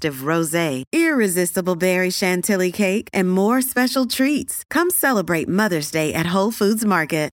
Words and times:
rosé, 0.00 0.84
irresistible 0.92 1.76
berry 1.76 2.10
chantilly 2.10 2.72
cake, 2.72 3.08
and 3.12 3.30
more 3.30 3.62
special 3.62 4.06
treats. 4.06 4.64
Come 4.68 4.90
celebrate 4.90 5.46
Mother's 5.48 5.90
Day 5.90 6.12
at 6.12 6.26
Whole 6.26 6.50
Foods 6.50 6.84
Market. 6.84 7.26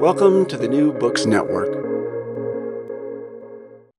Welcome 0.00 0.44
to 0.46 0.58
the 0.58 0.68
New 0.68 0.92
Books 0.92 1.24
Network. 1.24 1.72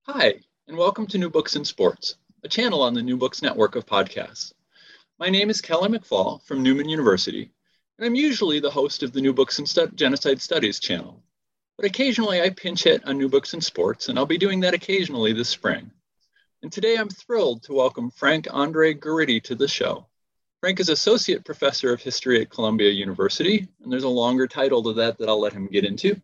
Hi, 0.05 0.35
and 0.67 0.77
welcome 0.77 1.07
to 1.07 1.17
New 1.17 1.29
Books 1.31 1.55
in 1.55 1.65
Sports, 1.65 2.17
a 2.43 2.47
channel 2.47 2.83
on 2.83 2.93
the 2.93 3.01
New 3.01 3.17
Books 3.17 3.41
Network 3.41 3.75
of 3.75 3.85
podcasts. 3.85 4.53
My 5.19 5.29
name 5.29 5.49
is 5.49 5.59
Kelly 5.59 5.89
McFall 5.89 6.43
from 6.45 6.61
Newman 6.61 6.87
University, 6.87 7.51
and 7.97 8.05
I'm 8.05 8.13
usually 8.13 8.59
the 8.59 8.69
host 8.69 9.01
of 9.01 9.11
the 9.11 9.21
New 9.21 9.33
Books 9.33 9.57
in 9.57 9.65
Stu- 9.65 9.87
Genocide 9.95 10.39
Studies 10.39 10.79
channel. 10.79 11.23
But 11.77 11.87
occasionally 11.87 12.41
I 12.41 12.51
pinch 12.51 12.83
hit 12.83 13.03
on 13.07 13.17
New 13.17 13.27
Books 13.27 13.55
in 13.55 13.61
Sports, 13.61 14.09
and 14.09 14.19
I'll 14.19 14.27
be 14.27 14.37
doing 14.37 14.59
that 14.59 14.75
occasionally 14.75 15.33
this 15.33 15.49
spring. 15.49 15.89
And 16.63 16.71
today 16.71 16.95
I'm 16.95 17.09
thrilled 17.09 17.61
to 17.63 17.73
welcome 17.73 18.09
Frank 18.09 18.47
Andre 18.49 18.95
Guridy 18.95 19.39
to 19.43 19.53
the 19.53 19.67
show. 19.67 20.07
Frank 20.59 20.79
is 20.79 20.89
Associate 20.89 21.45
Professor 21.45 21.93
of 21.93 22.01
History 22.01 22.41
at 22.41 22.49
Columbia 22.49 22.89
University, 22.89 23.67
and 23.83 23.93
there's 23.93 24.05
a 24.05 24.09
longer 24.09 24.47
title 24.47 24.81
to 24.81 24.93
that 24.93 25.19
that 25.19 25.29
I'll 25.29 25.39
let 25.39 25.53
him 25.53 25.67
get 25.67 25.85
into. 25.85 26.19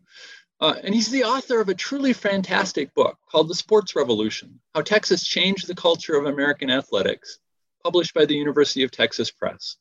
Uh, 0.58 0.74
and 0.82 0.92
he's 0.92 1.08
the 1.08 1.22
author 1.22 1.60
of 1.60 1.68
a 1.68 1.74
truly 1.74 2.12
fantastic 2.12 2.92
book 2.94 3.16
called 3.30 3.46
The 3.46 3.54
Sports 3.54 3.94
Revolution 3.94 4.58
How 4.74 4.80
Texas 4.80 5.22
Changed 5.22 5.68
the 5.68 5.74
Culture 5.74 6.16
of 6.16 6.26
American 6.26 6.68
Athletics, 6.68 7.38
published 7.84 8.12
by 8.12 8.24
the 8.24 8.34
University 8.34 8.82
of 8.82 8.90
Texas 8.90 9.30
Press. 9.30 9.76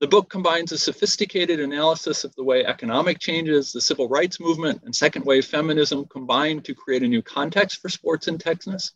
The 0.00 0.08
book 0.08 0.30
combines 0.30 0.72
a 0.72 0.78
sophisticated 0.78 1.60
analysis 1.60 2.24
of 2.24 2.34
the 2.36 2.44
way 2.44 2.64
economic 2.64 3.18
changes, 3.18 3.70
the 3.70 3.82
civil 3.82 4.08
rights 4.08 4.40
movement, 4.40 4.80
and 4.84 4.96
second 4.96 5.26
wave 5.26 5.44
feminism 5.44 6.06
combined 6.06 6.64
to 6.64 6.74
create 6.74 7.02
a 7.02 7.08
new 7.08 7.20
context 7.20 7.82
for 7.82 7.90
sports 7.90 8.28
in 8.28 8.38
Texas 8.38 8.92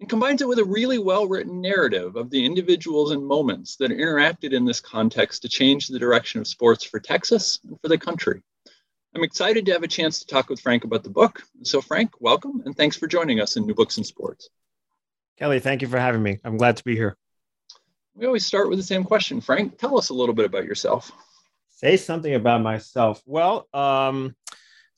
and 0.00 0.08
combines 0.08 0.42
it 0.42 0.48
with 0.48 0.58
a 0.58 0.64
really 0.64 0.98
well 0.98 1.26
written 1.26 1.60
narrative 1.60 2.16
of 2.16 2.30
the 2.30 2.44
individuals 2.44 3.10
and 3.10 3.26
moments 3.26 3.76
that 3.76 3.90
interacted 3.90 4.52
in 4.52 4.64
this 4.64 4.80
context 4.80 5.42
to 5.42 5.48
change 5.48 5.88
the 5.88 5.98
direction 5.98 6.40
of 6.40 6.46
sports 6.46 6.84
for 6.84 7.00
Texas 7.00 7.58
and 7.66 7.78
for 7.80 7.88
the 7.88 7.98
country. 7.98 8.42
I'm 9.14 9.24
excited 9.24 9.66
to 9.66 9.72
have 9.72 9.82
a 9.82 9.88
chance 9.88 10.20
to 10.20 10.26
talk 10.26 10.48
with 10.48 10.60
Frank 10.60 10.84
about 10.84 11.02
the 11.02 11.10
book. 11.10 11.42
So, 11.62 11.80
Frank, 11.80 12.20
welcome 12.20 12.62
and 12.64 12.76
thanks 12.76 12.96
for 12.96 13.06
joining 13.06 13.40
us 13.40 13.56
in 13.56 13.66
New 13.66 13.74
Books 13.74 13.98
in 13.98 14.04
Sports. 14.04 14.48
Kelly, 15.38 15.60
thank 15.60 15.82
you 15.82 15.88
for 15.88 15.98
having 15.98 16.22
me. 16.22 16.38
I'm 16.44 16.56
glad 16.56 16.76
to 16.76 16.84
be 16.84 16.94
here. 16.94 17.16
We 18.14 18.26
always 18.26 18.44
start 18.44 18.68
with 18.68 18.78
the 18.78 18.84
same 18.84 19.04
question. 19.04 19.40
Frank, 19.40 19.78
tell 19.78 19.96
us 19.96 20.10
a 20.10 20.14
little 20.14 20.34
bit 20.34 20.44
about 20.44 20.64
yourself. 20.64 21.10
Say 21.68 21.96
something 21.96 22.34
about 22.34 22.60
myself. 22.60 23.22
Well, 23.24 23.68
um, 23.72 24.34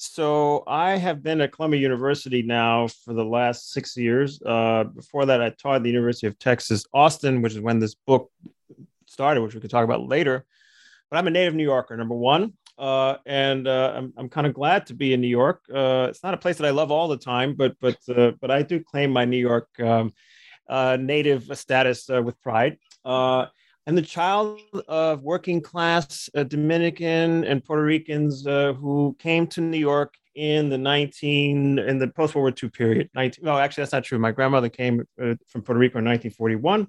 so 0.01 0.65
I 0.67 0.97
have 0.97 1.23
been 1.23 1.43
at 1.43 1.53
Columbia 1.53 1.79
University 1.79 2.41
now 2.41 2.89
for 2.89 3.13
the 3.13 3.25
last 3.25 3.71
six 3.71 3.99
years. 3.99 4.41
Uh, 4.41 4.85
before 4.85 5.27
that, 5.27 5.43
I 5.43 5.51
taught 5.51 5.77
at 5.77 5.83
the 5.83 5.91
University 5.91 6.27
of 6.27 6.39
Texas, 6.39 6.87
Austin, 6.95 7.43
which 7.43 7.53
is 7.53 7.61
when 7.61 7.81
this 7.81 7.95
book 7.95 8.31
started, 9.07 9.43
which 9.43 9.55
we 9.55 9.61
could 9.61 9.69
talk 9.69 9.85
about 9.85 10.09
later. 10.09 10.47
But 11.11 11.19
I'm 11.19 11.27
a 11.27 11.31
native 11.31 11.55
New 11.55 11.65
Yorker, 11.65 11.99
number 11.99 12.15
one. 12.15 12.55
Uh, 12.79 13.19
and 13.27 13.69
uh, 13.69 13.93
I'm, 13.95 14.15
I'm 14.17 14.31
kind 14.31 14.47
of 14.47 14.55
glad 14.55 14.87
to 14.87 14.95
be 14.95 15.13
in 15.13 15.21
New 15.21 15.29
York. 15.29 15.61
Uh, 15.69 16.07
it's 16.09 16.23
not 16.23 16.33
a 16.33 16.39
place 16.39 16.57
that 16.57 16.67
I 16.67 16.71
love 16.71 16.91
all 16.91 17.07
the 17.07 17.19
time, 17.19 17.55
but 17.55 17.77
but 17.79 17.99
uh, 18.09 18.33
but 18.41 18.51
I 18.51 18.63
do 18.63 18.83
claim 18.83 19.11
my 19.11 19.27
New 19.27 19.37
York 19.37 19.69
um, 19.81 20.15
uh, 20.67 20.97
native 20.99 21.51
status 21.59 22.09
with 22.09 22.41
pride. 22.41 22.79
I'm 23.91 23.97
the 23.97 24.03
child 24.03 24.61
of 24.87 25.25
working 25.25 25.61
class 25.61 26.31
uh, 26.37 26.45
Dominican 26.45 27.43
and 27.43 27.65
Puerto 27.65 27.83
Ricans 27.83 28.47
uh, 28.47 28.73
who 28.75 29.17
came 29.19 29.49
to 29.49 29.61
New 29.61 29.81
York 29.81 30.15
in 30.37 30.69
the 30.69 30.79
19 30.79 31.81
in 31.81 31.99
the 31.99 32.07
post 32.07 32.37
World 32.37 32.45
War 32.45 32.55
II 32.63 32.71
period. 32.71 33.11
19, 33.17 33.45
no, 33.45 33.59
actually, 33.59 33.83
that's 33.83 33.93
not 33.93 34.05
true. 34.05 34.21
My 34.21 34.31
grandmother 34.31 34.69
came 34.69 35.01
uh, 35.21 35.35
from 35.49 35.63
Puerto 35.63 35.81
Rico 35.81 35.99
in 35.99 36.05
1941. 36.05 36.87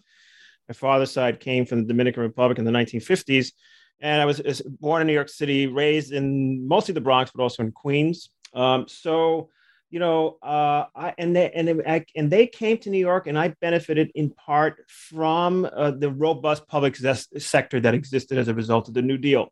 My 0.68 0.74
father's 0.76 1.10
side 1.10 1.40
came 1.40 1.66
from 1.66 1.82
the 1.82 1.88
Dominican 1.88 2.22
Republic 2.22 2.60
in 2.60 2.66
the 2.66 2.72
1950s. 2.72 3.52
And 4.00 4.22
I 4.22 4.26
was, 4.26 4.40
was 4.40 4.62
born 4.62 5.02
in 5.02 5.08
New 5.08 5.14
York 5.14 5.30
City, 5.30 5.66
raised 5.66 6.12
in 6.12 6.68
mostly 6.68 6.94
the 6.94 7.02
Bronx, 7.02 7.32
but 7.36 7.42
also 7.42 7.64
in 7.64 7.72
Queens. 7.72 8.30
Um, 8.54 8.86
so 8.88 9.50
you 9.92 10.00
know, 10.00 10.38
uh, 10.42 10.86
I, 10.96 11.14
and 11.18 11.36
they 11.36 11.52
and 11.52 11.68
they, 11.68 12.06
and 12.16 12.32
they 12.32 12.48
came 12.48 12.78
to 12.80 12.90
New 12.90 12.98
York, 12.98 13.28
and 13.28 13.38
I 13.38 13.50
benefited 13.60 14.10
in 14.16 14.30
part 14.30 14.86
from 14.88 15.70
uh, 15.72 15.92
the 15.92 16.10
robust 16.10 16.66
public 16.68 16.96
sector 16.96 17.80
that 17.82 17.94
existed 17.94 18.38
as 18.38 18.48
a 18.48 18.54
result 18.54 18.88
of 18.88 18.94
the 18.94 19.02
New 19.02 19.18
Deal. 19.18 19.52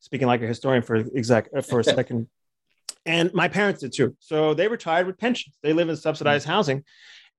Speaking 0.00 0.26
like 0.26 0.42
a 0.42 0.46
historian 0.46 0.82
for 0.82 0.96
exec 0.96 1.48
uh, 1.56 1.62
for 1.62 1.80
a 1.80 1.84
second, 1.98 2.28
and 3.06 3.32
my 3.32 3.48
parents 3.48 3.80
did 3.80 3.94
too. 3.94 4.14
So 4.20 4.52
they 4.52 4.68
retired 4.68 5.06
with 5.06 5.18
pensions. 5.18 5.56
They 5.62 5.72
live 5.72 5.88
in 5.88 5.96
subsidized 5.96 6.44
mm-hmm. 6.44 6.52
housing, 6.52 6.84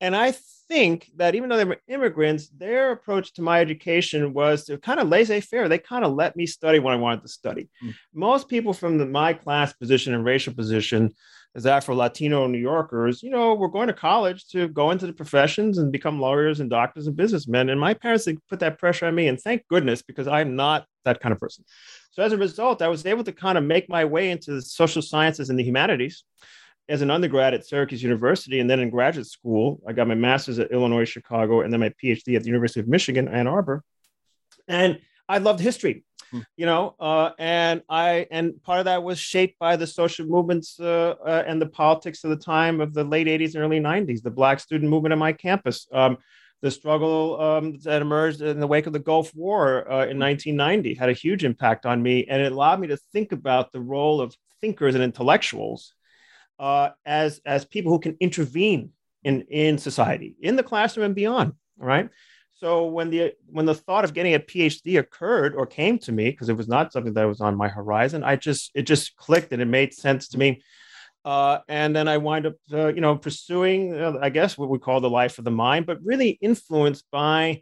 and 0.02 0.16
I 0.16 0.34
think 0.68 1.12
that 1.18 1.36
even 1.36 1.50
though 1.50 1.58
they 1.58 1.66
were 1.66 1.82
immigrants, 1.88 2.50
their 2.50 2.92
approach 2.92 3.34
to 3.34 3.44
my 3.44 3.60
education 3.60 4.34
was 4.34 4.66
to 4.66 4.78
kind 4.80 5.00
of 5.00 5.08
laissez-faire. 5.08 5.68
They 5.68 5.80
kind 5.80 6.06
of 6.06 6.14
let 6.14 6.36
me 6.36 6.46
study 6.46 6.80
what 6.80 6.94
I 6.94 6.98
wanted 6.98 7.24
to 7.24 7.28
study. 7.28 7.70
Mm-hmm. 7.84 7.92
Most 8.14 8.48
people 8.48 8.74
from 8.74 8.98
the, 8.98 9.06
my 9.06 9.34
class 9.34 9.74
position 9.74 10.14
and 10.14 10.24
racial 10.24 10.54
position 10.54 11.12
as 11.56 11.66
Afro 11.66 11.96
Latino 11.96 12.46
New 12.48 12.60
Yorkers, 12.60 13.24
you 13.24 13.30
know, 13.30 13.56
we're 13.56 13.68
going 13.68 13.88
to 13.88 13.94
college 13.94 14.48
to 14.50 14.68
go 14.68 14.92
into 14.92 15.08
the 15.08 15.14
professions 15.14 15.78
and 15.78 15.92
become 15.92 16.20
lawyers 16.20 16.60
and 16.60 16.70
doctors 16.70 17.08
and 17.08 17.16
businessmen. 17.16 17.70
And 17.70 17.80
my 17.80 17.94
parents 17.94 18.28
put 18.50 18.60
that 18.60 18.78
pressure 18.78 19.08
on 19.08 19.16
me, 19.16 19.28
and 19.28 19.40
thank 19.40 19.68
goodness 19.68 20.02
because 20.02 20.28
I'm 20.28 20.56
not 20.56 20.86
that 21.06 21.20
kind 21.20 21.34
of 21.34 21.40
person. 21.40 21.66
So 22.12 22.24
as 22.24 22.34
a 22.34 22.38
result, 22.38 22.82
I 22.82 22.88
was 22.88 23.06
able 23.06 23.24
to 23.24 23.32
kind 23.32 23.58
of 23.58 23.64
make 23.64 23.90
my 23.90 24.06
way 24.06 24.30
into 24.30 24.52
the 24.52 24.62
social 24.62 25.02
sciences 25.02 25.50
and 25.50 25.58
the 25.58 25.64
humanities 25.64 26.24
as 26.88 27.02
an 27.02 27.12
undergrad 27.12 27.54
at 27.54 27.66
Syracuse 27.66 28.02
University, 28.02 28.60
and 28.60 28.70
then 28.70 28.80
in 28.80 28.90
graduate 28.90 29.28
school, 29.28 29.80
I 29.88 29.94
got 29.94 30.08
my 30.08 30.16
master's 30.16 30.58
at 30.60 30.72
Illinois 30.72 31.06
Chicago, 31.06 31.62
and 31.62 31.72
then 31.72 31.80
my 31.80 31.94
PhD 32.04 32.36
at 32.36 32.42
the 32.42 32.48
University 32.48 32.80
of 32.80 32.88
Michigan 32.88 33.28
Ann 33.28 33.48
Arbor. 33.48 33.84
And 34.68 35.00
I 35.28 35.38
loved 35.38 35.60
history. 35.60 36.04
Hmm. 36.32 36.40
you 36.58 36.66
know 36.66 36.96
uh, 37.00 37.32
and 37.40 37.82
i 37.90 38.28
and 38.30 38.62
part 38.62 38.80
of 38.80 38.86
that 38.86 39.04
was 39.04 39.18
shaped 39.18 39.58
by 39.58 39.76
the 39.76 39.88
social 39.88 40.26
movements 40.28 40.80
uh, 40.80 41.16
uh, 41.26 41.44
and 41.48 41.62
the 41.62 41.66
politics 41.68 42.24
of 42.24 42.30
the 42.30 42.36
time 42.36 42.82
of 42.82 42.94
the 42.94 43.04
late 43.04 43.28
80s 43.28 43.56
and 43.56 43.64
early 43.64 43.80
90s 43.80 44.22
the 44.22 44.30
black 44.32 44.60
student 44.60 44.90
movement 44.90 45.14
on 45.14 45.20
my 45.20 45.34
campus. 45.34 45.88
Um, 45.92 46.18
the 46.62 46.72
struggle 46.72 47.40
um, 47.40 47.80
that 47.84 48.02
emerged 48.02 48.42
in 48.42 48.60
the 48.60 48.68
wake 48.68 48.86
of 48.86 48.94
the 48.94 49.00
gulf 49.00 49.34
war 49.34 49.90
uh, 49.90 50.06
in 50.06 50.20
1990 50.20 50.94
had 50.94 51.10
a 51.10 51.14
huge 51.14 51.46
impact 51.46 51.86
on 51.86 52.02
me 52.02 52.26
and 52.26 52.42
it 52.42 52.52
allowed 52.52 52.80
me 52.80 52.88
to 52.88 52.98
think 53.14 53.32
about 53.32 53.72
the 53.72 53.80
role 53.80 54.20
of 54.20 54.36
thinkers 54.62 54.96
and 54.96 55.04
intellectuals 55.04 55.94
uh, 56.60 56.90
as 57.06 57.40
as 57.46 57.66
people 57.66 57.92
who 57.92 58.00
can 58.00 58.18
intervene 58.20 58.92
in 59.24 59.42
in 59.50 59.78
society 59.78 60.36
in 60.42 60.56
the 60.56 60.64
classroom 60.64 61.06
and 61.06 61.16
beyond 61.16 61.54
all 61.80 61.88
right 61.88 62.10
so 62.60 62.86
when 62.88 63.10
the 63.10 63.34
when 63.48 63.66
the 63.66 63.74
thought 63.74 64.04
of 64.04 64.14
getting 64.14 64.34
a 64.34 64.40
PhD 64.40 65.00
occurred 65.00 65.56
or 65.56 65.66
came 65.66 65.98
to 66.00 66.12
me, 66.12 66.30
because 66.30 66.50
it 66.50 66.58
was 66.58 66.68
not 66.68 66.92
something 66.92 67.14
that 67.14 67.24
was 67.24 67.40
on 67.40 67.56
my 67.56 67.70
horizon, 67.70 68.24
I 68.24 68.36
just 68.36 68.72
it 68.76 68.84
just 68.84 69.16
clicked 69.16 69.54
and 69.54 69.62
it 69.62 69.66
made 69.66 69.94
sense 69.94 70.28
to 70.30 70.38
me. 70.38 70.62
Uh, 71.24 71.60
and 71.68 71.96
then 71.96 72.08
I 72.08 72.18
wind 72.18 72.46
up, 72.48 72.56
uh, 72.74 72.88
you 72.88 73.02
know, 73.02 73.16
pursuing, 73.16 73.94
uh, 73.94 74.18
I 74.22 74.30
guess, 74.30 74.58
what 74.58 74.70
we 74.70 74.80
call 74.80 75.00
the 75.00 75.10
life 75.10 75.38
of 75.38 75.46
the 75.46 75.52
mind, 75.52 75.86
but 75.86 76.04
really 76.04 76.32
influenced 76.42 77.06
by, 77.12 77.62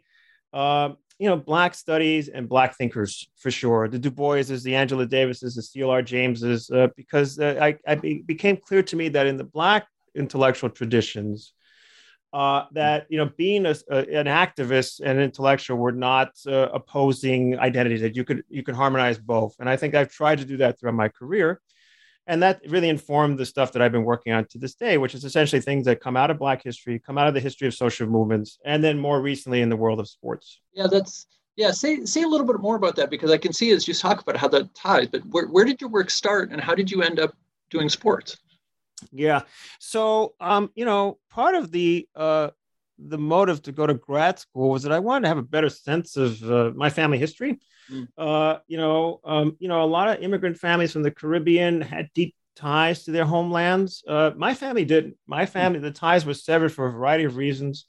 uh, 0.52 0.90
you 1.18 1.28
know, 1.28 1.36
Black 1.36 1.74
studies 1.74 2.28
and 2.28 2.48
Black 2.48 2.76
thinkers 2.76 3.28
for 3.36 3.50
sure. 3.50 3.88
The 3.88 3.98
Du 3.98 4.10
Boises, 4.10 4.62
the 4.62 4.76
Angela 4.76 5.06
Davises, 5.06 5.54
the 5.54 5.62
C.L.R. 5.62 6.02
Jameses, 6.02 6.70
uh, 6.70 6.88
because 6.96 7.38
uh, 7.38 7.58
I, 7.60 7.76
I 7.86 7.96
be, 7.96 8.22
became 8.22 8.56
clear 8.56 8.82
to 8.84 8.96
me 8.96 9.08
that 9.10 9.26
in 9.26 9.36
the 9.36 9.44
Black 9.44 9.86
intellectual 10.14 10.70
traditions, 10.70 11.52
uh, 12.32 12.64
that 12.72 13.06
you 13.08 13.18
know 13.18 13.30
being 13.36 13.66
a, 13.66 13.74
a, 13.90 13.98
an 14.18 14.26
activist 14.26 15.00
and 15.02 15.18
intellectual 15.20 15.78
were 15.78 15.92
not 15.92 16.32
uh, 16.46 16.68
opposing 16.72 17.58
identities 17.58 18.00
that 18.02 18.16
you 18.16 18.24
could 18.24 18.44
you 18.48 18.62
could 18.62 18.74
harmonize 18.74 19.18
both. 19.18 19.54
And 19.60 19.68
i 19.68 19.76
think 19.76 19.94
i've 19.94 20.10
tried 20.10 20.38
to 20.38 20.44
do 20.44 20.58
that 20.58 20.78
throughout 20.78 20.94
my 20.94 21.08
career. 21.08 21.60
And 22.26 22.42
that 22.42 22.60
really 22.68 22.90
informed 22.90 23.38
the 23.38 23.46
stuff 23.46 23.72
that 23.72 23.80
i've 23.80 23.92
been 23.92 24.04
working 24.04 24.34
on 24.34 24.44
to 24.46 24.58
this 24.58 24.74
day 24.74 24.98
which 24.98 25.14
is 25.14 25.24
essentially 25.24 25.62
things 25.62 25.86
that 25.86 26.00
come 26.00 26.16
out 26.16 26.30
of 26.30 26.38
black 26.38 26.62
history 26.62 26.98
come 26.98 27.16
out 27.16 27.28
of 27.28 27.34
the 27.34 27.40
history 27.40 27.66
of 27.66 27.74
social 27.74 28.06
movements 28.06 28.58
and 28.66 28.84
then 28.84 28.98
more 28.98 29.22
recently 29.22 29.62
in 29.62 29.70
the 29.70 29.76
world 29.76 29.98
of 29.98 30.08
sports. 30.08 30.60
Yeah 30.74 30.86
that's 30.86 31.26
yeah 31.56 31.70
say 31.70 32.04
say 32.04 32.22
a 32.22 32.28
little 32.28 32.46
bit 32.46 32.60
more 32.60 32.76
about 32.76 32.96
that 32.96 33.08
because 33.08 33.30
i 33.30 33.38
can 33.38 33.54
see 33.54 33.70
as 33.70 33.88
you 33.88 33.94
talk 33.94 34.20
about 34.20 34.36
how 34.36 34.48
that 34.48 34.74
ties 34.74 35.08
but 35.08 35.22
where, 35.30 35.46
where 35.46 35.64
did 35.64 35.80
your 35.80 35.88
work 35.88 36.10
start 36.10 36.50
and 36.50 36.60
how 36.60 36.74
did 36.74 36.90
you 36.90 37.02
end 37.02 37.18
up 37.18 37.34
doing 37.70 37.88
sports 37.88 38.36
yeah. 39.12 39.42
So, 39.78 40.34
um, 40.40 40.70
you 40.74 40.84
know, 40.84 41.18
part 41.30 41.54
of 41.54 41.70
the 41.70 42.08
uh, 42.14 42.50
the 42.98 43.18
motive 43.18 43.62
to 43.62 43.72
go 43.72 43.86
to 43.86 43.94
grad 43.94 44.38
school 44.38 44.70
was 44.70 44.82
that 44.82 44.92
I 44.92 44.98
wanted 44.98 45.22
to 45.22 45.28
have 45.28 45.38
a 45.38 45.42
better 45.42 45.68
sense 45.68 46.16
of 46.16 46.42
uh, 46.50 46.72
my 46.74 46.90
family 46.90 47.18
history. 47.18 47.60
Mm. 47.90 48.08
Uh, 48.18 48.58
you 48.66 48.76
know, 48.76 49.20
um, 49.24 49.56
you 49.60 49.68
know, 49.68 49.82
a 49.82 49.86
lot 49.86 50.08
of 50.08 50.22
immigrant 50.22 50.58
families 50.58 50.92
from 50.92 51.02
the 51.02 51.10
Caribbean 51.10 51.80
had 51.80 52.10
deep 52.14 52.34
ties 52.56 53.04
to 53.04 53.12
their 53.12 53.24
homelands. 53.24 54.02
Uh, 54.06 54.32
my 54.36 54.54
family 54.54 54.84
didn't. 54.84 55.16
My 55.26 55.44
mm. 55.44 55.48
family, 55.48 55.78
mm. 55.78 55.82
the 55.82 55.92
ties 55.92 56.26
were 56.26 56.34
severed 56.34 56.72
for 56.72 56.86
a 56.86 56.92
variety 56.92 57.24
of 57.24 57.36
reasons, 57.36 57.86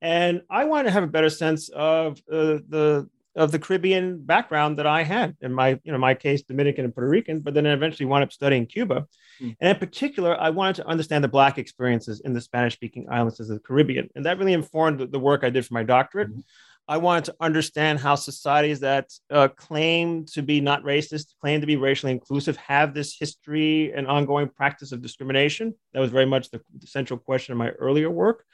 and 0.00 0.42
I 0.48 0.64
wanted 0.64 0.84
to 0.84 0.90
have 0.92 1.02
a 1.02 1.08
better 1.08 1.30
sense 1.30 1.68
of 1.68 2.18
uh, 2.30 2.62
the 2.68 3.08
of 3.36 3.52
the 3.52 3.58
Caribbean 3.58 4.24
background 4.24 4.78
that 4.78 4.86
I 4.86 5.02
had. 5.02 5.36
In 5.40 5.52
my, 5.52 5.78
you 5.84 5.92
know, 5.92 5.98
my 5.98 6.14
case, 6.14 6.42
Dominican 6.42 6.84
and 6.84 6.94
Puerto 6.94 7.08
Rican, 7.08 7.40
but 7.40 7.54
then 7.54 7.66
I 7.66 7.72
eventually 7.72 8.06
wound 8.06 8.24
up 8.24 8.32
studying 8.32 8.66
Cuba. 8.66 9.06
Mm. 9.40 9.56
And 9.60 9.70
in 9.70 9.76
particular, 9.76 10.40
I 10.40 10.50
wanted 10.50 10.76
to 10.76 10.86
understand 10.86 11.22
the 11.22 11.28
Black 11.28 11.58
experiences 11.58 12.20
in 12.20 12.32
the 12.32 12.40
Spanish 12.40 12.74
speaking 12.74 13.06
islands 13.10 13.38
of 13.38 13.48
the 13.48 13.58
Caribbean. 13.60 14.08
And 14.14 14.24
that 14.24 14.38
really 14.38 14.54
informed 14.54 15.00
the 15.00 15.18
work 15.18 15.44
I 15.44 15.50
did 15.50 15.66
for 15.66 15.74
my 15.74 15.82
doctorate. 15.82 16.30
Mm-hmm. 16.30 16.40
I 16.88 16.98
wanted 16.98 17.24
to 17.24 17.34
understand 17.40 17.98
how 17.98 18.14
societies 18.14 18.80
that 18.80 19.10
uh, 19.30 19.48
claim 19.48 20.24
to 20.26 20.42
be 20.42 20.60
not 20.60 20.84
racist, 20.84 21.34
claim 21.40 21.60
to 21.60 21.66
be 21.66 21.76
racially 21.76 22.12
inclusive, 22.12 22.56
have 22.58 22.94
this 22.94 23.16
history 23.18 23.92
and 23.92 24.06
ongoing 24.06 24.48
practice 24.48 24.92
of 24.92 25.02
discrimination. 25.02 25.74
That 25.92 26.00
was 26.00 26.10
very 26.10 26.26
much 26.26 26.50
the, 26.50 26.60
the 26.78 26.86
central 26.86 27.18
question 27.18 27.52
of 27.52 27.58
my 27.58 27.70
earlier 27.70 28.08
work 28.08 28.44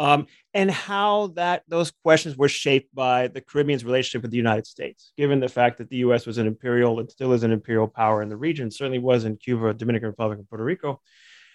um, 0.00 0.26
and 0.54 0.70
how 0.70 1.26
that 1.36 1.62
those 1.68 1.92
questions 2.02 2.34
were 2.34 2.48
shaped 2.48 2.92
by 2.94 3.28
the 3.28 3.42
Caribbean's 3.42 3.84
relationship 3.84 4.22
with 4.22 4.30
the 4.30 4.36
United 4.38 4.66
States, 4.66 5.12
given 5.18 5.40
the 5.40 5.48
fact 5.48 5.76
that 5.76 5.90
the 5.90 5.98
U.S. 5.98 6.24
was 6.24 6.38
an 6.38 6.46
imperial 6.46 6.98
and 7.00 7.10
still 7.10 7.34
is 7.34 7.42
an 7.42 7.52
imperial 7.52 7.86
power 7.86 8.22
in 8.22 8.30
the 8.30 8.36
region, 8.36 8.70
certainly 8.70 8.98
was 8.98 9.26
in 9.26 9.36
Cuba, 9.36 9.74
Dominican 9.74 10.08
Republic, 10.08 10.38
and 10.38 10.48
Puerto 10.48 10.64
Rico. 10.64 11.02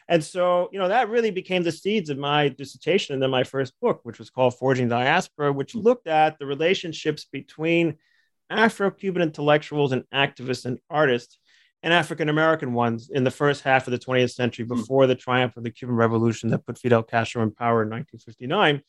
And 0.07 0.24
so, 0.24 0.69
you 0.71 0.77
know, 0.77 0.89
that 0.89 1.09
really 1.09 1.31
became 1.31 1.63
the 1.63 1.71
seeds 1.71 2.12
of 2.12 2.19
my 2.19 2.50
dissertation 2.50 3.15
and 3.15 3.24
then 3.24 3.31
my 3.31 3.44
first 3.44 3.74
book, 3.81 4.01
which 4.03 4.19
was 4.19 4.30
called 4.30 4.56
Forging 4.56 4.89
Diaspora, 4.89 5.51
which 5.51 5.74
looked 5.74 6.06
at 6.06 6.38
the 6.38 6.45
relationships 6.45 7.25
between 7.25 7.95
Afro 8.51 8.92
Cuban 8.92 9.24
intellectuals 9.24 9.92
and 9.92 10.03
activists 10.13 10.65
and 10.65 10.77
artists 10.88 11.39
and 11.86 11.94
African 11.94 12.30
American 12.30 12.74
ones 12.74 13.12
in 13.14 13.24
the 13.24 13.32
first 13.32 13.62
half 13.62 13.88
of 13.88 13.92
the 13.92 14.00
20th 14.00 14.34
century 14.34 14.66
hmm. 14.66 14.76
before 14.76 15.08
the 15.08 15.16
triumph 15.16 15.56
of 15.56 15.64
the 15.64 15.70
Cuban 15.70 15.96
Revolution 15.96 16.50
that 16.50 16.66
put 16.66 16.80
Fidel 16.80 17.04
Castro 17.04 17.44
in 17.44 17.52
power 17.52 17.84
in 17.84 17.90
1959. 17.90 18.82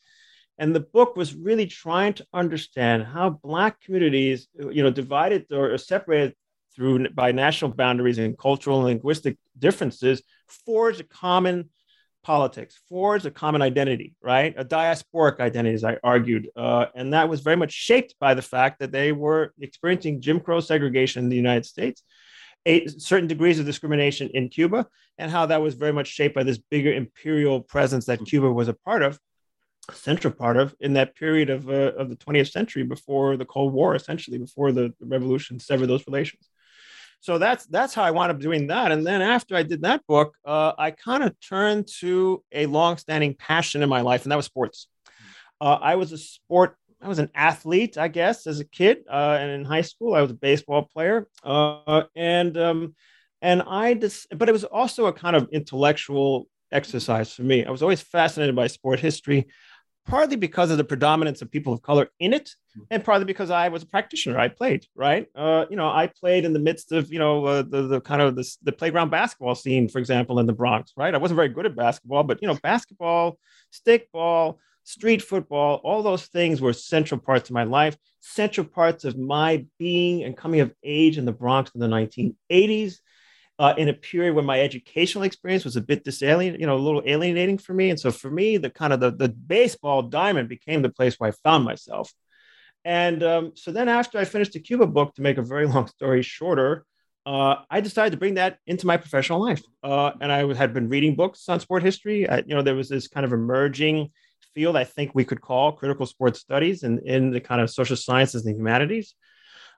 And 0.57 0.75
the 0.75 0.79
book 0.79 1.15
was 1.15 1.35
really 1.35 1.67
trying 1.67 2.13
to 2.13 2.25
understand 2.33 3.03
how 3.03 3.29
Black 3.29 3.79
communities, 3.79 4.47
you 4.57 4.81
know, 4.81 4.89
divided 4.89 5.45
or 5.51 5.77
separated 5.77 6.33
through 6.75 7.09
by 7.09 7.31
national 7.31 7.71
boundaries 7.71 8.17
and 8.17 8.35
cultural 8.35 8.79
and 8.79 8.87
linguistic 8.87 9.37
differences, 9.59 10.23
forged 10.65 10.99
a 10.99 11.03
common 11.03 11.69
politics, 12.23 12.79
forged 12.89 13.27
a 13.27 13.31
common 13.31 13.61
identity, 13.61 14.15
right? 14.23 14.55
A 14.57 14.65
diasporic 14.65 15.39
identity, 15.39 15.75
as 15.75 15.83
I 15.83 15.97
argued. 16.03 16.49
Uh, 16.55 16.87
and 16.95 17.13
that 17.13 17.29
was 17.29 17.41
very 17.41 17.55
much 17.55 17.71
shaped 17.71 18.15
by 18.19 18.33
the 18.33 18.41
fact 18.41 18.79
that 18.79 18.91
they 18.91 19.11
were 19.11 19.53
experiencing 19.59 20.19
Jim 20.19 20.39
Crow 20.39 20.59
segregation 20.59 21.23
in 21.23 21.29
the 21.29 21.35
United 21.35 21.67
States 21.67 22.01
certain 22.97 23.27
degrees 23.27 23.59
of 23.59 23.65
discrimination 23.65 24.29
in 24.33 24.49
Cuba, 24.49 24.87
and 25.17 25.31
how 25.31 25.45
that 25.47 25.61
was 25.61 25.75
very 25.75 25.93
much 25.93 26.07
shaped 26.07 26.35
by 26.35 26.43
this 26.43 26.57
bigger 26.57 26.93
imperial 26.93 27.61
presence 27.61 28.05
that 28.05 28.25
Cuba 28.25 28.51
was 28.51 28.67
a 28.67 28.73
part 28.73 29.03
of, 29.03 29.19
a 29.89 29.93
central 29.93 30.33
part 30.33 30.57
of, 30.57 30.75
in 30.79 30.93
that 30.93 31.15
period 31.15 31.49
of, 31.49 31.69
uh, 31.69 31.93
of 31.97 32.09
the 32.09 32.15
20th 32.15 32.51
century 32.51 32.83
before 32.83 33.37
the 33.37 33.45
Cold 33.45 33.73
War, 33.73 33.95
essentially 33.95 34.37
before 34.37 34.71
the, 34.71 34.93
the 34.99 35.05
revolution 35.05 35.59
severed 35.59 35.87
those 35.87 36.05
relations. 36.05 36.49
So 37.19 37.37
that's 37.37 37.65
that's 37.65 37.93
how 37.95 38.03
I 38.03 38.11
wound 38.11 38.31
up 38.31 38.39
doing 38.39 38.67
that. 38.67 38.91
And 38.91 39.05
then 39.05 39.21
after 39.21 39.55
I 39.55 39.63
did 39.63 39.81
that 39.81 40.05
book, 40.07 40.35
uh, 40.45 40.73
I 40.77 40.91
kind 40.91 41.23
of 41.23 41.35
turned 41.39 41.87
to 41.99 42.43
a 42.51 42.67
long-standing 42.67 43.35
passion 43.35 43.81
in 43.81 43.89
my 43.89 44.01
life, 44.01 44.23
and 44.23 44.31
that 44.31 44.35
was 44.35 44.45
sports. 44.45 44.87
Uh, 45.59 45.79
I 45.81 45.95
was 45.95 46.11
a 46.11 46.17
sport 46.17 46.77
I 47.01 47.07
was 47.07 47.19
an 47.19 47.29
athlete, 47.35 47.97
I 47.97 48.07
guess, 48.07 48.47
as 48.47 48.59
a 48.59 48.65
kid, 48.65 49.03
uh, 49.09 49.37
and 49.39 49.51
in 49.51 49.65
high 49.65 49.81
school, 49.81 50.15
I 50.15 50.21
was 50.21 50.31
a 50.31 50.35
baseball 50.35 50.89
player, 50.91 51.27
uh, 51.43 52.03
and 52.15 52.57
um, 52.57 52.95
and 53.41 53.61
I 53.61 53.93
just, 53.93 54.27
but 54.35 54.49
it 54.49 54.51
was 54.51 54.63
also 54.63 55.05
a 55.05 55.13
kind 55.13 55.35
of 55.35 55.47
intellectual 55.51 56.47
exercise 56.71 57.31
for 57.31 57.43
me. 57.43 57.65
I 57.65 57.71
was 57.71 57.83
always 57.83 58.01
fascinated 58.01 58.55
by 58.55 58.67
sport 58.67 58.99
history, 58.99 59.45
partly 60.07 60.37
because 60.37 60.71
of 60.71 60.77
the 60.77 60.83
predominance 60.83 61.41
of 61.43 61.51
people 61.51 61.71
of 61.71 61.83
color 61.83 62.09
in 62.19 62.33
it, 62.33 62.49
and 62.89 63.03
partly 63.03 63.25
because 63.25 63.51
I 63.51 63.67
was 63.69 63.83
a 63.83 63.87
practitioner. 63.87 64.39
I 64.39 64.47
played, 64.47 64.87
right? 64.95 65.27
Uh, 65.35 65.65
you 65.69 65.75
know, 65.75 65.87
I 65.87 66.07
played 66.07 66.45
in 66.45 66.53
the 66.53 66.59
midst 66.59 66.91
of 66.91 67.13
you 67.13 67.19
know 67.19 67.45
uh, 67.45 67.61
the 67.61 67.83
the 67.83 68.01
kind 68.01 68.23
of 68.23 68.35
the, 68.35 68.57
the 68.63 68.71
playground 68.71 69.11
basketball 69.11 69.53
scene, 69.53 69.87
for 69.87 69.99
example, 69.99 70.39
in 70.39 70.47
the 70.47 70.53
Bronx, 70.53 70.93
right? 70.97 71.13
I 71.13 71.19
wasn't 71.19 71.35
very 71.35 71.49
good 71.49 71.67
at 71.67 71.75
basketball, 71.75 72.23
but 72.23 72.39
you 72.41 72.47
know, 72.47 72.57
basketball, 72.63 73.37
stickball 73.71 74.57
street 74.87 75.21
football, 75.21 75.81
all 75.83 76.01
those 76.01 76.27
things 76.27 76.61
were 76.61 76.71
central 76.71 77.19
parts 77.19 77.49
of 77.49 77.53
my 77.53 77.65
life, 77.65 77.97
central 78.21 78.65
parts 78.65 79.03
of 79.03 79.17
my 79.17 79.65
being 79.77 80.23
and 80.23 80.37
coming 80.37 80.61
of 80.61 80.73
age 80.81 81.17
in 81.17 81.25
the 81.25 81.31
Bronx 81.33 81.71
in 81.75 81.81
the 81.81 81.87
1980s. 81.87 82.99
Uh, 83.59 83.73
in 83.75 83.89
a 83.89 83.93
period 83.93 84.35
when 84.35 84.45
my 84.45 84.61
educational 84.61 85.23
experience 85.23 85.65
was 85.65 85.75
a 85.75 85.81
bit 85.81 86.05
disalien, 86.05 86.59
you 86.59 86.67
know, 86.67 86.75
a 86.75 86.77
little 86.77 87.01
alienating 87.07 87.57
for 87.57 87.73
me. 87.73 87.89
And 87.89 87.99
so 87.99 88.11
for 88.11 88.29
me, 88.29 88.57
the 88.57 88.69
kind 88.69 88.93
of 88.93 88.99
the, 88.99 89.09
the 89.09 89.29
baseball 89.29 90.03
diamond 90.03 90.47
became 90.47 90.83
the 90.83 90.91
place 90.91 91.15
where 91.15 91.31
I 91.31 91.33
found 91.43 91.65
myself. 91.65 92.13
And 92.85 93.23
um, 93.23 93.53
so 93.55 93.71
then 93.71 93.89
after 93.89 94.19
I 94.19 94.25
finished 94.25 94.53
the 94.53 94.59
Cuba 94.59 94.85
book, 94.85 95.15
to 95.15 95.23
make 95.23 95.39
a 95.39 95.41
very 95.41 95.65
long 95.65 95.87
story 95.87 96.21
shorter, 96.21 96.85
uh, 97.25 97.55
I 97.67 97.81
decided 97.81 98.11
to 98.11 98.17
bring 98.17 98.35
that 98.35 98.59
into 98.67 98.85
my 98.85 98.95
professional 98.95 99.41
life. 99.41 99.63
Uh, 99.83 100.11
and 100.21 100.31
I 100.31 100.53
had 100.53 100.71
been 100.71 100.87
reading 100.87 101.15
books 101.15 101.49
on 101.49 101.59
sport 101.59 101.81
history. 101.81 102.29
I, 102.29 102.43
you 102.45 102.53
know, 102.53 102.61
there 102.61 102.75
was 102.75 102.89
this 102.89 103.07
kind 103.07 103.25
of 103.25 103.33
emerging 103.33 104.11
field 104.53 104.75
I 104.75 104.83
think 104.83 105.11
we 105.13 105.25
could 105.25 105.41
call 105.41 105.71
critical 105.71 106.05
sports 106.05 106.39
studies 106.39 106.83
and 106.83 106.99
in 106.99 107.31
the 107.31 107.41
kind 107.41 107.61
of 107.61 107.69
social 107.69 107.95
sciences 107.95 108.45
and 108.45 108.55
humanities. 108.55 109.15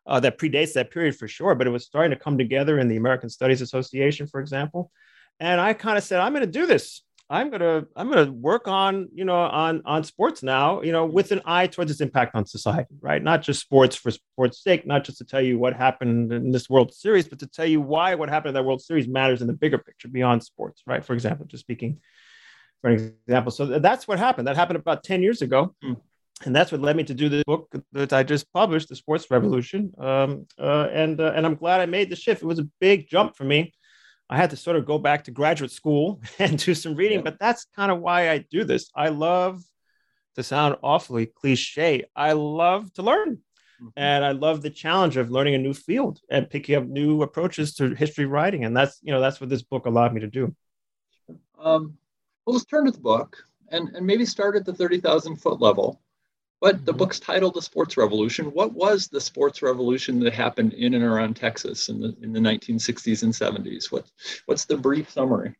Uh, 0.07 0.19
that 0.19 0.39
predates 0.39 0.73
that 0.73 0.89
period 0.89 1.15
for 1.15 1.27
sure, 1.27 1.53
but 1.53 1.67
it 1.67 1.69
was 1.69 1.85
starting 1.85 2.09
to 2.09 2.23
come 2.23 2.37
together 2.37 2.79
in 2.79 2.87
the 2.87 2.95
American 2.95 3.29
Studies 3.29 3.61
Association, 3.61 4.25
for 4.25 4.39
example. 4.39 4.91
And 5.39 5.61
I 5.61 5.73
kind 5.73 5.99
of 5.99 6.03
said, 6.03 6.19
I'm 6.19 6.33
going 6.33 6.45
to 6.45 6.51
do 6.51 6.65
this. 6.65 7.03
I'm 7.31 7.51
going 7.51 7.61
to 7.61 7.87
I'm 7.95 8.09
going 8.09 8.25
to 8.25 8.31
work 8.31 8.67
on 8.67 9.09
you 9.13 9.23
know 9.23 9.35
on 9.35 9.83
on 9.85 10.03
sports 10.03 10.41
now 10.41 10.81
you 10.81 10.91
know 10.91 11.05
with 11.05 11.31
an 11.31 11.41
eye 11.45 11.67
towards 11.67 11.91
its 11.91 12.01
impact 12.01 12.33
on 12.33 12.45
society 12.45 12.95
right 13.01 13.21
not 13.21 13.43
just 13.43 13.61
sports 13.61 13.95
for 13.95 14.09
sports 14.09 14.63
sake 14.63 14.87
not 14.87 15.03
just 15.03 15.19
to 15.19 15.25
tell 15.25 15.41
you 15.41 15.59
what 15.59 15.75
happened 15.75 16.33
in 16.33 16.51
this 16.51 16.69
World 16.69 16.91
Series 16.91 17.27
but 17.27 17.37
to 17.39 17.47
tell 17.47 17.67
you 17.67 17.81
why 17.81 18.15
what 18.15 18.29
happened 18.29 18.49
in 18.49 18.53
that 18.55 18.65
World 18.65 18.81
Series 18.81 19.07
matters 19.07 19.41
in 19.41 19.47
the 19.47 19.53
bigger 19.53 19.77
picture 19.77 20.07
beyond 20.07 20.43
sports 20.43 20.81
right 20.87 21.05
for 21.05 21.13
example 21.13 21.45
just 21.45 21.61
speaking 21.61 21.99
for 22.81 22.91
example. 22.91 23.51
So 23.51 23.79
that's 23.79 24.07
what 24.07 24.19
happened. 24.19 24.47
That 24.47 24.55
happened 24.55 24.79
about 24.79 25.03
10 25.03 25.21
years 25.21 25.41
ago. 25.41 25.75
Mm. 25.83 25.97
And 26.45 26.55
that's 26.55 26.71
what 26.71 26.81
led 26.81 26.95
me 26.95 27.03
to 27.03 27.13
do 27.13 27.27
the 27.27 27.43
book 27.45 27.69
that 27.91 28.13
I 28.13 28.23
just 28.23 28.51
published, 28.53 28.87
The 28.87 28.95
Sports 28.95 29.29
Revolution. 29.29 29.91
Um, 29.97 30.45
uh, 30.57 30.87
and, 30.91 31.19
uh, 31.19 31.33
and 31.35 31.45
I'm 31.45 31.55
glad 31.55 31.81
I 31.81 31.85
made 31.85 32.09
the 32.09 32.15
shift. 32.15 32.41
It 32.41 32.45
was 32.45 32.59
a 32.59 32.67
big 32.79 33.09
jump 33.09 33.35
for 33.35 33.43
me. 33.43 33.73
I 34.29 34.37
had 34.37 34.51
to 34.51 34.55
sort 34.55 34.77
of 34.77 34.85
go 34.85 34.97
back 34.97 35.25
to 35.25 35.31
graduate 35.31 35.71
school 35.71 36.21
and 36.39 36.57
do 36.57 36.73
some 36.73 36.95
reading, 36.95 37.19
yeah. 37.19 37.23
but 37.23 37.39
that's 37.39 37.65
kind 37.75 37.91
of 37.91 37.99
why 37.99 38.29
I 38.29 38.45
do 38.49 38.63
this. 38.63 38.89
I 38.95 39.09
love 39.09 39.61
to 40.35 40.43
sound 40.43 40.77
awfully 40.81 41.25
cliche. 41.25 42.05
I 42.15 42.33
love 42.33 42.93
to 42.93 43.01
learn. 43.01 43.39
Mm-hmm. 43.81 43.87
And 43.97 44.23
I 44.23 44.31
love 44.31 44.61
the 44.61 44.69
challenge 44.69 45.17
of 45.17 45.31
learning 45.31 45.55
a 45.55 45.59
new 45.59 45.73
field 45.73 46.19
and 46.29 46.49
picking 46.49 46.75
up 46.75 46.85
new 46.85 47.21
approaches 47.21 47.75
to 47.75 47.95
history 47.95 48.25
writing. 48.25 48.65
And 48.65 48.75
that's, 48.75 48.99
you 49.01 49.11
know, 49.11 49.19
that's 49.21 49.41
what 49.41 49.49
this 49.49 49.63
book 49.63 49.85
allowed 49.85 50.13
me 50.13 50.21
to 50.21 50.27
do. 50.27 50.55
Um, 51.57 51.97
well, 52.49 52.55
let's 52.55 52.65
turn 52.65 52.85
to 52.85 52.91
the 52.91 52.97
book 52.97 53.37
and, 53.71 53.89
and 53.89 54.07
maybe 54.07 54.25
start 54.25 54.55
at 54.55 54.65
the 54.65 54.73
30,000 54.73 55.35
foot 55.35 55.61
level. 55.61 56.01
But 56.59 56.83
the 56.83 56.91
mm-hmm. 56.91 56.97
book's 56.97 57.19
titled 57.19 57.53
"The 57.53 57.61
Sports 57.61 57.95
Revolution." 57.95 58.47
What 58.47 58.73
was 58.73 59.07
the 59.07 59.21
sports 59.21 59.61
revolution 59.61 60.19
that 60.21 60.33
happened 60.33 60.73
in 60.73 60.95
and 60.95 61.03
around 61.03 61.35
Texas 61.35 61.89
in 61.89 62.01
the 62.01 62.15
in 62.23 62.33
the 62.33 62.39
1960s 62.39 63.21
and 63.21 63.31
70s? 63.31 63.91
What 63.91 64.09
what's 64.47 64.65
the 64.65 64.77
brief 64.77 65.11
summary? 65.11 65.55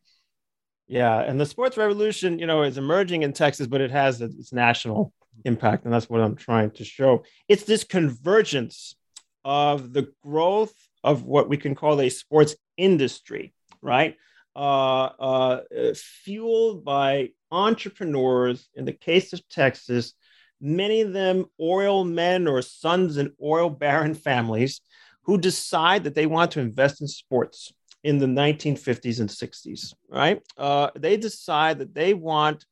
Yeah, 0.88 1.20
and 1.20 1.40
the 1.40 1.46
sports 1.46 1.76
revolution, 1.76 2.40
you 2.40 2.46
know, 2.46 2.64
is 2.64 2.76
emerging 2.76 3.22
in 3.22 3.32
Texas, 3.32 3.68
but 3.68 3.80
it 3.80 3.92
has 3.92 4.20
its 4.20 4.52
national 4.52 5.14
impact, 5.44 5.84
and 5.84 5.94
that's 5.94 6.10
what 6.10 6.20
I'm 6.20 6.34
trying 6.34 6.72
to 6.72 6.84
show. 6.84 7.22
It's 7.48 7.62
this 7.62 7.84
convergence 7.84 8.96
of 9.44 9.92
the 9.92 10.12
growth 10.24 10.74
of 11.04 11.22
what 11.22 11.48
we 11.48 11.56
can 11.56 11.76
call 11.76 12.00
a 12.00 12.08
sports 12.08 12.56
industry, 12.76 13.54
right? 13.80 14.16
Uh, 14.56 15.10
uh, 15.20 15.60
fueled 15.94 16.84
by 16.84 17.28
entrepreneurs. 17.52 18.68
In 18.74 18.84
the 18.84 18.92
case 18.92 19.32
of 19.32 19.48
Texas, 19.48 20.14
many 20.60 21.02
of 21.02 21.12
them 21.12 21.46
oil 21.60 22.04
men 22.04 22.46
or 22.46 22.60
sons 22.60 23.16
in 23.16 23.32
oil 23.42 23.70
baron 23.70 24.14
families 24.14 24.80
who 25.22 25.38
decide 25.38 26.04
that 26.04 26.14
they 26.14 26.26
want 26.26 26.50
to 26.52 26.60
invest 26.60 27.00
in 27.00 27.08
sports 27.08 27.72
in 28.02 28.18
the 28.18 28.26
1950s 28.26 29.20
and 29.20 29.28
60s, 29.28 29.94
right? 30.08 30.42
Uh, 30.56 30.90
they 30.98 31.16
decide 31.16 31.78
that 31.78 31.94
they 31.94 32.14
want 32.14 32.64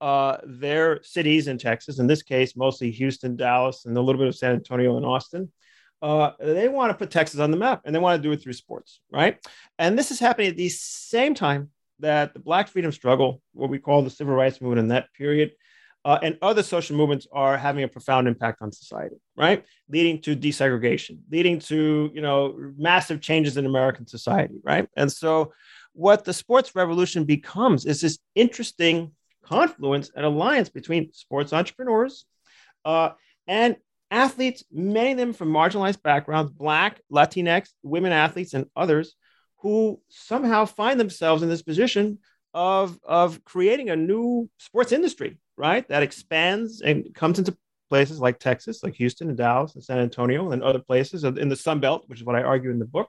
uh, 0.00 0.36
their 0.44 1.02
cities 1.02 1.48
in 1.48 1.56
Texas, 1.56 1.98
in 1.98 2.06
this 2.06 2.22
case, 2.22 2.56
mostly 2.56 2.90
Houston, 2.90 3.36
Dallas, 3.36 3.86
and 3.86 3.96
a 3.96 4.00
little 4.00 4.18
bit 4.18 4.28
of 4.28 4.36
San 4.36 4.52
Antonio 4.52 4.96
and 4.96 5.06
Austin. 5.06 5.50
Uh, 6.04 6.32
they 6.38 6.68
want 6.68 6.90
to 6.90 6.94
put 6.94 7.10
Texas 7.10 7.40
on 7.40 7.50
the 7.50 7.56
map 7.56 7.80
and 7.86 7.94
they 7.94 7.98
want 7.98 8.20
to 8.20 8.22
do 8.22 8.30
it 8.30 8.42
through 8.42 8.52
sports, 8.52 9.00
right? 9.10 9.38
And 9.78 9.98
this 9.98 10.10
is 10.10 10.20
happening 10.20 10.48
at 10.48 10.56
the 10.58 10.68
same 10.68 11.34
time 11.34 11.70
that 12.00 12.34
the 12.34 12.40
Black 12.40 12.68
freedom 12.68 12.92
struggle, 12.92 13.40
what 13.54 13.70
we 13.70 13.78
call 13.78 14.02
the 14.02 14.10
civil 14.10 14.34
rights 14.34 14.60
movement 14.60 14.80
in 14.80 14.88
that 14.88 15.06
period, 15.14 15.52
uh, 16.04 16.18
and 16.22 16.36
other 16.42 16.62
social 16.62 16.94
movements 16.94 17.26
are 17.32 17.56
having 17.56 17.84
a 17.84 17.88
profound 17.88 18.28
impact 18.28 18.60
on 18.60 18.70
society, 18.70 19.16
right? 19.34 19.64
Leading 19.88 20.20
to 20.20 20.36
desegregation, 20.36 21.20
leading 21.30 21.58
to 21.60 22.10
you 22.12 22.20
know 22.20 22.54
massive 22.76 23.22
changes 23.22 23.56
in 23.56 23.64
American 23.64 24.06
society, 24.06 24.56
right? 24.62 24.86
And 24.98 25.10
so, 25.10 25.54
what 25.94 26.26
the 26.26 26.34
sports 26.34 26.74
revolution 26.74 27.24
becomes 27.24 27.86
is 27.86 28.02
this 28.02 28.18
interesting 28.34 29.12
confluence 29.42 30.10
and 30.14 30.26
alliance 30.26 30.68
between 30.68 31.14
sports 31.14 31.54
entrepreneurs 31.54 32.26
uh, 32.84 33.10
and 33.46 33.76
athletes, 34.14 34.62
many 34.70 35.12
of 35.12 35.18
them 35.18 35.32
from 35.32 35.48
marginalized 35.50 36.02
backgrounds, 36.02 36.52
Black, 36.52 37.00
Latinx, 37.12 37.68
women 37.82 38.12
athletes, 38.12 38.54
and 38.54 38.66
others 38.76 39.16
who 39.58 40.00
somehow 40.08 40.64
find 40.64 41.00
themselves 41.00 41.42
in 41.42 41.48
this 41.48 41.62
position 41.62 42.18
of, 42.52 42.98
of 43.02 43.44
creating 43.44 43.90
a 43.90 43.96
new 43.96 44.48
sports 44.58 44.92
industry, 44.92 45.38
right? 45.56 45.86
That 45.88 46.02
expands 46.02 46.80
and 46.80 47.12
comes 47.14 47.38
into 47.38 47.56
places 47.90 48.20
like 48.20 48.38
Texas, 48.38 48.82
like 48.82 48.94
Houston 48.94 49.28
and 49.28 49.36
Dallas 49.36 49.74
and 49.74 49.82
San 49.82 49.98
Antonio 49.98 50.52
and 50.52 50.62
other 50.62 50.78
places 50.78 51.24
in 51.24 51.48
the 51.48 51.56
Sun 51.56 51.80
Belt, 51.80 52.04
which 52.06 52.20
is 52.20 52.24
what 52.24 52.36
I 52.36 52.42
argue 52.42 52.70
in 52.70 52.78
the 52.78 52.84
book. 52.84 53.08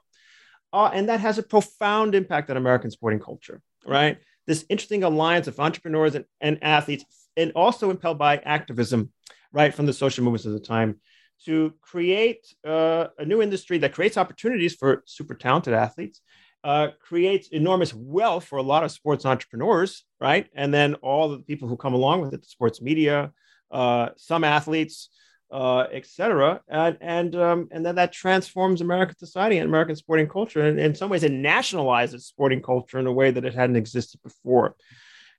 Uh, 0.72 0.90
and 0.92 1.08
that 1.08 1.20
has 1.20 1.38
a 1.38 1.42
profound 1.42 2.14
impact 2.14 2.50
on 2.50 2.56
American 2.56 2.90
sporting 2.90 3.20
culture, 3.20 3.62
right? 3.86 4.18
This 4.46 4.64
interesting 4.68 5.04
alliance 5.04 5.46
of 5.46 5.58
entrepreneurs 5.60 6.14
and, 6.14 6.24
and 6.40 6.58
athletes, 6.62 7.04
and 7.36 7.52
also 7.54 7.90
impelled 7.90 8.18
by 8.18 8.38
activism, 8.38 9.12
right, 9.52 9.74
from 9.74 9.86
the 9.86 9.92
social 9.92 10.24
movements 10.24 10.46
of 10.46 10.52
the 10.52 10.60
time 10.60 11.00
to 11.44 11.74
create 11.82 12.46
uh, 12.66 13.08
a 13.18 13.24
new 13.24 13.42
industry 13.42 13.78
that 13.78 13.92
creates 13.92 14.16
opportunities 14.16 14.74
for 14.74 15.02
super 15.06 15.34
talented 15.34 15.74
athletes 15.74 16.20
uh, 16.66 16.88
creates 17.00 17.48
enormous 17.48 17.94
wealth 17.94 18.44
for 18.44 18.56
a 18.56 18.62
lot 18.62 18.82
of 18.82 18.90
sports 18.90 19.24
entrepreneurs, 19.24 20.04
right? 20.20 20.48
And 20.52 20.74
then 20.74 20.94
all 20.96 21.28
the 21.28 21.38
people 21.38 21.68
who 21.68 21.76
come 21.76 21.94
along 21.94 22.22
with 22.22 22.34
it, 22.34 22.42
the 22.42 22.48
sports 22.48 22.82
media, 22.82 23.30
uh, 23.70 24.08
some 24.16 24.42
athletes, 24.42 25.08
uh, 25.52 25.84
etc. 25.92 26.60
And 26.68 26.98
and 27.00 27.36
um, 27.36 27.68
and 27.70 27.86
then 27.86 27.94
that 27.94 28.12
transforms 28.12 28.80
American 28.80 29.16
society 29.16 29.58
and 29.58 29.68
American 29.68 29.94
sporting 29.94 30.28
culture. 30.28 30.60
And 30.60 30.80
in 30.80 30.96
some 30.96 31.08
ways, 31.08 31.22
it 31.22 31.30
nationalizes 31.30 32.22
sporting 32.22 32.62
culture 32.62 32.98
in 32.98 33.06
a 33.06 33.12
way 33.12 33.30
that 33.30 33.44
it 33.44 33.54
hadn't 33.54 33.76
existed 33.76 34.20
before. 34.24 34.74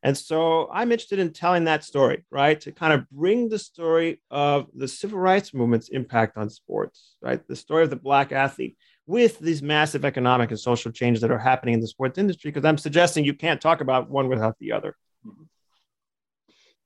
And 0.04 0.18
so 0.18 0.70
I'm 0.72 0.92
interested 0.92 1.20
in 1.20 1.34
telling 1.34 1.66
that 1.66 1.84
story, 1.84 2.24
right? 2.30 2.60
To 2.62 2.72
kind 2.72 2.94
of 2.94 3.10
bring 3.10 3.50
the 3.50 3.60
story 3.60 4.22
of 4.30 4.68
the 4.74 4.88
civil 4.88 5.20
rights 5.20 5.54
movement's 5.54 5.90
impact 5.90 6.38
on 6.38 6.50
sports, 6.50 7.16
right? 7.22 7.46
The 7.48 7.56
story 7.56 7.84
of 7.84 7.90
the 7.90 7.96
Black 7.96 8.32
athlete 8.32 8.78
with 9.08 9.40
these 9.40 9.64
massive 9.64 10.04
economic 10.06 10.52
and 10.52 10.60
social 10.60 10.92
changes 10.92 11.22
that 11.22 11.32
are 11.32 11.40
happening 11.40 11.74
in 11.74 11.80
the 11.80 11.88
sports 11.88 12.18
industry 12.18 12.52
because 12.52 12.66
i'm 12.66 12.78
suggesting 12.78 13.26
you 13.26 13.34
can't 13.34 13.62
talk 13.62 13.82
about 13.82 14.10
one 14.10 14.28
without 14.28 14.56
the 14.60 14.72
other 14.72 14.96
mm-hmm. 15.26 15.44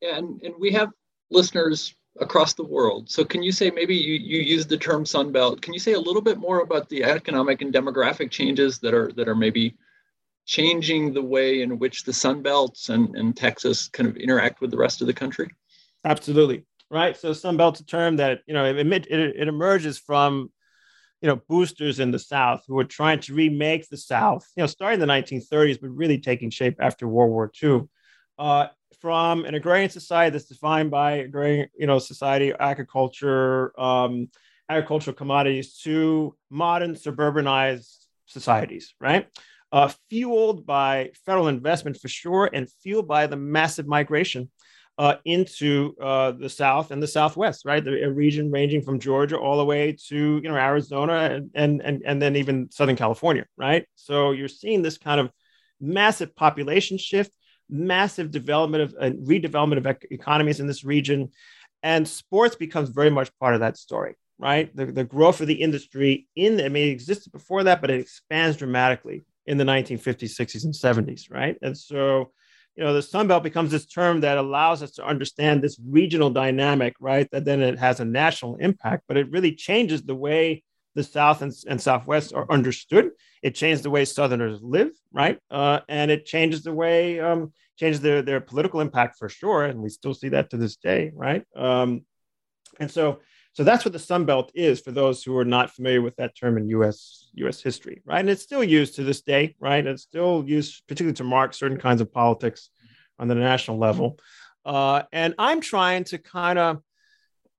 yeah, 0.02 0.18
and, 0.18 0.42
and 0.44 0.54
we 0.58 0.72
have 0.72 0.90
listeners 1.32 1.96
across 2.20 2.54
the 2.54 2.64
world 2.64 3.10
so 3.10 3.26
can 3.26 3.42
you 3.42 3.52
say 3.52 3.72
maybe 3.72 3.96
you, 3.96 4.14
you 4.14 4.40
use 4.42 4.68
the 4.68 4.78
term 4.78 5.06
sun 5.06 5.32
belt 5.32 5.62
can 5.62 5.74
you 5.74 5.80
say 5.80 5.94
a 5.94 6.00
little 6.00 6.22
bit 6.22 6.38
more 6.38 6.62
about 6.62 6.88
the 6.90 7.04
economic 7.04 7.62
and 7.62 7.74
demographic 7.74 8.30
changes 8.30 8.80
that 8.80 8.94
are 8.94 9.12
that 9.14 9.28
are 9.28 9.36
maybe 9.36 9.76
changing 10.46 11.14
the 11.14 11.22
way 11.22 11.62
in 11.62 11.80
which 11.80 12.04
the 12.04 12.14
sun 12.14 12.42
belts 12.42 12.90
and, 12.90 13.16
and 13.16 13.38
texas 13.38 13.88
kind 13.90 14.10
of 14.10 14.18
interact 14.18 14.62
with 14.62 14.72
the 14.72 14.78
rest 14.78 15.02
of 15.02 15.08
the 15.08 15.14
country? 15.14 15.50
Absolutely. 16.04 16.66
Right? 16.90 17.16
So 17.16 17.32
sun 17.34 17.58
belt's 17.58 17.80
a 17.80 17.86
term 17.86 18.18
that 18.18 18.42
you 18.48 18.54
know 18.54 18.66
it, 18.66 18.78
it, 18.78 19.08
it 19.10 19.48
emerges 19.48 19.98
from 19.98 20.50
you 21.22 21.28
know, 21.28 21.40
boosters 21.48 22.00
in 22.00 22.12
the 22.12 22.20
South 22.20 22.64
who 22.68 22.74
were 22.74 22.84
trying 22.84 23.20
to 23.22 23.34
remake 23.34 23.88
the 23.90 23.98
South, 23.98 24.48
you 24.56 24.64
know, 24.64 24.68
starting 24.68 25.00
in 25.00 25.08
the 25.08 25.14
1930s, 25.14 25.80
but 25.80 25.90
really 25.90 26.18
taking 26.18 26.50
shape 26.50 26.78
after 26.80 27.08
World 27.08 27.30
War 27.30 27.52
II, 27.62 27.82
uh, 28.40 28.68
from 29.00 29.46
an 29.46 29.54
agrarian 29.54 29.90
society 29.90 30.32
that's 30.32 30.46
defined 30.46 30.90
by 30.90 31.14
agrarian, 31.14 31.70
you 31.78 31.86
know, 31.86 32.00
society, 32.00 32.54
agriculture, 32.60 33.80
um, 33.80 34.30
agricultural 34.68 35.16
commodities, 35.16 35.78
to 35.80 36.36
modern 36.50 36.96
suburbanized 36.96 37.98
societies, 38.26 38.96
right? 39.00 39.28
Uh, 39.72 39.90
fueled 40.10 40.66
by 40.66 41.10
federal 41.26 41.48
investment 41.48 41.98
for 41.98 42.10
sure, 42.10 42.50
and 42.52 42.70
fueled 42.84 43.08
by 43.08 43.26
the 43.26 43.38
massive 43.38 43.88
migration 43.88 44.50
uh, 44.98 45.16
into 45.26 45.96
uh, 46.02 46.32
the 46.32 46.50
South 46.50 46.92
and 46.92 47.02
the 47.02 47.08
Southwest, 47.08 47.66
right? 47.66 47.84
The, 47.84 48.04
a 48.04 48.12
region 48.12 48.52
ranging 48.52 48.82
from 48.82 49.00
Georgia 49.00 49.38
all 49.38 49.58
the 49.58 49.66
way 49.66 49.98
to 50.10 50.40
you 50.44 50.50
know 50.50 50.56
Arizona 50.56 51.14
and, 51.14 51.50
and 51.56 51.82
and 51.82 52.04
and 52.06 52.22
then 52.22 52.36
even 52.36 52.70
Southern 52.72 52.96
California, 52.96 53.46
right? 53.58 53.86
So 53.96 54.32
you're 54.32 54.48
seeing 54.48 54.82
this 54.82 54.98
kind 54.98 55.20
of 55.20 55.32
massive 55.80 56.36
population 56.36 56.98
shift, 56.98 57.32
massive 57.70 58.30
development 58.30 58.84
of 58.84 58.96
uh, 59.00 59.16
redevelopment 59.26 59.78
of 59.78 59.88
ec- 59.88 60.08
economies 60.12 60.60
in 60.60 60.68
this 60.68 60.84
region, 60.84 61.30
and 61.82 62.08
sports 62.08 62.56
becomes 62.56 62.90
very 62.90 63.10
much 63.10 63.32
part 63.40 63.54
of 63.54 63.62
that 63.62 63.78
story, 63.78 64.16
right? 64.38 64.76
The, 64.76 64.86
the 64.86 65.04
growth 65.04 65.42
of 65.42 65.48
the 65.48 65.62
industry 65.62 66.28
in 66.36 66.62
I 66.62 66.70
mean, 66.70 66.90
it 66.90 66.92
existed 66.92 67.32
before 67.32 67.64
that, 67.64 67.82
but 67.82 67.90
it 67.90 68.02
expands 68.02 68.58
dramatically 68.58 69.24
in 69.46 69.58
the 69.58 69.64
1950s, 69.64 70.40
60s, 70.40 70.66
and 70.66 70.74
70s, 70.74 71.32
right? 71.32 71.58
And 71.62 71.78
so 71.78 72.32
you 72.76 72.84
know, 72.84 72.94
the 72.94 73.02
Sun 73.02 73.28
Belt 73.28 73.44
becomes 73.44 73.72
this 73.72 73.86
term 73.86 74.22
that 74.22 74.38
allows 74.38 74.82
us 74.82 74.92
to 74.92 75.06
understand 75.06 75.62
this 75.62 75.78
regional 75.86 76.30
dynamic, 76.30 76.96
right? 77.00 77.30
That 77.32 77.44
then 77.44 77.62
it 77.62 77.78
has 77.80 78.00
a 78.00 78.06
national 78.06 78.56
impact, 78.58 79.04
but 79.08 79.18
it 79.18 79.30
really 79.30 79.54
changes 79.54 80.04
the 80.04 80.16
way 80.16 80.64
the 80.96 81.04
South 81.04 81.42
and, 81.42 81.54
and 81.68 81.82
Southwest 81.82 82.34
are 82.34 82.50
understood. 82.50 83.12
It 83.44 83.56
changes 83.56 83.82
the 83.82 83.90
way 83.90 84.06
Southerners 84.06 84.60
live, 84.62 84.92
right? 85.12 85.38
Uh, 85.50 85.80
and 85.90 86.12
it 86.12 86.26
changes 86.26 86.64
the 86.64 86.74
way, 86.74 87.20
um, 87.20 87.54
changes 87.78 88.02
their, 88.02 88.22
their 88.22 88.42
political 88.42 88.80
impact 88.80 89.18
for 89.18 89.28
sure. 89.28 89.66
And 89.66 89.82
we 89.82 89.90
still 89.90 90.14
see 90.14 90.30
that 90.30 90.50
to 90.52 90.58
this 90.58 90.78
day, 90.78 91.12
right? 91.14 91.44
Um, 91.56 92.06
and 92.80 92.90
so 92.90 93.20
so 93.54 93.64
that's 93.64 93.84
what 93.84 93.92
the 93.92 94.00
Sun 94.00 94.26
Belt 94.26 94.52
is 94.56 94.80
for 94.80 94.92
those 94.92 95.24
who 95.24 95.38
are 95.38 95.46
not 95.46 95.72
familiar 95.72 96.02
with 96.02 96.16
that 96.16 96.36
term 96.36 96.58
in 96.58 96.70
U.S. 96.70 97.30
U.S. 97.34 97.62
history, 97.62 98.02
right? 98.06 98.20
And 98.20 98.30
it's 98.30 98.44
still 98.44 98.64
used 98.64 98.96
to 98.96 99.04
this 99.04 99.22
day, 99.22 99.56
right? 99.60 99.86
It's 99.86 100.04
still 100.04 100.44
used 100.48 100.84
particularly 100.88 101.16
to 101.16 101.24
mark 101.26 101.54
certain 101.54 101.78
kinds 101.78 102.00
of 102.00 102.14
politics 102.14 102.70
on 103.20 103.28
the 103.28 103.36
national 103.36 103.78
level. 103.78 104.20
Uh, 104.66 105.04
and 105.12 105.36
I'm 105.38 105.60
trying 105.60 106.06
to 106.06 106.18
kind 106.18 106.60
of 106.60 106.82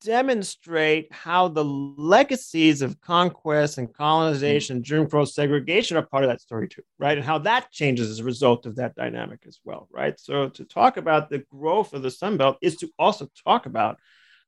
demonstrate 0.03 1.13
how 1.13 1.49
the 1.49 1.65
legacies 1.65 2.83
of 2.83 3.01
conquest 3.01 3.79
and 3.79 3.93
colonization, 3.93 4.83
Jim 4.83 5.09
Crow 5.09 5.25
segregation 5.25 5.97
are 5.97 6.07
part 6.07 6.25
of 6.25 6.31
that 6.31 6.41
story 6.41 6.69
too, 6.69 6.83
right? 6.99 7.17
And 7.17 7.27
how 7.27 7.39
that 7.39 7.71
changes 7.71 8.11
as 8.11 8.19
a 8.19 8.25
result 8.25 8.67
of 8.67 8.77
that 8.77 8.95
dynamic 8.95 9.41
as 9.47 9.61
well, 9.63 9.89
right? 9.93 10.19
So 10.19 10.49
to 10.49 10.65
talk 10.65 10.97
about 10.97 11.29
the 11.29 11.45
growth 11.51 11.93
of 11.93 12.03
the 12.03 12.11
Sun 12.11 12.39
Belt 12.39 12.57
is 12.63 12.77
to 12.77 12.89
also 12.99 13.29
talk 13.45 13.67
about 13.67 13.99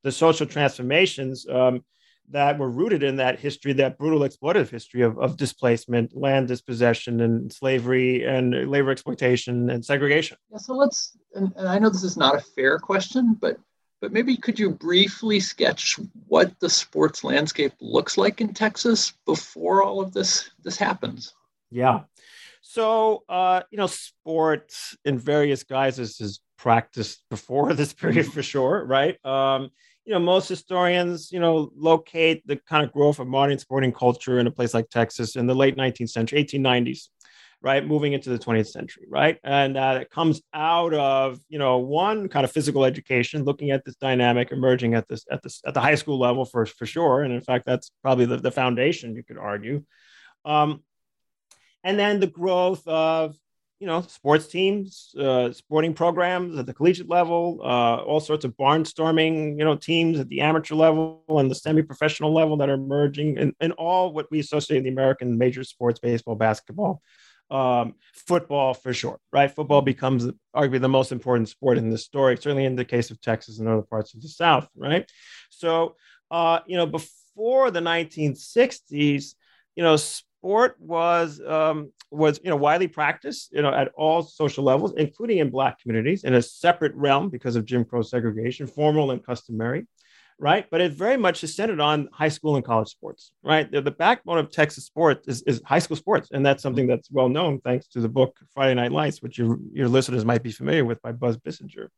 the 0.04 0.12
social 0.12 0.46
transformations 0.46 1.46
um, 1.48 1.82
that 2.30 2.58
were 2.58 2.70
rooted 2.70 3.02
in 3.02 3.16
that 3.16 3.40
history, 3.40 3.72
that 3.72 3.98
brutal 3.98 4.20
exploitative 4.20 4.70
history 4.70 5.02
of, 5.02 5.18
of 5.18 5.36
displacement, 5.36 6.16
land 6.16 6.46
dispossession, 6.46 7.20
and 7.20 7.52
slavery, 7.52 8.24
and 8.24 8.70
labor 8.70 8.90
exploitation 8.90 9.70
and 9.70 9.84
segregation. 9.84 10.36
Yeah, 10.50 10.58
so 10.58 10.74
let's, 10.74 11.16
and, 11.34 11.52
and 11.56 11.68
I 11.68 11.78
know 11.78 11.90
this 11.90 12.04
is 12.04 12.16
not 12.16 12.36
a 12.36 12.40
fair 12.40 12.78
question, 12.78 13.36
but 13.40 13.58
but 14.00 14.12
maybe 14.12 14.36
could 14.36 14.58
you 14.58 14.68
briefly 14.68 15.40
sketch 15.40 15.98
what 16.26 16.60
the 16.60 16.68
sports 16.68 17.24
landscape 17.24 17.72
looks 17.80 18.18
like 18.18 18.42
in 18.42 18.52
Texas 18.52 19.14
before 19.24 19.82
all 19.82 20.02
of 20.02 20.12
this 20.12 20.50
this 20.62 20.76
happens? 20.76 21.32
Yeah. 21.70 22.00
So, 22.60 23.24
uh, 23.30 23.62
you 23.70 23.78
know, 23.78 23.86
sports 23.86 24.94
in 25.06 25.18
various 25.18 25.64
guises 25.64 26.20
is 26.20 26.40
practiced 26.58 27.22
before 27.30 27.72
this 27.74 27.94
period 27.94 28.26
for 28.26 28.42
sure, 28.42 28.84
right? 28.84 29.24
Um, 29.24 29.70
you 30.04 30.12
know, 30.12 30.18
most 30.18 30.48
historians, 30.48 31.32
you 31.32 31.40
know, 31.40 31.70
locate 31.74 32.46
the 32.46 32.56
kind 32.68 32.84
of 32.84 32.92
growth 32.92 33.18
of 33.18 33.26
modern 33.26 33.58
sporting 33.58 33.92
culture 33.92 34.38
in 34.38 34.46
a 34.46 34.50
place 34.50 34.74
like 34.74 34.88
Texas 34.90 35.36
in 35.36 35.46
the 35.46 35.54
late 35.54 35.76
19th 35.76 36.10
century, 36.10 36.44
1890s, 36.44 37.08
right, 37.62 37.86
moving 37.86 38.12
into 38.12 38.28
the 38.28 38.38
20th 38.38 38.68
century, 38.68 39.06
right, 39.08 39.38
and 39.44 39.78
uh, 39.78 39.98
it 40.02 40.10
comes 40.10 40.42
out 40.52 40.92
of 40.92 41.40
you 41.48 41.58
know 41.58 41.78
one 41.78 42.28
kind 42.28 42.44
of 42.44 42.52
physical 42.52 42.84
education, 42.84 43.44
looking 43.44 43.70
at 43.70 43.84
this 43.84 43.96
dynamic 43.96 44.52
emerging 44.52 44.94
at 44.94 45.08
this 45.08 45.24
at 45.30 45.42
this 45.42 45.62
at 45.66 45.72
the 45.72 45.80
high 45.80 45.94
school 45.94 46.18
level 46.18 46.44
for 46.44 46.66
for 46.66 46.84
sure, 46.84 47.22
and 47.22 47.32
in 47.32 47.40
fact, 47.40 47.64
that's 47.64 47.90
probably 48.02 48.26
the, 48.26 48.36
the 48.36 48.50
foundation 48.50 49.16
you 49.16 49.22
could 49.22 49.38
argue. 49.38 49.82
Um, 50.44 50.82
and 51.82 51.98
then 51.98 52.20
the 52.20 52.26
growth 52.26 52.86
of 52.86 53.36
you 53.80 53.86
know, 53.86 54.00
sports 54.02 54.46
teams, 54.46 55.14
uh, 55.18 55.52
sporting 55.52 55.94
programs 55.94 56.56
at 56.56 56.66
the 56.66 56.72
collegiate 56.72 57.08
level, 57.08 57.60
uh, 57.62 57.96
all 57.96 58.20
sorts 58.20 58.44
of 58.44 58.56
barnstorming, 58.56 59.58
you 59.58 59.64
know, 59.64 59.76
teams 59.76 60.18
at 60.18 60.28
the 60.28 60.40
amateur 60.40 60.74
level 60.74 61.24
and 61.28 61.50
the 61.50 61.54
semi-professional 61.54 62.32
level 62.32 62.56
that 62.56 62.70
are 62.70 62.74
emerging, 62.74 63.36
and, 63.38 63.52
and 63.60 63.72
all 63.72 64.12
what 64.12 64.30
we 64.30 64.38
associate 64.38 64.78
in 64.78 64.84
the 64.84 64.90
American 64.90 65.36
major 65.36 65.64
sports, 65.64 65.98
baseball, 65.98 66.36
basketball, 66.36 67.02
um, 67.50 67.94
football 68.14 68.74
for 68.74 68.94
sure, 68.94 69.18
right? 69.32 69.50
Football 69.50 69.82
becomes 69.82 70.28
arguably 70.54 70.80
the 70.80 70.88
most 70.88 71.12
important 71.12 71.48
sport 71.48 71.76
in 71.76 71.90
this 71.90 72.04
story, 72.04 72.36
certainly 72.36 72.64
in 72.64 72.76
the 72.76 72.84
case 72.84 73.10
of 73.10 73.20
Texas 73.20 73.58
and 73.58 73.68
other 73.68 73.82
parts 73.82 74.14
of 74.14 74.22
the 74.22 74.28
South, 74.28 74.68
right? 74.76 75.10
So, 75.50 75.96
uh, 76.30 76.60
you 76.66 76.76
know, 76.76 76.86
before 76.86 77.70
the 77.70 77.80
1960s, 77.80 79.34
you 79.76 79.82
know, 79.82 79.96
sport 80.44 80.76
was 80.78 81.40
um, 81.46 81.90
was 82.10 82.38
you 82.44 82.50
know 82.50 82.56
widely 82.56 82.86
practiced 82.86 83.50
you 83.52 83.62
know 83.62 83.72
at 83.72 83.88
all 83.96 84.20
social 84.22 84.62
levels, 84.62 84.92
including 84.98 85.38
in 85.38 85.48
Black 85.48 85.80
communities, 85.80 86.24
in 86.24 86.34
a 86.34 86.42
separate 86.42 86.94
realm 86.94 87.30
because 87.30 87.56
of 87.56 87.64
Jim 87.64 87.82
Crow 87.82 88.02
segregation, 88.02 88.66
formal 88.66 89.10
and 89.10 89.24
customary, 89.24 89.86
right? 90.38 90.66
But 90.70 90.82
it 90.82 90.92
very 90.92 91.16
much 91.16 91.42
is 91.42 91.56
centered 91.56 91.80
on 91.80 92.10
high 92.12 92.28
school 92.28 92.56
and 92.56 92.64
college 92.64 92.88
sports, 92.88 93.32
right? 93.42 93.70
The, 93.70 93.80
the 93.80 93.90
backbone 93.90 94.36
of 94.36 94.50
Texas 94.50 94.84
sports 94.84 95.26
is, 95.28 95.40
is 95.44 95.62
high 95.64 95.78
school 95.78 95.96
sports, 95.96 96.28
and 96.30 96.44
that's 96.44 96.62
something 96.62 96.86
that's 96.86 97.10
well 97.10 97.30
known 97.30 97.58
thanks 97.60 97.86
to 97.88 98.00
the 98.00 98.08
book 98.10 98.36
Friday 98.52 98.74
Night 98.74 98.92
Lights, 98.92 99.22
which 99.22 99.38
your 99.38 99.56
your 99.72 99.88
listeners 99.88 100.26
might 100.26 100.42
be 100.42 100.52
familiar 100.52 100.84
with 100.84 101.00
by 101.00 101.12
Buzz 101.12 101.38
Bissinger, 101.38 101.88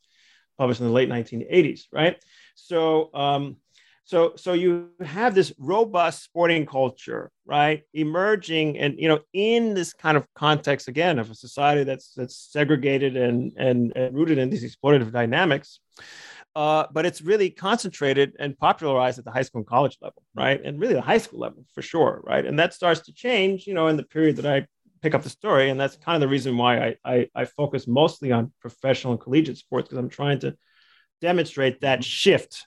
published 0.57 0.81
in 0.81 0.87
the 0.87 0.93
late 0.93 1.09
1980s, 1.09 1.87
right? 1.91 2.17
So 2.55 3.13
um, 3.13 3.57
so 4.07 4.33
so 4.37 4.53
you 4.53 4.89
have 5.05 5.35
this 5.35 5.53
robust 5.59 6.23
sporting 6.23 6.65
culture 6.65 7.31
right? 7.45 7.83
Emerging 7.93 8.79
and 8.79 8.99
you 8.99 9.09
know 9.09 9.21
in 9.33 9.75
this 9.75 9.93
kind 9.93 10.17
of 10.17 10.27
context 10.35 10.89
again 10.89 11.19
of 11.19 11.31
a 11.31 11.35
society 11.35 11.85
that's 11.85 12.13
that's 12.15 12.49
segregated 12.51 13.17
and 13.17 13.53
and, 13.57 13.93
and 13.97 14.15
rooted 14.15 14.39
in 14.39 14.49
these 14.49 14.65
exploitative 14.65 15.13
dynamics 15.13 15.81
uh, 16.55 16.87
but 16.93 17.05
it's 17.05 17.21
really 17.21 17.51
concentrated 17.51 18.33
and 18.39 18.57
popularized 18.59 19.19
at 19.19 19.25
the 19.25 19.31
high 19.31 19.43
school 19.43 19.59
and 19.61 19.67
college 19.67 19.99
level 20.01 20.23
right? 20.35 20.61
And 20.65 20.81
really 20.81 20.95
the 20.95 21.01
high 21.01 21.19
school 21.19 21.41
level 21.41 21.65
for 21.75 21.83
sure 21.83 22.23
right? 22.25 22.47
And 22.47 22.59
that 22.59 22.75
starts 22.75 23.01
to 23.03 23.13
change 23.13 23.67
you 23.67 23.75
know 23.75 23.89
in 23.89 23.97
the 23.97 24.05
period 24.05 24.37
that 24.37 24.47
i 24.47 24.67
pick 25.03 25.15
up 25.15 25.23
the 25.23 25.31
story 25.31 25.69
and 25.69 25.79
that's 25.79 25.97
kind 25.97 26.15
of 26.17 26.21
the 26.21 26.33
reason 26.33 26.57
why 26.57 26.79
i 26.79 26.97
i, 27.05 27.29
I 27.35 27.45
focus 27.45 27.87
mostly 27.87 28.33
on 28.33 28.53
professional 28.61 29.13
and 29.13 29.21
collegiate 29.21 29.59
sports 29.59 29.89
because 29.89 29.99
i'm 29.99 30.09
trying 30.09 30.39
to 30.41 30.57
demonstrate 31.21 31.81
that 31.83 32.03
shift 32.03 32.67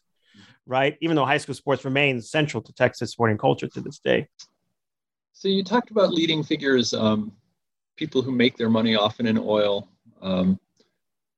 right? 0.69 0.97
Even 1.01 1.15
though 1.15 1.25
high 1.25 1.39
school 1.39 1.55
sports 1.55 1.83
remains 1.83 2.29
central 2.29 2.61
to 2.63 2.71
Texas 2.71 3.11
sporting 3.11 3.37
culture 3.37 3.67
to 3.67 3.81
this 3.81 3.99
day. 3.99 4.27
So 5.33 5.47
you 5.47 5.63
talked 5.63 5.89
about 5.89 6.13
leading 6.13 6.43
figures, 6.43 6.93
um, 6.93 7.31
people 7.97 8.21
who 8.21 8.31
make 8.31 8.55
their 8.55 8.69
money 8.69 8.95
often 8.95 9.25
in 9.25 9.37
oil, 9.37 9.89
um, 10.21 10.59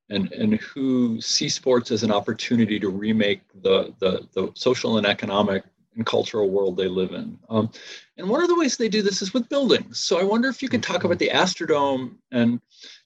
and 0.09 0.31
and 0.33 0.55
who 0.55 1.21
see 1.21 1.47
sports 1.47 1.89
as 1.91 2.03
an 2.03 2.11
opportunity 2.11 2.79
to 2.79 2.89
remake 2.89 3.41
the 3.63 3.93
the, 3.99 4.27
the 4.33 4.51
social 4.55 4.97
and 4.97 5.07
economic 5.07 5.63
and 5.95 6.05
cultural 6.05 6.49
world 6.49 6.75
they 6.77 6.87
live 6.87 7.11
in. 7.11 7.37
Um, 7.49 7.69
and 8.17 8.27
one 8.27 8.41
of 8.41 8.49
the 8.49 8.55
ways 8.55 8.75
they 8.75 8.89
do 8.89 9.01
this 9.01 9.21
is 9.21 9.33
with 9.33 9.47
buildings. 9.49 9.99
So 9.99 10.19
I 10.19 10.23
wonder 10.23 10.49
if 10.49 10.61
you 10.61 10.69
could 10.69 10.83
talk 10.83 11.03
about 11.03 11.19
the 11.19 11.29
Astrodome 11.29 12.15
and 12.31 12.59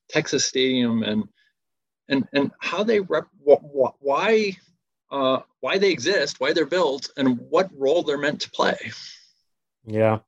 Texas 0.10 0.46
Stadium 0.46 1.03
and 1.03 1.27
and 2.09 2.27
and 2.33 2.51
how 2.59 2.83
they 2.83 3.00
rep 3.00 3.27
why 3.44 4.57
uh, 5.11 5.39
why 5.59 5.77
they 5.77 5.91
exist, 5.91 6.39
why 6.39 6.53
they're 6.53 6.65
built, 6.65 7.09
and 7.18 7.39
what 7.50 7.70
role 7.77 8.03
they're 8.03 8.18
meant 8.18 8.41
to 8.41 8.51
play. 8.51 8.77
Yeah. 9.85 10.20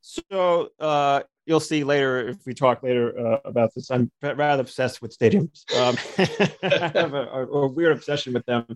So 0.00 0.68
uh, 0.78 1.22
you'll 1.46 1.60
see 1.60 1.84
later 1.84 2.28
if 2.28 2.44
we 2.46 2.54
talk 2.54 2.82
later 2.82 3.18
uh, 3.18 3.38
about 3.44 3.74
this. 3.74 3.90
I'm 3.90 4.10
rather 4.22 4.60
obsessed 4.60 5.02
with 5.02 5.16
stadiums. 5.16 5.64
Um, 5.76 5.96
I 6.62 6.98
have 6.98 7.14
a, 7.14 7.46
a, 7.46 7.66
weird 7.68 7.92
obsession 7.92 8.32
with 8.32 8.44
them. 8.46 8.66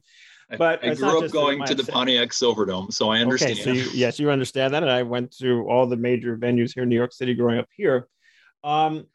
But 0.56 0.84
I, 0.84 0.90
I 0.90 0.94
grew 0.94 1.24
up 1.24 1.30
going 1.32 1.64
to 1.64 1.74
the 1.74 1.84
Pontiac 1.84 2.30
Silverdome, 2.30 2.92
so 2.92 3.10
I 3.10 3.18
understand. 3.18 3.54
Okay, 3.54 3.62
so 3.62 3.70
you, 3.72 3.90
yes, 3.92 4.20
you 4.20 4.30
understand 4.30 4.74
that, 4.74 4.84
and 4.84 4.92
I 4.92 5.02
went 5.02 5.36
to 5.38 5.66
all 5.68 5.88
the 5.88 5.96
major 5.96 6.36
venues 6.36 6.72
here 6.72 6.84
in 6.84 6.88
New 6.88 6.94
York 6.94 7.12
City 7.12 7.34
growing 7.34 7.58
up 7.58 7.68
here. 7.76 8.06
Um, 8.62 9.06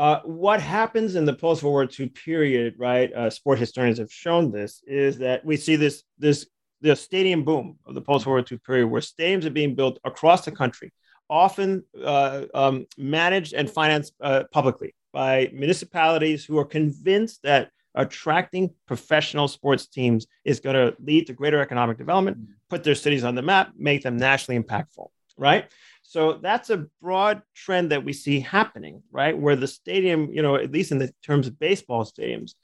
uh, 0.00 0.22
what 0.24 0.62
happens 0.62 1.14
in 1.14 1.26
the 1.26 1.34
post 1.34 1.62
World 1.62 1.74
War 1.74 1.88
II 2.00 2.08
period, 2.08 2.74
right? 2.78 3.12
Uh, 3.12 3.28
sport 3.28 3.58
historians 3.58 3.98
have 3.98 4.10
shown 4.10 4.50
this 4.50 4.82
is 4.86 5.18
that 5.18 5.44
we 5.44 5.58
see 5.58 5.76
this 5.76 6.04
this 6.18 6.46
the 6.80 6.96
stadium 6.96 7.44
boom 7.44 7.78
of 7.84 7.94
the 7.94 8.00
post 8.00 8.24
World 8.24 8.40
War 8.40 8.46
II 8.50 8.58
period, 8.66 8.86
where 8.86 9.02
stadiums 9.02 9.44
are 9.44 9.50
being 9.50 9.74
built 9.74 9.98
across 10.06 10.46
the 10.46 10.52
country, 10.52 10.90
often 11.28 11.84
uh, 12.02 12.44
um, 12.54 12.86
managed 12.96 13.52
and 13.52 13.68
financed 13.68 14.14
uh, 14.22 14.44
publicly 14.52 14.94
by 15.12 15.50
municipalities 15.52 16.46
who 16.46 16.56
are 16.56 16.64
convinced 16.64 17.42
that 17.42 17.68
attracting 17.94 18.70
professional 18.86 19.48
sports 19.48 19.86
teams 19.86 20.26
is 20.46 20.60
going 20.60 20.76
to 20.76 20.96
lead 21.02 21.26
to 21.26 21.34
greater 21.34 21.60
economic 21.60 21.98
development, 21.98 22.38
put 22.70 22.84
their 22.84 22.94
cities 22.94 23.22
on 23.22 23.34
the 23.34 23.42
map, 23.42 23.72
make 23.76 24.02
them 24.02 24.16
nationally 24.16 24.58
impactful, 24.58 25.08
right? 25.36 25.70
So 26.10 26.32
that's 26.42 26.70
a 26.70 26.88
broad 27.00 27.42
trend 27.54 27.92
that 27.92 28.04
we 28.04 28.12
see 28.12 28.40
happening, 28.40 29.04
right? 29.12 29.38
Where 29.38 29.54
the 29.54 29.68
stadium, 29.68 30.32
you 30.32 30.42
know, 30.42 30.56
at 30.56 30.72
least 30.72 30.90
in 30.90 30.98
the 30.98 31.14
terms 31.24 31.46
of 31.46 31.60
baseball 31.60 32.04
stadiums, 32.04 32.54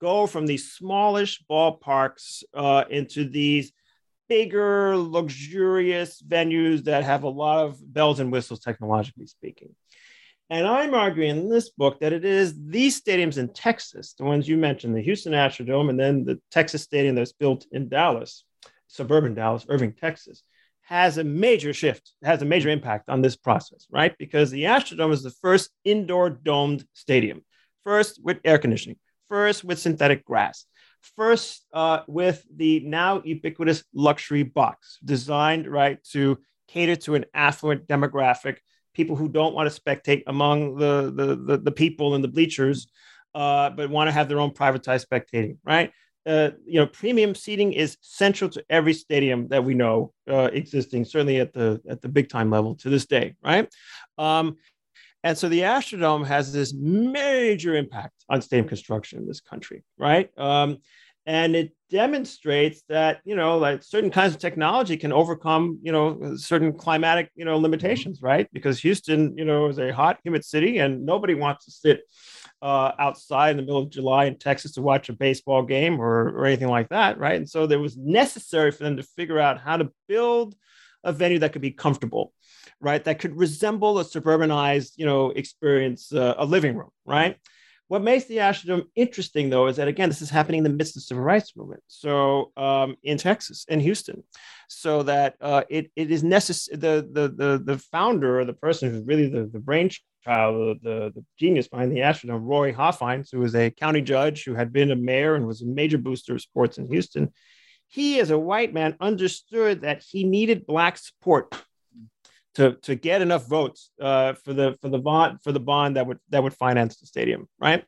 go 0.00 0.28
from 0.28 0.46
these 0.46 0.70
smallish 0.70 1.42
ballparks 1.50 2.44
uh, 2.54 2.84
into 2.88 3.28
these 3.28 3.72
bigger, 4.28 4.96
luxurious 4.96 6.22
venues 6.22 6.84
that 6.84 7.02
have 7.02 7.24
a 7.24 7.28
lot 7.28 7.64
of 7.64 7.92
bells 7.92 8.20
and 8.20 8.30
whistles, 8.30 8.60
technologically 8.60 9.26
speaking. 9.26 9.74
And 10.48 10.64
I'm 10.64 10.94
arguing 10.94 11.30
in 11.38 11.48
this 11.48 11.70
book 11.70 11.98
that 11.98 12.12
it 12.12 12.24
is 12.24 12.54
these 12.56 13.02
stadiums 13.02 13.36
in 13.36 13.52
Texas, 13.52 14.14
the 14.16 14.22
ones 14.22 14.48
you 14.48 14.56
mentioned, 14.56 14.94
the 14.94 15.02
Houston 15.02 15.32
Astrodome, 15.32 15.90
and 15.90 15.98
then 15.98 16.24
the 16.24 16.40
Texas 16.52 16.84
Stadium 16.84 17.16
that's 17.16 17.32
built 17.32 17.66
in 17.72 17.88
Dallas, 17.88 18.44
suburban 18.86 19.34
Dallas, 19.34 19.66
Irving, 19.68 19.92
Texas, 19.92 20.44
has 20.82 21.18
a 21.18 21.24
major 21.24 21.72
shift, 21.72 22.12
has 22.22 22.42
a 22.42 22.44
major 22.44 22.68
impact 22.68 23.08
on 23.08 23.22
this 23.22 23.36
process, 23.36 23.86
right? 23.90 24.16
Because 24.18 24.50
the 24.50 24.64
Astrodome 24.64 25.12
is 25.12 25.22
the 25.22 25.30
first 25.30 25.70
indoor 25.84 26.30
domed 26.30 26.84
stadium, 26.92 27.42
first 27.84 28.20
with 28.22 28.40
air 28.44 28.58
conditioning, 28.58 28.98
first 29.28 29.64
with 29.64 29.78
synthetic 29.78 30.24
grass, 30.24 30.66
first 31.16 31.64
uh, 31.72 32.00
with 32.06 32.44
the 32.54 32.80
now 32.80 33.22
ubiquitous 33.24 33.84
luxury 33.94 34.42
box 34.42 34.98
designed, 35.04 35.66
right, 35.66 36.02
to 36.12 36.38
cater 36.68 36.96
to 36.96 37.14
an 37.14 37.24
affluent 37.32 37.86
demographic, 37.86 38.56
people 38.94 39.16
who 39.16 39.28
don't 39.28 39.54
want 39.54 39.72
to 39.72 39.80
spectate 39.80 40.22
among 40.26 40.76
the, 40.76 41.12
the, 41.14 41.36
the, 41.36 41.58
the 41.58 41.72
people 41.72 42.14
in 42.14 42.22
the 42.22 42.28
bleachers, 42.28 42.88
uh, 43.34 43.70
but 43.70 43.88
want 43.88 44.08
to 44.08 44.12
have 44.12 44.28
their 44.28 44.40
own 44.40 44.50
privatized 44.50 45.06
spectating, 45.06 45.56
right? 45.64 45.92
Uh, 46.26 46.50
you 46.64 46.78
know, 46.78 46.86
premium 46.86 47.34
seating 47.34 47.72
is 47.72 47.96
central 48.00 48.48
to 48.50 48.64
every 48.70 48.94
stadium 48.94 49.48
that 49.48 49.64
we 49.64 49.74
know 49.74 50.12
uh, 50.30 50.50
existing, 50.52 51.04
certainly 51.04 51.40
at 51.40 51.52
the 51.52 51.80
at 51.88 52.00
the 52.00 52.08
big 52.08 52.28
time 52.28 52.50
level 52.50 52.74
to 52.76 52.90
this 52.90 53.06
day, 53.06 53.34
right? 53.42 53.68
Um, 54.18 54.56
and 55.24 55.36
so 55.38 55.48
the 55.48 55.60
Astrodome 55.60 56.26
has 56.26 56.52
this 56.52 56.74
major 56.74 57.76
impact 57.76 58.24
on 58.28 58.42
stadium 58.42 58.68
construction 58.68 59.18
in 59.18 59.26
this 59.26 59.40
country, 59.40 59.84
right? 59.96 60.30
Um, 60.36 60.78
and 61.26 61.54
it 61.54 61.72
demonstrates 61.90 62.82
that 62.88 63.20
you 63.24 63.36
know, 63.36 63.58
like 63.58 63.82
certain 63.82 64.10
kinds 64.10 64.34
of 64.34 64.40
technology 64.40 64.96
can 64.96 65.12
overcome 65.12 65.78
you 65.82 65.92
know 65.92 66.36
certain 66.36 66.72
climatic 66.72 67.30
you 67.34 67.44
know 67.44 67.58
limitations, 67.58 68.22
right? 68.22 68.48
Because 68.52 68.80
Houston, 68.80 69.36
you 69.36 69.44
know, 69.44 69.68
is 69.68 69.78
a 69.78 69.92
hot, 69.92 70.18
humid 70.24 70.44
city, 70.44 70.78
and 70.78 71.04
nobody 71.04 71.34
wants 71.34 71.64
to 71.64 71.72
sit 71.72 72.02
uh, 72.62 72.92
outside 72.98 73.50
in 73.50 73.56
the 73.56 73.62
middle 73.62 73.82
of 73.82 73.90
July 73.90 74.26
in 74.26 74.38
Texas 74.38 74.72
to 74.72 74.82
watch 74.82 75.08
a 75.08 75.12
baseball 75.12 75.64
game 75.64 76.00
or, 76.00 76.28
or 76.28 76.46
anything 76.46 76.68
like 76.68 76.88
that, 76.90 77.18
right? 77.18 77.34
And 77.34 77.48
so 77.48 77.66
there 77.66 77.80
was 77.80 77.96
necessary 77.96 78.70
for 78.70 78.84
them 78.84 78.96
to 78.96 79.02
figure 79.02 79.40
out 79.40 79.60
how 79.60 79.76
to 79.76 79.90
build 80.06 80.54
a 81.02 81.12
venue 81.12 81.40
that 81.40 81.52
could 81.52 81.60
be 81.60 81.72
comfortable, 81.72 82.32
right? 82.80 83.02
That 83.02 83.18
could 83.18 83.36
resemble 83.36 83.98
a 83.98 84.04
suburbanized, 84.04 84.92
you 84.96 85.06
know, 85.06 85.30
experience, 85.30 86.12
uh, 86.12 86.34
a 86.38 86.46
living 86.46 86.76
room, 86.76 86.90
right? 87.04 87.36
What 87.92 88.02
makes 88.02 88.24
the 88.24 88.38
Astrodome 88.38 88.86
interesting, 88.94 89.50
though, 89.50 89.66
is 89.66 89.76
that 89.76 89.86
again, 89.86 90.08
this 90.08 90.22
is 90.22 90.30
happening 90.30 90.56
in 90.60 90.64
the 90.64 90.70
midst 90.70 90.96
of 90.96 91.02
the 91.02 91.04
civil 91.04 91.22
rights 91.22 91.54
movement. 91.54 91.82
So 91.88 92.50
um, 92.56 92.96
in 93.02 93.18
Texas, 93.18 93.66
in 93.68 93.80
Houston, 93.80 94.24
so 94.66 95.02
that 95.02 95.34
uh, 95.42 95.64
it, 95.68 95.90
it 95.94 96.10
is 96.10 96.24
necessary. 96.24 96.78
The, 96.78 97.06
the 97.12 97.28
the 97.28 97.62
the 97.62 97.76
founder 97.76 98.40
or 98.40 98.46
the 98.46 98.54
person 98.54 98.90
who's 98.90 99.04
really 99.04 99.28
the 99.28 99.44
the 99.44 99.58
brainchild, 99.58 100.00
the, 100.24 100.78
the, 100.82 101.12
the 101.16 101.24
genius 101.38 101.68
behind 101.68 101.92
the 101.92 102.00
Astrodome, 102.00 102.40
Roy 102.40 102.72
Hofheinz, 102.72 103.28
who 103.30 103.40
was 103.40 103.54
a 103.54 103.70
county 103.70 104.00
judge 104.00 104.44
who 104.44 104.54
had 104.54 104.72
been 104.72 104.90
a 104.90 104.96
mayor 104.96 105.34
and 105.34 105.46
was 105.46 105.60
a 105.60 105.66
major 105.66 105.98
booster 105.98 106.36
of 106.36 106.40
sports 106.40 106.78
in 106.78 106.88
Houston. 106.88 107.30
he, 107.88 108.20
as 108.20 108.30
a 108.30 108.38
white 108.38 108.72
man, 108.72 108.96
understood 109.00 109.82
that 109.82 110.02
he 110.02 110.24
needed 110.24 110.66
black 110.66 110.96
support 110.96 111.54
to, 112.54 112.74
to 112.82 112.94
get 112.94 113.22
enough 113.22 113.46
votes 113.46 113.90
uh, 114.00 114.34
for 114.34 114.52
the 114.52 114.76
for 114.80 114.88
the 114.88 114.98
bond 114.98 115.42
for 115.42 115.52
the 115.52 115.60
bond 115.60 115.96
that 115.96 116.06
would 116.06 116.18
that 116.28 116.42
would 116.42 116.54
finance 116.54 116.98
the 116.98 117.06
stadium, 117.06 117.48
right? 117.58 117.84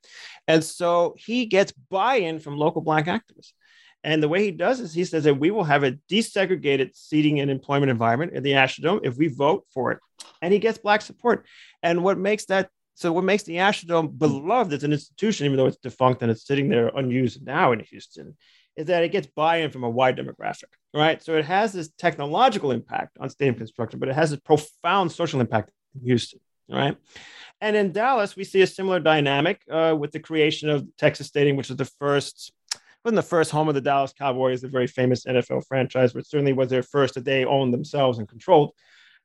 And 0.49 0.65
so 0.65 1.15
he 1.19 1.47
gets 1.47 1.73
buy-in 1.73 2.39
from 2.39 2.57
local 2.57 2.81
black 2.81 3.07
activists. 3.07 3.53
And 4.03 4.23
the 4.23 4.29
way 4.29 4.45
he 4.45 4.51
does 4.51 4.81
is 4.81 4.93
he 4.93 5.05
says 5.07 5.25
that 5.25 5.41
we 5.41 5.51
will 5.51 5.65
have 5.65 5.83
a 5.83 5.93
desegregated 6.11 6.95
seating 6.95 7.41
and 7.41 7.51
employment 7.51 7.91
environment 7.91 8.35
in 8.35 8.43
the 8.43 8.53
Astrodome 8.53 9.01
if 9.03 9.17
we 9.17 9.29
vote 9.29 9.65
for 9.73 9.93
it. 9.93 9.99
And 10.43 10.53
he 10.53 10.59
gets 10.59 10.77
black 10.77 11.01
support. 11.01 11.47
And 11.83 12.05
what 12.05 12.19
makes 12.19 12.45
that 12.47 12.69
so 12.95 13.13
what 13.13 13.25
makes 13.25 13.43
the 13.43 13.57
Astrodome 13.57 14.17
beloved 14.17 14.73
as 14.73 14.85
an 14.85 14.93
institution, 14.93 15.47
even 15.47 15.57
though 15.57 15.67
it's 15.67 15.79
defunct 15.79 16.23
and 16.23 16.31
it's 16.31 16.47
sitting 16.47 16.69
there 16.69 16.89
unused 16.89 17.45
now 17.45 17.73
in 17.73 17.81
Houston, 17.81 18.37
is 18.77 18.87
that 18.87 19.05
it 19.05 19.13
gets 19.13 19.27
buy-in 19.27 19.71
from 19.71 19.85
a 19.85 19.91
wide 19.91 20.17
demographic, 20.17 20.65
right? 20.93 21.23
So 21.23 21.37
it 21.37 21.45
has 21.45 21.73
this 21.73 21.91
technological 21.99 22.71
impact 22.71 23.17
on 23.21 23.31
stadium 23.31 23.57
construction, 23.57 24.01
but 24.01 24.09
it 24.09 24.15
has 24.15 24.33
a 24.33 24.41
profound 24.41 25.13
social 25.13 25.41
impact 25.41 25.71
in 25.95 26.07
Houston, 26.07 26.41
right? 26.69 26.97
And 27.61 27.77
in 27.77 27.93
Dallas, 27.93 28.37
we 28.37 28.45
see 28.45 28.63
a 28.63 28.67
similar 28.67 29.01
dynamic 29.01 29.63
uh, 29.71 29.95
with 29.99 30.13
the 30.13 30.21
creation 30.21 30.69
of 30.69 30.87
Texas 30.99 31.29
Stadium, 31.29 31.57
which 31.57 31.69
was 31.69 31.79
the 31.79 31.85
first 31.85 32.53
wasn't 33.05 33.17
the 33.17 33.23
first 33.23 33.51
home 33.51 33.69
of 33.69 33.75
the 33.75 33.83
Dallas 33.83 34.15
Cowboys, 34.17 34.63
the 34.63 34.69
very 34.69 34.87
famous 34.87 35.27
NFL 35.27 35.67
franchise, 35.67 36.15
but 36.15 36.27
certainly 36.27 36.55
was 36.55 36.71
their 36.71 36.83
first 36.83 37.15
that 37.15 37.25
they 37.25 37.45
owned 37.45 37.75
themselves 37.75 38.19
and 38.19 38.27
controlled. 38.27 38.73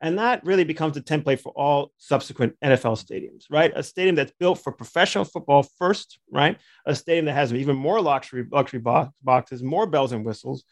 And 0.02 0.18
that 0.18 0.46
really 0.46 0.64
becomes 0.64 0.94
the 0.94 1.02
template 1.02 1.42
for 1.42 1.52
all 1.56 1.92
subsequent 1.98 2.56
NFL 2.64 3.04
stadiums, 3.04 3.46
right? 3.50 3.72
A 3.76 3.84
stadium 3.84 4.16
that's 4.16 4.32
built 4.40 4.60
for 4.60 4.72
professional 4.72 5.26
football 5.26 5.64
first, 5.64 6.20
right? 6.32 6.58
A 6.86 6.96
stadium 6.96 7.26
that 7.26 7.34
has 7.34 7.54
even 7.54 7.76
more 7.76 8.02
luxury 8.02 8.46
luxury 8.50 8.80
boxes, 8.80 9.62
more 9.62 9.88
bells 9.88 10.14
and 10.14 10.26
whistles, 10.26 10.64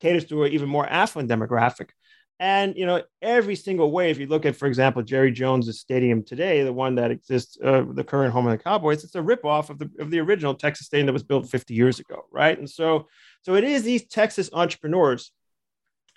caters 0.00 0.24
to 0.26 0.44
an 0.44 0.52
even 0.52 0.68
more 0.68 0.86
affluent 0.86 1.28
demographic. 1.28 1.90
And 2.38 2.76
you 2.76 2.86
know, 2.86 3.02
every 3.22 3.56
single 3.56 3.90
way, 3.90 4.10
if 4.10 4.18
you 4.18 4.26
look 4.26 4.44
at, 4.44 4.56
for 4.56 4.66
example, 4.66 5.02
Jerry 5.02 5.32
Jones' 5.32 5.80
stadium 5.80 6.22
today, 6.22 6.62
the 6.62 6.72
one 6.72 6.94
that 6.96 7.10
exists, 7.10 7.56
uh, 7.64 7.84
the 7.90 8.04
current 8.04 8.32
home 8.32 8.46
of 8.46 8.52
the 8.52 8.62
Cowboys, 8.62 9.04
it's 9.04 9.14
a 9.14 9.20
ripoff 9.20 9.70
of 9.70 9.78
the 9.78 9.90
of 9.98 10.10
the 10.10 10.20
original 10.20 10.54
Texas 10.54 10.86
stadium 10.86 11.06
that 11.06 11.12
was 11.12 11.22
built 11.22 11.48
50 11.48 11.74
years 11.74 11.98
ago, 11.98 12.26
right? 12.30 12.56
And 12.56 12.68
so, 12.68 13.08
so 13.42 13.54
it 13.54 13.64
is 13.64 13.82
these 13.82 14.06
Texas 14.06 14.50
entrepreneurs 14.52 15.32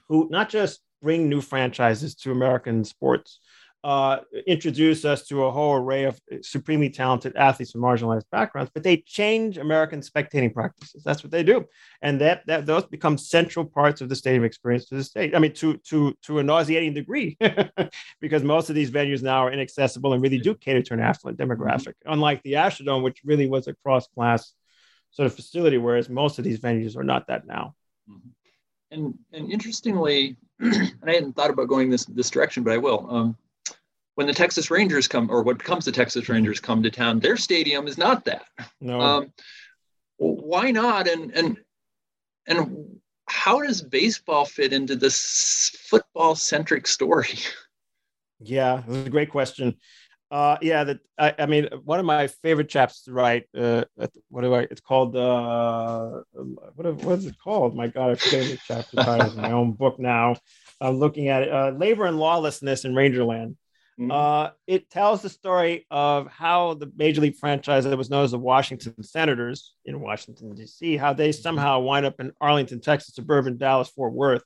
who 0.10 0.28
not 0.30 0.50
just 0.50 0.82
bring 1.02 1.30
new 1.30 1.42
franchises 1.42 2.16
to 2.16 2.32
American 2.32 2.84
sports, 2.84 3.40
uh, 3.84 4.18
introduce 4.46 5.06
us 5.06 5.26
to 5.28 5.46
a 5.46 5.52
whole 5.52 5.76
array 5.76 6.04
of 6.04 6.20
supremely 6.42 6.90
talented 6.90 7.34
athletes 7.38 7.72
from 7.72 7.82
marginalized 7.82 8.30
backgrounds, 8.30 8.70
but 8.74 8.84
they 8.84 8.98
change 8.98 9.58
American 9.58 10.02
spectating 10.02 10.54
practices. 10.54 11.02
That's 11.04 11.24
what 11.24 11.32
they 11.32 11.44
do, 11.44 11.66
and 12.02 12.20
that 12.20 12.46
that 12.48 12.66
those 12.66 12.86
become 12.86 13.18
central 13.18 13.64
parts 13.64 14.02
of 14.02 14.10
the 14.10 14.18
stadium 14.18 14.44
experience 14.44 14.88
to 14.88 14.96
the 14.96 15.04
state. 15.04 15.34
I 15.34 15.40
mean, 15.40 15.54
to 15.54 15.78
to 15.78 16.14
to 16.24 16.40
a 16.40 16.44
nauseating 16.44 16.94
degree, 16.94 17.38
because 18.20 18.44
most 18.44 18.70
of 18.70 18.76
these 18.76 18.92
venues 18.92 19.24
now 19.24 19.46
are 19.46 19.52
inaccessible 19.52 20.12
and 20.12 20.22
really 20.22 20.40
do 20.40 20.56
cater 20.56 20.82
to 20.82 20.94
an 20.94 21.00
affluent 21.00 21.40
demographic, 21.40 21.88
mm-hmm. 21.88 22.12
unlike 22.12 22.44
the 22.44 22.54
Astrodome, 22.54 23.04
which 23.04 23.22
really 23.24 23.48
was 23.48 23.68
a 23.68 23.76
cross 23.76 24.08
class 24.08 24.54
sort 25.12 25.26
of 25.26 25.34
facility, 25.34 25.78
whereas 25.78 26.10
most 26.10 26.38
of 26.38 26.44
these 26.44 26.60
venues 26.60 26.98
are 26.98 27.04
not 27.04 27.28
that 27.28 27.48
now. 27.48 27.76
Mm-hmm. 28.10 28.30
And 28.91 29.17
and 29.34 29.52
interestingly, 29.52 30.36
and 30.60 30.93
I 31.06 31.13
hadn't 31.13 31.34
thought 31.34 31.49
about 31.49 31.67
going 31.67 31.89
this 31.89 32.06
this 32.06 32.30
direction, 32.30 32.63
but 32.63 32.73
I 32.73 32.78
will. 32.78 33.08
Um, 33.10 33.38
when 34.15 34.28
the 34.28 34.34
Texas 34.34 34.69
Rangers 34.69 35.08
come, 35.08 35.30
or 35.32 35.43
what 35.43 35.60
becomes 35.60 35.86
the 35.86 35.93
Texas 35.93 36.28
Rangers 36.28 36.60
come 36.60 36.84
to 36.84 36.91
town, 36.91 37.19
their 37.19 37.38
stadium 37.38 37.88
is 37.88 37.97
not 37.97 38.25
that. 38.25 38.45
No. 38.82 38.99
Um, 38.99 39.34
why 40.17 40.71
not? 40.71 41.08
And 41.08 41.32
and 41.32 41.58
and 42.47 42.99
how 43.28 43.62
does 43.62 43.82
baseball 43.82 44.43
fit 44.43 44.73
into 44.73 44.95
this 44.95 45.75
football 45.89 46.36
centric 46.36 46.88
story? 46.88 47.30
Yeah, 48.41 48.84
that's 48.88 49.08
a 49.08 49.10
great 49.10 49.32
question. 49.32 49.75
Uh, 50.32 50.58
yeah, 50.62 50.84
that 50.84 51.00
I, 51.18 51.34
I, 51.39 51.46
mean, 51.48 51.70
one 51.84 52.00
of 52.00 52.06
my 52.06 52.28
favorite 52.28 52.70
chapters 52.70 53.02
to 53.04 53.13
write. 53.13 53.46
Uh, 53.58 53.86
what 54.30 54.42
do 54.42 54.54
I? 54.54 54.62
It's 54.62 54.82
called. 54.82 55.15
Uh, 55.15 56.22
what 56.76 56.94
what 57.04 57.18
is 57.18 57.26
it 57.26 57.36
called? 57.44 57.76
My 57.76 57.88
God, 57.88 58.12
I 58.12 58.15
forget 58.15 58.46
the 58.46 58.60
chapter 58.63 58.98
title. 58.98 59.36
my 59.36 59.52
own 59.52 59.72
book 59.72 59.98
now. 59.98 60.36
I'm 60.80 61.00
looking 61.00 61.30
at 61.30 61.44
it. 61.44 61.52
Uh, 61.52 61.72
Labor 61.72 62.06
and 62.06 62.20
lawlessness 62.20 62.86
in 62.86 62.94
Rangerland. 62.94 63.56
Mm-hmm. 64.00 64.12
Uh, 64.12 64.52
it 64.68 64.89
tells 64.89 65.24
the 65.24 65.30
story 65.30 65.88
of 65.89 66.28
how 66.28 66.76
the 66.76 66.92
major 66.96 67.22
league 67.22 67.36
franchise 67.36 67.84
that 67.84 67.98
was 67.98 68.10
known 68.12 68.24
as 68.24 68.32
the 68.32 68.39
Washington 68.39 69.02
Senators 69.04 69.74
in 69.84 70.00
Washington 70.00 70.54
D.C. 70.54 70.96
how 70.96 71.12
they 71.12 71.32
somehow 71.32 71.80
wind 71.80 72.06
up 72.06 72.20
in 72.20 72.32
Arlington, 72.39 72.82
Texas, 72.82 73.15
suburban 73.15 73.58
Dallas, 73.58 73.89
Fort 73.89 74.13
Worth, 74.13 74.44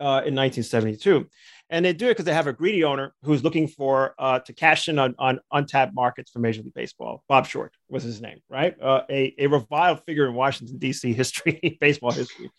uh, 0.00 0.22
in 0.24 0.34
1972 0.34 1.26
and 1.70 1.84
they 1.84 1.92
do 1.92 2.06
it 2.06 2.10
because 2.10 2.24
they 2.24 2.34
have 2.34 2.46
a 2.46 2.52
greedy 2.52 2.84
owner 2.84 3.12
who's 3.22 3.42
looking 3.42 3.66
for 3.66 4.14
uh, 4.18 4.38
to 4.40 4.52
cash 4.52 4.88
in 4.88 4.98
on, 4.98 5.14
on 5.18 5.40
untapped 5.52 5.94
markets 5.94 6.30
for 6.30 6.38
Major 6.38 6.62
League 6.62 6.74
Baseball. 6.74 7.24
Bob 7.28 7.46
Short 7.46 7.74
was 7.88 8.02
his 8.02 8.20
name, 8.20 8.38
right? 8.48 8.80
Uh, 8.80 9.02
a, 9.10 9.34
a 9.38 9.46
reviled 9.46 10.02
figure 10.04 10.26
in 10.26 10.34
Washington 10.34 10.78
D.C. 10.78 11.12
history, 11.14 11.76
baseball 11.80 12.12
history, 12.12 12.50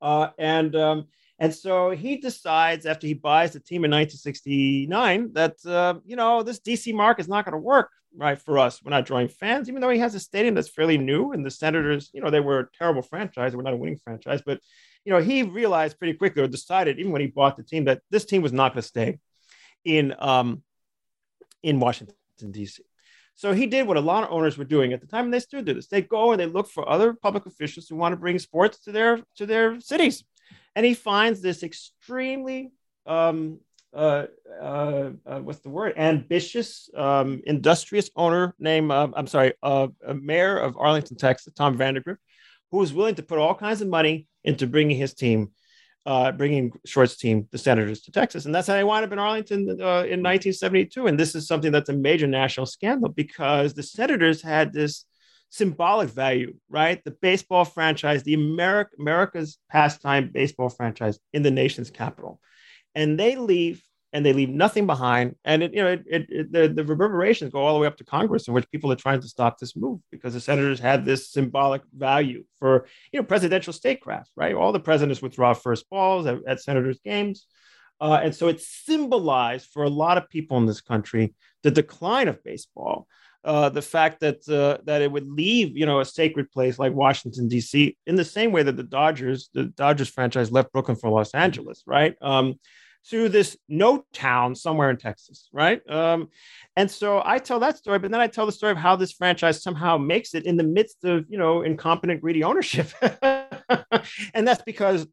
uh, 0.00 0.28
and 0.38 0.76
um, 0.76 1.06
and 1.38 1.52
so 1.52 1.90
he 1.90 2.18
decides 2.18 2.86
after 2.86 3.06
he 3.06 3.14
buys 3.14 3.52
the 3.52 3.60
team 3.60 3.84
in 3.84 3.90
1969 3.90 5.32
that 5.32 5.56
uh, 5.66 5.94
you 6.04 6.16
know 6.16 6.42
this 6.42 6.60
DC 6.60 6.94
market 6.94 7.22
is 7.22 7.28
not 7.28 7.44
going 7.44 7.52
to 7.52 7.58
work 7.58 7.90
right 8.16 8.38
for 8.38 8.58
us. 8.58 8.82
We're 8.82 8.90
not 8.90 9.06
drawing 9.06 9.28
fans, 9.28 9.68
even 9.68 9.80
though 9.80 9.90
he 9.90 9.98
has 9.98 10.14
a 10.14 10.20
stadium 10.20 10.54
that's 10.54 10.68
fairly 10.68 10.98
new, 10.98 11.32
and 11.32 11.44
the 11.44 11.50
Senators, 11.50 12.10
you 12.12 12.20
know, 12.20 12.30
they 12.30 12.40
were 12.40 12.60
a 12.60 12.68
terrible 12.76 13.02
franchise. 13.02 13.56
We're 13.56 13.62
not 13.62 13.72
a 13.72 13.76
winning 13.76 13.98
franchise, 14.02 14.42
but 14.44 14.60
you 15.04 15.12
know, 15.12 15.20
he 15.20 15.42
realized 15.42 15.98
pretty 15.98 16.14
quickly 16.14 16.42
or 16.42 16.48
decided 16.48 16.98
even 16.98 17.12
when 17.12 17.20
he 17.20 17.26
bought 17.26 17.56
the 17.56 17.62
team 17.62 17.84
that 17.86 18.02
this 18.10 18.24
team 18.24 18.42
was 18.42 18.52
not 18.52 18.72
going 18.72 18.82
to 18.82 18.88
stay 18.88 19.18
in 19.84 20.14
um, 20.18 20.62
in 21.62 21.80
Washington 21.80 22.14
D.C. 22.50 22.82
So 23.34 23.52
he 23.52 23.66
did 23.66 23.86
what 23.86 23.96
a 23.96 24.00
lot 24.00 24.24
of 24.24 24.30
owners 24.30 24.58
were 24.58 24.64
doing 24.64 24.92
at 24.92 25.00
the 25.00 25.06
time, 25.06 25.24
and 25.24 25.34
they 25.34 25.40
still 25.40 25.62
do 25.62 25.74
this. 25.74 25.88
They 25.88 26.02
go 26.02 26.32
and 26.32 26.40
they 26.40 26.46
look 26.46 26.68
for 26.68 26.88
other 26.88 27.14
public 27.14 27.46
officials 27.46 27.88
who 27.88 27.96
want 27.96 28.12
to 28.12 28.16
bring 28.16 28.38
sports 28.38 28.80
to 28.80 28.92
their 28.92 29.20
to 29.36 29.46
their 29.46 29.80
cities, 29.80 30.24
and 30.76 30.86
he 30.86 30.94
finds 30.94 31.40
this 31.40 31.62
extremely 31.62 32.72
um, 33.06 33.58
uh, 33.94 34.26
uh, 34.60 35.10
uh, 35.26 35.38
what's 35.40 35.60
the 35.60 35.68
word? 35.68 35.94
Ambitious, 35.96 36.88
um, 36.96 37.40
industrious 37.44 38.10
owner 38.16 38.54
named 38.58 38.90
uh, 38.90 39.08
I'm 39.14 39.26
sorry, 39.26 39.54
uh, 39.62 39.88
a 40.06 40.14
mayor 40.14 40.58
of 40.58 40.76
Arlington, 40.78 41.16
Texas, 41.16 41.52
Tom 41.54 41.76
Vandergriff, 41.76 42.16
who 42.70 42.78
was 42.78 42.92
willing 42.92 43.16
to 43.16 43.22
put 43.22 43.38
all 43.38 43.54
kinds 43.54 43.82
of 43.82 43.88
money 43.88 44.26
into 44.44 44.66
bringing 44.66 44.96
his 44.96 45.14
team, 45.14 45.50
uh, 46.06 46.32
bringing 46.32 46.72
Short's 46.86 47.16
team, 47.16 47.48
the 47.50 47.58
Senators, 47.58 48.02
to 48.02 48.12
Texas. 48.12 48.46
And 48.46 48.54
that's 48.54 48.66
how 48.66 48.74
they 48.74 48.84
wound 48.84 49.04
up 49.04 49.12
in 49.12 49.18
Arlington 49.18 49.68
uh, 49.68 50.04
in 50.08 50.22
1972. 50.22 51.06
And 51.06 51.18
this 51.18 51.34
is 51.34 51.46
something 51.46 51.70
that's 51.70 51.90
a 51.90 51.94
major 51.94 52.26
national 52.26 52.66
scandal 52.66 53.10
because 53.10 53.74
the 53.74 53.82
Senators 53.82 54.42
had 54.42 54.72
this 54.72 55.04
symbolic 55.50 56.08
value, 56.08 56.54
right? 56.70 57.04
The 57.04 57.10
baseball 57.10 57.66
franchise, 57.66 58.22
the 58.22 58.34
America, 58.34 58.90
America's 58.98 59.58
pastime 59.70 60.30
baseball 60.32 60.70
franchise 60.70 61.18
in 61.34 61.42
the 61.42 61.50
nation's 61.50 61.90
capital. 61.90 62.40
And 62.94 63.18
they 63.18 63.36
leave 63.36 63.82
and 64.12 64.26
they 64.26 64.32
leave 64.32 64.50
nothing 64.50 64.86
behind. 64.86 65.36
And 65.44 65.62
it, 65.62 65.72
you 65.72 65.82
know, 65.82 65.88
it, 65.88 66.04
it, 66.06 66.26
it, 66.28 66.52
the, 66.52 66.68
the 66.68 66.84
reverberations 66.84 67.50
go 67.50 67.60
all 67.60 67.74
the 67.74 67.80
way 67.80 67.86
up 67.86 67.96
to 67.96 68.04
Congress, 68.04 68.46
in 68.46 68.54
which 68.54 68.70
people 68.70 68.92
are 68.92 68.96
trying 68.96 69.20
to 69.20 69.28
stop 69.28 69.58
this 69.58 69.74
move 69.74 70.00
because 70.10 70.34
the 70.34 70.40
senators 70.40 70.78
had 70.78 71.04
this 71.04 71.30
symbolic 71.30 71.82
value 71.96 72.44
for 72.58 72.86
you 73.10 73.20
know 73.20 73.24
presidential 73.24 73.72
statecraft, 73.72 74.30
right? 74.36 74.54
All 74.54 74.72
the 74.72 74.80
presidents 74.80 75.22
withdraw 75.22 75.54
first 75.54 75.88
balls 75.88 76.26
at, 76.26 76.38
at 76.46 76.60
senators' 76.60 77.00
games. 77.02 77.46
Uh, 78.00 78.20
and 78.22 78.34
so 78.34 78.48
it 78.48 78.60
symbolized 78.60 79.68
for 79.72 79.84
a 79.84 79.88
lot 79.88 80.18
of 80.18 80.28
people 80.28 80.58
in 80.58 80.66
this 80.66 80.80
country 80.80 81.34
the 81.62 81.70
decline 81.70 82.26
of 82.26 82.42
baseball, 82.42 83.06
uh, 83.44 83.68
the 83.68 83.80
fact 83.80 84.20
that 84.20 84.46
uh, 84.48 84.82
that 84.84 85.02
it 85.02 85.10
would 85.10 85.30
leave 85.30 85.76
you 85.76 85.86
know 85.86 86.00
a 86.00 86.04
sacred 86.04 86.50
place 86.50 86.78
like 86.78 86.92
Washington 86.92 87.48
D.C. 87.48 87.96
in 88.06 88.16
the 88.16 88.24
same 88.24 88.52
way 88.52 88.62
that 88.62 88.76
the 88.76 88.82
Dodgers, 88.82 89.48
the 89.54 89.64
Dodgers 89.64 90.08
franchise 90.08 90.52
left 90.52 90.72
Brooklyn 90.72 90.98
for 90.98 91.08
Los 91.08 91.32
Angeles, 91.32 91.82
right? 91.86 92.14
Um, 92.20 92.56
to 93.10 93.28
this 93.28 93.56
no 93.68 94.04
town 94.12 94.54
somewhere 94.54 94.90
in 94.90 94.96
Texas, 94.96 95.48
right? 95.52 95.80
Um, 95.90 96.28
and 96.76 96.90
so 96.90 97.22
I 97.24 97.38
tell 97.38 97.60
that 97.60 97.76
story, 97.76 97.98
but 97.98 98.10
then 98.10 98.20
I 98.20 98.26
tell 98.26 98.46
the 98.46 98.52
story 98.52 98.72
of 98.72 98.78
how 98.78 98.96
this 98.96 99.12
franchise 99.12 99.62
somehow 99.62 99.98
makes 99.98 100.34
it 100.34 100.46
in 100.46 100.56
the 100.56 100.64
midst 100.64 101.04
of 101.04 101.24
you 101.28 101.38
know 101.38 101.62
incompetent, 101.62 102.20
greedy 102.20 102.44
ownership, 102.44 102.88
and 104.34 104.46
that's 104.46 104.62
because 104.62 105.06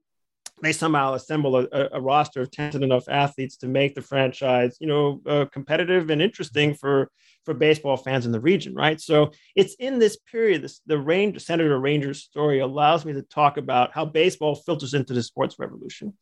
they 0.62 0.74
somehow 0.74 1.14
assemble 1.14 1.56
a, 1.58 1.90
a, 1.94 2.02
roster 2.02 2.42
of 2.42 2.52
talented 2.52 2.84
enough 2.84 3.08
athletes 3.08 3.58
to 3.58 3.68
make 3.68 3.96
the 3.96 4.02
franchise, 4.02 4.76
you 4.82 4.88
know, 4.88 5.22
uh, 5.26 5.46
competitive 5.52 6.10
and 6.10 6.22
interesting 6.22 6.74
for 6.74 7.10
for 7.46 7.54
baseball 7.54 7.98
fans 7.98 8.26
in 8.26 8.32
the 8.32 8.40
region, 8.40 8.76
right? 8.76 9.00
So 9.00 9.32
it's 9.56 9.74
in 9.80 9.98
this 9.98 10.18
period, 10.18 10.62
this, 10.62 10.82
the 10.86 11.00
range, 11.00 11.42
Senator 11.42 11.80
Ranger's 11.80 12.22
story 12.22 12.60
allows 12.60 13.06
me 13.06 13.14
to 13.14 13.22
talk 13.24 13.58
about 13.58 13.92
how 13.94 14.06
baseball 14.06 14.56
filters 14.56 14.94
into 14.94 15.14
the 15.14 15.24
sports 15.24 15.56
revolution 15.58 16.14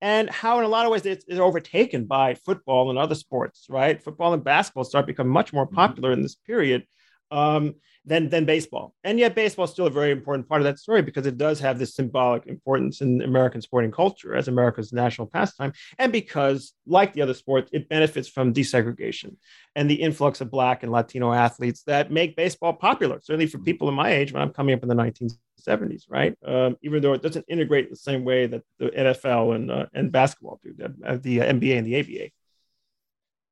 and 0.00 0.30
how 0.30 0.58
in 0.58 0.64
a 0.64 0.68
lot 0.68 0.86
of 0.86 0.92
ways 0.92 1.04
it's, 1.04 1.24
it's, 1.28 1.40
overtaken 1.40 2.04
by 2.04 2.34
football 2.34 2.90
and 2.90 2.98
other 2.98 3.14
sports 3.14 3.66
right 3.68 4.02
football 4.02 4.32
and 4.34 4.44
basketball 4.44 4.84
start 4.84 5.06
becoming 5.06 5.32
much 5.32 5.52
more 5.52 5.66
mm-hmm. 5.66 5.76
popular 5.76 6.12
in 6.12 6.22
this 6.22 6.34
period 6.34 6.84
um, 7.30 7.74
than 8.04 8.28
than 8.28 8.44
baseball. 8.44 8.94
And 9.04 9.18
yet, 9.18 9.34
baseball 9.34 9.66
is 9.66 9.70
still 9.70 9.86
a 9.86 9.90
very 9.90 10.10
important 10.10 10.48
part 10.48 10.60
of 10.60 10.64
that 10.64 10.78
story 10.78 11.02
because 11.02 11.26
it 11.26 11.38
does 11.38 11.60
have 11.60 11.78
this 11.78 11.94
symbolic 11.94 12.46
importance 12.46 13.00
in 13.00 13.22
American 13.22 13.60
sporting 13.60 13.92
culture 13.92 14.34
as 14.34 14.48
America's 14.48 14.92
national 14.92 15.26
pastime, 15.26 15.72
and 15.98 16.12
because, 16.12 16.72
like 16.86 17.12
the 17.12 17.22
other 17.22 17.34
sports, 17.34 17.70
it 17.72 17.88
benefits 17.88 18.28
from 18.28 18.52
desegregation 18.54 19.36
and 19.76 19.88
the 19.90 19.94
influx 19.94 20.40
of 20.40 20.50
Black 20.50 20.82
and 20.82 20.90
Latino 20.90 21.32
athletes 21.32 21.82
that 21.84 22.10
make 22.10 22.36
baseball 22.36 22.72
popular. 22.72 23.20
Certainly 23.22 23.46
for 23.46 23.58
people 23.58 23.88
in 23.88 23.94
my 23.94 24.10
age, 24.10 24.32
when 24.32 24.42
I'm 24.42 24.52
coming 24.52 24.74
up 24.74 24.82
in 24.82 24.88
the 24.88 24.94
1970s, 24.94 26.04
right? 26.08 26.36
Um, 26.44 26.76
even 26.82 27.02
though 27.02 27.12
it 27.12 27.22
doesn't 27.22 27.44
integrate 27.48 27.90
the 27.90 27.96
same 27.96 28.24
way 28.24 28.46
that 28.46 28.62
the 28.78 28.86
NFL 28.86 29.54
and 29.54 29.70
uh, 29.70 29.86
and 29.94 30.10
basketball 30.10 30.60
do, 30.62 30.74
the, 30.76 30.94
uh, 31.06 31.18
the 31.20 31.38
NBA 31.38 31.78
and 31.78 31.86
the 31.86 32.00
ABA. 32.00 32.30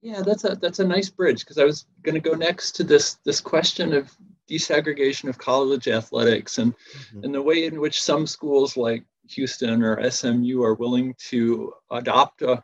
Yeah, 0.01 0.23
that's 0.23 0.45
a 0.45 0.57
that's 0.61 0.79
a 0.79 0.87
nice 0.87 1.11
bridge 1.11 1.41
because 1.41 1.59
I 1.59 1.65
was 1.65 1.87
going 2.03 2.15
to 2.15 2.21
go 2.21 2.37
next 2.37 2.73
to 2.73 2.85
this 2.85 3.15
this 3.25 3.41
question 3.41 3.93
of 3.93 4.17
desegregation 4.49 5.29
of 5.29 5.39
college 5.39 5.89
athletics 5.89 6.59
and 6.59 6.73
mm-hmm. 6.73 7.25
and 7.25 7.35
the 7.35 7.43
way 7.43 7.65
in 7.65 7.81
which 7.81 8.03
some 8.03 8.27
schools 8.27 8.77
like 8.77 9.05
Houston 9.31 9.83
or 9.83 10.11
SMU 10.11 10.63
are 10.63 10.75
willing 10.75 11.15
to 11.29 11.73
adopt 11.91 12.43
a, 12.43 12.63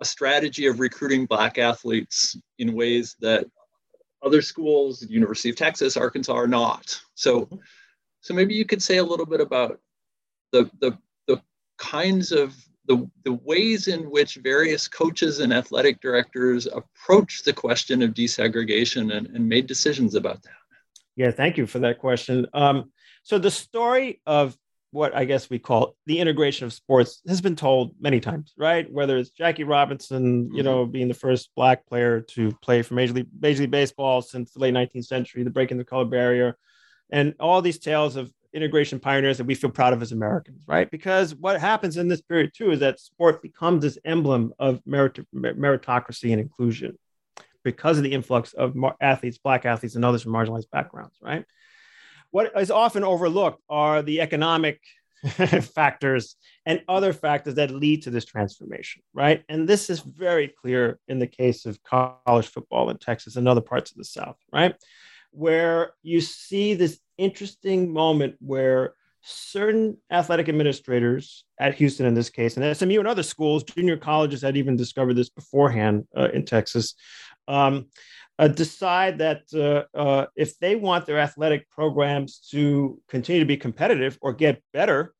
a 0.00 0.04
strategy 0.04 0.66
of 0.66 0.80
recruiting 0.80 1.26
black 1.26 1.58
athletes 1.58 2.36
in 2.58 2.74
ways 2.74 3.16
that 3.20 3.46
other 4.22 4.42
schools, 4.42 5.02
University 5.08 5.50
of 5.50 5.56
Texas, 5.56 5.96
Arkansas, 5.96 6.32
are 6.32 6.48
not. 6.48 6.98
So, 7.14 7.42
mm-hmm. 7.42 7.56
so 8.20 8.34
maybe 8.34 8.54
you 8.54 8.64
could 8.64 8.82
say 8.82 8.96
a 8.98 9.04
little 9.04 9.26
bit 9.26 9.40
about 9.40 9.80
the 10.52 10.70
the 10.80 10.96
the 11.26 11.42
kinds 11.78 12.32
of 12.32 12.54
the, 12.86 13.08
the 13.24 13.32
ways 13.32 13.88
in 13.88 14.10
which 14.10 14.36
various 14.36 14.88
coaches 14.88 15.40
and 15.40 15.52
athletic 15.52 16.00
directors 16.00 16.66
approach 16.66 17.42
the 17.42 17.52
question 17.52 18.02
of 18.02 18.14
desegregation 18.14 19.16
and, 19.16 19.26
and 19.28 19.48
made 19.48 19.66
decisions 19.66 20.14
about 20.14 20.42
that. 20.42 20.52
Yeah, 21.16 21.30
thank 21.30 21.56
you 21.56 21.66
for 21.66 21.78
that 21.80 21.98
question. 21.98 22.46
Um, 22.52 22.92
so 23.22 23.38
the 23.38 23.50
story 23.50 24.20
of 24.26 24.56
what 24.90 25.14
I 25.14 25.24
guess 25.24 25.50
we 25.50 25.58
call 25.58 25.96
the 26.06 26.20
integration 26.20 26.64
of 26.64 26.72
sports 26.72 27.20
has 27.28 27.40
been 27.40 27.56
told 27.56 27.94
many 28.00 28.20
times, 28.20 28.54
right? 28.56 28.90
Whether 28.90 29.18
it's 29.18 29.30
Jackie 29.30 29.64
Robinson, 29.64 30.50
you 30.54 30.62
know, 30.62 30.84
mm-hmm. 30.84 30.92
being 30.92 31.08
the 31.08 31.14
first 31.14 31.50
black 31.56 31.86
player 31.86 32.20
to 32.20 32.52
play 32.62 32.82
for 32.82 32.94
Major 32.94 33.14
League, 33.14 33.28
Major 33.38 33.62
League 33.62 33.70
Baseball 33.70 34.22
since 34.22 34.52
the 34.52 34.60
late 34.60 34.74
19th 34.74 35.06
century, 35.06 35.42
the 35.42 35.50
breaking 35.50 35.78
the 35.78 35.84
color 35.84 36.04
barrier, 36.04 36.56
and 37.10 37.34
all 37.40 37.60
these 37.62 37.78
tales 37.78 38.16
of 38.16 38.32
integration 38.56 38.98
pioneers 38.98 39.36
that 39.36 39.44
we 39.44 39.54
feel 39.54 39.70
proud 39.70 39.92
of 39.92 40.00
as 40.00 40.12
Americans, 40.12 40.64
right? 40.66 40.90
Because 40.90 41.34
what 41.34 41.60
happens 41.60 41.98
in 41.98 42.08
this 42.08 42.22
period 42.22 42.52
too 42.56 42.70
is 42.70 42.80
that 42.80 42.98
sport 42.98 43.42
becomes 43.42 43.82
this 43.82 43.98
emblem 44.04 44.54
of 44.58 44.80
merit- 44.86 45.26
meritocracy 45.34 46.32
and 46.32 46.40
inclusion 46.40 46.98
because 47.62 47.98
of 47.98 48.04
the 48.04 48.12
influx 48.12 48.54
of 48.54 48.74
athletes, 49.00 49.38
black 49.38 49.66
athletes, 49.66 49.94
and 49.94 50.04
others 50.04 50.22
from 50.22 50.32
marginalized 50.32 50.70
backgrounds, 50.70 51.16
right? 51.20 51.44
What 52.30 52.52
is 52.56 52.70
often 52.70 53.04
overlooked 53.04 53.62
are 53.68 54.02
the 54.02 54.22
economic 54.22 54.80
factors 55.74 56.36
and 56.64 56.82
other 56.88 57.12
factors 57.12 57.56
that 57.56 57.70
lead 57.70 58.02
to 58.02 58.10
this 58.10 58.24
transformation, 58.24 59.02
right? 59.12 59.44
And 59.48 59.68
this 59.68 59.90
is 59.90 60.00
very 60.00 60.48
clear 60.48 60.98
in 61.08 61.18
the 61.18 61.26
case 61.26 61.66
of 61.66 61.82
college 61.82 62.48
football 62.48 62.88
in 62.88 62.98
Texas 62.98 63.36
and 63.36 63.46
other 63.46 63.60
parts 63.60 63.90
of 63.90 63.98
the 63.98 64.04
South, 64.04 64.36
right? 64.52 64.74
Where 65.36 65.92
you 66.02 66.22
see 66.22 66.72
this 66.72 66.98
interesting 67.18 67.92
moment 67.92 68.36
where 68.40 68.94
certain 69.20 69.98
athletic 70.10 70.48
administrators 70.48 71.44
at 71.60 71.74
Houston, 71.74 72.06
in 72.06 72.14
this 72.14 72.30
case, 72.30 72.56
and 72.56 72.74
SMU 72.74 72.98
and 72.98 73.06
other 73.06 73.22
schools, 73.22 73.62
junior 73.64 73.98
colleges 73.98 74.40
had 74.40 74.56
even 74.56 74.76
discovered 74.76 75.12
this 75.12 75.28
beforehand 75.28 76.06
uh, 76.16 76.28
in 76.32 76.46
Texas, 76.46 76.94
um, 77.48 77.86
uh, 78.38 78.48
decide 78.48 79.18
that 79.18 79.42
uh, 79.54 79.98
uh 79.98 80.26
if 80.36 80.58
they 80.58 80.74
want 80.74 81.04
their 81.04 81.18
athletic 81.18 81.68
programs 81.68 82.38
to 82.50 82.98
continue 83.08 83.40
to 83.40 83.46
be 83.46 83.58
competitive 83.58 84.16
or 84.22 84.32
get 84.32 84.62
better, 84.72 85.12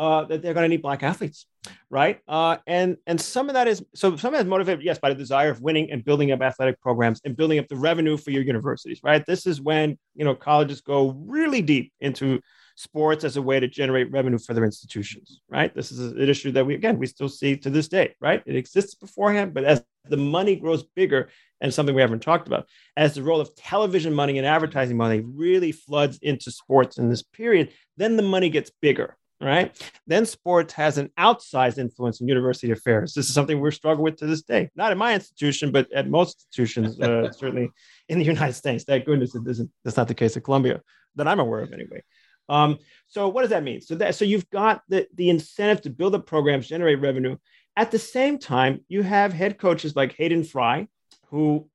uh, 0.00 0.24
that 0.24 0.40
they're 0.40 0.54
going 0.54 0.64
to 0.64 0.68
need 0.68 0.80
black 0.80 1.02
athletes, 1.02 1.44
right? 1.90 2.20
Uh, 2.26 2.56
and 2.66 2.96
and 3.06 3.20
some 3.20 3.50
of 3.50 3.54
that 3.54 3.68
is 3.68 3.84
so 3.94 4.16
some 4.16 4.32
of 4.32 4.38
that 4.38 4.46
is 4.46 4.48
motivated, 4.48 4.82
yes, 4.82 4.98
by 4.98 5.10
the 5.10 5.14
desire 5.14 5.50
of 5.50 5.60
winning 5.60 5.90
and 5.90 6.02
building 6.02 6.32
up 6.32 6.40
athletic 6.40 6.80
programs 6.80 7.20
and 7.26 7.36
building 7.36 7.58
up 7.58 7.68
the 7.68 7.76
revenue 7.76 8.16
for 8.16 8.30
your 8.30 8.42
universities, 8.42 9.00
right? 9.04 9.26
This 9.26 9.44
is 9.44 9.60
when 9.60 9.98
you 10.14 10.24
know 10.24 10.34
colleges 10.34 10.80
go 10.80 11.10
really 11.26 11.60
deep 11.60 11.92
into 12.00 12.40
sports 12.76 13.24
as 13.24 13.36
a 13.36 13.42
way 13.42 13.60
to 13.60 13.68
generate 13.68 14.10
revenue 14.10 14.38
for 14.38 14.54
their 14.54 14.64
institutions, 14.64 15.42
right? 15.50 15.74
This 15.74 15.92
is 15.92 15.98
an 16.12 16.30
issue 16.30 16.50
that 16.52 16.64
we 16.64 16.74
again 16.74 16.98
we 16.98 17.06
still 17.06 17.28
see 17.28 17.58
to 17.58 17.68
this 17.68 17.86
day, 17.86 18.14
right? 18.22 18.42
It 18.46 18.56
exists 18.56 18.94
beforehand, 18.94 19.52
but 19.52 19.64
as 19.64 19.84
the 20.08 20.16
money 20.16 20.56
grows 20.56 20.82
bigger, 20.96 21.28
and 21.60 21.74
something 21.74 21.94
we 21.94 22.00
haven't 22.00 22.22
talked 22.22 22.46
about, 22.46 22.66
as 22.96 23.14
the 23.14 23.22
role 23.22 23.38
of 23.38 23.54
television 23.54 24.14
money 24.14 24.38
and 24.38 24.46
advertising 24.46 24.96
money 24.96 25.20
really 25.20 25.72
floods 25.72 26.18
into 26.22 26.50
sports 26.50 26.96
in 26.96 27.10
this 27.10 27.22
period, 27.22 27.70
then 27.98 28.16
the 28.16 28.22
money 28.22 28.48
gets 28.48 28.70
bigger, 28.80 29.18
right? 29.40 29.90
Then 30.06 30.26
sports 30.26 30.74
has 30.74 30.98
an 30.98 31.10
outsized 31.18 31.78
influence 31.78 32.20
in 32.20 32.28
university 32.28 32.72
affairs. 32.72 33.14
This 33.14 33.26
is 33.26 33.34
something 33.34 33.58
we're 33.58 33.70
struggling 33.70 34.04
with 34.04 34.16
to 34.16 34.26
this 34.26 34.42
day. 34.42 34.70
Not 34.74 34.92
in 34.92 34.98
my 34.98 35.14
institution, 35.14 35.72
but 35.72 35.90
at 35.92 36.08
most 36.08 36.46
institutions, 36.46 37.00
uh, 37.00 37.32
certainly 37.38 37.70
in 38.08 38.18
the 38.18 38.24
United 38.24 38.52
States. 38.52 38.84
Thank 38.84 39.06
goodness 39.06 39.34
it 39.34 39.42
isn't. 39.46 39.70
That's 39.84 39.96
not 39.96 40.08
the 40.08 40.14
case 40.14 40.36
at 40.36 40.44
Columbia 40.44 40.82
that 41.16 41.26
I'm 41.26 41.40
aware 41.40 41.60
of, 41.60 41.72
anyway. 41.72 42.02
Um, 42.48 42.78
so 43.06 43.28
what 43.28 43.42
does 43.42 43.50
that 43.50 43.62
mean? 43.62 43.80
So 43.80 43.94
that 43.96 44.14
so 44.14 44.24
you've 44.24 44.48
got 44.50 44.82
the 44.88 45.06
the 45.14 45.30
incentive 45.30 45.82
to 45.82 45.90
build 45.90 46.14
up 46.14 46.26
programs, 46.26 46.68
generate 46.68 47.00
revenue. 47.00 47.36
At 47.76 47.92
the 47.92 47.98
same 47.98 48.38
time, 48.38 48.84
you 48.88 49.02
have 49.02 49.32
head 49.32 49.56
coaches 49.56 49.94
like 49.94 50.14
Hayden 50.14 50.42
Fry, 50.42 50.88
who 51.26 51.68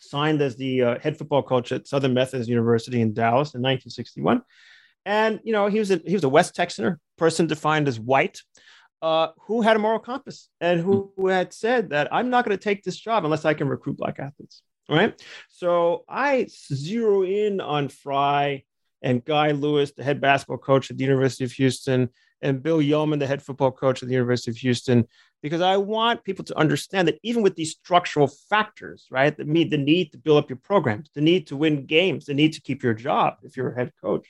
signed 0.00 0.42
as 0.42 0.56
the 0.56 0.82
uh, 0.82 0.98
head 0.98 1.16
football 1.16 1.42
coach 1.42 1.72
at 1.72 1.88
Southern 1.88 2.12
Methodist 2.12 2.50
University 2.50 3.00
in 3.00 3.14
Dallas 3.14 3.54
in 3.54 3.62
1961 3.62 4.42
and 5.04 5.40
you 5.44 5.52
know, 5.52 5.66
he 5.66 5.78
was 5.78 5.90
a 5.90 6.00
he 6.04 6.14
was 6.14 6.24
a 6.24 6.28
West 6.28 6.56
Texaner, 6.56 6.98
person 7.16 7.46
defined 7.46 7.88
as 7.88 8.00
white, 8.00 8.40
uh, 9.02 9.28
who 9.46 9.62
had 9.62 9.76
a 9.76 9.78
moral 9.78 9.98
compass 9.98 10.48
and 10.60 10.80
who, 10.80 11.12
who 11.16 11.28
had 11.28 11.52
said 11.52 11.90
that 11.90 12.12
I'm 12.12 12.30
not 12.30 12.44
going 12.44 12.56
to 12.56 12.62
take 12.62 12.82
this 12.82 12.96
job 12.96 13.24
unless 13.24 13.44
I 13.44 13.54
can 13.54 13.68
recruit 13.68 13.96
black 13.96 14.18
athletes. 14.18 14.62
Right. 14.88 15.20
So 15.48 16.04
I 16.08 16.46
zero 16.72 17.22
in 17.22 17.60
on 17.60 17.88
Fry 17.88 18.64
and 19.02 19.24
Guy 19.24 19.50
Lewis, 19.50 19.92
the 19.92 20.04
head 20.04 20.20
basketball 20.20 20.58
coach 20.58 20.90
at 20.90 20.96
the 20.96 21.04
University 21.04 21.44
of 21.44 21.52
Houston, 21.52 22.08
and 22.40 22.62
Bill 22.62 22.80
Yeoman, 22.80 23.18
the 23.18 23.26
head 23.26 23.42
football 23.42 23.70
coach 23.70 24.02
at 24.02 24.08
the 24.08 24.14
University 24.14 24.50
of 24.50 24.56
Houston, 24.58 25.06
because 25.42 25.60
I 25.60 25.76
want 25.76 26.24
people 26.24 26.44
to 26.46 26.58
understand 26.58 27.08
that 27.08 27.18
even 27.22 27.42
with 27.42 27.56
these 27.56 27.72
structural 27.72 28.26
factors, 28.26 29.06
right, 29.10 29.36
the 29.36 29.44
the 29.44 29.78
need 29.78 30.12
to 30.12 30.18
build 30.18 30.42
up 30.42 30.50
your 30.50 30.58
programs, 30.62 31.10
the 31.14 31.20
need 31.20 31.46
to 31.48 31.56
win 31.56 31.86
games, 31.86 32.26
the 32.26 32.34
need 32.34 32.54
to 32.54 32.62
keep 32.62 32.82
your 32.82 32.94
job 32.94 33.34
if 33.42 33.56
you're 33.56 33.72
a 33.72 33.74
head 33.74 33.92
coach, 34.00 34.26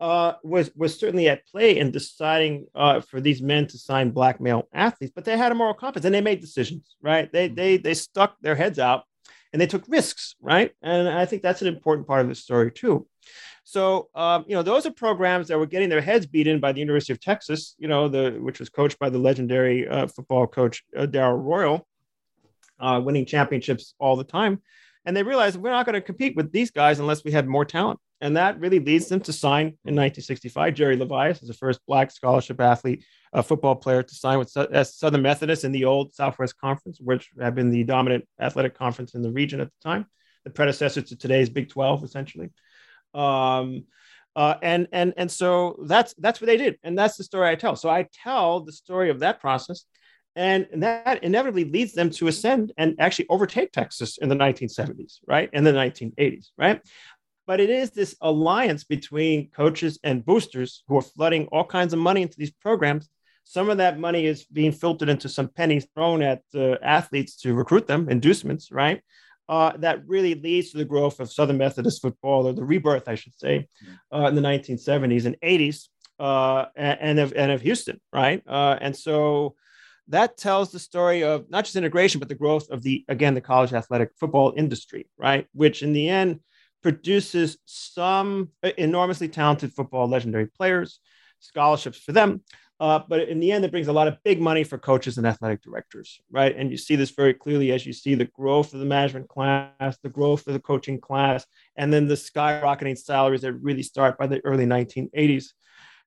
uh, 0.00 0.34
was 0.42 0.70
was 0.76 0.98
certainly 0.98 1.28
at 1.28 1.46
play 1.46 1.78
in 1.78 1.90
deciding 1.90 2.66
uh, 2.74 3.00
for 3.00 3.20
these 3.20 3.40
men 3.40 3.66
to 3.68 3.78
sign 3.78 4.10
black 4.10 4.40
male 4.40 4.68
athletes, 4.72 5.12
but 5.14 5.24
they 5.24 5.36
had 5.36 5.52
a 5.52 5.54
moral 5.54 5.74
compass 5.74 6.04
and 6.04 6.14
they 6.14 6.20
made 6.20 6.40
decisions, 6.40 6.96
right? 7.00 7.32
They 7.32 7.48
they 7.48 7.76
they 7.78 7.94
stuck 7.94 8.36
their 8.40 8.54
heads 8.54 8.78
out 8.78 9.04
and 9.52 9.60
they 9.60 9.66
took 9.66 9.84
risks, 9.88 10.36
right? 10.40 10.72
And 10.82 11.08
I 11.08 11.24
think 11.24 11.42
that's 11.42 11.62
an 11.62 11.68
important 11.68 12.06
part 12.06 12.20
of 12.20 12.28
the 12.28 12.34
story 12.34 12.70
too. 12.70 13.06
So 13.64 14.10
um, 14.14 14.44
you 14.46 14.54
know, 14.54 14.62
those 14.62 14.84
are 14.84 14.92
programs 14.92 15.48
that 15.48 15.58
were 15.58 15.66
getting 15.66 15.88
their 15.88 16.02
heads 16.02 16.26
beaten 16.26 16.60
by 16.60 16.72
the 16.72 16.80
University 16.80 17.12
of 17.12 17.20
Texas, 17.20 17.74
you 17.78 17.88
know, 17.88 18.08
the 18.08 18.32
which 18.38 18.60
was 18.60 18.68
coached 18.68 18.98
by 18.98 19.08
the 19.08 19.18
legendary 19.18 19.88
uh, 19.88 20.08
football 20.08 20.46
coach 20.46 20.84
uh, 20.94 21.06
Darrell 21.06 21.38
Royal, 21.38 21.86
uh, 22.78 23.00
winning 23.02 23.24
championships 23.24 23.94
all 23.98 24.16
the 24.16 24.24
time. 24.24 24.60
And 25.06 25.16
they 25.16 25.22
realized 25.22 25.56
we're 25.56 25.70
not 25.70 25.86
going 25.86 25.94
to 25.94 26.00
compete 26.00 26.36
with 26.36 26.52
these 26.52 26.70
guys 26.70 26.98
unless 26.98 27.24
we 27.24 27.30
had 27.30 27.46
more 27.46 27.64
talent. 27.64 27.98
And 28.20 28.36
that 28.36 28.58
really 28.58 28.78
leads 28.78 29.08
them 29.08 29.20
to 29.20 29.32
sign 29.32 29.66
in 29.84 29.94
1965. 29.94 30.74
Jerry 30.74 30.96
LeVias 30.96 31.42
is 31.42 31.48
the 31.48 31.54
first 31.54 31.80
Black 31.86 32.10
scholarship 32.10 32.60
athlete, 32.60 33.04
a 33.32 33.42
football 33.42 33.76
player 33.76 34.02
to 34.02 34.14
sign 34.14 34.38
with 34.38 34.50
Southern 34.50 35.22
Methodist 35.22 35.64
in 35.64 35.72
the 35.72 35.84
old 35.84 36.14
Southwest 36.14 36.58
Conference, 36.58 36.98
which 36.98 37.30
had 37.38 37.54
been 37.54 37.70
the 37.70 37.84
dominant 37.84 38.26
athletic 38.40 38.74
conference 38.74 39.14
in 39.14 39.22
the 39.22 39.30
region 39.30 39.60
at 39.60 39.68
the 39.68 39.88
time, 39.88 40.06
the 40.44 40.50
predecessor 40.50 41.02
to 41.02 41.16
today's 41.16 41.50
Big 41.50 41.68
12, 41.68 42.04
essentially. 42.04 42.48
Um, 43.12 43.84
uh, 44.34 44.54
and 44.60 44.86
and 44.92 45.14
and 45.16 45.30
so 45.30 45.82
that's 45.86 46.14
that's 46.18 46.42
what 46.42 46.46
they 46.46 46.58
did, 46.58 46.78
and 46.82 46.96
that's 46.96 47.16
the 47.16 47.24
story 47.24 47.48
I 47.48 47.54
tell. 47.54 47.74
So 47.74 47.88
I 47.88 48.06
tell 48.12 48.60
the 48.60 48.72
story 48.72 49.08
of 49.08 49.20
that 49.20 49.40
process, 49.40 49.86
and 50.36 50.66
that 50.74 51.24
inevitably 51.24 51.64
leads 51.64 51.94
them 51.94 52.10
to 52.10 52.28
ascend 52.28 52.70
and 52.76 52.96
actually 52.98 53.26
overtake 53.30 53.72
Texas 53.72 54.18
in 54.18 54.28
the 54.28 54.34
1970s, 54.34 55.20
right, 55.26 55.48
in 55.54 55.64
the 55.64 55.72
1980s, 55.72 56.50
right. 56.58 56.82
But 57.46 57.60
it 57.60 57.70
is 57.70 57.90
this 57.90 58.16
alliance 58.20 58.84
between 58.84 59.50
coaches 59.50 59.98
and 60.02 60.24
boosters 60.24 60.82
who 60.88 60.98
are 60.98 61.02
flooding 61.02 61.46
all 61.52 61.64
kinds 61.64 61.92
of 61.92 62.00
money 62.00 62.22
into 62.22 62.36
these 62.36 62.50
programs. 62.50 63.08
Some 63.44 63.70
of 63.70 63.78
that 63.78 64.00
money 64.00 64.26
is 64.26 64.44
being 64.44 64.72
filtered 64.72 65.08
into 65.08 65.28
some 65.28 65.48
pennies 65.48 65.86
thrown 65.94 66.22
at 66.22 66.42
uh, 66.54 66.74
athletes 66.82 67.36
to 67.42 67.54
recruit 67.54 67.86
them, 67.86 68.08
inducements, 68.08 68.72
right? 68.72 69.00
Uh, 69.48 69.76
that 69.76 70.06
really 70.08 70.34
leads 70.34 70.72
to 70.72 70.78
the 70.78 70.84
growth 70.84 71.20
of 71.20 71.32
Southern 71.32 71.58
Methodist 71.58 72.02
football, 72.02 72.48
or 72.48 72.52
the 72.52 72.64
rebirth, 72.64 73.06
I 73.06 73.14
should 73.14 73.38
say, 73.38 73.68
uh, 74.12 74.26
in 74.26 74.34
the 74.34 74.40
1970s 74.40 75.26
and 75.26 75.36
80s, 75.40 75.88
uh, 76.18 76.64
and, 76.74 77.20
of, 77.20 77.32
and 77.34 77.52
of 77.52 77.60
Houston, 77.60 78.00
right? 78.12 78.42
Uh, 78.44 78.76
and 78.80 78.96
so 78.96 79.54
that 80.08 80.36
tells 80.36 80.72
the 80.72 80.80
story 80.80 81.22
of 81.22 81.48
not 81.48 81.64
just 81.64 81.76
integration, 81.76 82.18
but 82.18 82.28
the 82.28 82.34
growth 82.34 82.70
of 82.70 82.82
the, 82.82 83.04
again, 83.08 83.34
the 83.34 83.40
college 83.40 83.72
athletic 83.72 84.10
football 84.18 84.52
industry, 84.56 85.08
right? 85.16 85.46
Which 85.52 85.82
in 85.84 85.92
the 85.92 86.08
end, 86.08 86.40
produces 86.86 87.58
some 87.64 88.48
enormously 88.78 89.26
talented 89.26 89.72
football 89.72 90.06
legendary 90.06 90.46
players, 90.46 91.00
scholarships 91.40 91.98
for 91.98 92.12
them. 92.12 92.42
Uh, 92.78 93.00
but 93.08 93.28
in 93.28 93.40
the 93.40 93.50
end, 93.50 93.64
it 93.64 93.72
brings 93.72 93.88
a 93.88 93.92
lot 93.92 94.06
of 94.06 94.22
big 94.22 94.40
money 94.40 94.62
for 94.62 94.78
coaches 94.78 95.18
and 95.18 95.26
athletic 95.26 95.60
directors, 95.62 96.20
right? 96.30 96.54
And 96.56 96.70
you 96.70 96.76
see 96.76 96.94
this 96.94 97.10
very 97.10 97.34
clearly 97.34 97.72
as 97.72 97.84
you 97.84 97.92
see 97.92 98.14
the 98.14 98.26
growth 98.26 98.72
of 98.72 98.78
the 98.78 98.86
management 98.86 99.28
class, 99.28 99.98
the 100.00 100.08
growth 100.08 100.46
of 100.46 100.52
the 100.52 100.60
coaching 100.60 101.00
class, 101.00 101.44
and 101.74 101.92
then 101.92 102.06
the 102.06 102.14
skyrocketing 102.14 102.96
salaries 102.96 103.40
that 103.40 103.54
really 103.54 103.82
start 103.82 104.16
by 104.16 104.28
the 104.28 104.40
early 104.44 104.64
1980s 104.64 105.46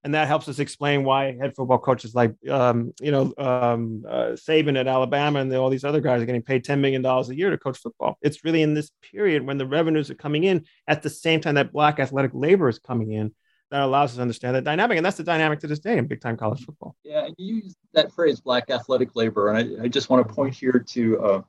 and 0.04 0.14
that 0.14 0.28
helps 0.28 0.48
us 0.48 0.60
explain 0.60 1.04
why 1.04 1.36
head 1.38 1.56
football 1.56 1.78
coaches 1.78 2.16
like 2.16 2.34
um, 2.50 2.94
you 3.02 3.12
know 3.12 3.34
um, 3.38 4.04
uh, 4.08 4.32
Saban 4.34 4.80
at 4.80 4.88
Alabama 4.88 5.40
and 5.40 5.52
the, 5.52 5.58
all 5.58 5.70
these 5.70 5.84
other 5.84 6.02
guys 6.02 6.22
are 6.22 6.26
getting 6.26 6.42
paid 6.42 6.64
ten 6.64 6.82
million 6.82 7.02
dollars 7.02 7.30
a 7.30 7.36
year 7.36 7.50
to 7.50 7.58
coach 7.58 7.78
football. 7.78 8.18
It's 8.22 8.44
really 8.44 8.62
in 8.62 8.74
this 8.74 8.92
period 9.12 9.46
when 9.46 9.58
the 9.58 9.68
revenues 9.68 10.10
are 10.10 10.16
coming 10.16 10.44
in 10.44 10.66
at 10.88 11.02
the 11.02 11.10
same 11.10 11.42
time 11.42 11.56
that 11.56 11.74
black 11.74 12.00
athletic 12.00 12.32
labor 12.34 12.70
is 12.70 12.80
coming 12.80 13.12
in 13.12 13.34
that 13.72 13.82
allows 13.82 14.12
us 14.12 14.16
to 14.16 14.22
understand 14.22 14.56
that 14.56 14.64
dynamic, 14.64 14.98
and 14.98 15.06
that's 15.06 15.18
the 15.18 15.24
dynamic 15.24 15.60
to 15.60 15.68
this 15.68 15.80
day 15.80 15.98
in 15.98 16.08
big 16.08 16.22
time 16.22 16.38
college 16.38 16.66
football. 16.66 16.96
Yeah, 17.04 17.26
and 17.26 17.36
you 17.38 17.56
use 17.56 17.76
that 17.94 18.12
phrase 18.12 18.40
"black 18.40 18.70
athletic 18.70 19.16
labor," 19.16 19.50
and 19.50 19.82
I, 19.82 19.84
I 19.84 19.88
just 19.88 20.10
want 20.10 20.28
to 20.28 20.34
point 20.34 20.56
here 20.56 20.84
to 20.88 21.22
uh, 21.22 21.42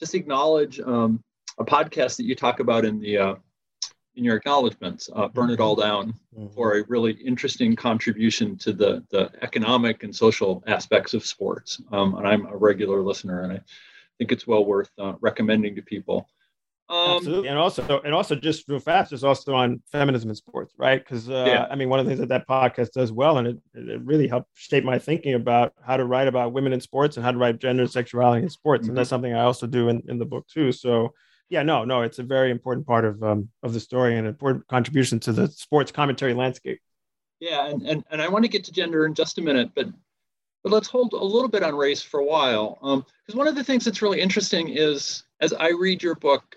just 0.00 0.14
acknowledge 0.14 0.80
um, 0.80 1.22
a 1.58 1.64
podcast 1.64 2.16
that 2.16 2.24
you 2.24 2.34
talk 2.34 2.60
about 2.60 2.84
in 2.84 3.00
the 3.00 3.18
uh, 3.18 3.34
in 4.18 4.24
your 4.24 4.36
acknowledgments, 4.36 5.08
uh, 5.14 5.28
burn 5.28 5.50
it 5.50 5.60
all 5.60 5.76
down 5.76 6.12
mm-hmm. 6.36 6.48
for 6.48 6.78
a 6.78 6.84
really 6.88 7.12
interesting 7.12 7.76
contribution 7.76 8.56
to 8.58 8.72
the, 8.72 9.02
the 9.10 9.30
economic 9.42 10.02
and 10.02 10.14
social 10.14 10.62
aspects 10.66 11.14
of 11.14 11.24
sports. 11.24 11.80
Um, 11.92 12.16
and 12.16 12.26
I'm 12.26 12.46
a 12.46 12.56
regular 12.56 13.00
listener, 13.00 13.42
and 13.42 13.52
I 13.52 13.60
think 14.18 14.32
it's 14.32 14.46
well 14.46 14.64
worth 14.64 14.90
uh, 14.98 15.14
recommending 15.20 15.76
to 15.76 15.82
people. 15.82 16.28
Um, 16.90 17.18
Absolutely, 17.18 17.48
and 17.48 17.58
also, 17.58 18.00
and 18.00 18.14
also, 18.14 18.34
just 18.34 18.66
real 18.66 18.80
fast, 18.80 19.12
is 19.12 19.22
also 19.22 19.54
on 19.54 19.82
feminism 19.92 20.30
in 20.30 20.34
sports, 20.34 20.74
right? 20.78 21.04
Because 21.04 21.28
uh, 21.28 21.44
yeah. 21.46 21.66
I 21.70 21.74
mean, 21.74 21.90
one 21.90 22.00
of 22.00 22.06
the 22.06 22.10
things 22.10 22.20
that 22.20 22.30
that 22.30 22.48
podcast 22.48 22.92
does 22.92 23.12
well, 23.12 23.36
and 23.36 23.46
it, 23.46 23.58
it 23.74 24.00
really 24.00 24.26
helped 24.26 24.48
shape 24.54 24.84
my 24.84 24.98
thinking 24.98 25.34
about 25.34 25.74
how 25.86 25.98
to 25.98 26.06
write 26.06 26.28
about 26.28 26.54
women 26.54 26.72
in 26.72 26.80
sports 26.80 27.18
and 27.18 27.24
how 27.24 27.30
to 27.30 27.36
write 27.36 27.58
gender 27.58 27.82
and 27.82 27.92
sexuality 27.92 28.42
in 28.42 28.48
sports, 28.48 28.82
mm-hmm. 28.82 28.92
and 28.92 28.98
that's 28.98 29.10
something 29.10 29.34
I 29.34 29.42
also 29.42 29.66
do 29.66 29.90
in, 29.90 30.02
in 30.08 30.18
the 30.18 30.24
book 30.24 30.46
too. 30.48 30.72
So 30.72 31.12
yeah, 31.48 31.62
no, 31.62 31.84
no, 31.84 32.02
it's 32.02 32.18
a 32.18 32.22
very 32.22 32.50
important 32.50 32.86
part 32.86 33.04
of 33.04 33.22
um, 33.22 33.48
of 33.62 33.72
the 33.72 33.80
story 33.80 34.12
and 34.12 34.20
an 34.20 34.26
important 34.26 34.66
contribution 34.68 35.18
to 35.20 35.32
the 35.32 35.48
sports 35.48 35.90
commentary 35.90 36.34
landscape. 36.34 36.80
Yeah, 37.40 37.68
and, 37.68 37.82
and, 37.82 38.04
and 38.10 38.20
I 38.20 38.28
want 38.28 38.44
to 38.44 38.48
get 38.48 38.64
to 38.64 38.72
gender 38.72 39.06
in 39.06 39.14
just 39.14 39.38
a 39.38 39.42
minute, 39.42 39.70
but 39.74 39.86
but 40.62 40.72
let's 40.72 40.88
hold 40.88 41.12
a 41.12 41.24
little 41.24 41.48
bit 41.48 41.62
on 41.62 41.74
race 41.74 42.02
for 42.02 42.20
a 42.20 42.24
while. 42.24 42.78
Because 42.80 43.34
um, 43.34 43.38
one 43.38 43.48
of 43.48 43.54
the 43.54 43.64
things 43.64 43.84
that's 43.84 44.02
really 44.02 44.20
interesting 44.20 44.68
is, 44.68 45.22
as 45.40 45.52
I 45.52 45.70
read 45.70 46.02
your 46.02 46.16
book, 46.16 46.56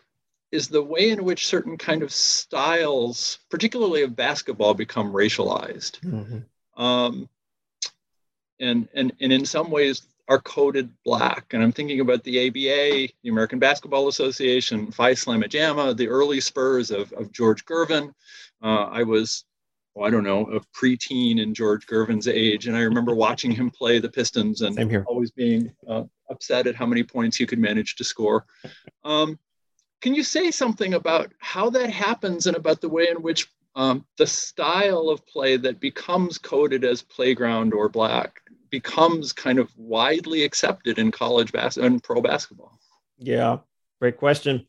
is 0.51 0.67
the 0.67 0.83
way 0.83 1.11
in 1.11 1.23
which 1.23 1.47
certain 1.47 1.77
kind 1.77 2.03
of 2.03 2.11
styles, 2.11 3.39
particularly 3.49 4.01
of 4.01 4.15
basketball, 4.15 4.73
become 4.73 5.13
racialized. 5.13 5.99
Mm-hmm. 6.01 6.81
Um, 6.81 7.29
and, 8.59 8.87
and, 8.93 9.13
and 9.21 9.31
in 9.31 9.45
some 9.45 9.71
ways, 9.71 10.01
are 10.27 10.39
coded 10.39 10.89
black. 11.03 11.53
And 11.53 11.61
I'm 11.61 11.71
thinking 11.71 11.99
about 11.99 12.23
the 12.23 12.47
ABA, 12.47 13.13
the 13.23 13.29
American 13.29 13.59
Basketball 13.59 14.07
Association, 14.07 14.91
Phi 14.91 15.13
Slamma 15.13 15.45
Jamma, 15.45 15.95
the 15.95 16.07
early 16.07 16.39
Spurs 16.39 16.91
of, 16.91 17.11
of 17.13 17.31
George 17.31 17.65
Gervin. 17.65 18.13
Uh, 18.63 18.85
I 18.85 19.03
was, 19.03 19.45
oh, 19.95 20.03
I 20.03 20.09
don't 20.09 20.23
know, 20.23 20.45
a 20.47 20.59
preteen 20.77 21.41
in 21.41 21.53
George 21.53 21.85
Gervin's 21.85 22.27
age. 22.27 22.67
And 22.67 22.77
I 22.77 22.81
remember 22.81 23.13
watching 23.13 23.51
him 23.51 23.69
play 23.69 23.99
the 23.99 24.09
Pistons 24.09 24.61
and 24.61 25.05
always 25.07 25.31
being 25.31 25.73
uh, 25.87 26.03
upset 26.29 26.67
at 26.67 26.75
how 26.75 26.85
many 26.85 27.03
points 27.03 27.37
he 27.37 27.45
could 27.45 27.59
manage 27.59 27.95
to 27.95 28.03
score. 28.03 28.45
Um, 29.03 29.39
can 30.01 30.15
you 30.15 30.23
say 30.23 30.49
something 30.49 30.95
about 30.95 31.31
how 31.39 31.69
that 31.71 31.89
happens 31.89 32.47
and 32.47 32.57
about 32.57 32.81
the 32.81 32.89
way 32.89 33.07
in 33.09 33.21
which 33.21 33.47
um, 33.75 34.05
the 34.17 34.27
style 34.27 35.09
of 35.09 35.25
play 35.27 35.57
that 35.57 35.79
becomes 35.79 36.37
coded 36.37 36.83
as 36.83 37.01
playground 37.01 37.73
or 37.73 37.87
black 37.87 38.41
becomes 38.71 39.33
kind 39.33 39.59
of 39.59 39.69
widely 39.77 40.43
accepted 40.43 40.97
in 40.97 41.11
college 41.11 41.51
basketball 41.51 41.87
and 41.87 42.03
pro 42.03 42.21
basketball? 42.21 42.79
Yeah, 43.17 43.57
great 43.99 44.17
question. 44.17 44.67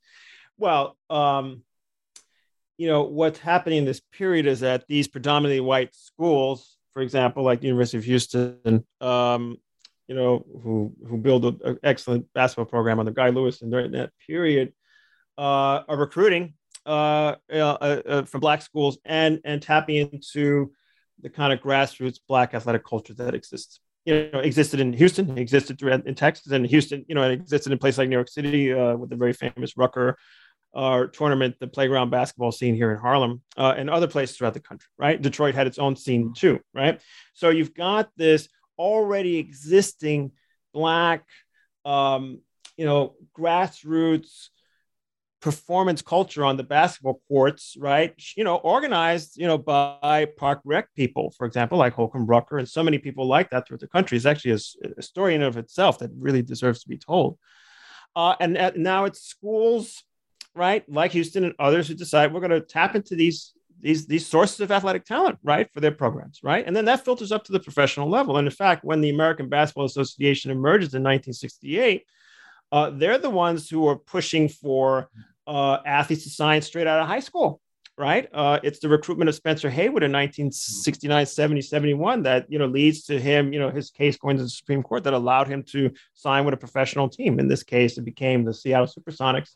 Well, 0.59 0.97
um, 1.09 1.62
you 2.77 2.88
know, 2.88 3.05
what's 3.05 3.38
happening 3.38 3.79
in 3.79 3.85
this 3.85 4.01
period 4.12 4.47
is 4.47 4.61
that 4.61 4.85
these 4.88 5.09
predominantly 5.09 5.61
white 5.61 5.95
schools, 5.95 6.77
for 6.93 7.03
example, 7.03 7.43
like 7.43 7.61
the 7.61 7.69
University 7.69 7.99
of 7.99 8.05
Houston, 8.05 8.85
um, 9.01 9.57
you 10.09 10.15
know, 10.15 10.45
who 10.62 10.93
who 11.09 11.17
build 11.17 11.45
an 11.62 11.79
excellent 11.83 12.27
basketball 12.35 12.67
program 12.67 12.99
under 12.99 13.12
Guy 13.12 13.31
Lewis, 13.31 13.62
and 13.62 13.71
during 13.71 13.93
that 13.93 14.11
period, 14.27 14.73
uh, 15.38 15.83
are 15.88 15.97
recruiting 15.97 16.55
uh, 16.85 17.37
uh, 17.53 17.57
uh, 17.57 18.23
from 18.25 18.41
black 18.41 18.62
schools 18.62 18.99
and 19.05 19.41
and 19.45 19.62
tapping 19.62 19.97
into 19.97 20.73
the 21.21 21.31
kind 21.31 21.53
of 21.53 21.61
grassroots 21.61 22.19
black 22.29 22.53
athletic 22.53 22.85
culture 22.85 23.15
that 23.15 23.35
exists 23.35 23.81
you 24.05 24.31
know 24.33 24.41
existed 24.41 24.81
in 24.81 24.93
Houston, 24.93 25.38
existed 25.38 25.79
throughout 25.79 26.07
in 26.07 26.15
Texas, 26.15 26.53
and 26.53 26.67
Houston, 26.67 27.05
you 27.09 27.15
know, 27.15 27.23
it 27.23 27.33
existed 27.33 27.73
in 27.73 27.79
places 27.79 27.99
like 27.99 28.09
New 28.09 28.17
York 28.17 28.29
City 28.29 28.73
uh, 28.73 28.97
with 28.97 29.11
the 29.11 29.17
very 29.17 29.33
famous 29.33 29.77
Rucker 29.77 30.17
uh, 30.75 31.07
tournament, 31.12 31.57
the 31.61 31.67
playground 31.67 32.11
basketball 32.11 32.53
scene 32.53 32.75
here 32.75 32.91
in 32.91 32.99
Harlem, 32.99 33.43
uh, 33.57 33.75
and 33.77 33.91
other 33.91 34.09
places 34.09 34.37
throughout 34.37 34.55
the 34.55 34.61
country. 34.61 34.88
Right, 34.99 35.21
Detroit 35.21 35.55
had 35.55 35.67
its 35.67 35.79
own 35.79 35.97
scene 35.97 36.33
too. 36.35 36.61
Right, 36.75 37.01
so 37.35 37.51
you've 37.51 37.75
got 37.75 38.11
this 38.17 38.49
already 38.79 39.38
existing 39.38 40.33
black, 40.73 41.25
um, 41.85 42.41
you 42.77 42.87
know, 42.87 43.15
grassroots 43.38 44.49
performance 45.42 46.00
culture 46.00 46.44
on 46.44 46.57
the 46.57 46.62
basketball 46.62 47.20
courts, 47.28 47.76
right? 47.78 48.14
You 48.37 48.44
know, 48.44 48.57
organized, 48.57 49.37
you 49.37 49.46
know, 49.46 49.59
by 49.59 50.28
park 50.38 50.61
rec 50.64 50.94
people, 50.94 51.35
for 51.37 51.46
example, 51.46 51.76
like 51.76 51.92
Holcomb 51.92 52.26
Rucker 52.26 52.59
and 52.59 52.68
so 52.68 52.83
many 52.83 52.98
people 52.98 53.26
like 53.26 53.50
that 53.50 53.66
throughout 53.66 53.81
the 53.81 53.88
country 53.88 54.16
is 54.16 54.24
actually 54.24 54.52
a, 54.52 54.59
a 54.96 55.02
story 55.02 55.35
in 55.35 55.42
of 55.42 55.57
itself 55.57 55.98
that 55.98 56.11
really 56.16 56.42
deserves 56.42 56.83
to 56.83 56.88
be 56.88 56.96
told. 56.96 57.38
Uh, 58.14 58.37
and 58.40 58.57
at, 58.57 58.76
now 58.76 59.05
it's 59.05 59.22
schools, 59.22 60.05
right, 60.55 60.88
like 60.88 61.11
Houston 61.11 61.44
and 61.44 61.55
others 61.59 61.88
who 61.88 61.94
decide 61.94 62.33
we're 62.33 62.40
going 62.40 62.50
to 62.50 62.61
tap 62.61 62.94
into 62.94 63.16
these 63.16 63.52
these 63.81 64.07
these 64.07 64.24
sources 64.24 64.61
of 64.61 64.70
athletic 64.70 65.05
talent, 65.05 65.38
right, 65.42 65.68
for 65.72 65.81
their 65.81 65.90
programs, 65.90 66.38
right, 66.44 66.64
and 66.64 66.76
then 66.76 66.85
that 66.85 67.05
filters 67.05 67.33
up 67.33 67.42
to 67.44 67.52
the 67.52 67.59
professional 67.59 68.09
level. 68.09 68.37
And 68.37 68.46
in 68.46 68.55
fact, 68.55 68.85
when 68.85 69.00
the 69.00 69.11
American 69.11 69.48
Basketball 69.48 69.87
Association 69.87 70.52
emerges 70.52 70.94
in 70.94 71.02
1968. 71.02 72.07
Uh, 72.70 72.88
they're 72.88 73.18
the 73.18 73.28
ones 73.28 73.68
who 73.68 73.87
are 73.87 73.96
pushing 73.96 74.48
for 74.48 75.11
uh, 75.46 75.78
athletes 75.85 76.24
to 76.24 76.31
sign 76.31 76.62
straight 76.62 76.87
out 76.87 77.00
of 77.00 77.07
high 77.07 77.20
school, 77.20 77.61
right? 77.96 78.28
Uh, 78.33 78.59
it's 78.62 78.78
the 78.78 78.88
recruitment 78.88 79.28
of 79.28 79.35
Spencer 79.35 79.70
Haywood 79.70 80.02
in 80.02 80.12
1969, 80.12 81.26
70, 81.26 81.61
71 81.62 82.22
that, 82.22 82.46
you 82.48 82.59
know, 82.59 82.66
leads 82.66 83.05
to 83.05 83.20
him, 83.20 83.52
you 83.52 83.59
know, 83.59 83.70
his 83.70 83.90
case 83.90 84.16
going 84.16 84.37
to 84.37 84.42
the 84.42 84.48
Supreme 84.48 84.83
Court 84.83 85.05
that 85.05 85.12
allowed 85.12 85.48
him 85.48 85.62
to 85.64 85.90
sign 86.14 86.44
with 86.44 86.55
a 86.55 86.59
professional 86.59 87.09
team. 87.09 87.38
In 87.38 87.48
this 87.48 87.62
case, 87.62 87.98
it 87.98 88.05
became 88.05 88.44
the 88.44 88.55
Seattle 88.55 88.87
Supersonics. 88.87 89.50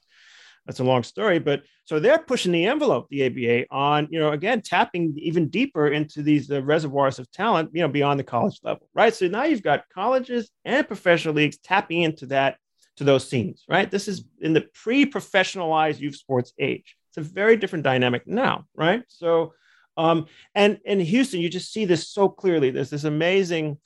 That's 0.66 0.80
a 0.80 0.84
long 0.84 1.04
story, 1.04 1.38
but 1.38 1.62
so 1.84 2.00
they're 2.00 2.18
pushing 2.18 2.50
the 2.50 2.66
envelope, 2.66 3.06
the 3.08 3.26
ABA, 3.26 3.66
on 3.70 4.08
you 4.10 4.18
know 4.18 4.32
again 4.32 4.60
tapping 4.62 5.14
even 5.16 5.48
deeper 5.48 5.86
into 5.86 6.22
these 6.22 6.50
uh, 6.50 6.60
reservoirs 6.60 7.20
of 7.20 7.30
talent, 7.30 7.70
you 7.72 7.82
know, 7.82 7.88
beyond 7.88 8.18
the 8.18 8.24
college 8.24 8.58
level, 8.64 8.88
right? 8.92 9.14
So 9.14 9.28
now 9.28 9.44
you've 9.44 9.62
got 9.62 9.84
colleges 9.94 10.50
and 10.64 10.84
professional 10.84 11.34
leagues 11.34 11.58
tapping 11.58 12.02
into 12.02 12.26
that 12.26 12.58
to 12.96 13.04
those 13.04 13.28
scenes, 13.28 13.64
right? 13.68 13.90
This 13.90 14.08
is 14.08 14.24
in 14.40 14.52
the 14.52 14.66
pre 14.74 15.06
professionalized 15.06 16.00
youth 16.00 16.16
sports 16.16 16.52
age. 16.58 16.96
It's 17.10 17.18
a 17.18 17.20
very 17.20 17.56
different 17.56 17.84
dynamic 17.84 18.26
now, 18.26 18.64
right? 18.74 19.02
So, 19.08 19.52
um, 19.96 20.26
and 20.54 20.80
in 20.84 21.00
Houston, 21.00 21.40
you 21.40 21.48
just 21.48 21.72
see 21.72 21.84
this 21.84 22.08
so 22.08 22.28
clearly. 22.28 22.70
There's 22.70 22.90
this 22.90 23.04
amazing, 23.04 23.78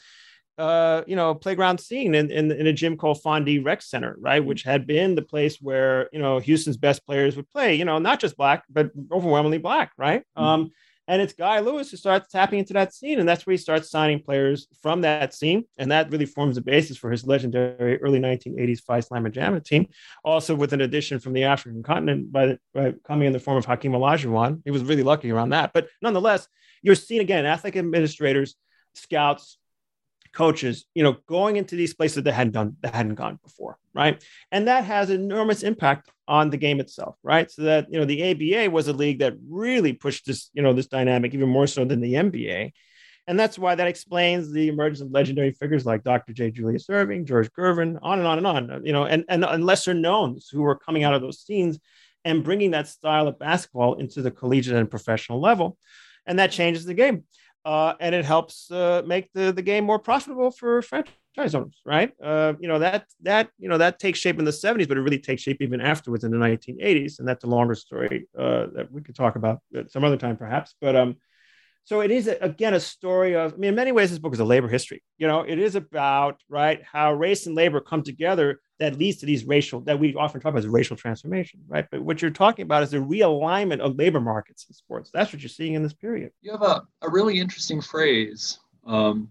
uh, 0.59 1.03
you 1.07 1.17
know, 1.17 1.35
playground 1.35 1.79
scene 1.79 2.15
in, 2.15 2.31
in, 2.31 2.51
in 2.51 2.67
a 2.67 2.73
gym 2.73 2.97
called 2.97 3.23
Fonde 3.23 3.65
Rec 3.65 3.83
Center, 3.83 4.17
right? 4.19 4.45
Which 4.45 4.63
had 4.63 4.87
been 4.87 5.15
the 5.15 5.23
place 5.23 5.59
where, 5.61 6.09
you 6.13 6.19
know, 6.19 6.39
Houston's 6.39 6.77
best 6.77 7.05
players 7.07 7.37
would 7.37 7.49
play, 7.51 7.75
you 7.75 7.85
know, 7.85 7.99
not 7.99 8.21
just 8.21 8.37
black, 8.37 8.65
but 8.69 8.91
overwhelmingly 9.13 9.59
black, 9.59 9.93
right? 9.97 10.23
Mm-hmm. 10.37 10.43
Um, 10.43 10.71
and 11.11 11.21
it's 11.21 11.33
Guy 11.33 11.59
Lewis 11.59 11.91
who 11.91 11.97
starts 11.97 12.31
tapping 12.31 12.61
into 12.61 12.73
that 12.75 12.95
scene. 12.95 13.19
And 13.19 13.29
that's 13.29 13.45
where 13.45 13.51
he 13.51 13.57
starts 13.57 13.91
signing 13.91 14.23
players 14.23 14.69
from 14.81 15.01
that 15.01 15.35
scene. 15.35 15.65
And 15.77 15.91
that 15.91 16.09
really 16.13 16.25
forms 16.25 16.55
the 16.55 16.61
basis 16.61 16.97
for 16.97 17.11
his 17.11 17.27
legendary 17.27 18.01
early 18.01 18.21
1980s 18.21 18.81
Phi 18.85 19.01
Slamma 19.01 19.33
Jamma 19.33 19.63
team. 19.63 19.89
Also, 20.25 20.55
with 20.55 20.73
an 20.73 20.83
addition 20.83 21.19
from 21.19 21.33
the 21.33 21.43
African 21.43 21.83
continent 21.83 22.31
by, 22.31 22.59
by 22.73 22.95
coming 23.05 23.27
in 23.27 23.33
the 23.33 23.41
form 23.41 23.59
of 23.59 23.65
Hakeem 23.65 23.91
Olajuwon. 23.91 24.63
He 24.65 24.71
was 24.71 24.85
really 24.85 25.03
lucky 25.03 25.33
around 25.33 25.49
that. 25.49 25.73
But 25.75 25.89
nonetheless, 26.01 26.47
you're 26.81 26.95
seeing 26.95 27.21
again 27.21 27.45
athletic 27.45 27.77
administrators, 27.77 28.55
scouts, 28.95 29.59
coaches, 30.33 30.85
you 30.95 31.03
know, 31.03 31.17
going 31.27 31.57
into 31.57 31.75
these 31.75 31.93
places 31.93 32.23
that 32.23 32.33
hadn't 32.33 32.53
done 32.53 32.77
that 32.83 32.95
hadn't 32.95 33.17
gone 33.17 33.41
before, 33.43 33.79
right? 33.95 34.23
And 34.53 34.69
that 34.69 34.85
has 34.85 35.11
enormous 35.11 35.65
impact 35.65 36.09
on 36.31 36.49
the 36.49 36.57
game 36.57 36.79
itself, 36.79 37.17
right? 37.25 37.51
So 37.51 37.63
that 37.63 37.89
you 37.91 37.99
know, 37.99 38.07
the 38.07 38.31
ABA 38.31 38.71
was 38.71 38.87
a 38.87 38.93
league 38.93 39.19
that 39.19 39.35
really 39.49 39.93
pushed 39.93 40.27
this, 40.27 40.49
you 40.55 40.63
know, 40.63 40.73
this 40.73 40.87
dynamic 40.87 41.35
even 41.35 41.49
more 41.49 41.67
so 41.67 41.85
than 41.85 42.01
the 42.01 42.15
NBA. 42.15 42.73
And 43.27 43.39
that's 43.39 43.59
why 43.59 43.75
that 43.75 43.89
explains 43.89 44.53
the 44.53 44.69
emergence 44.69 45.01
of 45.01 45.11
legendary 45.11 45.51
figures 45.51 45.85
like 45.85 46.05
Dr. 46.05 46.33
J. 46.33 46.53
Julius 46.53 46.87
Erving, 46.87 47.25
George 47.25 47.51
Gervin, 47.51 47.99
on 48.01 48.21
and 48.21 48.29
on 48.29 48.39
and 48.39 48.47
on, 48.47 48.87
you 48.87 48.93
know, 48.93 49.05
and, 49.05 49.25
and, 49.29 49.45
and 49.45 49.67
lesser 49.67 49.93
knowns 49.93 50.49
who 50.49 50.63
were 50.63 50.77
coming 50.77 51.03
out 51.03 51.15
of 51.15 51.21
those 51.21 51.41
scenes 51.41 51.81
and 52.25 52.45
bringing 52.45 52.71
that 52.71 52.87
style 52.87 53.27
of 53.27 53.39
basketball 53.39 53.95
into 53.95 54.23
the 54.23 54.31
collegiate 54.31 54.77
and 54.77 54.91
professional 54.91 55.41
level. 55.41 55.77
And 56.27 56.39
that 56.39 56.53
changes 56.53 56.85
the 56.85 56.95
game. 56.95 57.25
Uh, 57.65 57.95
and 57.99 58.15
it 58.15 58.25
helps 58.25 58.71
uh, 58.71 59.03
make 59.05 59.33
the, 59.33 59.53
the 59.53 59.63
game 59.63 59.85
more 59.85 59.99
profitable 59.99 60.53
for 60.53 60.81
franchise 60.81 61.13
owners, 61.39 61.81
right? 61.85 62.13
Uh, 62.23 62.55
you 62.61 62.69
know 62.69 62.79
that 62.79 63.07
that 63.23 63.51
you 63.59 63.69
know 63.69 63.79
that 63.79 63.99
takes 63.99 64.19
shape 64.19 64.39
in 64.39 64.45
the 64.45 64.51
70s, 64.51 64.89
but 64.89 64.97
it 64.97 65.01
really 65.01 65.19
takes 65.19 65.43
shape 65.43 65.61
even 65.61 65.81
afterwards 65.81 66.25
in 66.25 66.31
the 66.31 66.37
1980s, 66.37 67.19
and 67.19 67.29
that's 67.29 67.45
a 67.45 67.47
longer 67.47 67.75
story 67.75 68.29
uh, 68.39 68.67
that 68.75 68.89
we 68.91 69.01
could 69.01 69.15
talk 69.15 69.37
about 69.37 69.61
some 69.89 70.05
other 70.05 70.17
time, 70.17 70.37
perhaps. 70.37 70.75
But 70.81 70.97
um, 70.97 71.17
so 71.85 72.01
it 72.01 72.11
is 72.11 72.29
again 72.29 72.75
a 72.75 72.81
story 72.81 73.35
of. 73.35 73.55
I 73.55 73.57
mean, 73.57 73.71
in 73.71 73.75
many 73.75 73.93
ways, 73.93 74.11
this 74.11 74.19
book 74.19 74.35
is 74.35 74.41
a 74.41 74.45
labor 74.45 74.69
history. 74.69 75.03
You 75.19 75.27
know, 75.27 75.41
it 75.41 75.59
is 75.59 75.75
about 75.75 76.41
right 76.49 76.83
how 76.85 77.15
race 77.15 77.47
and 77.47 77.55
labor 77.55 77.81
come 77.81 78.03
together 78.03 78.61
that 78.79 78.99
leads 78.99 79.19
to 79.19 79.27
these 79.27 79.45
racial 79.45 79.81
that 79.83 79.99
we 79.99 80.15
often 80.15 80.41
talk 80.41 80.51
about 80.51 80.61
as 80.61 80.67
racial 80.67 80.97
transformation, 80.97 81.61
right? 81.69 81.87
But 81.91 82.03
what 82.03 82.23
you're 82.23 82.31
talking 82.31 82.63
about 82.63 82.83
is 82.83 82.91
the 82.91 82.99
realignment 82.99 83.81
of 83.81 83.97
labor 83.97 84.21
markets 84.21 84.67
in 84.69 84.75
sports. 84.75 85.11
That's 85.13 85.33
what 85.33 85.43
you're 85.43 85.49
seeing 85.49 85.75
in 85.75 85.83
this 85.83 85.93
period. 85.93 86.33
You 86.43 86.53
have 86.53 86.63
a, 86.63 86.83
a 87.03 87.11
really 87.11 87.39
interesting 87.39 87.81
phrase 87.81 88.59
um, 88.87 89.29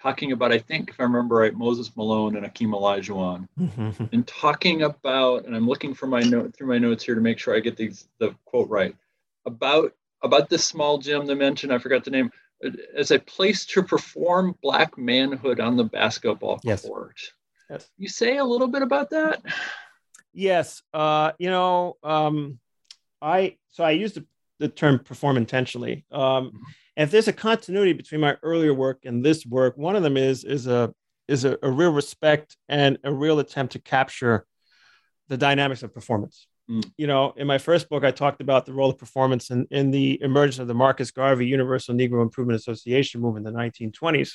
talking 0.00 0.32
about, 0.32 0.52
I 0.52 0.58
think, 0.58 0.90
if 0.90 1.00
I 1.00 1.04
remember 1.04 1.36
right, 1.36 1.54
Moses 1.54 1.96
Malone 1.96 2.36
and 2.36 2.46
Akeem 2.46 2.70
Olajuwon, 2.70 3.48
and 4.12 4.26
talking 4.26 4.82
about, 4.82 5.44
and 5.44 5.54
I'm 5.56 5.66
looking 5.66 5.94
for 5.94 6.06
my 6.06 6.20
note 6.20 6.54
through 6.54 6.68
my 6.68 6.78
notes 6.78 7.04
here 7.04 7.14
to 7.14 7.20
make 7.20 7.38
sure 7.38 7.56
I 7.56 7.60
get 7.60 7.76
these 7.76 8.08
the 8.18 8.34
quote 8.44 8.68
right 8.68 8.94
about 9.46 9.94
about 10.22 10.48
this 10.48 10.64
small 10.64 10.98
gym 10.98 11.26
they 11.26 11.34
mentioned. 11.34 11.72
I 11.72 11.78
forgot 11.78 12.04
the 12.04 12.10
name 12.10 12.30
as 12.96 13.10
a 13.10 13.18
place 13.18 13.64
to 13.66 13.82
perform 13.82 14.56
black 14.62 14.98
manhood 14.98 15.60
on 15.60 15.76
the 15.76 15.84
basketball 15.84 16.60
yes. 16.64 16.84
court. 16.84 17.20
Yes. 17.70 17.88
You 17.98 18.08
say 18.08 18.38
a 18.38 18.44
little 18.44 18.68
bit 18.68 18.82
about 18.82 19.10
that? 19.10 19.42
Yes. 20.32 20.82
Uh, 20.92 21.32
you 21.38 21.50
know, 21.50 21.96
um, 22.02 22.58
I 23.20 23.56
so 23.70 23.84
I 23.84 23.92
used 23.92 24.16
the, 24.16 24.26
the 24.58 24.68
term 24.68 24.98
perform 24.98 25.36
intentionally. 25.36 26.04
Um, 26.10 26.52
if 26.96 27.10
there's 27.10 27.28
a 27.28 27.32
continuity 27.32 27.92
between 27.92 28.20
my 28.20 28.36
earlier 28.42 28.74
work 28.74 29.04
and 29.04 29.24
this 29.24 29.46
work, 29.46 29.76
one 29.76 29.96
of 29.96 30.02
them 30.02 30.16
is 30.16 30.44
is 30.44 30.66
a 30.66 30.92
is 31.28 31.44
a, 31.44 31.58
a 31.62 31.70
real 31.70 31.92
respect 31.92 32.56
and 32.68 32.98
a 33.04 33.12
real 33.12 33.38
attempt 33.38 33.74
to 33.74 33.78
capture 33.78 34.46
the 35.28 35.36
dynamics 35.36 35.82
of 35.82 35.94
performance. 35.94 36.46
Mm. 36.68 36.90
You 36.96 37.06
know, 37.06 37.34
in 37.36 37.46
my 37.46 37.58
first 37.58 37.88
book, 37.88 38.04
I 38.04 38.10
talked 38.10 38.40
about 38.40 38.66
the 38.66 38.72
role 38.72 38.90
of 38.90 38.98
performance 38.98 39.50
in, 39.50 39.66
in 39.70 39.90
the 39.90 40.20
emergence 40.22 40.58
of 40.58 40.68
the 40.68 40.74
Marcus 40.74 41.10
Garvey 41.10 41.46
Universal 41.46 41.94
Negro 41.94 42.22
Improvement 42.22 42.58
Association 42.58 43.20
movement 43.20 43.46
in 43.46 43.52
the 43.52 43.60
1920s, 43.60 44.32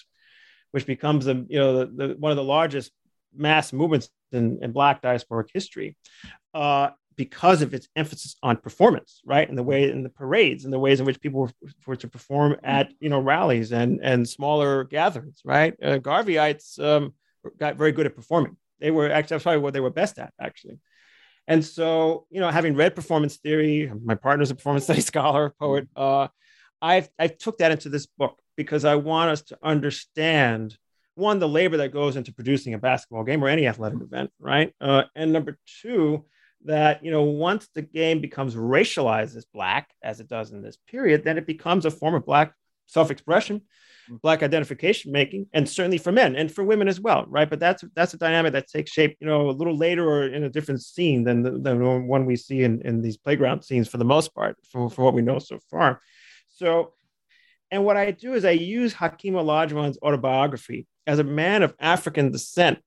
which 0.72 0.86
becomes 0.86 1.28
a, 1.28 1.44
you 1.48 1.60
know 1.60 1.80
the, 1.80 1.86
the, 1.86 2.16
one 2.18 2.32
of 2.32 2.38
the 2.38 2.44
largest 2.44 2.92
mass 3.36 3.74
movements 3.74 4.10
in, 4.32 4.60
in 4.62 4.72
Black 4.72 5.02
diasporic 5.02 5.50
history 5.54 5.98
uh, 6.54 6.90
because 7.16 7.62
of 7.62 7.74
its 7.74 7.88
emphasis 7.96 8.36
on 8.44 8.58
performance, 8.58 9.22
right? 9.26 9.48
And 9.48 9.58
the 9.58 9.64
way 9.64 9.90
in 9.90 10.04
the 10.04 10.10
parades 10.10 10.64
and 10.66 10.74
the 10.74 10.80
ways 10.80 11.00
in 11.00 11.06
which 11.06 11.22
people 11.22 11.42
were, 11.42 11.52
were, 11.86 11.96
to 11.96 12.08
perform 12.08 12.58
at 12.64 12.92
you 13.00 13.10
know 13.10 13.20
rallies 13.20 13.72
and 13.72 14.00
and 14.02 14.28
smaller 14.28 14.84
gatherings, 14.84 15.42
right? 15.46 15.74
Uh, 15.82 15.98
Garveyites 16.00 16.80
um, 16.80 17.14
got 17.58 17.76
very 17.76 17.92
good 17.92 18.06
at 18.06 18.16
performing. 18.16 18.58
They 18.80 18.92
were 18.92 19.10
actually 19.10 19.36
that's 19.36 19.44
probably 19.44 19.62
what 19.62 19.74
they 19.74 19.80
were 19.80 19.90
best 19.90 20.20
at, 20.20 20.34
actually. 20.40 20.80
And 21.48 21.64
so, 21.64 22.26
you 22.30 22.40
know, 22.40 22.50
having 22.50 22.76
read 22.76 22.96
performance 22.96 23.38
theory, 23.38 23.92
my 24.04 24.16
partner's 24.16 24.52
a 24.52 24.56
performance 24.56 24.84
study 24.86 25.02
scholar, 25.02 25.54
poet. 25.60 25.88
Uh, 25.96 26.28
I 26.82 27.08
I 27.20 27.28
took 27.28 27.58
that 27.60 27.72
into 27.72 27.90
this 27.90 28.06
book 28.06 28.40
because 28.56 28.86
I 28.86 28.96
want 28.96 29.32
us 29.32 29.42
to 29.44 29.58
understand 29.64 30.78
one, 31.16 31.40
the 31.40 31.48
labor 31.48 31.78
that 31.78 31.94
goes 31.94 32.16
into 32.16 32.34
producing 32.34 32.74
a 32.74 32.80
basketball 32.80 33.24
game 33.24 33.44
or 33.44 33.48
any 33.48 33.68
athletic 33.68 34.02
event, 34.02 34.32
right? 34.40 34.74
Uh, 34.82 35.04
and 35.16 35.32
number 35.32 35.58
two, 35.82 36.26
that 36.66 37.04
you 37.04 37.12
know 37.12 37.24
once 37.24 37.68
the 37.74 37.82
game 37.82 38.20
becomes 38.20 38.56
racialized 38.56 39.36
as 39.36 39.46
black 39.46 39.90
as 40.04 40.20
it 40.20 40.28
does 40.28 40.52
in 40.52 40.62
this 40.62 40.78
period 40.88 41.24
then 41.24 41.38
it 41.38 41.46
becomes 41.46 41.86
a 41.86 41.92
form 41.92 42.16
of 42.16 42.26
black 42.26 42.54
self-expression 42.88 43.62
mm. 44.10 44.22
black 44.22 44.44
identification 44.44 45.12
making 45.12 45.48
and 45.54 45.68
certainly 45.68 45.98
for 45.98 46.12
men 46.12 46.36
and 46.36 46.52
for 46.52 46.64
women 46.64 46.88
as 46.88 47.00
well 47.00 47.26
right? 47.28 47.50
But 47.50 47.60
that's 47.60 47.84
that's 47.96 48.14
a 48.14 48.18
dynamic 48.18 48.54
that 48.54 48.68
takes 48.68 48.92
shape 48.92 49.18
you 49.20 49.28
know 49.28 49.50
a 49.50 49.52
little 49.52 49.78
later 49.78 50.08
or 50.08 50.28
in 50.28 50.44
a 50.44 50.50
different 50.50 50.82
scene 50.82 51.24
than 51.24 51.42
the, 51.42 51.52
than 51.52 52.08
one 52.08 52.26
we 52.26 52.36
see 52.36 52.64
in, 52.64 52.82
in 52.82 53.02
these 53.02 53.18
playground 53.18 53.64
scenes 53.64 53.88
for 53.88 53.98
the 53.98 54.06
most 54.06 54.34
part 54.34 54.58
for, 54.70 54.90
for 54.90 55.04
what 55.04 55.14
we 55.14 55.22
know 55.22 55.40
so 55.40 55.60
far. 55.70 56.02
So 56.50 56.94
and 57.72 57.84
what 57.84 57.98
i 57.98 58.12
do 58.12 58.36
is 58.36 58.46
i 58.46 58.52
use 58.52 58.94
hakeem 58.94 59.34
olajuwon's 59.34 59.98
autobiography 60.04 60.86
as 61.06 61.20
a 61.20 61.24
man 61.24 61.64
of 61.64 61.74
African 61.80 62.32
descent, 62.32 62.80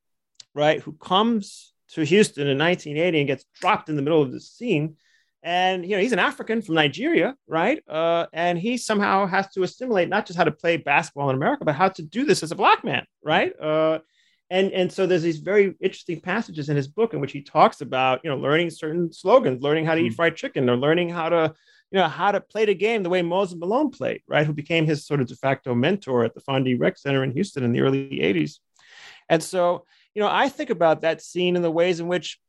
right, 0.55 0.81
who 0.81 0.93
comes 0.93 1.72
to 1.93 2.05
Houston 2.05 2.49
in 2.49 2.59
1980 2.59 3.18
and 3.18 3.26
gets 3.26 3.45
dropped 3.61 3.89
in 3.89 3.97
the 3.97 4.03
middle 4.03 4.22
of 4.22 4.32
the 4.32 4.41
scene. 4.41 4.97
And 5.43 5.84
you 5.84 5.95
know 5.95 6.03
he's 6.03 6.12
an 6.12 6.18
African 6.18 6.61
from 6.61 6.74
Nigeria, 6.74 7.37
right? 7.47 7.80
Uh, 7.89 8.26
and 8.32 8.59
he 8.59 8.76
somehow 8.76 9.26
has 9.26 9.49
to 9.51 9.62
assimilate 9.62 10.09
not 10.09 10.26
just 10.26 10.37
how 10.37 10.45
to 10.45 10.51
play 10.51 10.76
basketball 10.76 11.30
in 11.30 11.37
America, 11.37 11.64
but 11.64 11.76
how 11.76 11.89
to 11.89 12.03
do 12.03 12.24
this 12.24 12.43
as 12.43 12.51
a 12.51 12.57
black 12.57 12.82
man, 12.82 13.05
right? 13.22 13.53
Uh, 13.61 14.01
and 14.51 14.72
and 14.72 14.93
so 14.93 15.07
there's 15.07 15.22
these 15.22 15.39
very 15.39 15.74
interesting 15.80 16.20
passages 16.20 16.68
in 16.68 16.76
his 16.76 16.89
book 16.89 17.14
in 17.14 17.20
which 17.20 17.32
he 17.32 17.43
talks 17.43 17.80
about 17.80 18.20
you 18.24 18.30
know 18.30 18.37
learning 18.37 18.70
certain 18.70 19.12
slogans, 19.12 19.62
learning 19.62 19.84
how 19.84 19.95
to 19.95 20.01
eat 20.01 20.09
hmm. 20.09 20.14
fried 20.14 20.34
chicken, 20.34 20.68
or 20.68 20.76
learning 20.76 21.11
how 21.11 21.28
to 21.28 21.55
you 21.91 21.99
know, 21.99 22.09
how 22.09 22.32
to 22.32 22.41
play 22.41 22.64
the 22.64 22.74
game 22.74 23.03
the 23.03 23.09
way 23.09 23.22
Moses 23.22 23.57
Malone 23.59 23.91
played, 23.91 24.22
right? 24.26 24.47
Who 24.47 24.53
became 24.53 24.87
his 24.87 25.07
sort 25.07 25.20
of 25.20 25.28
de 25.28 25.37
facto 25.37 25.74
mentor 25.74 26.24
at 26.24 26.34
the 26.34 26.41
Fonde 26.41 26.78
Rec 26.78 26.99
Center 26.99 27.22
in 27.22 27.30
Houston 27.32 27.64
in 27.64 27.72
the 27.72 27.80
early 27.80 28.09
80s. 28.09 28.59
And 29.28 29.43
so, 29.43 29.84
you 30.17 30.23
know, 30.23 30.31
I 30.33 30.49
think 30.49 30.71
about 30.71 31.03
that 31.03 31.21
scene 31.21 31.57
in 31.57 31.62
the 31.62 31.71
ways 31.71 32.01
in 32.01 32.09
which 32.09 32.41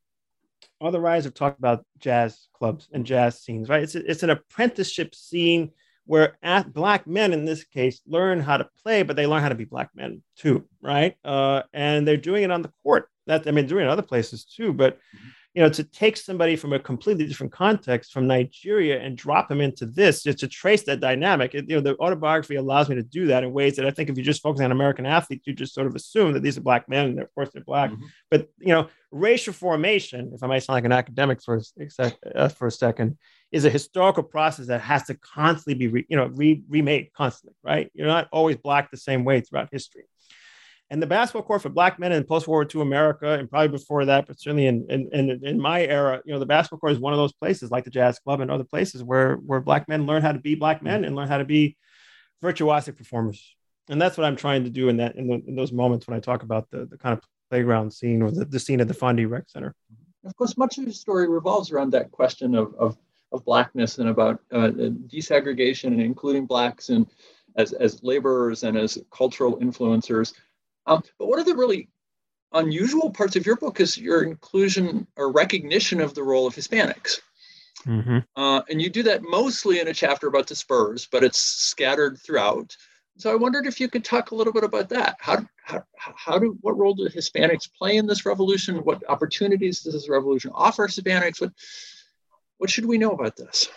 other 0.80 0.98
writers 0.98 1.24
have 1.24 1.34
talked 1.34 1.58
about 1.58 1.84
jazz 1.98 2.48
clubs 2.54 2.88
and 2.92 3.04
jazz 3.04 3.42
scenes, 3.42 3.68
right? 3.68 3.82
It's, 3.82 3.94
a, 3.94 4.10
it's 4.10 4.22
an 4.22 4.30
apprenticeship 4.30 5.14
scene 5.14 5.72
where 6.06 6.38
black 6.68 7.06
men 7.06 7.34
in 7.34 7.44
this 7.44 7.64
case 7.64 8.00
learn 8.06 8.40
how 8.40 8.56
to 8.56 8.66
play, 8.82 9.02
but 9.02 9.16
they 9.16 9.26
learn 9.26 9.42
how 9.42 9.50
to 9.50 9.54
be 9.54 9.66
black 9.66 9.90
men 9.94 10.22
too, 10.34 10.66
right? 10.80 11.14
Uh, 11.22 11.62
and 11.74 12.08
they're 12.08 12.16
doing 12.16 12.42
it 12.42 12.50
on 12.50 12.62
the 12.62 12.72
court. 12.82 13.10
That 13.26 13.46
I 13.46 13.50
mean, 13.50 13.66
doing 13.66 13.82
it 13.82 13.84
in 13.84 13.90
other 13.90 14.00
places 14.00 14.46
too, 14.46 14.72
but 14.72 14.96
mm-hmm 14.96 15.28
you 15.54 15.62
know, 15.62 15.70
to 15.70 15.82
take 15.82 16.16
somebody 16.16 16.56
from 16.56 16.72
a 16.72 16.78
completely 16.78 17.26
different 17.26 17.52
context 17.52 18.12
from 18.12 18.26
Nigeria 18.26 19.00
and 19.00 19.16
drop 19.16 19.48
them 19.48 19.60
into 19.60 19.86
this, 19.86 20.22
just 20.22 20.38
to 20.38 20.48
trace 20.48 20.82
that 20.84 21.00
dynamic. 21.00 21.54
It, 21.54 21.68
you 21.68 21.76
know, 21.76 21.80
the 21.80 21.96
autobiography 21.98 22.56
allows 22.56 22.88
me 22.88 22.96
to 22.96 23.02
do 23.02 23.26
that 23.26 23.42
in 23.42 23.52
ways 23.52 23.76
that 23.76 23.86
I 23.86 23.90
think 23.90 24.08
if 24.08 24.16
you're 24.16 24.24
just 24.24 24.42
focusing 24.42 24.66
on 24.66 24.72
American 24.72 25.06
athletes, 25.06 25.46
you 25.46 25.54
just 25.54 25.74
sort 25.74 25.86
of 25.86 25.94
assume 25.94 26.32
that 26.34 26.42
these 26.42 26.58
are 26.58 26.62
black 26.62 26.88
men, 26.88 27.06
and 27.06 27.20
of 27.20 27.34
course 27.34 27.48
they're 27.52 27.64
black. 27.64 27.90
Mm-hmm. 27.90 28.06
But 28.30 28.48
you 28.58 28.74
know, 28.74 28.88
racial 29.10 29.52
formation, 29.52 30.32
if 30.34 30.42
I 30.42 30.46
might 30.46 30.60
sound 30.60 30.76
like 30.76 30.84
an 30.84 30.92
academic 30.92 31.42
for 31.42 31.60
a, 31.78 32.12
uh, 32.34 32.48
for 32.48 32.66
a 32.66 32.72
second, 32.72 33.16
is 33.50 33.64
a 33.64 33.70
historical 33.70 34.22
process 34.22 34.66
that 34.66 34.82
has 34.82 35.04
to 35.04 35.14
constantly 35.14 35.74
be, 35.74 35.88
re, 35.88 36.06
you 36.08 36.16
know, 36.16 36.26
re, 36.26 36.62
remade 36.68 37.10
constantly, 37.16 37.56
right? 37.64 37.90
You're 37.94 38.06
not 38.06 38.28
always 38.32 38.56
black 38.56 38.90
the 38.90 38.96
same 38.96 39.24
way 39.24 39.40
throughout 39.40 39.70
history. 39.72 40.04
And 40.90 41.02
the 41.02 41.06
basketball 41.06 41.42
court 41.42 41.60
for 41.60 41.68
black 41.68 41.98
men 41.98 42.12
in 42.12 42.24
post 42.24 42.48
World 42.48 42.72
War 42.74 42.82
II 42.82 42.86
America, 42.86 43.32
and 43.34 43.50
probably 43.50 43.68
before 43.68 44.06
that, 44.06 44.26
but 44.26 44.40
certainly 44.40 44.66
in, 44.66 44.86
in, 44.88 45.08
in, 45.12 45.44
in, 45.44 45.60
my 45.60 45.82
era, 45.82 46.22
you 46.24 46.32
know, 46.32 46.38
the 46.38 46.46
basketball 46.46 46.78
court 46.78 46.92
is 46.92 46.98
one 46.98 47.12
of 47.12 47.18
those 47.18 47.32
places 47.34 47.70
like 47.70 47.84
the 47.84 47.90
Jazz 47.90 48.18
Club 48.18 48.40
and 48.40 48.50
other 48.50 48.64
places 48.64 49.04
where, 49.04 49.34
where 49.36 49.60
black 49.60 49.86
men 49.86 50.06
learn 50.06 50.22
how 50.22 50.32
to 50.32 50.38
be 50.38 50.54
black 50.54 50.82
men 50.82 51.04
and 51.04 51.14
learn 51.14 51.28
how 51.28 51.36
to 51.36 51.44
be 51.44 51.76
virtuosic 52.42 52.96
performers. 52.96 53.54
And 53.90 54.00
that's 54.00 54.16
what 54.16 54.24
I'm 54.24 54.36
trying 54.36 54.64
to 54.64 54.70
do 54.70 54.88
in 54.88 54.98
that 54.98 55.16
in, 55.16 55.28
the, 55.28 55.42
in 55.46 55.56
those 55.56 55.72
moments 55.72 56.06
when 56.06 56.16
I 56.16 56.20
talk 56.20 56.42
about 56.42 56.70
the, 56.70 56.86
the 56.86 56.96
kind 56.96 57.16
of 57.16 57.22
playground 57.50 57.92
scene 57.92 58.22
or 58.22 58.30
the, 58.30 58.44
the 58.44 58.60
scene 58.60 58.80
at 58.80 58.88
the 58.88 58.94
Fonde 58.94 59.28
Rec 59.28 59.44
Center. 59.48 59.74
Of 60.24 60.36
course, 60.36 60.56
much 60.56 60.78
of 60.78 60.84
the 60.84 60.92
story 60.92 61.28
revolves 61.28 61.70
around 61.70 61.90
that 61.92 62.10
question 62.10 62.54
of, 62.54 62.74
of, 62.74 62.96
of 63.32 63.44
blackness 63.44 63.98
and 63.98 64.08
about 64.08 64.40
uh, 64.52 64.68
desegregation 65.08 65.88
and 65.88 66.00
including 66.00 66.46
blacks 66.46 66.88
and 66.88 67.06
as, 67.56 67.72
as 67.72 68.02
laborers 68.02 68.62
and 68.62 68.76
as 68.76 68.98
cultural 69.10 69.58
influencers. 69.58 70.34
Um, 70.88 71.02
but 71.18 71.28
one 71.28 71.38
of 71.38 71.46
the 71.46 71.54
really 71.54 71.88
unusual 72.52 73.10
parts 73.10 73.36
of 73.36 73.46
your 73.46 73.56
book 73.56 73.78
is 73.78 73.98
your 73.98 74.22
inclusion 74.22 75.06
or 75.16 75.30
recognition 75.30 76.00
of 76.00 76.14
the 76.14 76.22
role 76.22 76.46
of 76.46 76.54
Hispanics. 76.54 77.20
Mm-hmm. 77.86 78.18
Uh, 78.34 78.62
and 78.68 78.80
you 78.82 78.90
do 78.90 79.02
that 79.04 79.22
mostly 79.22 79.80
in 79.80 79.88
a 79.88 79.94
chapter 79.94 80.26
about 80.26 80.46
the 80.46 80.56
Spurs, 80.56 81.06
but 81.12 81.22
it's 81.22 81.38
scattered 81.38 82.18
throughout. 82.18 82.74
So 83.18 83.30
I 83.30 83.36
wondered 83.36 83.66
if 83.66 83.80
you 83.80 83.88
could 83.88 84.04
talk 84.04 84.30
a 84.30 84.34
little 84.34 84.52
bit 84.52 84.64
about 84.64 84.88
that. 84.88 85.16
How, 85.20 85.44
how, 85.62 85.84
how 85.94 86.38
do 86.38 86.56
what 86.62 86.78
role 86.78 86.94
do 86.94 87.08
Hispanics 87.08 87.68
play 87.72 87.96
in 87.96 88.06
this 88.06 88.24
revolution? 88.24 88.76
What 88.78 89.02
opportunities 89.08 89.80
does 89.80 89.92
this 89.92 90.08
revolution 90.08 90.50
offer 90.54 90.88
Hispanics? 90.88 91.40
What 91.40 91.52
what 92.58 92.70
should 92.70 92.86
we 92.86 92.98
know 92.98 93.12
about 93.12 93.36
this? 93.36 93.68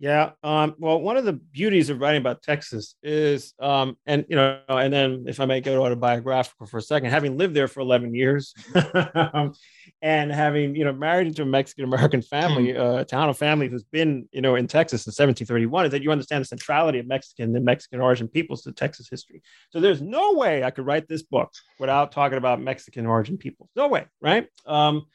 Yeah. 0.00 0.30
Um, 0.44 0.76
well, 0.78 1.00
one 1.00 1.16
of 1.16 1.24
the 1.24 1.32
beauties 1.32 1.90
of 1.90 2.00
writing 2.00 2.20
about 2.20 2.42
Texas 2.42 2.94
is, 3.02 3.52
um, 3.58 3.96
and 4.06 4.24
you 4.28 4.36
know, 4.36 4.60
and 4.68 4.92
then 4.92 5.24
if 5.26 5.40
I 5.40 5.44
may 5.44 5.60
go 5.60 5.84
autobiographical 5.84 6.66
for 6.66 6.78
a 6.78 6.82
second, 6.82 7.10
having 7.10 7.36
lived 7.36 7.54
there 7.54 7.66
for 7.66 7.80
11 7.80 8.14
years, 8.14 8.54
and 10.02 10.32
having 10.32 10.76
you 10.76 10.84
know 10.84 10.92
married 10.92 11.26
into 11.26 11.42
a 11.42 11.46
Mexican 11.46 11.84
American 11.84 12.22
family, 12.22 12.72
hmm. 12.72 12.80
uh, 12.80 12.94
a 12.98 13.04
town 13.04 13.28
of 13.28 13.36
family 13.36 13.68
who's 13.68 13.82
been 13.82 14.28
you 14.30 14.40
know 14.40 14.54
in 14.54 14.68
Texas 14.68 15.02
since 15.02 15.18
1731, 15.18 15.86
is 15.86 15.90
that 15.90 16.02
you 16.02 16.12
understand 16.12 16.42
the 16.42 16.48
centrality 16.48 17.00
of 17.00 17.08
Mexican 17.08 17.56
and 17.56 17.64
Mexican 17.64 18.00
origin 18.00 18.28
peoples 18.28 18.62
to 18.62 18.72
Texas 18.72 19.08
history. 19.10 19.42
So 19.70 19.80
there's 19.80 20.00
no 20.00 20.34
way 20.34 20.62
I 20.62 20.70
could 20.70 20.86
write 20.86 21.08
this 21.08 21.22
book 21.22 21.50
without 21.80 22.12
talking 22.12 22.38
about 22.38 22.60
Mexican 22.60 23.04
origin 23.04 23.36
peoples. 23.36 23.68
No 23.74 23.88
way, 23.88 24.06
right? 24.20 24.46
Um, 24.64 25.06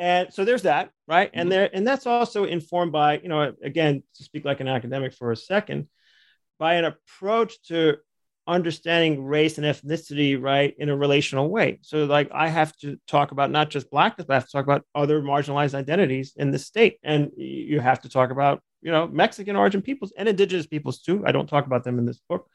And 0.00 0.32
so 0.32 0.46
there's 0.46 0.62
that, 0.62 0.90
right? 1.06 1.30
And 1.34 1.42
mm-hmm. 1.42 1.50
there, 1.50 1.70
and 1.74 1.86
that's 1.86 2.06
also 2.06 2.44
informed 2.44 2.90
by, 2.90 3.18
you 3.18 3.28
know, 3.28 3.52
again, 3.62 4.02
to 4.14 4.24
speak 4.24 4.46
like 4.46 4.60
an 4.60 4.66
academic 4.66 5.12
for 5.12 5.30
a 5.30 5.36
second, 5.36 5.88
by 6.58 6.76
an 6.76 6.86
approach 6.86 7.60
to 7.64 7.98
understanding 8.46 9.22
race 9.22 9.58
and 9.58 9.66
ethnicity, 9.66 10.40
right, 10.40 10.74
in 10.78 10.88
a 10.88 10.96
relational 10.96 11.50
way. 11.50 11.80
So, 11.82 12.06
like, 12.06 12.30
I 12.32 12.48
have 12.48 12.74
to 12.78 12.98
talk 13.06 13.30
about 13.30 13.50
not 13.50 13.68
just 13.68 13.90
blackness, 13.90 14.24
but 14.26 14.32
I 14.32 14.36
have 14.36 14.46
to 14.46 14.52
talk 14.52 14.64
about 14.64 14.86
other 14.94 15.20
marginalized 15.20 15.74
identities 15.74 16.32
in 16.34 16.50
the 16.50 16.58
state, 16.58 16.96
and 17.04 17.30
you 17.36 17.78
have 17.80 18.00
to 18.00 18.08
talk 18.08 18.30
about, 18.30 18.62
you 18.80 18.90
know, 18.90 19.06
Mexican 19.06 19.54
origin 19.54 19.82
peoples 19.82 20.14
and 20.16 20.30
indigenous 20.30 20.66
peoples 20.66 21.02
too. 21.02 21.22
I 21.26 21.32
don't 21.32 21.46
talk 21.46 21.66
about 21.66 21.84
them 21.84 21.98
in 21.98 22.06
this 22.06 22.20
book, 22.26 22.48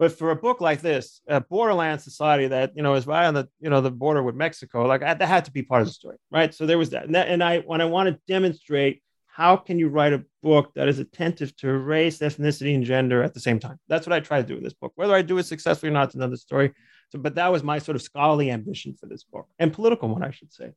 but 0.00 0.12
for 0.12 0.30
a 0.30 0.36
book 0.36 0.62
like 0.62 0.80
this, 0.80 1.20
a 1.28 1.42
borderland 1.42 2.00
society 2.00 2.48
that 2.48 2.72
you 2.74 2.82
know 2.82 2.94
is 2.94 3.06
right 3.06 3.26
on 3.26 3.34
the 3.34 3.46
you 3.60 3.68
know 3.68 3.82
the 3.82 3.90
border 3.90 4.22
with 4.22 4.34
Mexico, 4.34 4.86
like 4.86 5.02
that 5.02 5.20
had 5.20 5.44
to 5.44 5.52
be 5.52 5.62
part 5.62 5.82
of 5.82 5.88
the 5.88 5.92
story, 5.92 6.16
right? 6.30 6.54
So 6.54 6.64
there 6.64 6.78
was 6.78 6.90
that, 6.90 7.04
and, 7.04 7.14
that, 7.14 7.28
and 7.28 7.44
I 7.44 7.58
when 7.58 7.82
I 7.82 7.84
want 7.84 8.08
to 8.08 8.18
demonstrate 8.26 9.02
how 9.26 9.56
can 9.56 9.78
you 9.78 9.88
write 9.88 10.14
a 10.14 10.24
book 10.42 10.72
that 10.74 10.88
is 10.88 11.00
attentive 11.00 11.54
to 11.58 11.70
race, 11.70 12.18
ethnicity, 12.18 12.74
and 12.74 12.82
gender 12.82 13.22
at 13.22 13.34
the 13.34 13.40
same 13.40 13.60
time? 13.60 13.78
That's 13.88 14.06
what 14.06 14.14
I 14.14 14.20
try 14.20 14.40
to 14.40 14.48
do 14.48 14.56
in 14.56 14.64
this 14.64 14.72
book. 14.72 14.92
Whether 14.94 15.14
I 15.14 15.20
do 15.20 15.36
it 15.36 15.44
successfully 15.44 15.90
or 15.90 15.92
not 15.92 16.08
is 16.08 16.14
another 16.14 16.36
story. 16.36 16.72
So, 17.10 17.18
but 17.18 17.34
that 17.34 17.52
was 17.52 17.62
my 17.62 17.78
sort 17.78 17.96
of 17.96 18.02
scholarly 18.02 18.50
ambition 18.50 18.94
for 18.94 19.04
this 19.04 19.24
book 19.24 19.48
and 19.58 19.70
political 19.70 20.08
one, 20.08 20.24
I 20.24 20.30
should 20.30 20.52
say. 20.52 20.70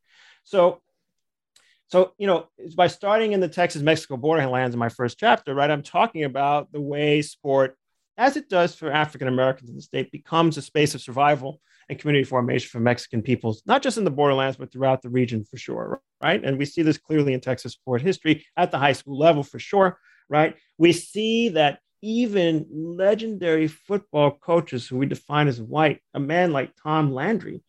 So, 0.43 0.82
so 1.88 2.11
you 2.17 2.28
know, 2.28 2.49
by 2.76 2.88
starting 2.88 3.32
in 3.32 3.39
the 3.39 3.47
Texas-Mexico 3.47 4.17
borderlands 4.17 4.76
in 4.76 4.80
my 4.80 4.89
first 4.89 5.17
chapter, 5.17 5.55
right, 5.55 5.71
I'm 5.71 5.84
talking 5.84 6.26
about 6.26 6.74
the 6.74 6.82
way 6.82 7.21
sport, 7.21 7.78
as 8.18 8.38
it 8.38 8.49
does 8.49 8.76
for 8.76 8.91
African 8.91 9.28
Americans 9.28 9.70
in 9.70 9.76
the 9.76 9.82
state, 9.82 10.11
becomes 10.11 10.57
a 10.57 10.61
space 10.61 10.95
of 10.95 11.01
survival 11.01 11.59
and 11.89 11.99
community 11.99 12.24
formation 12.24 12.70
for 12.70 12.80
Mexican 12.80 13.22
peoples, 13.22 13.61
not 13.66 13.82
just 13.82 13.97
in 13.97 14.03
the 14.03 14.11
borderlands, 14.11 14.57
but 14.57 14.72
throughout 14.72 15.01
the 15.01 15.09
region 15.09 15.43
for 15.43 15.57
sure, 15.57 16.01
right? 16.22 16.43
And 16.43 16.57
we 16.57 16.66
see 16.66 16.82
this 16.82 16.97
clearly 16.97 17.34
in 17.34 17.41
Texas 17.41 17.74
sport 17.74 18.01
history 18.01 18.45
at 18.55 18.72
the 18.72 18.80
high 18.80 18.93
school 18.93 19.18
level 19.18 19.43
for 19.43 19.59
sure, 19.59 19.99
right? 20.30 20.55
We 20.78 20.93
see 20.93 21.49
that 21.49 21.80
even 22.01 22.66
legendary 22.70 23.68
football 23.68 24.32
coaches 24.32 24.88
who 24.88 24.97
we 24.97 25.05
define 25.05 25.47
as 25.47 25.61
white, 25.61 26.01
a 26.14 26.20
man 26.20 26.51
like 26.51 26.74
Tom 26.82 27.14
Landry, 27.14 27.64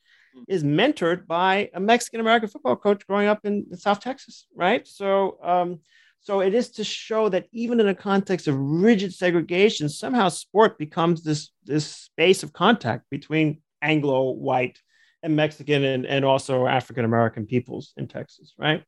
is 0.49 0.65
mentored 0.65 1.27
by 1.27 1.71
a 1.75 1.81
Mexican 1.81 2.21
American 2.21 2.49
football 2.49 2.77
coach 2.77 3.07
growing 3.07 3.29
up 3.29 3.41
in, 3.45 3.67
in 3.71 3.77
South 3.77 4.01
Texas, 4.01 4.47
right? 4.55 4.87
So, 4.87 5.39
um, 5.43 5.81
so 6.25 6.41
it 6.41 6.55
is 6.55 6.71
to 6.73 6.85
show 6.85 7.29
that 7.29 7.47
even 7.53 7.81
in 7.81 7.89
a 7.89 7.95
context 7.95 8.49
of 8.49 8.59
rigid 8.59 9.13
segregation, 9.13 9.91
somehow 9.91 10.31
sport 10.31 10.79
becomes 10.79 11.23
this 11.23 11.51
this 11.65 11.87
space 11.87 12.43
of 12.43 12.55
contact 12.55 13.05
between 13.11 13.61
Anglo 13.83 14.31
white 14.31 14.79
and 15.23 15.37
Mexican 15.37 15.85
and, 15.85 16.07
and 16.07 16.25
also 16.25 16.67
African 16.67 17.05
American 17.05 17.45
peoples 17.45 17.93
in 17.99 18.09
Texas, 18.09 18.55
right? 18.59 18.83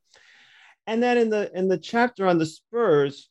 And 0.86 1.02
then 1.02 1.18
in 1.18 1.28
the 1.28 1.50
in 1.54 1.68
the 1.68 1.76
chapter 1.76 2.26
on 2.26 2.38
the 2.38 2.46
Spurs, 2.46 3.28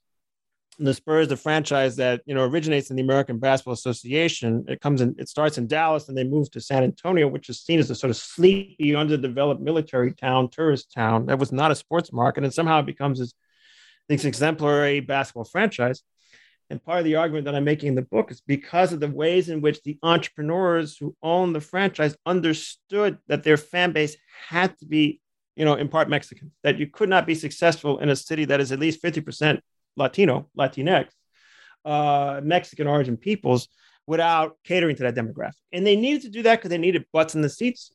the 0.77 0.93
Spurs, 0.93 1.27
the 1.27 1.35
franchise 1.35 1.95
that 1.95 2.21
you 2.27 2.35
know 2.35 2.43
originates 2.43 2.91
in 2.91 2.97
the 2.97 3.01
American 3.01 3.39
Basketball 3.39 3.73
Association, 3.73 4.65
it 4.67 4.81
comes 4.81 5.01
in, 5.01 5.15
it 5.17 5.29
starts 5.29 5.57
in 5.57 5.65
Dallas, 5.65 6.09
and 6.09 6.17
they 6.17 6.25
move 6.25 6.51
to 6.51 6.61
San 6.61 6.83
Antonio, 6.83 7.27
which 7.27 7.49
is 7.49 7.59
seen 7.59 7.79
as 7.79 7.89
a 7.89 7.95
sort 7.95 8.11
of 8.11 8.17
sleepy, 8.17 8.95
underdeveloped 8.95 9.61
military 9.61 10.13
town, 10.13 10.47
tourist 10.51 10.93
town 10.93 11.25
that 11.25 11.39
was 11.39 11.51
not 11.51 11.71
a 11.71 11.75
sports 11.75 12.13
market, 12.13 12.43
and 12.43 12.53
somehow 12.53 12.81
it 12.81 12.85
becomes 12.85 13.17
this, 13.17 13.33
this 14.07 14.25
exemplary 14.25 14.99
basketball 14.99 15.45
franchise. 15.45 16.01
And 16.69 16.83
part 16.83 16.99
of 16.99 17.05
the 17.05 17.15
argument 17.15 17.45
that 17.45 17.55
I'm 17.55 17.63
making 17.63 17.89
in 17.89 17.95
the 17.95 18.01
book 18.01 18.31
is 18.31 18.41
because 18.41 18.91
of 18.91 18.99
the 18.99 19.07
ways 19.07 19.49
in 19.49 19.61
which 19.61 19.83
the 19.83 19.99
entrepreneurs 20.01 20.97
who 20.97 21.15
own 21.21 21.53
the 21.53 21.61
franchise 21.61 22.15
understood 22.25 23.19
that 23.27 23.43
their 23.43 23.57
fan 23.57 23.91
base 23.91 24.17
had 24.47 24.77
to 24.79 24.85
be, 24.85 25.21
you 25.55 25.63
know, 25.63 25.75
in 25.75 25.89
part 25.89 26.09
Mexican, 26.09 26.51
that 26.63 26.79
you 26.79 26.87
could 26.87 27.09
not 27.09 27.27
be 27.27 27.35
successful 27.35 27.99
in 27.99 28.09
a 28.09 28.15
city 28.15 28.45
that 28.45 28.59
is 28.59 28.71
at 28.71 28.79
least 28.79 29.03
50% 29.03 29.59
Latino, 29.95 30.49
Latinx, 30.57 31.09
uh, 31.85 32.41
Mexican 32.43 32.87
origin 32.87 33.15
peoples 33.15 33.67
without 34.07 34.57
catering 34.63 34.95
to 34.95 35.03
that 35.03 35.15
demographic. 35.15 35.53
And 35.71 35.85
they 35.85 35.95
needed 35.95 36.23
to 36.23 36.29
do 36.29 36.43
that 36.43 36.57
because 36.57 36.69
they 36.69 36.77
needed 36.77 37.05
butts 37.13 37.35
in 37.35 37.41
the 37.41 37.49
seats. 37.49 37.91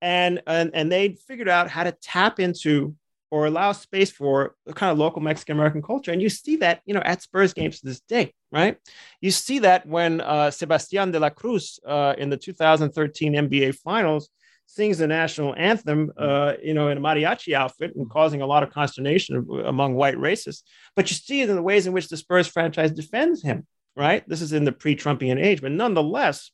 And, 0.00 0.42
and, 0.46 0.70
and 0.74 0.90
they 0.90 1.16
figured 1.26 1.48
out 1.48 1.70
how 1.70 1.84
to 1.84 1.92
tap 1.92 2.40
into 2.40 2.94
or 3.30 3.46
allow 3.46 3.72
space 3.72 4.10
for 4.10 4.54
kind 4.74 4.92
of 4.92 4.98
local 4.98 5.20
Mexican 5.20 5.56
American 5.56 5.82
culture. 5.82 6.12
And 6.12 6.22
you 6.22 6.28
see 6.28 6.56
that, 6.56 6.80
you 6.84 6.94
know, 6.94 7.02
at 7.04 7.22
Spurs 7.22 7.52
games 7.52 7.80
to 7.80 7.86
this 7.86 8.00
day, 8.00 8.32
right? 8.52 8.76
You 9.20 9.30
see 9.30 9.60
that 9.60 9.86
when 9.86 10.20
uh, 10.20 10.50
Sebastian 10.50 11.10
de 11.10 11.18
la 11.18 11.30
Cruz 11.30 11.80
uh, 11.86 12.14
in 12.18 12.30
the 12.30 12.36
2013 12.36 13.34
NBA 13.34 13.74
Finals 13.76 14.28
sings 14.66 14.98
the 14.98 15.06
national 15.06 15.54
anthem, 15.56 16.12
uh, 16.16 16.54
you 16.62 16.74
know, 16.74 16.88
in 16.88 16.98
a 16.98 17.00
mariachi 17.00 17.54
outfit 17.54 17.94
and 17.96 18.10
causing 18.10 18.42
a 18.42 18.46
lot 18.46 18.62
of 18.62 18.70
consternation 18.70 19.46
among 19.64 19.94
white 19.94 20.16
racists. 20.16 20.62
But 20.94 21.10
you 21.10 21.16
see 21.16 21.40
it 21.42 21.50
in 21.50 21.56
the 21.56 21.62
ways 21.62 21.86
in 21.86 21.92
which 21.92 22.08
the 22.08 22.16
Spurs 22.16 22.46
franchise 22.46 22.92
defends 22.92 23.42
him, 23.42 23.66
right? 23.96 24.28
This 24.28 24.42
is 24.42 24.52
in 24.52 24.64
the 24.64 24.72
pre-Trumpian 24.72 25.42
age, 25.42 25.62
but 25.62 25.72
nonetheless, 25.72 26.50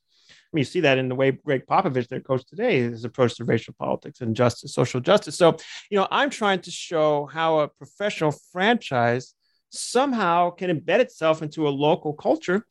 mean, 0.52 0.60
you 0.60 0.64
see 0.64 0.80
that 0.80 0.98
in 0.98 1.08
the 1.08 1.14
way 1.14 1.30
Gregg 1.30 1.66
Popovich, 1.66 2.08
their 2.08 2.20
coach 2.20 2.44
today, 2.44 2.78
is 2.78 3.04
approach 3.04 3.36
to 3.36 3.44
racial 3.44 3.74
politics 3.78 4.20
and 4.20 4.36
justice, 4.36 4.74
social 4.74 5.00
justice. 5.00 5.36
So, 5.36 5.56
you 5.90 5.98
know, 5.98 6.06
I'm 6.10 6.30
trying 6.30 6.60
to 6.62 6.70
show 6.70 7.26
how 7.26 7.60
a 7.60 7.68
professional 7.68 8.34
franchise 8.52 9.34
somehow 9.70 10.50
can 10.50 10.70
embed 10.70 11.00
itself 11.00 11.42
into 11.42 11.66
a 11.66 11.70
local 11.70 12.12
culture. 12.12 12.66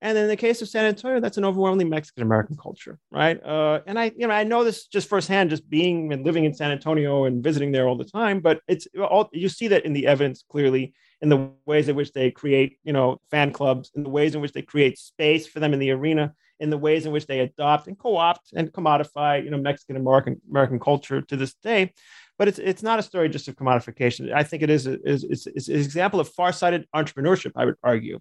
And 0.00 0.18
in 0.18 0.28
the 0.28 0.36
case 0.36 0.60
of 0.60 0.68
San 0.68 0.84
Antonio, 0.84 1.18
that's 1.18 1.38
an 1.38 1.46
overwhelmingly 1.46 1.86
Mexican 1.86 2.22
American 2.22 2.56
culture, 2.56 2.98
right? 3.10 3.42
Uh, 3.42 3.80
and 3.86 3.98
I, 3.98 4.12
you 4.16 4.26
know, 4.26 4.34
I 4.34 4.44
know 4.44 4.62
this 4.62 4.86
just 4.86 5.08
firsthand, 5.08 5.48
just 5.48 5.68
being 5.70 6.12
and 6.12 6.26
living 6.26 6.44
in 6.44 6.52
San 6.52 6.70
Antonio 6.70 7.24
and 7.24 7.42
visiting 7.42 7.72
there 7.72 7.88
all 7.88 7.96
the 7.96 8.04
time. 8.04 8.40
But 8.40 8.60
it's 8.68 8.86
all 9.00 9.30
you 9.32 9.48
see 9.48 9.68
that 9.68 9.86
in 9.86 9.94
the 9.94 10.06
evidence 10.06 10.44
clearly 10.46 10.92
in 11.22 11.30
the 11.30 11.50
ways 11.64 11.88
in 11.88 11.96
which 11.96 12.12
they 12.12 12.30
create, 12.30 12.76
you 12.84 12.92
know, 12.92 13.18
fan 13.30 13.50
clubs, 13.50 13.90
in 13.94 14.02
the 14.02 14.10
ways 14.10 14.34
in 14.34 14.42
which 14.42 14.52
they 14.52 14.60
create 14.60 14.98
space 14.98 15.46
for 15.46 15.58
them 15.58 15.72
in 15.72 15.80
the 15.80 15.90
arena, 15.90 16.34
in 16.64 16.70
the 16.70 16.82
ways 16.86 17.06
in 17.06 17.12
which 17.12 17.26
they 17.26 17.40
adopt 17.40 17.86
and 17.88 17.96
co-opt 18.04 18.46
and 18.56 18.72
commodify, 18.72 19.44
you 19.44 19.50
know, 19.50 19.58
Mexican 19.58 19.96
American 19.96 20.34
American 20.50 20.80
culture 20.80 21.20
to 21.30 21.36
this 21.36 21.54
day. 21.70 21.92
But 22.38 22.48
it's 22.48 22.58
it's 22.58 22.82
not 22.82 22.98
a 22.98 23.08
story 23.10 23.28
just 23.28 23.46
of 23.48 23.54
commodification. 23.54 24.32
I 24.32 24.42
think 24.42 24.62
it 24.62 24.70
is, 24.70 24.86
a, 24.86 24.94
is 25.12 25.22
it's, 25.32 25.46
it's 25.46 25.68
an 25.68 25.76
example 25.76 26.18
of 26.20 26.28
far-sighted 26.30 26.82
entrepreneurship. 27.00 27.52
I 27.54 27.64
would 27.66 27.76
argue, 27.82 28.18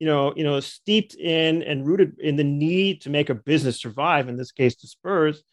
you 0.00 0.06
know, 0.10 0.32
you 0.34 0.44
know, 0.44 0.58
steeped 0.60 1.14
in 1.14 1.62
and 1.62 1.86
rooted 1.86 2.18
in 2.18 2.34
the 2.36 2.48
need 2.66 3.02
to 3.02 3.10
make 3.10 3.28
a 3.30 3.34
business 3.34 3.80
survive. 3.80 4.28
In 4.28 4.36
this 4.36 4.52
case, 4.52 4.74
the 4.76 4.88
Spurs. 4.88 5.44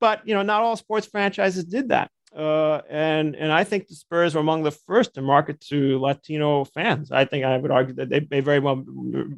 But 0.00 0.26
you 0.26 0.34
know, 0.34 0.42
not 0.42 0.62
all 0.62 0.76
sports 0.76 1.06
franchises 1.06 1.64
did 1.64 1.90
that. 1.90 2.10
Uh, 2.34 2.80
and 2.88 3.34
and 3.34 3.50
I 3.50 3.64
think 3.64 3.88
the 3.88 3.94
Spurs 3.94 4.34
were 4.34 4.40
among 4.40 4.62
the 4.62 4.70
first 4.70 5.14
to 5.14 5.22
market 5.22 5.60
to 5.62 5.98
Latino 5.98 6.64
fans. 6.64 7.10
I 7.10 7.24
think 7.24 7.44
I 7.44 7.56
would 7.56 7.72
argue 7.72 7.94
that 7.94 8.08
they, 8.08 8.20
they 8.20 8.40
very 8.40 8.60
well, 8.60 8.84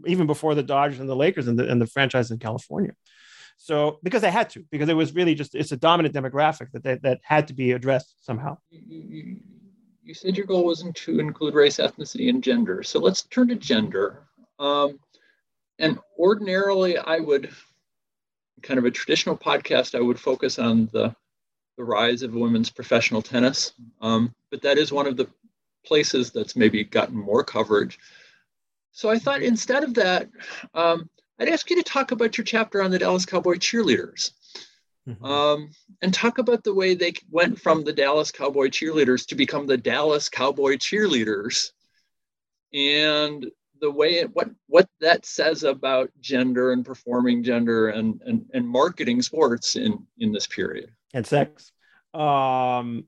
even 0.07 0.27
before 0.27 0.55
the 0.55 0.63
Dodgers 0.63 1.01
and 1.01 1.09
the 1.09 1.17
Lakers 1.17 1.49
and 1.49 1.59
the, 1.59 1.67
and 1.69 1.81
the 1.81 1.87
franchise 1.87 2.31
in 2.31 2.39
California. 2.39 2.93
So 3.57 3.99
because 4.03 4.21
they 4.21 4.31
had 4.31 4.51
to, 4.51 4.65
because 4.71 4.91
it 4.91 4.97
was 4.97 5.15
really 5.15 5.35
just 5.35 5.55
it's 5.55 5.73
a 5.73 5.77
dominant 5.77 6.15
demographic 6.15 6.71
that 6.73 6.83
they, 6.83 6.97
that 6.97 7.21
had 7.23 7.49
to 7.49 7.55
be 7.55 7.73
addressed 7.73 8.25
somehow. 8.25 8.59
You 8.71 10.15
said 10.15 10.37
your 10.37 10.47
goal 10.47 10.65
wasn't 10.65 10.97
to 10.97 11.21
include 11.21 11.55
race, 11.55 11.79
ethnicity, 11.79 12.29
and 12.29 12.43
gender. 12.43 12.83
So 12.83 12.99
let's 12.99 13.23
turn 13.23 13.49
to 13.49 13.55
gender. 13.55 14.25
Um, 14.59 14.99
and 15.79 15.99
ordinarily, 16.19 16.99
I 16.99 17.19
would 17.21 17.51
kind 18.63 18.79
of 18.79 18.85
a 18.85 18.91
traditional 18.91 19.37
podcast. 19.37 19.95
I 19.95 20.01
would 20.01 20.19
focus 20.19 20.59
on 20.59 20.91
the 20.93 21.15
the 21.77 21.85
rise 21.85 22.23
of 22.23 22.35
women's 22.35 22.71
professional 22.71 23.23
tennis. 23.23 23.73
Um, 24.01 24.35
but 24.51 24.63
that 24.63 24.79
is 24.79 24.93
one 24.93 25.07
of 25.07 25.17
the 25.17 25.29
places 25.85 26.31
that's 26.31 26.57
maybe 26.57 26.85
gotten 26.85 27.17
more 27.17 27.43
coverage. 27.43 27.99
So 28.93 29.09
I 29.09 29.19
thought 29.19 29.43
instead 29.43 29.85
of 29.85 29.95
that, 29.95 30.29
um, 30.75 31.09
I'd 31.39 31.49
ask 31.49 31.69
you 31.71 31.77
to 31.77 31.83
talk 31.83 32.13
about 32.13 32.37
your 32.37 32.45
chapter 32.45 32.83
on 32.83 32.91
the 32.91 32.99
Dallas 32.99 33.27
Cowboy 33.27 33.55
cheerleaders. 33.55 34.33
Mm-hmm. 35.09 35.25
Um, 35.25 35.71
and 36.01 36.15
talk 36.15 36.39
about 36.39 36.63
the 36.63 36.75
way 36.75 36.95
they 36.95 37.15
went 37.31 37.61
from 37.61 37.83
the 37.83 37.93
Dallas 37.93 38.31
Cowboy 38.31 38.69
cheerleaders 38.69 39.27
to 39.27 39.35
become 39.35 39.67
the 39.67 39.77
Dallas 39.77 40.29
Cowboy 40.29 40.77
cheerleaders, 40.77 41.73
and 42.73 43.51
the 43.81 43.91
way 43.91 44.19
it, 44.19 44.33
what 44.33 44.51
what 44.69 44.89
that 45.01 45.27
says 45.27 45.65
about 45.65 46.13
gender 46.21 46.71
and 46.71 46.87
performing 46.87 47.43
gender 47.43 47.89
and 47.89 48.23
and, 48.25 48.49
and 48.55 48.69
marketing 48.69 49.23
sports 49.23 49.75
in 49.75 50.07
in 50.19 50.31
this 50.31 50.47
period 50.47 50.93
and 51.13 51.27
sex. 51.27 51.73
Um, 52.15 53.07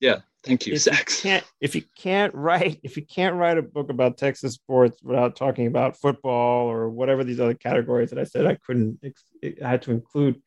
yeah, 0.00 0.20
thank 0.42 0.66
you, 0.66 0.74
if 0.74 0.82
sex. 0.82 1.24
You 1.24 1.30
can't, 1.30 1.44
if 1.60 1.74
you 1.74 1.82
can't 1.96 2.34
write, 2.34 2.80
if 2.82 2.96
you 2.96 3.04
can't 3.04 3.36
write 3.36 3.58
a 3.58 3.62
book 3.62 3.90
about 3.90 4.18
Texas 4.18 4.54
sports 4.54 5.02
without 5.02 5.36
talking 5.36 5.66
about 5.66 5.96
football 5.96 6.66
or 6.66 6.88
whatever 6.88 7.24
these 7.24 7.40
other 7.40 7.54
categories 7.54 8.10
that 8.10 8.18
I 8.18 8.24
said 8.24 8.46
I 8.46 8.56
couldn't, 8.56 9.00
I 9.44 9.68
had 9.68 9.82
to 9.82 9.92
include. 9.92 10.40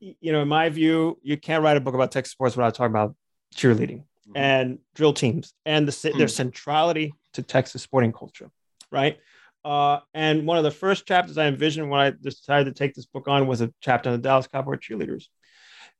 You 0.00 0.32
know, 0.32 0.42
in 0.42 0.48
my 0.48 0.68
view, 0.68 1.20
you 1.22 1.36
can't 1.36 1.62
write 1.62 1.76
a 1.76 1.80
book 1.80 1.94
about 1.94 2.10
Texas 2.10 2.32
sports 2.32 2.56
without 2.56 2.74
talking 2.74 2.90
about 2.90 3.14
cheerleading 3.54 4.02
mm-hmm. 4.28 4.36
and 4.36 4.78
drill 4.96 5.12
teams 5.12 5.54
and 5.64 5.86
the, 5.86 5.92
mm-hmm. 5.92 6.18
their 6.18 6.26
centrality 6.26 7.14
to 7.34 7.42
Texas 7.42 7.82
sporting 7.82 8.12
culture, 8.12 8.50
right? 8.90 9.18
Uh, 9.64 10.00
and 10.12 10.44
one 10.44 10.58
of 10.58 10.64
the 10.64 10.72
first 10.72 11.06
chapters 11.06 11.38
I 11.38 11.46
envisioned 11.46 11.88
when 11.88 12.00
I 12.00 12.10
decided 12.10 12.64
to 12.64 12.76
take 12.76 12.94
this 12.94 13.06
book 13.06 13.28
on 13.28 13.46
was 13.46 13.60
a 13.60 13.72
chapter 13.80 14.10
on 14.10 14.16
the 14.16 14.22
Dallas 14.22 14.48
Cowboy 14.48 14.74
cheerleaders 14.74 15.26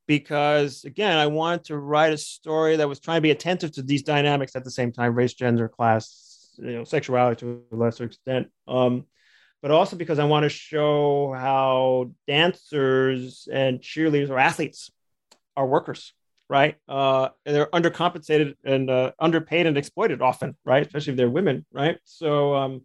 because 0.06 0.84
again, 0.84 1.16
I 1.16 1.26
wanted 1.26 1.64
to 1.64 1.78
write 1.78 2.12
a 2.12 2.18
story 2.18 2.76
that 2.76 2.88
was 2.88 3.00
trying 3.00 3.18
to 3.18 3.22
be 3.22 3.30
attentive 3.30 3.72
to 3.72 3.82
these 3.82 4.02
dynamics 4.02 4.56
at 4.56 4.64
the 4.64 4.70
same 4.70 4.92
time, 4.92 5.14
race, 5.14 5.34
gender, 5.34 5.68
class, 5.68 6.50
you 6.58 6.72
know, 6.72 6.84
sexuality 6.84 7.40
to 7.40 7.62
a 7.72 7.76
lesser 7.76 8.04
extent. 8.04 8.48
Um, 8.66 9.06
but 9.62 9.70
also 9.70 9.96
because 9.96 10.18
I 10.18 10.24
want 10.24 10.42
to 10.42 10.48
show 10.48 11.32
how 11.32 12.10
dancers 12.26 13.48
and 13.50 13.80
cheerleaders 13.80 14.28
or 14.28 14.38
athletes 14.38 14.90
are 15.56 15.66
workers, 15.66 16.12
right? 16.48 16.76
Uh, 16.88 17.28
they're 17.44 17.66
undercompensated 17.66 18.54
and 18.64 18.90
uh, 18.90 19.12
underpaid 19.20 19.66
and 19.66 19.78
exploited 19.78 20.20
often, 20.20 20.56
right? 20.64 20.84
Especially 20.84 21.12
if 21.12 21.16
they're 21.16 21.30
women, 21.30 21.64
right? 21.72 21.98
So, 22.04 22.54
um, 22.54 22.82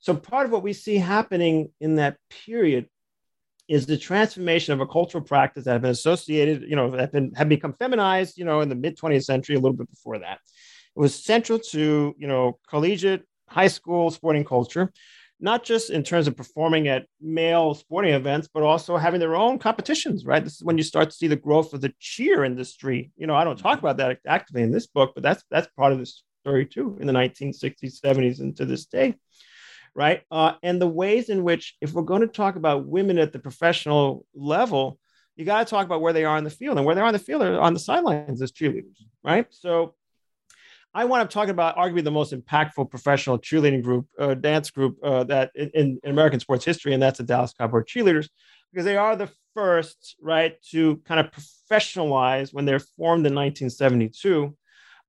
so 0.00 0.14
part 0.14 0.44
of 0.44 0.52
what 0.52 0.62
we 0.62 0.74
see 0.74 0.96
happening 0.96 1.72
in 1.80 1.96
that 1.96 2.16
period 2.28 2.88
is 3.70 3.86
the 3.86 3.96
transformation 3.96 4.74
of 4.74 4.80
a 4.80 4.86
cultural 4.86 5.22
practice 5.22 5.64
that 5.64 5.74
have 5.74 5.82
been 5.82 5.92
associated, 5.92 6.68
you 6.68 6.74
know, 6.74 6.90
have 6.90 7.12
been 7.12 7.32
had 7.36 7.48
become 7.48 7.72
feminized, 7.72 8.36
you 8.36 8.44
know, 8.44 8.62
in 8.62 8.68
the 8.68 8.74
mid 8.74 8.98
20th 8.98 9.24
century, 9.24 9.54
a 9.54 9.60
little 9.60 9.76
bit 9.76 9.88
before 9.88 10.18
that. 10.18 10.40
It 10.96 10.98
was 10.98 11.14
central 11.14 11.60
to, 11.70 12.12
you 12.18 12.26
know, 12.26 12.58
collegiate, 12.68 13.22
high 13.48 13.68
school 13.68 14.10
sporting 14.10 14.44
culture, 14.44 14.92
not 15.38 15.62
just 15.62 15.88
in 15.90 16.02
terms 16.02 16.26
of 16.26 16.36
performing 16.36 16.88
at 16.88 17.06
male 17.20 17.74
sporting 17.74 18.12
events, 18.12 18.48
but 18.52 18.64
also 18.64 18.96
having 18.96 19.20
their 19.20 19.36
own 19.36 19.56
competitions, 19.60 20.26
right? 20.26 20.42
This 20.42 20.56
is 20.56 20.64
when 20.64 20.76
you 20.76 20.82
start 20.82 21.10
to 21.10 21.16
see 21.16 21.28
the 21.28 21.36
growth 21.36 21.72
of 21.72 21.80
the 21.80 21.94
cheer 22.00 22.42
industry. 22.42 23.12
You 23.16 23.28
know, 23.28 23.36
I 23.36 23.44
don't 23.44 23.56
talk 23.56 23.78
about 23.78 23.98
that 23.98 24.18
actively 24.26 24.62
in 24.62 24.72
this 24.72 24.88
book, 24.88 25.12
but 25.14 25.22
that's 25.22 25.44
that's 25.48 25.68
part 25.76 25.92
of 25.92 26.00
the 26.00 26.10
story 26.42 26.66
too 26.66 26.98
in 27.00 27.06
the 27.06 27.12
1960s, 27.12 28.00
70s, 28.00 28.40
and 28.40 28.56
to 28.56 28.64
this 28.66 28.86
day 28.86 29.14
right? 29.94 30.22
Uh, 30.30 30.54
and 30.62 30.80
the 30.80 30.88
ways 30.88 31.28
in 31.28 31.42
which, 31.42 31.76
if 31.80 31.92
we're 31.92 32.02
going 32.02 32.22
to 32.22 32.26
talk 32.26 32.56
about 32.56 32.86
women 32.86 33.18
at 33.18 33.32
the 33.32 33.38
professional 33.38 34.26
level, 34.34 34.98
you 35.36 35.44
got 35.44 35.66
to 35.66 35.70
talk 35.70 35.86
about 35.86 36.00
where 36.00 36.12
they 36.12 36.24
are 36.24 36.38
in 36.38 36.44
the 36.44 36.50
field 36.50 36.76
and 36.76 36.86
where 36.86 36.94
they 36.94 37.00
are 37.00 37.08
in 37.08 37.12
the 37.12 37.18
field 37.18 37.42
are 37.42 37.60
on 37.60 37.74
the 37.74 37.80
sidelines 37.80 38.42
as 38.42 38.52
cheerleaders, 38.52 38.98
right? 39.24 39.46
So 39.50 39.94
I 40.92 41.04
want 41.04 41.28
to 41.28 41.32
talk 41.32 41.48
about 41.48 41.76
arguably 41.76 42.04
the 42.04 42.10
most 42.10 42.32
impactful 42.32 42.90
professional 42.90 43.38
cheerleading 43.38 43.82
group, 43.82 44.06
uh, 44.18 44.34
dance 44.34 44.70
group 44.70 44.98
uh, 45.02 45.24
that 45.24 45.52
in, 45.54 45.70
in, 45.74 46.00
American 46.04 46.40
sports 46.40 46.64
history, 46.64 46.94
and 46.94 47.02
that's 47.02 47.18
the 47.18 47.24
Dallas 47.24 47.54
Cowboy 47.56 47.82
Cheerleaders, 47.82 48.28
because 48.72 48.84
they 48.84 48.96
are 48.96 49.14
the 49.14 49.30
first, 49.54 50.16
right, 50.20 50.60
to 50.70 50.96
kind 51.06 51.20
of 51.20 51.30
professionalize 51.30 52.52
when 52.52 52.64
they're 52.64 52.80
formed 52.80 53.26
in 53.26 53.34
1972 53.34 54.54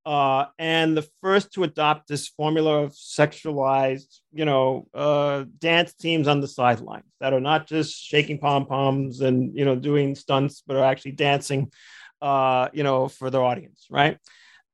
uh, 0.05 0.45
and 0.57 0.97
the 0.97 1.07
first 1.21 1.53
to 1.53 1.63
adopt 1.63 2.07
this 2.07 2.27
formula 2.27 2.83
of 2.83 2.93
sexualized, 2.93 4.19
you 4.33 4.45
know, 4.45 4.87
uh, 4.93 5.45
dance 5.59 5.93
teams 5.93 6.27
on 6.27 6.41
the 6.41 6.47
sidelines 6.47 7.05
that 7.19 7.33
are 7.33 7.39
not 7.39 7.67
just 7.67 7.93
shaking 7.93 8.39
pom 8.39 8.65
poms 8.65 9.21
and 9.21 9.55
you 9.55 9.63
know 9.63 9.75
doing 9.75 10.15
stunts, 10.15 10.63
but 10.65 10.75
are 10.75 10.85
actually 10.85 11.11
dancing, 11.11 11.71
uh, 12.21 12.69
you 12.73 12.83
know, 12.83 13.07
for 13.07 13.29
their 13.29 13.43
audience, 13.43 13.87
right? 13.91 14.17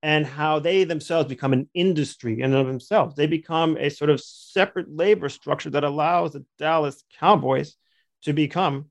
And 0.02 0.24
how 0.24 0.60
they 0.60 0.84
themselves 0.84 1.28
become 1.28 1.52
an 1.52 1.68
industry 1.74 2.40
in 2.40 2.52
and 2.52 2.54
of 2.54 2.66
themselves. 2.66 3.14
They 3.14 3.26
become 3.26 3.76
a 3.76 3.90
sort 3.90 4.10
of 4.10 4.20
separate 4.22 4.88
labor 4.90 5.28
structure 5.28 5.70
that 5.70 5.84
allows 5.84 6.32
the 6.32 6.44
Dallas 6.58 7.02
Cowboys 7.18 7.74
to 8.22 8.32
become 8.32 8.86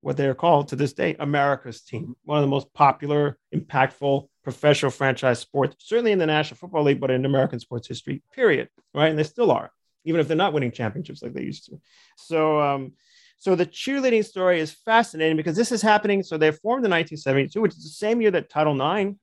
what 0.00 0.16
they 0.16 0.26
are 0.26 0.34
called 0.34 0.68
to 0.68 0.76
this 0.76 0.92
day 0.92 1.16
America's 1.18 1.82
team, 1.82 2.14
one 2.24 2.38
of 2.38 2.42
the 2.42 2.50
most 2.50 2.72
popular, 2.74 3.38
impactful 3.54 4.28
professional 4.48 4.90
franchise 4.90 5.38
sports, 5.38 5.76
certainly 5.80 6.10
in 6.10 6.18
the 6.18 6.24
National 6.24 6.56
Football 6.56 6.84
League, 6.84 7.00
but 7.00 7.10
in 7.10 7.26
American 7.26 7.60
sports 7.60 7.86
history, 7.86 8.22
period. 8.34 8.70
Right. 8.94 9.10
And 9.10 9.18
they 9.18 9.22
still 9.22 9.50
are, 9.50 9.70
even 10.06 10.22
if 10.22 10.26
they're 10.26 10.38
not 10.38 10.54
winning 10.54 10.70
championships 10.70 11.22
like 11.22 11.34
they 11.34 11.42
used 11.42 11.66
to. 11.66 11.78
So, 12.16 12.58
um, 12.58 12.92
so 13.36 13.54
the 13.54 13.66
cheerleading 13.66 14.24
story 14.24 14.58
is 14.58 14.72
fascinating 14.72 15.36
because 15.36 15.54
this 15.54 15.70
is 15.70 15.82
happening. 15.82 16.22
So 16.22 16.38
they 16.38 16.50
formed 16.50 16.82
in 16.86 16.90
1972, 16.90 17.60
which 17.60 17.72
is 17.72 17.82
the 17.82 17.90
same 17.90 18.22
year 18.22 18.30
that 18.30 18.48
Title 18.48 18.72
IX 18.80 19.16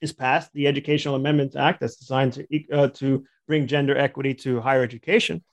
is 0.00 0.12
passed, 0.12 0.52
the 0.52 0.66
Educational 0.66 1.14
Amendments 1.14 1.54
Act 1.54 1.78
that's 1.78 1.94
designed 1.94 2.32
to, 2.32 2.72
uh, 2.72 2.88
to 2.88 3.24
bring 3.46 3.68
gender 3.68 3.96
equity 3.96 4.34
to 4.34 4.60
higher 4.60 4.82
education 4.82 5.44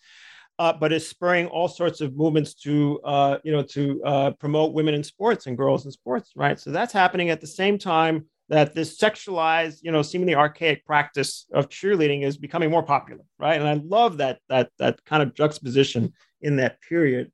uh, 0.60 0.74
but 0.74 0.92
is 0.92 1.08
spurring 1.08 1.46
all 1.48 1.68
sorts 1.68 2.02
of 2.02 2.16
movements 2.16 2.56
to 2.56 3.00
uh, 3.04 3.38
you 3.44 3.52
know 3.52 3.62
to 3.62 4.02
uh, 4.04 4.32
promote 4.32 4.74
women 4.74 4.96
in 4.96 5.04
sports 5.04 5.46
and 5.46 5.56
girls 5.56 5.86
in 5.86 5.92
sports, 5.92 6.32
right? 6.36 6.60
So 6.60 6.72
that's 6.72 6.94
happening 6.94 7.30
at 7.30 7.42
the 7.42 7.48
same 7.48 7.78
time 7.78 8.26
that 8.50 8.74
this 8.74 8.98
sexualized, 8.98 9.80
you 9.84 9.92
know, 9.92 10.02
seemingly 10.02 10.36
archaic 10.36 10.86
practice 10.86 11.46
of 11.54 11.70
cheerleading 11.70 12.24
is 12.24 12.38
becoming 12.38 12.72
more 12.72 12.84
popular, 12.84 13.24
right? 13.38 13.60
And 13.60 13.68
I 13.68 13.74
love 13.74 14.18
that 14.18 14.40
that 14.50 14.72
that 14.80 15.04
kind 15.06 15.22
of 15.22 15.34
juxtaposition 15.34 16.14
in 16.42 16.58
that 16.58 16.82
period. 16.82 17.32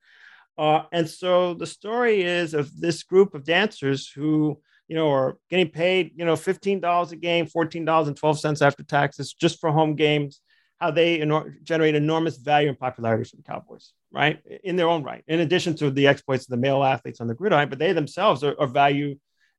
Uh, 0.58 0.84
and 0.92 1.10
so 1.10 1.54
the 1.54 1.68
story 1.68 2.24
is 2.24 2.54
of 2.54 2.80
this 2.80 3.04
group 3.04 3.34
of 3.34 3.44
dancers 3.44 4.08
who 4.10 4.60
you 4.88 4.96
know, 4.96 5.10
are 5.12 5.38
getting 5.50 5.70
paid, 5.70 6.12
you 6.16 6.26
know, 6.26 6.36
$15 6.36 7.12
a 7.12 7.16
game, 7.16 7.48
$14.12 7.48 8.62
after 8.62 8.84
taxes 8.84 9.34
just 9.34 9.60
for 9.60 9.72
home 9.72 9.96
games 9.96 10.42
how 10.80 10.92
they 10.92 11.20
enor- 11.20 11.54
generate 11.64 11.96
enormous 11.96 12.38
value 12.38 12.68
and 12.68 12.78
popularity 12.78 13.24
for 13.24 13.38
the 13.38 13.44
Cowboys, 13.44 13.94
right? 14.12 14.42
In 14.66 14.76
their 14.76 14.90
own 14.90 15.02
right, 15.02 15.24
in 15.28 15.40
addition 15.40 15.76
to 15.78 15.90
the 15.90 16.08
exploits 16.08 16.44
of 16.44 16.50
the 16.50 16.58
male 16.58 16.84
athletes 16.84 17.22
on 17.22 17.28
the 17.28 17.34
gridiron, 17.34 17.70
but 17.70 17.80
they 17.80 17.94
themselves 17.94 18.44
are, 18.44 18.56
are 18.60 18.68
value 18.68 19.16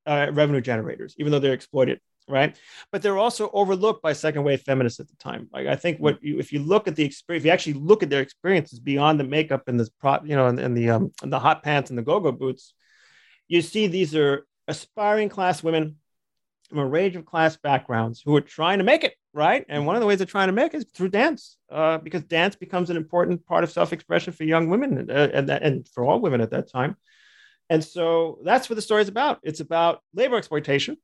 uh, 0.06 0.28
revenue 0.32 0.60
generators, 0.60 1.14
even 1.18 1.32
though 1.32 1.38
they're 1.38 1.52
exploited, 1.52 2.00
right? 2.28 2.56
But 2.92 3.02
they're 3.02 3.18
also 3.18 3.50
overlooked 3.52 4.02
by 4.02 4.12
second 4.12 4.44
wave 4.44 4.62
feminists 4.62 5.00
at 5.00 5.08
the 5.08 5.16
time. 5.16 5.48
Like 5.52 5.66
I 5.66 5.76
think 5.76 5.98
what 5.98 6.22
you, 6.22 6.38
if 6.38 6.52
you 6.52 6.60
look 6.60 6.88
at 6.88 6.96
the 6.96 7.04
experience, 7.04 7.42
if 7.42 7.46
you 7.46 7.52
actually 7.52 7.74
look 7.74 8.02
at 8.02 8.10
their 8.10 8.22
experiences 8.22 8.80
beyond 8.80 9.20
the 9.20 9.24
makeup 9.24 9.68
and 9.68 9.78
the 9.78 9.88
prop, 10.00 10.26
you 10.26 10.36
know, 10.36 10.46
and, 10.46 10.58
and 10.58 10.76
the 10.76 10.90
um, 10.90 11.12
and 11.22 11.32
the 11.32 11.38
hot 11.38 11.62
pants 11.62 11.90
and 11.90 11.98
the 11.98 12.02
go-go 12.02 12.32
boots, 12.32 12.74
you 13.48 13.62
see 13.62 13.86
these 13.86 14.14
are 14.14 14.46
aspiring 14.68 15.28
class 15.28 15.62
women 15.62 15.96
from 16.68 16.78
a 16.78 16.86
range 16.86 17.16
of 17.16 17.26
class 17.26 17.56
backgrounds 17.56 18.22
who 18.24 18.34
are 18.36 18.40
trying 18.40 18.78
to 18.78 18.84
make 18.84 19.04
it 19.04 19.14
right? 19.34 19.66
And 19.68 19.84
one 19.84 19.96
of 19.96 20.00
the 20.00 20.06
ways 20.06 20.18
they're 20.18 20.26
trying 20.26 20.46
to 20.46 20.52
make 20.52 20.72
it 20.72 20.78
is 20.78 20.86
through 20.94 21.08
dance, 21.08 21.58
uh, 21.70 21.98
because 21.98 22.22
dance 22.22 22.54
becomes 22.54 22.88
an 22.88 22.96
important 22.96 23.44
part 23.44 23.64
of 23.64 23.70
self-expression 23.70 24.32
for 24.32 24.44
young 24.44 24.70
women 24.70 25.10
uh, 25.10 25.28
and, 25.34 25.50
and 25.50 25.88
for 25.88 26.04
all 26.04 26.20
women 26.20 26.40
at 26.40 26.50
that 26.50 26.70
time. 26.70 26.96
And 27.74 27.82
so 27.82 28.38
that's 28.44 28.70
what 28.70 28.76
the 28.76 28.82
story 28.82 29.02
is 29.02 29.08
about. 29.08 29.40
It's 29.42 29.58
about 29.58 30.00
labor 30.14 30.36
exploitation, 30.36 30.96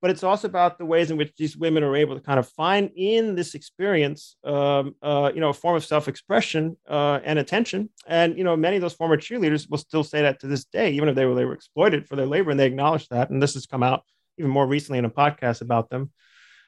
but 0.00 0.08
it's 0.12 0.22
also 0.22 0.46
about 0.46 0.78
the 0.78 0.84
ways 0.84 1.10
in 1.10 1.16
which 1.16 1.32
these 1.36 1.56
women 1.56 1.82
are 1.82 1.96
able 1.96 2.14
to 2.14 2.20
kind 2.20 2.38
of 2.38 2.48
find 2.48 2.92
in 2.94 3.34
this 3.34 3.56
experience, 3.56 4.36
um, 4.44 4.94
uh, 5.02 5.32
you 5.34 5.40
know, 5.40 5.48
a 5.48 5.52
form 5.52 5.74
of 5.74 5.84
self-expression 5.84 6.76
uh, 6.88 7.18
and 7.24 7.40
attention. 7.40 7.90
And 8.06 8.38
you 8.38 8.44
know, 8.44 8.56
many 8.56 8.76
of 8.76 8.82
those 8.82 8.92
former 8.94 9.16
cheerleaders 9.16 9.68
will 9.68 9.78
still 9.78 10.04
say 10.04 10.22
that 10.22 10.38
to 10.42 10.46
this 10.46 10.64
day, 10.64 10.92
even 10.92 11.08
if 11.08 11.16
they 11.16 11.26
were 11.26 11.34
they 11.34 11.44
were 11.44 11.54
exploited 11.54 12.06
for 12.06 12.14
their 12.14 12.26
labor, 12.26 12.52
and 12.52 12.60
they 12.60 12.66
acknowledge 12.66 13.08
that. 13.08 13.30
And 13.30 13.42
this 13.42 13.54
has 13.54 13.66
come 13.66 13.82
out 13.82 14.04
even 14.38 14.52
more 14.52 14.68
recently 14.68 15.00
in 15.00 15.04
a 15.04 15.10
podcast 15.10 15.60
about 15.60 15.90
them 15.90 16.12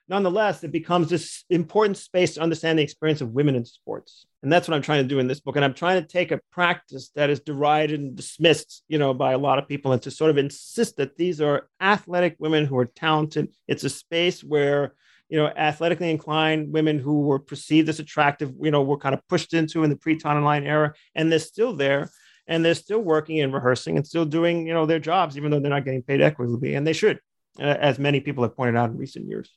nonetheless, 0.09 0.63
it 0.63 0.73
becomes 0.73 1.09
this 1.09 1.45
important 1.51 1.97
space 1.97 2.35
to 2.35 2.41
understand 2.41 2.79
the 2.79 2.83
experience 2.83 3.21
of 3.21 3.31
women 3.31 3.55
in 3.55 3.65
sports. 3.65 4.27
And 4.43 4.53
that's 4.53 4.69
what 4.69 4.75
I'm 4.75 4.83
trying 4.83 5.03
to 5.03 5.09
do 5.09 5.19
in 5.19 5.27
this 5.27 5.41
book. 5.41 5.57
And 5.57 5.65
I'm 5.65 5.75
trying 5.75 6.03
to 6.03 6.07
take 6.07 6.31
a 6.31 6.41
practice 6.53 7.11
that 7.17 7.31
is 7.31 7.41
derided 7.41 8.01
and 8.01 8.15
dismissed, 8.15 8.83
you 8.89 8.99
know, 8.99 9.15
by 9.15 9.33
a 9.33 9.39
lot 9.39 9.59
of 9.59 9.69
people 9.69 9.93
and 9.93 10.03
to 10.03 10.11
sort 10.11 10.31
of 10.31 10.39
insist 10.39 10.99
that 10.99 11.17
these 11.17 11.41
are 11.41 11.69
athletic 11.81 12.37
women 12.39 12.67
who 12.67 12.77
are 12.77 12.85
talented. 12.85 13.49
It's 13.67 13.85
a 13.85 13.91
space 13.91 14.45
where, 14.45 14.95
you 15.31 15.39
know, 15.39 15.47
athletically 15.47 16.11
inclined 16.11 16.73
women 16.73 16.99
who 16.99 17.23
were 17.23 17.39
perceived 17.39 17.89
as 17.89 18.01
attractive, 18.01 18.53
you 18.61 18.71
know, 18.71 18.83
were 18.83 18.99
kind 18.99 19.15
of 19.15 19.27
pushed 19.29 19.55
into 19.55 19.83
in 19.83 19.91
the 19.91 19.97
pre-Title 19.97 20.49
IX 20.49 20.67
era, 20.67 20.93
and 21.15 21.33
they're 21.33 21.39
still 21.39 21.75
there. 21.75 22.11
And 22.47 22.63
they're 22.63 22.75
still 22.75 23.01
working 23.01 23.41
and 23.41 23.55
rehearsing 23.55 23.97
and 23.97 24.07
still 24.07 24.27
doing, 24.27 24.67
you 24.67 24.75
know, 24.75 24.85
their 24.85 24.99
jobs, 24.99 25.39
even 25.39 25.51
though 25.51 25.61
they're 25.61 25.71
not 25.71 25.87
getting 25.87 26.03
paid 26.03 26.21
equitably, 26.21 26.75
and 26.75 26.87
they 26.87 26.93
should, 26.93 27.19
uh, 27.59 27.63
as 27.63 27.99
many 27.99 28.21
people 28.21 28.43
have 28.43 28.55
pointed 28.55 28.77
out 28.77 28.91
in 28.91 28.99
recent 28.99 29.27
years 29.27 29.51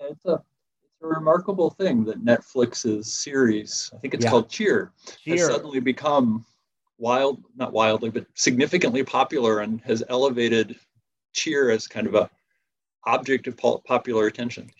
it's 0.00 0.24
a 0.24 0.42
it's 0.82 1.02
a 1.02 1.06
remarkable 1.06 1.70
thing 1.70 2.04
that 2.04 2.24
Netflix's 2.24 3.12
series, 3.12 3.90
I 3.94 3.98
think 3.98 4.14
it's 4.14 4.24
yeah. 4.24 4.30
called 4.30 4.50
Cheer, 4.50 4.92
Cheer, 5.22 5.36
has 5.36 5.46
suddenly 5.46 5.80
become 5.80 6.44
wild, 6.98 7.44
not 7.56 7.72
wildly, 7.72 8.10
but 8.10 8.26
significantly 8.34 9.04
popular 9.04 9.60
and 9.60 9.80
has 9.82 10.02
elevated 10.08 10.76
cheer 11.32 11.70
as 11.70 11.86
kind 11.86 12.06
of 12.06 12.14
a 12.14 12.28
object 13.06 13.46
of 13.46 13.56
popular 13.56 14.26
attention. 14.26 14.70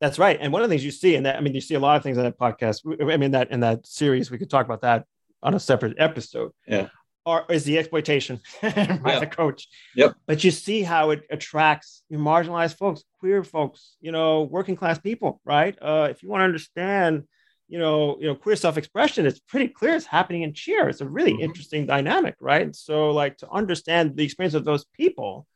That's 0.00 0.18
right. 0.18 0.38
And 0.40 0.52
one 0.52 0.62
of 0.62 0.68
the 0.68 0.72
things 0.72 0.84
you 0.84 0.92
see 0.92 1.16
in 1.16 1.24
that, 1.24 1.36
I 1.36 1.40
mean, 1.40 1.54
you 1.54 1.60
see 1.60 1.74
a 1.74 1.80
lot 1.80 1.96
of 1.96 2.02
things 2.02 2.18
in 2.18 2.24
that 2.24 2.38
podcast. 2.38 3.10
I 3.10 3.16
mean, 3.16 3.32
that 3.32 3.50
in 3.50 3.60
that 3.60 3.86
series, 3.86 4.30
we 4.30 4.38
could 4.38 4.50
talk 4.50 4.66
about 4.66 4.82
that 4.82 5.06
on 5.42 5.54
a 5.54 5.60
separate 5.60 5.96
episode. 5.98 6.52
Yeah 6.66 6.88
or 7.26 7.44
is 7.48 7.64
the 7.64 7.78
exploitation 7.78 8.40
by 8.62 8.72
yeah. 8.76 9.20
the 9.20 9.26
coach. 9.26 9.68
Yep. 9.96 10.14
But 10.26 10.44
you 10.44 10.50
see 10.50 10.82
how 10.82 11.10
it 11.10 11.24
attracts 11.30 12.02
marginalized 12.12 12.76
folks, 12.76 13.02
queer 13.18 13.42
folks, 13.42 13.96
you 14.00 14.12
know, 14.12 14.42
working 14.42 14.76
class 14.76 14.98
people, 14.98 15.40
right? 15.44 15.76
Uh, 15.80 16.08
if 16.10 16.22
you 16.22 16.28
want 16.28 16.40
to 16.40 16.44
understand, 16.44 17.24
you 17.68 17.78
know, 17.78 18.18
you 18.20 18.26
know, 18.26 18.34
queer 18.34 18.56
self-expression, 18.56 19.26
it's 19.26 19.40
pretty 19.40 19.68
clear 19.68 19.94
it's 19.94 20.06
happening 20.06 20.42
in 20.42 20.52
cheer. 20.52 20.88
It's 20.88 21.00
a 21.00 21.08
really 21.08 21.32
mm-hmm. 21.32 21.42
interesting 21.42 21.86
dynamic, 21.86 22.36
right? 22.40 22.74
So, 22.76 23.10
like 23.10 23.38
to 23.38 23.50
understand 23.50 24.16
the 24.16 24.24
experience 24.24 24.54
of 24.54 24.66
those 24.66 24.84
people, 24.84 25.46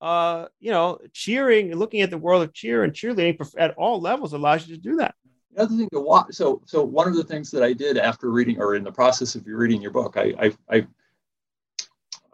uh, 0.00 0.46
you 0.60 0.70
know, 0.70 0.98
cheering, 1.12 1.74
looking 1.74 2.00
at 2.00 2.10
the 2.10 2.18
world 2.18 2.42
of 2.42 2.54
cheer 2.54 2.84
and 2.84 2.92
cheerleading 2.92 3.40
at 3.58 3.74
all 3.74 4.00
levels 4.00 4.32
allows 4.32 4.68
you 4.68 4.76
to 4.76 4.80
do 4.80 4.96
that 4.96 5.14
the 5.54 5.62
other 5.62 5.76
thing 5.76 5.88
to 5.92 6.00
watch 6.00 6.34
so 6.34 6.60
so 6.66 6.82
one 6.82 7.08
of 7.08 7.14
the 7.14 7.24
things 7.24 7.50
that 7.50 7.62
i 7.62 7.72
did 7.72 7.98
after 7.98 8.30
reading 8.30 8.60
or 8.60 8.74
in 8.74 8.84
the 8.84 8.92
process 8.92 9.34
of 9.34 9.46
you 9.46 9.56
reading 9.56 9.80
your 9.80 9.90
book 9.90 10.16
i 10.16 10.34
i 10.38 10.52
i, 10.76 10.86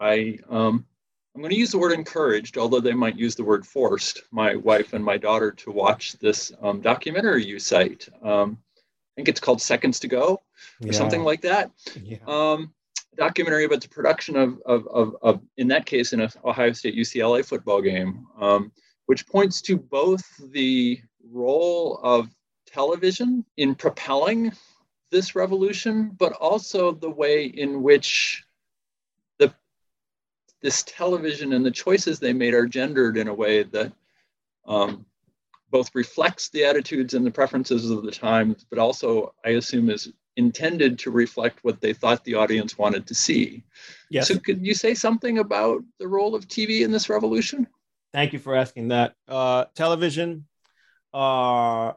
I 0.01 0.39
um 0.49 0.85
I'm 1.39 1.43
going 1.43 1.55
to 1.55 1.61
use 1.61 1.71
the 1.71 1.79
word 1.79 1.93
encouraged, 1.93 2.59
although 2.59 2.81
they 2.81 2.95
might 2.95 3.17
use 3.17 3.37
the 3.37 3.45
word 3.45 3.65
forced, 3.65 4.23
my 4.33 4.57
wife 4.57 4.93
and 4.93 5.05
my 5.05 5.17
daughter 5.17 5.53
to 5.53 5.71
watch 5.71 6.15
this 6.15 6.51
um, 6.61 6.81
documentary 6.81 7.45
you 7.47 7.61
cite. 7.61 8.09
Um, 8.25 8.59
I 8.77 8.81
think 9.15 9.29
it's 9.29 9.39
called 9.39 9.63
Seconds 9.63 10.01
to 10.01 10.09
Go 10.09 10.33
or 10.33 10.41
yeah. 10.81 10.91
something 10.91 11.23
like 11.23 11.43
that. 11.43 11.71
Yeah. 12.03 12.17
Um, 12.27 12.75
documentary 13.17 13.67
about 13.67 13.83
the 13.83 13.89
production 13.89 14.35
of, 14.35 14.61
of, 14.67 14.89
of, 14.89 15.17
of, 15.23 15.41
in 15.59 15.69
that 15.69 15.87
case, 15.87 16.13
in 16.13 16.23
a 16.23 16.31
Ohio 16.45 16.73
State 16.73 16.97
UCLA 16.97 17.45
football 17.45 17.83
game, 17.83 18.27
um, 18.41 18.73
which 19.07 19.25
points 19.29 19.63
to 19.63 19.77
both 19.77 20.25
the 20.51 21.01
role 21.31 22.01
of 22.03 22.29
television 22.71 23.45
in 23.57 23.75
propelling 23.75 24.53
this 25.11 25.35
revolution, 25.35 26.11
but 26.19 26.33
also 26.33 26.93
the 26.93 27.11
way 27.11 27.47
in 27.47 27.83
which 27.83 28.45
the 29.39 29.53
this 30.61 30.83
television 30.83 31.53
and 31.53 31.65
the 31.65 31.71
choices 31.71 32.19
they 32.19 32.33
made 32.33 32.55
are 32.55 32.67
gendered 32.67 33.17
in 33.17 33.29
a 33.29 33.35
way 33.35 33.63
that 33.63 33.93
um, 34.67 35.07
both 35.71 35.95
reflects 35.95 36.49
the 36.49 36.65
attitudes 36.65 37.15
and 37.15 37.25
the 37.25 37.31
preferences 37.31 37.91
of 37.91 38.03
the 38.03 38.11
times, 38.11 38.67
but 38.69 38.79
also, 38.79 39.35
I 39.45 39.51
assume, 39.51 39.91
is 39.91 40.13
intended 40.37 40.99
to 41.01 41.11
reflect 41.11 41.59
what 41.63 41.81
they 41.81 41.93
thought 41.93 42.25
the 42.25 42.35
audience 42.35 42.79
wanted 42.79 43.07
to 43.07 43.15
see. 43.15 43.65
Yes. 44.11 44.29
So, 44.29 44.39
could 44.39 44.65
you 44.65 44.75
say 44.75 44.95
something 44.95 45.39
about 45.39 45.83
the 45.99 46.09
role 46.09 46.35
of 46.35 46.49
TV 46.49 46.83
in 46.83 46.91
this 46.91 47.09
revolution? 47.09 47.67
Thank 48.13 48.33
you 48.33 48.39
for 48.39 48.55
asking 48.55 48.89
that. 48.89 49.15
Uh, 49.27 49.67
television 49.75 50.47
uh, 51.13 51.93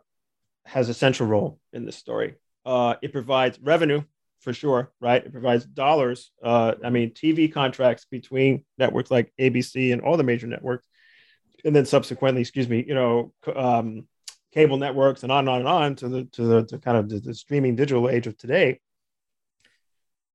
has 0.72 0.88
a 0.88 0.94
central 0.94 1.28
role 1.28 1.60
in 1.74 1.86
this 1.86 1.98
story. 1.98 2.36
Uh, 2.66 2.96
it 3.02 3.12
provides 3.12 3.60
revenue 3.62 4.02
for 4.40 4.54
sure, 4.54 4.92
right? 5.02 5.24
It 5.24 5.32
provides 5.32 5.66
dollars. 5.66 6.32
Uh, 6.42 6.74
I 6.84 6.90
mean, 6.90 7.12
TV 7.12 7.52
contracts 7.52 8.06
between 8.06 8.64
networks 8.78 9.12
like 9.12 9.34
ABC 9.40 9.92
and 9.92 10.02
all 10.02 10.18
the 10.18 10.24
major 10.24 10.48
networks, 10.48 10.88
and 11.66 11.76
then 11.76 11.86
subsequently, 11.86 12.42
excuse 12.42 12.70
me, 12.70 12.84
you 12.88 12.96
know, 12.96 13.34
um, 13.54 14.08
cable 14.54 14.78
networks 14.78 15.24
and 15.24 15.32
on 15.32 15.48
and 15.48 15.50
on 15.50 15.60
and 15.60 15.68
on 15.68 15.96
to 15.96 16.10
the 16.10 16.24
to 16.26 16.44
the 16.44 16.66
to 16.66 16.78
kind 16.80 16.98
of 16.98 17.10
the, 17.10 17.20
the 17.20 17.34
streaming 17.34 17.76
digital 17.76 18.10
age 18.10 18.28
of 18.28 18.38
today 18.38 18.80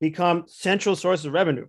become 0.01 0.45
central 0.47 0.95
sources 0.95 1.25
of 1.25 1.33
revenue, 1.33 1.67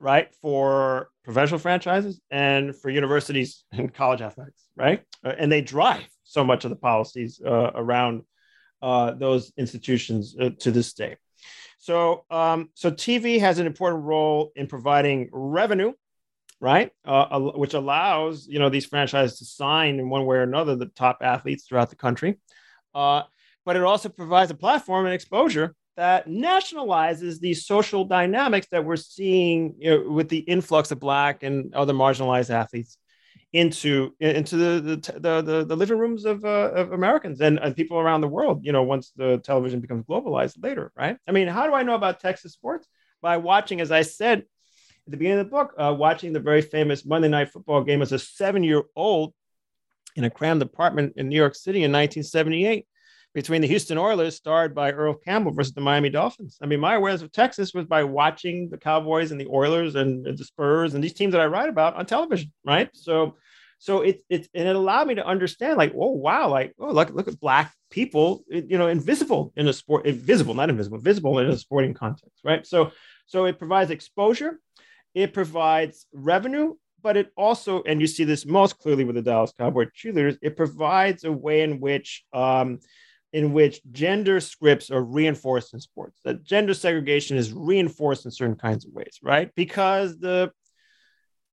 right, 0.00 0.34
for 0.40 1.10
professional 1.22 1.60
franchises 1.60 2.18
and 2.30 2.74
for 2.74 2.88
universities 2.88 3.64
and 3.72 3.92
college 3.92 4.22
athletics, 4.22 4.64
right? 4.74 5.02
Uh, 5.22 5.34
and 5.38 5.52
they 5.52 5.60
drive 5.60 6.08
so 6.26 6.44
much 6.44 6.64
of 6.64 6.70
the 6.70 6.76
policies 6.76 7.40
uh, 7.44 7.70
around 7.74 8.22
uh, 8.82 9.12
those 9.12 9.52
institutions 9.56 10.36
uh, 10.40 10.50
to 10.58 10.70
this 10.70 10.92
day. 10.92 11.16
So, 11.78 12.24
um, 12.30 12.70
so 12.74 12.90
TV 12.90 13.40
has 13.40 13.58
an 13.58 13.66
important 13.66 14.04
role 14.04 14.52
in 14.56 14.66
providing 14.66 15.28
revenue, 15.32 15.92
right? 16.60 16.90
Uh, 17.04 17.38
which 17.54 17.74
allows 17.74 18.46
you 18.48 18.58
know 18.58 18.68
these 18.68 18.86
franchises 18.86 19.38
to 19.38 19.44
sign 19.44 19.98
in 19.98 20.10
one 20.10 20.26
way 20.26 20.36
or 20.36 20.42
another 20.42 20.76
the 20.76 20.86
top 20.86 21.18
athletes 21.20 21.64
throughout 21.66 21.90
the 21.90 21.96
country. 21.96 22.38
Uh, 22.94 23.22
but 23.64 23.76
it 23.76 23.82
also 23.82 24.08
provides 24.08 24.50
a 24.50 24.54
platform 24.54 25.06
and 25.06 25.14
exposure 25.14 25.74
that 25.96 26.28
nationalizes 26.28 27.40
these 27.40 27.66
social 27.66 28.04
dynamics 28.04 28.66
that 28.70 28.84
we're 28.84 28.96
seeing 28.96 29.74
you 29.78 29.90
know, 29.90 30.10
with 30.10 30.28
the 30.28 30.38
influx 30.38 30.90
of 30.90 31.00
black 31.00 31.42
and 31.42 31.74
other 31.74 31.94
marginalized 31.94 32.50
athletes 32.50 32.98
into 33.56 34.14
into 34.20 34.56
the 34.56 34.96
the, 35.18 35.42
the, 35.42 35.64
the 35.64 35.76
living 35.76 35.98
rooms 35.98 36.24
of, 36.24 36.44
uh, 36.44 36.70
of 36.74 36.92
Americans 36.92 37.40
and, 37.40 37.58
and 37.58 37.74
people 37.74 37.98
around 37.98 38.20
the 38.20 38.28
world. 38.28 38.60
You 38.64 38.72
know, 38.72 38.82
once 38.82 39.12
the 39.16 39.38
television 39.38 39.80
becomes 39.80 40.04
globalized 40.04 40.62
later, 40.62 40.92
right? 40.96 41.16
I 41.26 41.32
mean, 41.32 41.48
how 41.48 41.66
do 41.66 41.74
I 41.74 41.82
know 41.82 41.94
about 41.94 42.20
Texas 42.20 42.52
sports? 42.52 42.86
By 43.22 43.38
watching, 43.38 43.80
as 43.80 43.90
I 43.90 44.02
said 44.02 44.40
at 44.40 45.10
the 45.10 45.16
beginning 45.16 45.40
of 45.40 45.46
the 45.46 45.50
book, 45.50 45.74
uh, 45.78 45.94
watching 45.96 46.32
the 46.32 46.40
very 46.40 46.62
famous 46.62 47.06
Monday 47.06 47.28
Night 47.28 47.50
Football 47.50 47.82
game 47.82 48.02
as 48.02 48.12
a 48.12 48.18
seven 48.18 48.62
year 48.62 48.82
old 48.94 49.32
in 50.16 50.24
a 50.24 50.30
crammed 50.30 50.62
apartment 50.62 51.14
in 51.16 51.28
New 51.28 51.36
York 51.36 51.54
City 51.54 51.78
in 51.78 51.92
1978 51.92 52.86
between 53.36 53.60
the 53.60 53.68
Houston 53.68 53.98
Oilers, 53.98 54.34
starred 54.34 54.74
by 54.74 54.92
Earl 54.92 55.12
Campbell, 55.12 55.52
versus 55.52 55.74
the 55.74 55.80
Miami 55.82 56.08
Dolphins. 56.08 56.56
I 56.62 56.66
mean, 56.66 56.80
my 56.80 56.94
awareness 56.94 57.20
of 57.20 57.32
Texas 57.32 57.74
was 57.74 57.84
by 57.84 58.02
watching 58.02 58.70
the 58.70 58.78
Cowboys 58.78 59.30
and 59.30 59.38
the 59.38 59.46
Oilers 59.48 59.94
and 59.94 60.24
the 60.24 60.42
Spurs 60.42 60.94
and 60.94 61.04
these 61.04 61.12
teams 61.12 61.32
that 61.32 61.42
I 61.42 61.46
write 61.46 61.68
about 61.68 61.96
on 61.96 62.06
television, 62.06 62.50
right? 62.64 62.88
So, 62.94 63.36
so 63.78 64.00
it's 64.00 64.22
it's 64.28 64.48
and 64.54 64.66
it 64.68 64.76
allowed 64.76 65.06
me 65.06 65.14
to 65.16 65.26
understand, 65.26 65.76
like, 65.76 65.92
oh 65.96 66.10
wow, 66.12 66.48
like 66.48 66.74
oh 66.78 66.92
look 66.92 67.10
look 67.10 67.28
at 67.28 67.40
black 67.40 67.74
people, 67.90 68.44
you 68.48 68.78
know, 68.78 68.88
invisible 68.88 69.52
in 69.56 69.68
a 69.68 69.72
sport, 69.72 70.06
invisible, 70.06 70.54
not 70.54 70.70
invisible, 70.70 70.98
visible 70.98 71.38
in 71.38 71.48
a 71.48 71.56
sporting 71.56 71.94
context, 71.94 72.40
right? 72.44 72.66
So, 72.66 72.92
so 73.26 73.44
it 73.44 73.58
provides 73.58 73.90
exposure, 73.90 74.58
it 75.14 75.32
provides 75.32 76.06
revenue, 76.12 76.74
but 77.02 77.16
it 77.16 77.32
also, 77.36 77.82
and 77.84 78.00
you 78.00 78.06
see 78.06 78.24
this 78.24 78.46
most 78.46 78.78
clearly 78.78 79.04
with 79.04 79.16
the 79.16 79.22
Dallas 79.22 79.52
Cowboy 79.56 79.86
cheerleaders, 79.96 80.38
it 80.42 80.56
provides 80.56 81.24
a 81.24 81.32
way 81.32 81.62
in 81.62 81.78
which 81.80 82.24
um, 82.32 82.80
in 83.32 83.52
which 83.52 83.80
gender 83.92 84.40
scripts 84.40 84.90
are 84.90 85.02
reinforced 85.02 85.74
in 85.74 85.80
sports, 85.80 86.20
that 86.24 86.42
gender 86.42 86.72
segregation 86.72 87.36
is 87.36 87.52
reinforced 87.52 88.24
in 88.24 88.30
certain 88.30 88.56
kinds 88.56 88.86
of 88.86 88.92
ways, 88.92 89.18
right? 89.22 89.50
Because 89.54 90.18
the 90.18 90.50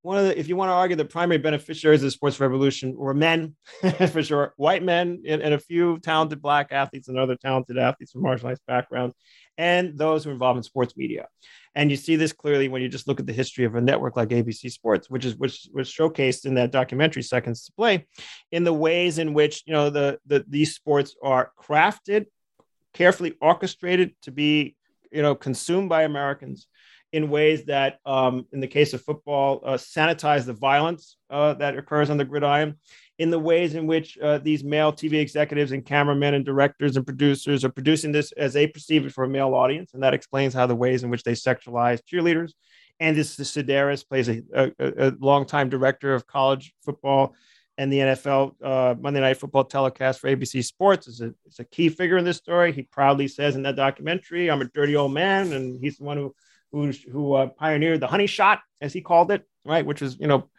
one 0.04 0.18
of 0.18 0.26
the, 0.26 0.38
if 0.38 0.50
you 0.50 0.58
want 0.58 0.68
to 0.68 0.74
argue 0.74 0.98
the 0.98 1.06
primary 1.06 1.38
beneficiaries 1.38 2.02
of 2.02 2.08
the 2.08 2.12
sports 2.12 2.38
revolution 2.38 2.94
were 2.96 3.14
men, 3.14 3.56
for 4.12 4.22
sure, 4.22 4.54
white 4.58 4.84
men 4.84 5.24
and, 5.26 5.42
and, 5.42 5.54
a 5.54 5.60
few 5.60 5.98
talented 6.00 6.42
black 6.42 6.68
athletes 6.72 7.08
and 7.08 7.18
other 7.18 7.38
talented 7.38 7.78
athletes 7.78 8.12
from 8.12 8.22
marginalized 8.22 8.60
backgrounds, 8.68 9.16
and 9.58 9.98
those 9.98 10.24
who 10.24 10.30
are 10.30 10.34
involved 10.34 10.58
in 10.58 10.64
sports 10.64 10.98
media. 10.98 11.28
And 11.74 11.90
you 11.90 11.96
see 11.96 12.18
this 12.18 12.34
clearly 12.34 12.68
when 12.68 12.82
you 12.82 12.90
just 12.90 13.08
look 13.08 13.22
at 13.22 13.26
the 13.26 13.34
history 13.34 13.64
of 13.64 13.76
a 13.76 13.82
network 13.82 14.18
like 14.18 14.30
ABC 14.30 14.70
Sports, 14.72 15.10
which 15.10 15.24
is 15.24 15.38
which 15.38 15.70
was 15.74 15.90
showcased 15.90 16.46
in 16.46 16.56
that 16.56 16.72
documentary 16.72 17.24
Seconds 17.24 17.66
to 17.66 17.72
Play, 17.72 18.06
in 18.52 18.66
the 18.66 18.74
ways 18.74 19.20
in 19.20 19.34
which 19.34 19.64
you 19.66 19.74
know 19.74 19.90
the, 19.90 20.20
the 20.26 20.44
these 20.50 20.76
sports 20.76 21.16
are 21.24 21.54
crafted, 21.58 22.26
carefully 22.94 23.36
orchestrated 23.42 24.16
to 24.24 24.32
be 24.32 24.76
you 25.14 25.22
know 25.22 25.34
consumed 25.34 25.88
by 25.88 26.04
Americans 26.04 26.68
in 27.14 27.30
ways 27.30 27.66
that, 27.66 28.00
um, 28.06 28.46
in 28.52 28.60
the 28.60 28.68
case 28.68 28.94
of 28.94 29.02
football, 29.02 29.62
uh, 29.64 29.74
sanitize 29.74 30.46
the 30.46 30.54
violence 30.54 31.18
uh, 31.30 31.54
that 31.54 31.78
occurs 31.78 32.10
on 32.10 32.18
the 32.18 32.26
gridiron, 32.26 32.76
in 33.20 33.30
the 33.30 33.40
ways 33.40 33.76
in 33.76 33.86
which 33.86 34.18
uh, 34.18 34.40
these 34.40 34.64
male 34.64 34.92
TV 34.92 35.22
executives 35.22 35.72
and 35.72 35.86
cameramen 35.86 36.34
and 36.34 36.44
directors 36.44 36.98
and 36.98 37.06
producers 37.06 37.64
are 37.64 37.70
producing 37.70 38.12
this 38.12 38.32
as 38.32 38.54
they 38.54 38.66
perceive 38.66 39.06
it 39.06 39.14
for 39.14 39.24
a 39.24 39.30
male 39.30 39.54
audience. 39.54 39.94
And 39.94 40.02
that 40.02 40.16
explains 40.16 40.56
how 40.56 40.66
the 40.66 40.76
ways 40.76 41.04
in 41.04 41.12
which 41.12 41.24
they 41.24 41.34
sexualize 41.34 42.02
cheerleaders. 42.12 42.54
And 43.00 43.16
this 43.16 43.38
Sidaris 43.38 44.08
plays 44.08 44.28
a, 44.28 44.42
a, 44.54 44.72
a 44.80 45.14
longtime 45.20 45.70
director 45.70 46.16
of 46.16 46.26
college 46.26 46.74
football 46.84 47.36
and 47.78 47.92
the 47.92 48.00
NFL 48.00 48.54
uh, 48.64 48.96
Monday 49.00 49.20
Night 49.20 49.38
Football 49.38 49.64
telecast 49.66 50.20
for 50.20 50.30
ABC 50.30 50.64
Sports 50.64 51.08
is 51.08 51.22
a, 51.22 51.34
is 51.48 51.60
a 51.60 51.64
key 51.64 51.90
figure 51.90 52.18
in 52.18 52.26
this 52.26 52.38
story. 52.38 52.72
He 52.72 52.84
proudly 52.84 53.28
says 53.28 53.56
in 53.56 53.64
that 53.64 53.76
documentary, 53.76 54.52
"I'm 54.52 54.62
a 54.62 54.66
dirty 54.66 54.96
old 54.96 55.12
man," 55.12 55.54
and 55.54 55.80
he's 55.82 55.98
the 55.98 56.04
one 56.04 56.18
who 56.18 56.36
who 56.74 56.92
who 57.10 57.34
uh, 57.34 57.48
pioneered 57.48 58.02
the 58.02 58.08
honey 58.08 58.28
shot, 58.28 58.60
as 58.82 58.92
he 58.92 59.00
called 59.00 59.32
it, 59.32 59.48
right, 59.64 59.86
which 59.86 60.02
was 60.02 60.20
you 60.20 60.28
know 60.28 60.50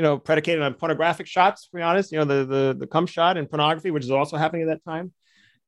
you 0.00 0.02
know, 0.02 0.16
predicated 0.16 0.62
on 0.62 0.72
pornographic 0.72 1.26
shots, 1.26 1.66
to 1.66 1.76
be 1.76 1.82
honest, 1.82 2.10
you 2.10 2.18
know, 2.18 2.24
the, 2.24 2.46
the, 2.46 2.76
the 2.78 2.86
cum 2.86 3.06
shot 3.06 3.36
and 3.36 3.50
pornography, 3.50 3.90
which 3.90 4.04
is 4.04 4.10
also 4.10 4.38
happening 4.38 4.62
at 4.62 4.68
that 4.68 4.90
time. 4.90 5.12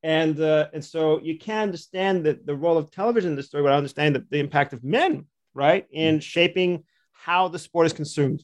And, 0.02 0.40
uh, 0.40 0.68
and 0.72 0.82
so 0.82 1.20
you 1.20 1.38
can 1.38 1.64
understand 1.64 2.24
that 2.24 2.46
the 2.46 2.56
role 2.56 2.78
of 2.78 2.90
television 2.90 3.32
in 3.32 3.36
this 3.36 3.48
story, 3.48 3.62
but 3.62 3.72
I 3.72 3.76
understand 3.76 4.14
that 4.14 4.30
the 4.30 4.38
impact 4.38 4.72
of 4.72 4.82
men, 4.82 5.26
right, 5.52 5.86
in 5.92 6.18
mm. 6.18 6.22
shaping 6.22 6.84
how 7.12 7.48
the 7.48 7.58
sport 7.58 7.86
is 7.86 7.92
consumed. 7.92 8.42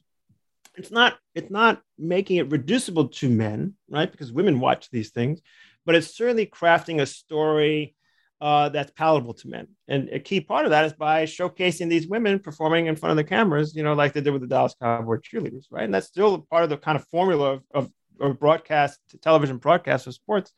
It's 0.77 0.91
not, 0.91 1.19
it's 1.35 1.51
not 1.51 1.81
making 1.99 2.37
it 2.37 2.51
reducible 2.51 3.09
to 3.09 3.31
men, 3.31 3.73
right, 3.89 4.11
because 4.11 4.31
women 4.31 4.61
watch 4.61 4.91
these 4.91 5.11
things, 5.11 5.41
but 5.87 5.95
it's 5.95 6.15
certainly 6.15 6.45
crafting 6.45 7.01
a 7.01 7.07
story 7.07 7.97
uh, 8.41 8.69
that's 8.69 8.93
palatable 8.93 9.35
to 9.35 9.49
men. 9.49 9.67
And 9.89 10.09
a 10.11 10.21
key 10.21 10.41
part 10.41 10.65
of 10.65 10.71
that 10.71 10.85
is 10.85 10.93
by 10.93 11.25
showcasing 11.25 11.89
these 11.89 12.07
women 12.07 12.39
performing 12.39 12.87
in 12.87 12.97
front 12.97 13.11
of 13.11 13.17
the 13.17 13.25
cameras, 13.25 13.75
you 13.75 13.83
know, 13.83 13.95
like 13.95 14.13
they 14.13 14.21
did 14.21 14.31
with 14.31 14.43
the 14.43 14.49
Dallas 14.49 14.75
Cowboy 14.81 15.17
cheerleaders, 15.17 15.67
right? 15.71 15.85
And 15.85 15.95
that's 15.95 16.07
still 16.07 16.47
part 16.51 16.65
of 16.65 16.71
the 16.71 16.77
kind 16.77 16.97
of 16.97 17.07
formula 17.09 17.55
of, 17.55 17.63
of, 17.75 17.91
of 18.21 18.39
broadcast, 18.39 19.01
television 19.23 19.57
broadcast 19.57 20.07
of 20.07 20.15
sports 20.15 20.53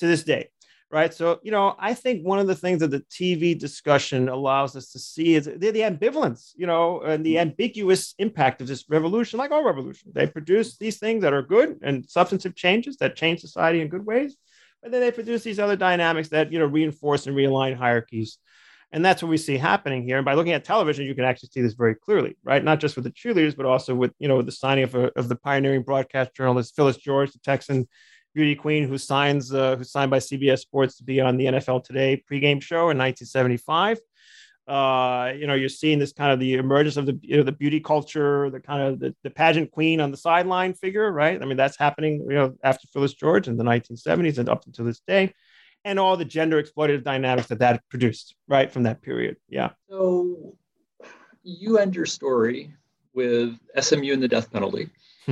to 0.00 0.08
this 0.08 0.24
day, 0.24 0.48
right? 0.90 1.14
So, 1.14 1.38
you 1.44 1.52
know, 1.52 1.76
I 1.78 1.94
think 1.94 2.26
one 2.26 2.40
of 2.40 2.48
the 2.48 2.56
things 2.56 2.80
that 2.80 2.90
the 2.90 3.04
TV 3.12 3.56
discussion 3.56 4.28
allows 4.28 4.74
us 4.74 4.90
to 4.90 4.98
see 4.98 5.36
is 5.36 5.44
the, 5.44 5.70
the 5.70 5.80
ambivalence, 5.80 6.50
you 6.56 6.66
know, 6.66 7.00
and 7.02 7.24
the 7.24 7.38
ambiguous 7.38 8.14
impact 8.18 8.60
of 8.60 8.66
this 8.66 8.84
revolution, 8.88 9.38
like 9.38 9.52
all 9.52 9.62
revolutions. 9.62 10.12
They 10.14 10.26
produce 10.26 10.78
these 10.78 10.98
things 10.98 11.22
that 11.22 11.32
are 11.32 11.42
good 11.42 11.78
and 11.82 12.04
substantive 12.10 12.56
changes 12.56 12.96
that 12.96 13.14
change 13.14 13.40
society 13.40 13.82
in 13.82 13.88
good 13.88 14.04
ways 14.04 14.36
but 14.84 14.92
then 14.92 15.00
they 15.00 15.10
produce 15.10 15.42
these 15.42 15.58
other 15.58 15.76
dynamics 15.76 16.28
that 16.28 16.52
you 16.52 16.58
know 16.58 16.66
reinforce 16.66 17.26
and 17.26 17.34
realign 17.34 17.74
hierarchies. 17.74 18.38
And 18.92 19.04
that's 19.04 19.22
what 19.22 19.28
we 19.28 19.38
see 19.38 19.56
happening 19.56 20.04
here. 20.04 20.18
And 20.18 20.24
by 20.24 20.34
looking 20.34 20.52
at 20.52 20.62
television 20.62 21.06
you 21.06 21.14
can 21.14 21.24
actually 21.24 21.48
see 21.48 21.62
this 21.62 21.72
very 21.72 21.94
clearly 21.94 22.36
right? 22.44 22.62
Not 22.62 22.80
just 22.80 22.94
with 22.94 23.04
the 23.04 23.10
cheerleaders 23.10 23.56
but 23.56 23.66
also 23.66 23.94
with 23.94 24.12
you 24.18 24.28
know 24.28 24.36
with 24.36 24.46
the 24.46 24.52
signing 24.52 24.84
of, 24.84 24.94
a, 24.94 25.10
of 25.18 25.28
the 25.28 25.36
pioneering 25.36 25.82
broadcast 25.82 26.36
journalist 26.36 26.76
phyllis 26.76 26.98
george 26.98 27.32
the 27.32 27.38
texan 27.38 27.88
beauty 28.34 28.54
queen 28.54 28.86
who 28.86 28.98
signs 28.98 29.54
uh, 29.54 29.76
who's 29.76 29.90
signed 29.90 30.10
by 30.10 30.18
cbs 30.18 30.58
sports 30.58 30.98
to 30.98 31.04
be 31.04 31.20
on 31.20 31.36
the 31.36 31.46
nfl 31.46 31.82
today 31.82 32.22
pregame 32.30 32.60
show 32.60 32.90
in 32.90 32.98
1975 32.98 33.98
Uh, 34.66 35.32
you 35.36 35.46
know, 35.46 35.54
you're 35.54 35.68
seeing 35.68 35.98
this 35.98 36.12
kind 36.12 36.32
of 36.32 36.40
the 36.40 36.54
emergence 36.54 36.96
of 36.96 37.04
the 37.04 37.18
you 37.22 37.36
know 37.36 37.42
the 37.42 37.52
beauty 37.52 37.80
culture, 37.80 38.48
the 38.50 38.60
kind 38.60 38.82
of 38.82 38.98
the, 38.98 39.14
the 39.22 39.30
pageant 39.30 39.70
queen 39.70 40.00
on 40.00 40.10
the 40.10 40.16
sideline 40.16 40.72
figure, 40.72 41.12
right? 41.12 41.40
I 41.40 41.44
mean, 41.44 41.56
that's 41.56 41.78
happening, 41.78 42.24
you 42.28 42.34
know, 42.34 42.54
after 42.62 42.88
Phyllis 42.88 43.12
George 43.12 43.46
in 43.46 43.56
the 43.56 43.64
1970s 43.64 44.38
and 44.38 44.48
up 44.48 44.64
until 44.66 44.86
this 44.86 45.00
day, 45.06 45.34
and 45.84 45.98
all 45.98 46.16
the 46.16 46.24
gender 46.24 46.62
exploitative 46.62 47.04
dynamics 47.04 47.48
that 47.48 47.58
that 47.58 47.82
produced, 47.90 48.34
right, 48.48 48.72
from 48.72 48.84
that 48.84 49.02
period. 49.02 49.36
Yeah. 49.48 49.70
So 49.90 50.56
you 51.42 51.78
end 51.78 51.94
your 51.94 52.06
story 52.06 52.74
with 53.12 53.58
SMU 53.78 54.12
and 54.12 54.22
the 54.22 54.28
death 54.28 54.50
penalty. 54.50 54.88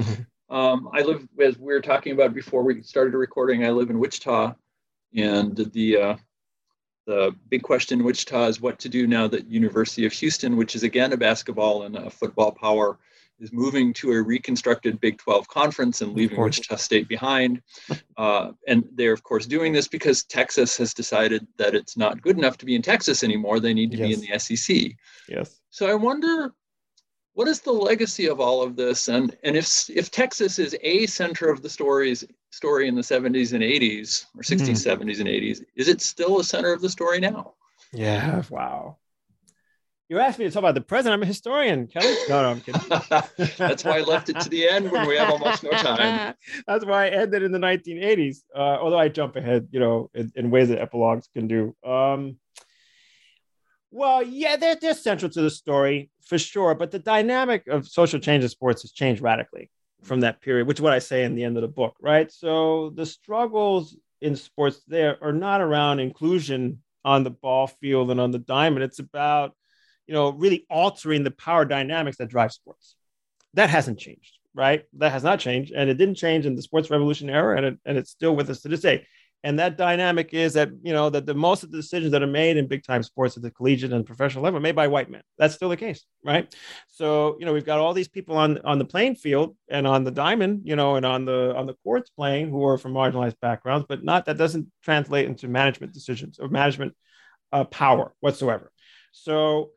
um, 0.50 0.90
I 0.92 1.00
live, 1.00 1.26
as 1.42 1.58
we 1.58 1.72
were 1.72 1.80
talking 1.80 2.12
about 2.12 2.34
before 2.34 2.62
we 2.62 2.82
started 2.82 3.14
recording, 3.14 3.64
I 3.64 3.70
live 3.70 3.90
in 3.90 3.98
Wichita, 3.98 4.54
and 5.16 5.56
the 5.56 5.96
uh, 5.96 6.16
the 7.06 7.34
big 7.48 7.62
question 7.62 8.00
in 8.00 8.06
Wichita 8.06 8.46
is 8.46 8.60
what 8.60 8.78
to 8.80 8.88
do 8.88 9.06
now 9.06 9.26
that 9.28 9.46
University 9.46 10.06
of 10.06 10.12
Houston, 10.12 10.56
which 10.56 10.74
is 10.76 10.82
again 10.82 11.12
a 11.12 11.16
basketball 11.16 11.82
and 11.82 11.96
a 11.96 12.10
football 12.10 12.52
power, 12.52 12.98
is 13.40 13.52
moving 13.52 13.92
to 13.92 14.12
a 14.12 14.22
reconstructed 14.22 15.00
Big 15.00 15.18
12 15.18 15.48
conference 15.48 16.00
and 16.00 16.14
leaving 16.14 16.40
Wichita 16.40 16.76
State 16.76 17.08
behind. 17.08 17.60
Uh, 18.18 18.52
and 18.68 18.84
they're, 18.94 19.14
of 19.14 19.22
course, 19.22 19.46
doing 19.46 19.72
this 19.72 19.88
because 19.88 20.22
Texas 20.24 20.76
has 20.76 20.92
decided 20.92 21.44
that 21.56 21.74
it's 21.74 21.96
not 21.96 22.20
good 22.20 22.36
enough 22.36 22.58
to 22.58 22.66
be 22.66 22.76
in 22.76 22.82
Texas 22.82 23.24
anymore. 23.24 23.58
They 23.58 23.72
need 23.72 23.90
to 23.90 23.96
yes. 23.96 24.06
be 24.06 24.12
in 24.12 24.20
the 24.20 24.38
SEC. 24.38 24.92
Yes. 25.28 25.58
So 25.70 25.88
I 25.88 25.94
wonder 25.94 26.52
what 27.34 27.48
is 27.48 27.60
the 27.60 27.72
legacy 27.72 28.26
of 28.28 28.40
all 28.40 28.62
of 28.62 28.76
this? 28.76 29.08
And 29.08 29.36
and 29.42 29.56
if 29.56 29.88
if 29.90 30.10
texas 30.10 30.58
is 30.58 30.76
a 30.82 31.06
center 31.06 31.48
of 31.48 31.62
the 31.62 31.70
stories 31.70 32.24
story 32.50 32.88
in 32.88 32.94
the 32.94 33.02
70s 33.02 33.54
and 33.54 33.62
80s 33.62 34.26
or 34.36 34.42
60s 34.42 34.60
mm. 34.60 34.98
70s 35.00 35.20
and 35.20 35.28
80s 35.28 35.64
is 35.74 35.88
it 35.88 36.02
still 36.02 36.40
a 36.40 36.44
center 36.44 36.72
of 36.72 36.82
the 36.82 36.88
story 36.88 37.18
now? 37.18 37.54
Yeah. 37.92 38.42
Wow. 38.50 38.98
You 40.08 40.18
asked 40.18 40.38
me 40.38 40.44
to 40.44 40.50
talk 40.50 40.60
about 40.60 40.74
the 40.74 40.82
present 40.82 41.14
i'm 41.14 41.22
a 41.22 41.26
historian 41.26 41.86
kelly. 41.86 42.14
No 42.28 42.42
no 42.42 42.50
i'm 42.50 42.60
kidding. 42.60 42.82
That's 43.56 43.84
why 43.84 43.98
i 43.98 44.00
left 44.02 44.28
it 44.28 44.38
to 44.40 44.48
the 44.50 44.68
end 44.68 44.90
when 44.90 45.08
we 45.08 45.16
have 45.16 45.30
almost 45.30 45.62
no 45.62 45.70
time. 45.70 46.34
That's 46.66 46.84
why 46.84 47.06
i 47.06 47.08
ended 47.08 47.42
in 47.42 47.52
the 47.52 47.58
1980s 47.58 48.42
uh, 48.54 48.58
although 48.58 48.98
i 48.98 49.08
jump 49.08 49.36
ahead 49.36 49.68
you 49.70 49.80
know 49.80 50.10
in, 50.14 50.30
in 50.36 50.50
ways 50.50 50.68
that 50.68 50.80
epilogues 50.80 51.28
can 51.32 51.48
do. 51.48 51.74
Um, 51.82 52.36
well, 53.92 54.22
yeah, 54.22 54.56
they're, 54.56 54.74
they're 54.74 54.94
central 54.94 55.30
to 55.30 55.42
the 55.42 55.50
story 55.50 56.10
for 56.24 56.38
sure. 56.38 56.74
But 56.74 56.90
the 56.90 56.98
dynamic 56.98 57.68
of 57.68 57.86
social 57.86 58.18
change 58.18 58.42
in 58.42 58.48
sports 58.48 58.82
has 58.82 58.90
changed 58.90 59.22
radically 59.22 59.70
from 60.02 60.20
that 60.20 60.40
period, 60.40 60.66
which 60.66 60.78
is 60.78 60.82
what 60.82 60.94
I 60.94 60.98
say 60.98 61.24
in 61.24 61.34
the 61.34 61.44
end 61.44 61.56
of 61.56 61.62
the 61.62 61.68
book, 61.68 61.94
right? 62.00 62.32
So 62.32 62.90
the 62.96 63.06
struggles 63.06 63.96
in 64.20 64.34
sports 64.34 64.82
there 64.88 65.22
are 65.22 65.32
not 65.32 65.60
around 65.60 66.00
inclusion 66.00 66.82
on 67.04 67.22
the 67.22 67.30
ball 67.30 67.66
field 67.66 68.10
and 68.10 68.20
on 68.20 68.30
the 68.30 68.38
diamond. 68.38 68.82
It's 68.82 68.98
about, 68.98 69.54
you 70.06 70.14
know, 70.14 70.30
really 70.30 70.66
altering 70.70 71.22
the 71.22 71.30
power 71.30 71.64
dynamics 71.64 72.16
that 72.16 72.30
drive 72.30 72.52
sports. 72.52 72.96
That 73.54 73.68
hasn't 73.68 73.98
changed, 73.98 74.38
right? 74.54 74.84
That 74.94 75.12
has 75.12 75.22
not 75.22 75.38
changed. 75.38 75.72
And 75.72 75.90
it 75.90 75.98
didn't 75.98 76.14
change 76.14 76.46
in 76.46 76.56
the 76.56 76.62
sports 76.62 76.90
revolution 76.90 77.28
era, 77.28 77.58
and, 77.58 77.66
it, 77.66 77.78
and 77.84 77.98
it's 77.98 78.10
still 78.10 78.34
with 78.34 78.48
us 78.48 78.62
to 78.62 78.68
this 78.68 78.80
day 78.80 79.06
and 79.44 79.58
that 79.58 79.76
dynamic 79.76 80.32
is 80.32 80.54
that 80.54 80.70
you 80.82 80.92
know 80.92 81.10
that 81.10 81.26
the 81.26 81.34
most 81.34 81.62
of 81.62 81.70
the 81.70 81.78
decisions 81.78 82.12
that 82.12 82.22
are 82.22 82.26
made 82.26 82.56
in 82.56 82.66
big 82.66 82.84
time 82.84 83.02
sports 83.02 83.36
at 83.36 83.42
the 83.42 83.50
collegiate 83.50 83.92
and 83.92 84.06
professional 84.06 84.44
level 84.44 84.58
are 84.58 84.62
made 84.62 84.76
by 84.76 84.86
white 84.86 85.10
men. 85.10 85.22
That's 85.38 85.54
still 85.54 85.68
the 85.68 85.76
case 85.76 86.04
right? 86.24 86.54
So 86.88 87.36
you 87.38 87.46
know 87.46 87.52
we've 87.52 87.66
got 87.66 87.80
all 87.80 87.94
these 87.94 88.08
people 88.08 88.36
on 88.36 88.58
on 88.64 88.78
the 88.78 88.84
playing 88.84 89.16
field 89.16 89.56
and 89.68 89.86
on 89.86 90.04
the 90.04 90.10
diamond 90.10 90.62
you 90.64 90.76
know 90.76 90.96
and 90.96 91.04
on 91.04 91.24
the 91.24 91.54
on 91.56 91.66
the 91.66 91.74
courts 91.82 92.10
playing 92.10 92.50
who 92.50 92.64
are 92.64 92.78
from 92.78 92.92
marginalized 92.92 93.38
backgrounds 93.40 93.86
but 93.88 94.04
not 94.04 94.26
that 94.26 94.38
doesn't 94.38 94.68
translate 94.82 95.26
into 95.26 95.48
management 95.48 95.92
decisions 95.92 96.38
or 96.38 96.48
management 96.48 96.94
uh, 97.52 97.64
power 97.64 98.14
whatsoever. 98.20 98.70
So 99.12 99.70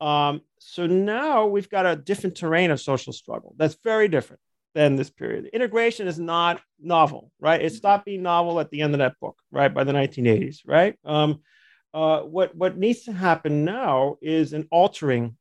um, 0.00 0.42
so 0.58 0.86
now 0.86 1.46
we've 1.46 1.68
got 1.68 1.86
a 1.86 1.94
different 1.94 2.36
terrain 2.36 2.70
of 2.70 2.80
social 2.80 3.12
struggle 3.12 3.54
that's 3.56 3.76
very 3.84 4.08
different 4.08 4.40
than 4.74 4.96
this 4.96 5.10
period. 5.10 5.46
Integration 5.52 6.06
is 6.06 6.18
not 6.18 6.60
novel, 6.80 7.30
right? 7.38 7.60
It 7.60 7.72
stopped 7.72 8.06
being 8.06 8.22
novel 8.22 8.60
at 8.60 8.70
the 8.70 8.80
end 8.80 8.94
of 8.94 8.98
that 8.98 9.18
book, 9.20 9.36
right, 9.50 9.72
by 9.72 9.84
the 9.84 9.92
1980s, 9.92 10.60
right? 10.66 10.96
Um, 11.04 11.40
uh, 11.94 12.20
what 12.20 12.54
what 12.54 12.78
needs 12.78 13.02
to 13.02 13.12
happen 13.12 13.64
now 13.64 14.16
is 14.22 14.52
an 14.54 14.66
altering 14.70 15.36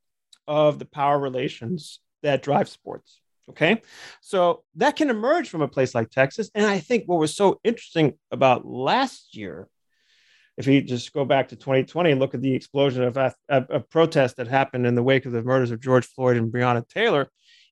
of 0.47 0.79
the 0.79 0.85
power 0.85 1.17
relations 1.17 1.99
that 2.23 2.43
drive 2.43 2.67
sports. 2.67 3.21
Okay, 3.49 3.81
so 4.21 4.63
that 4.75 4.95
can 4.95 5.09
emerge 5.09 5.49
from 5.49 5.61
a 5.61 5.67
place 5.67 5.95
like 5.95 6.09
Texas, 6.09 6.49
and 6.53 6.65
I 6.65 6.79
think 6.79 7.05
what 7.05 7.19
was 7.19 7.35
so 7.35 7.59
interesting 7.63 8.13
about 8.31 8.65
last 8.65 9.35
year, 9.35 9.67
if 10.57 10.67
you 10.67 10.81
just 10.81 11.11
go 11.11 11.25
back 11.25 11.49
to 11.49 11.55
2020 11.55 12.11
and 12.11 12.19
look 12.19 12.33
at 12.33 12.41
the 12.41 12.53
explosion 12.53 13.03
of 13.03 13.17
a, 13.17 13.33
a, 13.49 13.65
a 13.69 13.79
protest 13.79 14.37
that 14.37 14.47
happened 14.47 14.85
in 14.85 14.95
the 14.95 15.03
wake 15.03 15.25
of 15.25 15.31
the 15.31 15.41
murders 15.41 15.71
of 15.71 15.81
George 15.81 16.05
Floyd 16.05 16.37
and 16.37 16.51
Breonna 16.51 16.87
Taylor, 16.87 17.29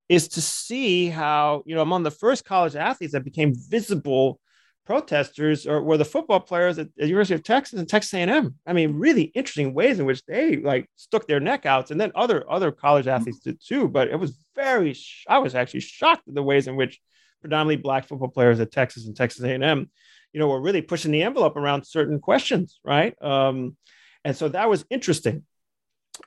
is 0.09 0.27
to 0.27 0.41
see 0.41 1.07
how, 1.07 1.63
you 1.65 1.75
know, 1.75 1.81
among 1.81 2.03
the 2.03 2.11
first 2.11 2.43
college 2.43 2.75
athletes 2.75 3.13
that 3.13 3.23
became 3.23 3.53
visible 3.55 4.39
protesters 4.85 5.67
or 5.67 5.83
were 5.83 5.97
the 5.97 6.03
football 6.03 6.39
players 6.39 6.79
at 6.79 6.87
the 6.95 7.05
University 7.05 7.35
of 7.35 7.43
Texas 7.43 7.77
and 7.77 7.87
Texas 7.87 8.11
A&M. 8.15 8.55
I 8.65 8.73
mean, 8.73 8.97
really 8.97 9.25
interesting 9.35 9.75
ways 9.75 9.99
in 9.99 10.07
which 10.07 10.25
they 10.25 10.57
like 10.57 10.89
stuck 10.95 11.27
their 11.27 11.39
neck 11.39 11.67
out, 11.67 11.91
and 11.91 12.01
then 12.01 12.11
other 12.15 12.43
other 12.51 12.71
college 12.71 13.05
athletes 13.05 13.39
did 13.39 13.61
too. 13.63 13.87
But 13.87 14.07
it 14.07 14.15
was 14.15 14.35
very, 14.55 14.97
I 15.27 15.37
was 15.37 15.53
actually 15.53 15.81
shocked 15.81 16.27
at 16.27 16.33
the 16.33 16.41
ways 16.41 16.67
in 16.67 16.75
which 16.75 16.99
predominantly 17.41 17.75
black 17.75 18.07
football 18.07 18.29
players 18.29 18.59
at 18.59 18.71
Texas 18.71 19.05
and 19.05 19.15
Texas 19.15 19.43
A&M, 19.43 19.91
you 20.33 20.39
know, 20.39 20.47
were 20.47 20.59
really 20.59 20.81
pushing 20.81 21.11
the 21.11 21.21
envelope 21.21 21.55
around 21.55 21.85
certain 21.85 22.19
questions, 22.19 22.79
right? 22.83 23.13
Um, 23.21 23.77
and 24.25 24.35
so 24.35 24.49
that 24.49 24.69
was 24.69 24.85
interesting. 24.89 25.43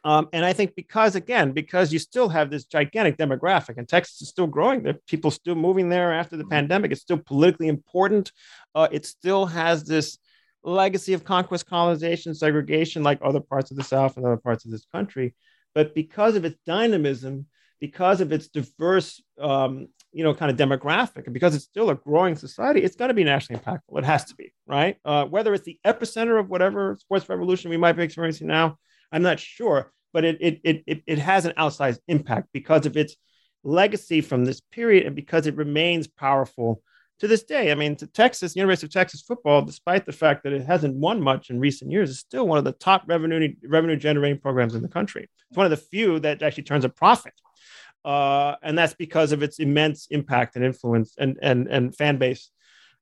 Um, 0.05 0.29
and 0.33 0.45
I 0.45 0.53
think 0.53 0.75
because, 0.75 1.15
again, 1.15 1.53
because 1.53 1.93
you 1.93 1.99
still 1.99 2.29
have 2.29 2.51
this 2.51 2.65
gigantic 2.65 3.17
demographic 3.17 3.79
and 3.79 3.89
Texas 3.89 4.23
is 4.23 4.29
still 4.29 4.47
growing, 4.47 4.83
there 4.83 4.99
people 5.07 5.31
still 5.31 5.55
moving 5.55 5.89
there 5.89 6.13
after 6.13 6.37
the 6.37 6.43
mm-hmm. 6.43 6.51
pandemic. 6.51 6.93
It's 6.93 7.01
still 7.01 7.19
politically 7.19 7.69
important. 7.69 8.33
Uh, 8.75 8.89
it 8.91 9.07
still 9.07 9.47
has 9.47 9.85
this 9.85 10.19
legacy 10.65 11.13
of 11.13 11.25
conquest, 11.25 11.67
colonization, 11.67 12.35
segregation, 12.35 13.03
like 13.03 13.19
other 13.23 13.41
parts 13.41 13.71
of 13.71 13.77
the 13.77 13.85
South 13.85 14.17
and 14.17 14.27
other 14.27 14.37
parts 14.37 14.65
of 14.65 14.71
this 14.71 14.87
country. 14.87 15.35
But 15.75 15.95
because 15.95 16.37
of 16.37 16.45
its 16.45 16.59
dynamism, 16.67 17.47
because 17.81 18.21
of 18.21 18.31
its 18.33 18.49
diverse, 18.49 19.21
um, 19.41 19.89
you 20.13 20.23
know, 20.23 20.35
kind 20.35 20.51
of 20.51 20.57
demographic, 20.57 21.25
and 21.25 21.35
because 21.35 21.55
it's 21.55 21.65
still 21.65 21.91
a 21.91 21.95
growing 21.95 22.37
society, 22.37 22.81
it's 22.81 22.97
going 22.97 23.09
to 23.09 23.15
be 23.15 23.25
nationally 23.25 23.61
impactful. 23.61 23.99
It 23.99 24.05
has 24.05 24.25
to 24.27 24.37
be, 24.37 24.53
right? 24.67 24.99
Uh, 25.05 25.25
whether 25.25 25.53
it's 25.55 25.65
the 25.65 25.81
epicenter 25.85 26.39
of 26.39 26.49
whatever 26.49 26.97
sports 27.01 27.29
revolution 27.29 27.71
we 27.71 27.77
might 27.77 27.95
be 27.95 28.03
experiencing 28.03 28.47
now, 28.47 28.77
I'm 29.13 29.23
not 29.23 29.39
sure, 29.39 29.93
but 30.13 30.25
it 30.25 30.39
it 30.41 30.83
it 30.87 31.03
it 31.07 31.19
has 31.19 31.45
an 31.45 31.53
outsized 31.59 32.01
impact 32.09 32.49
because 32.53 32.87
of 32.87 32.97
its 32.97 33.17
legacy 33.63 34.21
from 34.21 34.45
this 34.45 34.61
period 34.61 35.07
and 35.07 35.15
because 35.15 35.47
it 35.47 35.57
remains 35.57 36.09
powerful 36.09 36.83
to 37.21 37.29
this 37.29 37.45
day. 37.45 37.71
I 37.71 37.77
mean, 37.77 37.95
Texas, 37.95 38.57
University 38.57 38.87
of 38.87 38.93
Texas 38.93 39.23
football, 39.23 39.63
despite 39.63 40.07
the 40.07 40.13
fact 40.13 40.43
that 40.43 40.53
it 40.53 40.67
hasn't 40.67 40.97
won 40.97 41.21
much 41.21 41.51
in 41.51 41.61
recent 41.61 41.93
years, 41.93 42.11
is 42.11 42.19
still 42.19 42.49
one 42.49 42.59
of 42.59 42.65
the 42.65 42.73
top 42.73 43.05
revenue 43.07 43.55
revenue 43.65 43.97
generating 43.97 44.41
programs 44.41 44.75
in 44.75 44.83
the 44.83 44.89
country. 44.89 45.29
It's 45.49 45.57
one 45.57 45.67
of 45.67 45.71
the 45.71 45.77
few 45.77 46.19
that 46.21 46.43
actually 46.43 46.65
turns 46.65 46.85
a 46.85 46.89
profit. 46.89 47.35
Uh, 48.05 48.57
and 48.63 48.77
that's 48.77 48.95
because 48.95 49.31
of 49.31 49.45
its 49.45 49.61
immense 49.61 50.09
impact 50.11 50.57
and 50.57 50.65
influence 50.65 51.15
and 51.19 51.39
and 51.41 51.69
and 51.69 51.95
fan 51.95 52.19
base, 52.19 52.51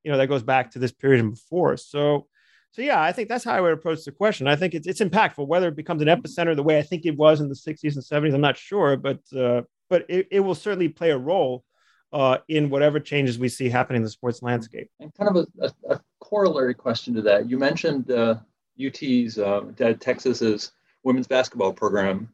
you 0.04 0.12
know, 0.12 0.18
that 0.18 0.26
goes 0.26 0.42
back 0.42 0.72
to 0.72 0.78
this 0.78 0.92
period 0.92 1.20
and 1.20 1.30
before. 1.30 1.76
So 1.78 2.26
so 2.72 2.82
yeah, 2.82 3.02
I 3.02 3.12
think 3.12 3.28
that's 3.28 3.44
how 3.44 3.52
I 3.52 3.60
would 3.60 3.72
approach 3.72 4.04
the 4.04 4.12
question. 4.12 4.46
I 4.46 4.56
think 4.56 4.74
it's 4.74 4.86
it's 4.86 5.00
impactful. 5.00 5.46
Whether 5.46 5.68
it 5.68 5.76
becomes 5.76 6.02
an 6.02 6.08
epicenter 6.08 6.54
the 6.54 6.62
way 6.62 6.78
I 6.78 6.82
think 6.82 7.04
it 7.04 7.16
was 7.16 7.40
in 7.40 7.48
the 7.48 7.54
60s 7.54 7.94
and 7.94 8.24
70s, 8.24 8.34
I'm 8.34 8.40
not 8.40 8.56
sure, 8.56 8.96
but 8.96 9.20
uh, 9.36 9.62
but 9.88 10.06
it, 10.08 10.28
it 10.30 10.40
will 10.40 10.54
certainly 10.54 10.88
play 10.88 11.10
a 11.10 11.18
role 11.18 11.64
uh, 12.12 12.38
in 12.48 12.70
whatever 12.70 13.00
changes 13.00 13.38
we 13.38 13.48
see 13.48 13.68
happening 13.68 13.98
in 13.98 14.04
the 14.04 14.10
sports 14.10 14.42
landscape. 14.42 14.88
And 15.00 15.12
kind 15.14 15.36
of 15.36 15.48
a, 15.58 15.66
a, 15.66 15.94
a 15.94 16.00
corollary 16.20 16.74
question 16.74 17.14
to 17.14 17.22
that, 17.22 17.50
you 17.50 17.58
mentioned 17.58 18.10
uh, 18.10 18.36
UT's 18.80 19.38
uh, 19.38 19.62
Texas's 19.98 20.72
women's 21.02 21.26
basketball 21.26 21.72
program. 21.72 22.28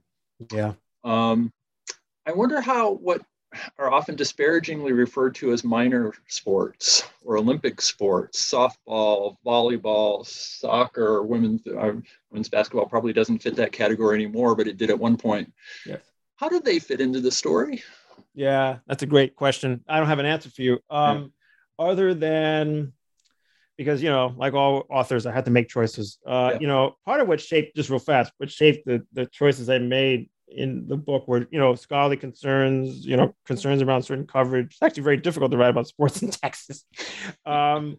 Yeah. 0.53 0.74
Um, 1.03 1.53
I 2.26 2.32
wonder 2.32 2.61
how 2.61 2.93
what 2.93 3.22
are 3.78 3.92
often 3.92 4.16
disparagingly 4.16 4.92
referred 4.92 5.34
to 5.36 5.53
as 5.53 5.64
minor 5.64 6.12
sports 6.28 7.09
or 7.24 7.38
Olympic 7.38 7.80
sports, 7.80 8.51
softball, 8.51 9.36
volleyball, 9.44 10.26
soccer, 10.26 11.22
women's 11.22 11.66
uh, 11.66 11.92
women's 12.30 12.49
basketball 12.49 12.86
probably 12.86 13.12
doesn't 13.12 13.38
fit 13.38 13.57
that 13.57 13.72
category 13.72 14.14
anymore, 14.16 14.55
but 14.55 14.68
it 14.68 14.76
did 14.76 14.90
at 14.90 14.99
one 14.99 15.16
point. 15.16 15.53
Yes. 15.84 16.01
How 16.36 16.49
did 16.49 16.64
they 16.64 16.78
fit 16.78 17.01
into 17.01 17.20
the 17.20 17.30
story? 17.30 17.82
Yeah, 18.34 18.78
that's 18.86 19.03
a 19.03 19.07
great 19.07 19.34
question. 19.36 19.82
I 19.88 19.99
don't 19.99 20.09
have 20.09 20.18
an 20.18 20.26
answer 20.26 20.51
for 20.51 20.62
you. 20.62 20.78
Um, 20.90 21.32
yeah. 21.78 21.86
Other 21.86 22.14
than 22.14 22.92
because 23.76 24.03
you 24.03 24.09
know, 24.09 24.34
like 24.36 24.55
all 24.55 24.84
authors, 24.90 25.26
I 25.26 25.32
had 25.32 25.44
to 25.47 25.51
make 25.51 25.68
choices. 25.68 26.18
Uh, 26.26 26.51
yeah. 26.53 26.61
You 26.61 26.66
know, 26.66 26.97
part 27.05 27.20
of 27.20 27.28
what 27.28 27.40
shaped 27.40 27.76
just 27.76 27.90
real 27.90 27.99
fast, 27.99 28.32
what 28.38 28.51
shaped 28.51 28.86
the 28.86 29.07
the 29.12 29.26
choices 29.26 29.68
I 29.68 29.78
made 29.78 30.28
in 30.49 30.86
the 30.88 30.97
book 30.97 31.26
were 31.26 31.47
you 31.51 31.59
know 31.59 31.74
scholarly 31.74 32.16
concerns 32.16 33.05
you 33.05 33.16
know 33.16 33.34
concerns 33.44 33.82
around 33.82 34.03
certain 34.03 34.26
coverage 34.26 34.66
it's 34.72 34.82
actually 34.82 35.03
very 35.03 35.16
difficult 35.16 35.51
to 35.51 35.57
write 35.57 35.70
about 35.70 35.86
sports 35.86 36.22
in 36.22 36.30
texas 36.30 36.84
um, 37.44 37.97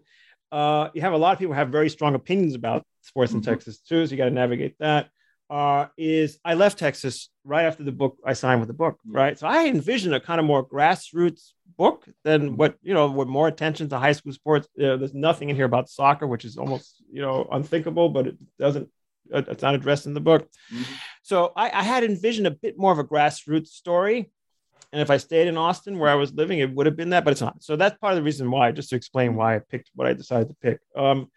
uh, 0.51 0.89
you 0.93 1.01
have 1.01 1.13
a 1.13 1.17
lot 1.17 1.33
of 1.33 1.39
people 1.39 1.53
have 1.53 1.69
very 1.69 1.89
strong 1.89 2.15
opinions 2.15 2.55
about 2.55 2.85
sports 3.01 3.33
in 3.33 3.41
mm-hmm. 3.41 3.51
texas 3.51 3.79
too 3.79 4.05
so 4.05 4.11
you 4.11 4.17
got 4.17 4.25
to 4.25 4.31
navigate 4.31 4.75
that 4.79 5.09
uh, 5.49 5.87
is 5.97 6.39
I 6.43 6.55
left 6.55 6.77
Texas 6.77 7.29
right 7.43 7.65
after 7.65 7.83
the 7.83 7.91
book 7.91 8.17
I 8.25 8.33
signed 8.33 8.59
with 8.59 8.67
the 8.67 8.73
book, 8.73 8.99
mm. 9.07 9.15
right? 9.15 9.39
So 9.39 9.47
I 9.47 9.67
envisioned 9.67 10.13
a 10.13 10.19
kind 10.19 10.39
of 10.39 10.45
more 10.45 10.67
grassroots 10.67 11.51
book 11.77 12.05
than 12.23 12.51
mm. 12.51 12.57
what 12.57 12.75
you 12.81 12.93
know, 12.93 13.09
with 13.09 13.27
more 13.27 13.47
attention 13.47 13.89
to 13.89 13.99
high 13.99 14.11
school 14.11 14.33
sports. 14.33 14.67
there's 14.75 15.13
nothing 15.13 15.49
in 15.49 15.55
here 15.55 15.65
about 15.65 15.89
soccer, 15.89 16.27
which 16.27 16.43
is 16.43 16.57
almost 16.57 17.01
you 17.11 17.21
know 17.21 17.47
unthinkable, 17.51 18.09
but 18.09 18.27
it 18.27 18.37
doesn't. 18.59 18.89
Uh, 19.33 19.43
it's 19.47 19.63
not 19.63 19.75
addressed 19.75 20.05
in 20.05 20.13
the 20.13 20.19
book. 20.19 20.49
Mm-hmm. 20.73 20.93
So 21.23 21.51
I, 21.55 21.69
I 21.69 21.83
had 21.83 22.03
envisioned 22.03 22.47
a 22.47 22.51
bit 22.51 22.77
more 22.77 22.91
of 22.91 22.99
a 22.99 23.03
grassroots 23.03 23.67
story. 23.67 24.31
And 24.93 25.01
if 25.01 25.11
I 25.11 25.17
stayed 25.17 25.47
in 25.47 25.57
Austin 25.57 25.99
where 25.99 26.09
I 26.09 26.15
was 26.15 26.33
living, 26.33 26.59
it 26.59 26.73
would 26.73 26.85
have 26.85 26.95
been 26.95 27.09
that, 27.09 27.25
but 27.25 27.31
it's 27.31 27.41
not. 27.41 27.61
So 27.61 27.75
that's 27.75 27.97
part 27.97 28.13
of 28.13 28.17
the 28.17 28.23
reason 28.23 28.49
why, 28.49 28.71
just 28.71 28.89
to 28.89 28.95
explain 28.95 29.35
why 29.35 29.55
I 29.55 29.59
picked 29.59 29.91
what 29.95 30.07
I 30.07 30.13
decided 30.13 30.47
to 30.49 30.55
pick. 30.61 30.79
Um, 30.95 31.29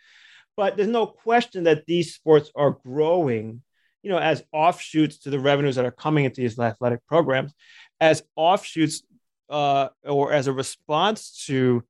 but 0.56 0.76
there's 0.76 0.88
no 0.88 1.06
question 1.06 1.64
that 1.64 1.86
these 1.86 2.14
sports 2.14 2.52
are 2.54 2.78
growing 2.84 3.62
you 4.02 4.10
know, 4.10 4.18
as 4.18 4.42
offshoots 4.52 5.18
to 5.18 5.30
the 5.30 5.38
revenues 5.40 5.76
that 5.76 5.84
are 5.84 5.90
coming 5.90 6.24
into 6.24 6.40
these 6.40 6.58
athletic 6.58 7.06
programs, 7.06 7.52
as 8.00 8.22
offshoots 8.36 9.02
uh, 9.48 9.88
or 10.04 10.32
as 10.32 10.46
a 10.46 10.52
response 10.52 11.44
to 11.46 11.84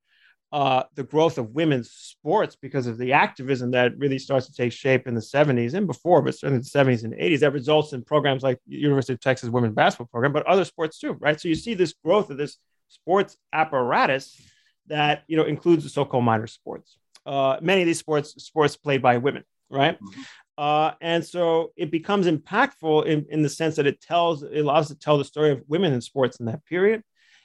uh, 0.52 0.82
the 0.94 1.04
growth 1.04 1.38
of 1.38 1.50
women's 1.50 1.90
sports 1.90 2.56
because 2.60 2.86
of 2.86 2.98
the 2.98 3.12
activism 3.12 3.70
that 3.70 3.96
really 3.96 4.18
starts 4.18 4.46
to 4.46 4.52
take 4.52 4.72
shape 4.72 5.06
in 5.06 5.14
the 5.14 5.20
70s 5.20 5.74
and 5.74 5.86
before, 5.86 6.22
but 6.22 6.36
certainly 6.36 6.60
the 6.60 6.64
70s 6.64 7.04
and 7.04 7.14
80s, 7.14 7.40
that 7.40 7.52
results 7.52 7.92
in 7.92 8.02
programs 8.02 8.42
like 8.42 8.58
University 8.66 9.12
of 9.12 9.20
Texas 9.20 9.48
women's 9.48 9.74
basketball 9.74 10.08
program, 10.08 10.32
but 10.32 10.46
other 10.46 10.64
sports 10.64 10.98
too, 10.98 11.12
right? 11.20 11.40
So 11.40 11.48
you 11.48 11.54
see 11.54 11.74
this 11.74 11.94
growth 12.04 12.30
of 12.30 12.36
this 12.36 12.58
sports 12.88 13.36
apparatus 13.52 14.40
that 14.86 15.22
you 15.28 15.36
know 15.36 15.44
includes 15.44 15.84
the 15.84 15.90
so-called 15.90 16.24
minor 16.24 16.48
sports. 16.48 16.98
Uh, 17.24 17.58
many 17.60 17.82
of 17.82 17.86
these 17.86 17.98
sports 17.98 18.34
sports 18.42 18.76
played 18.76 19.02
by 19.02 19.18
women, 19.18 19.44
right? 19.68 20.00
Mm-hmm. 20.00 20.22
Uh, 20.58 20.92
and 21.00 21.24
so 21.24 21.72
it 21.76 21.90
becomes 21.90 22.26
impactful 22.26 23.06
in, 23.06 23.24
in 23.30 23.42
the 23.42 23.48
sense 23.48 23.76
that 23.76 23.86
it 23.86 24.00
tells, 24.00 24.42
it 24.42 24.58
allows 24.58 24.88
to 24.88 24.94
tell 24.94 25.16
the 25.16 25.24
story 25.24 25.52
of 25.52 25.62
women 25.68 25.92
in 25.92 26.02
sports 26.02 26.38
in 26.38 26.44
that 26.46 26.62
period. 26.66 27.02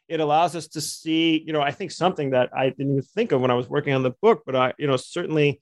It 0.08 0.20
allows 0.20 0.56
us 0.56 0.68
to 0.70 0.82
see, 0.82 1.44
you 1.46 1.54
know, 1.54 1.62
I 1.62 1.72
think 1.72 1.92
something 1.92 2.32
that 2.32 2.50
I 2.56 2.70
didn't 2.70 2.92
even 2.92 3.02
think 3.02 3.32
of 3.32 3.42
when 3.42 3.52
I 3.52 3.56
was 3.56 3.70
working 3.70 3.94
on 3.94 4.04
the 4.04 4.14
book, 4.22 4.44
but 4.46 4.56
I, 4.56 4.74
you 4.78 4.88
know, 4.88 4.98
certainly 4.98 5.62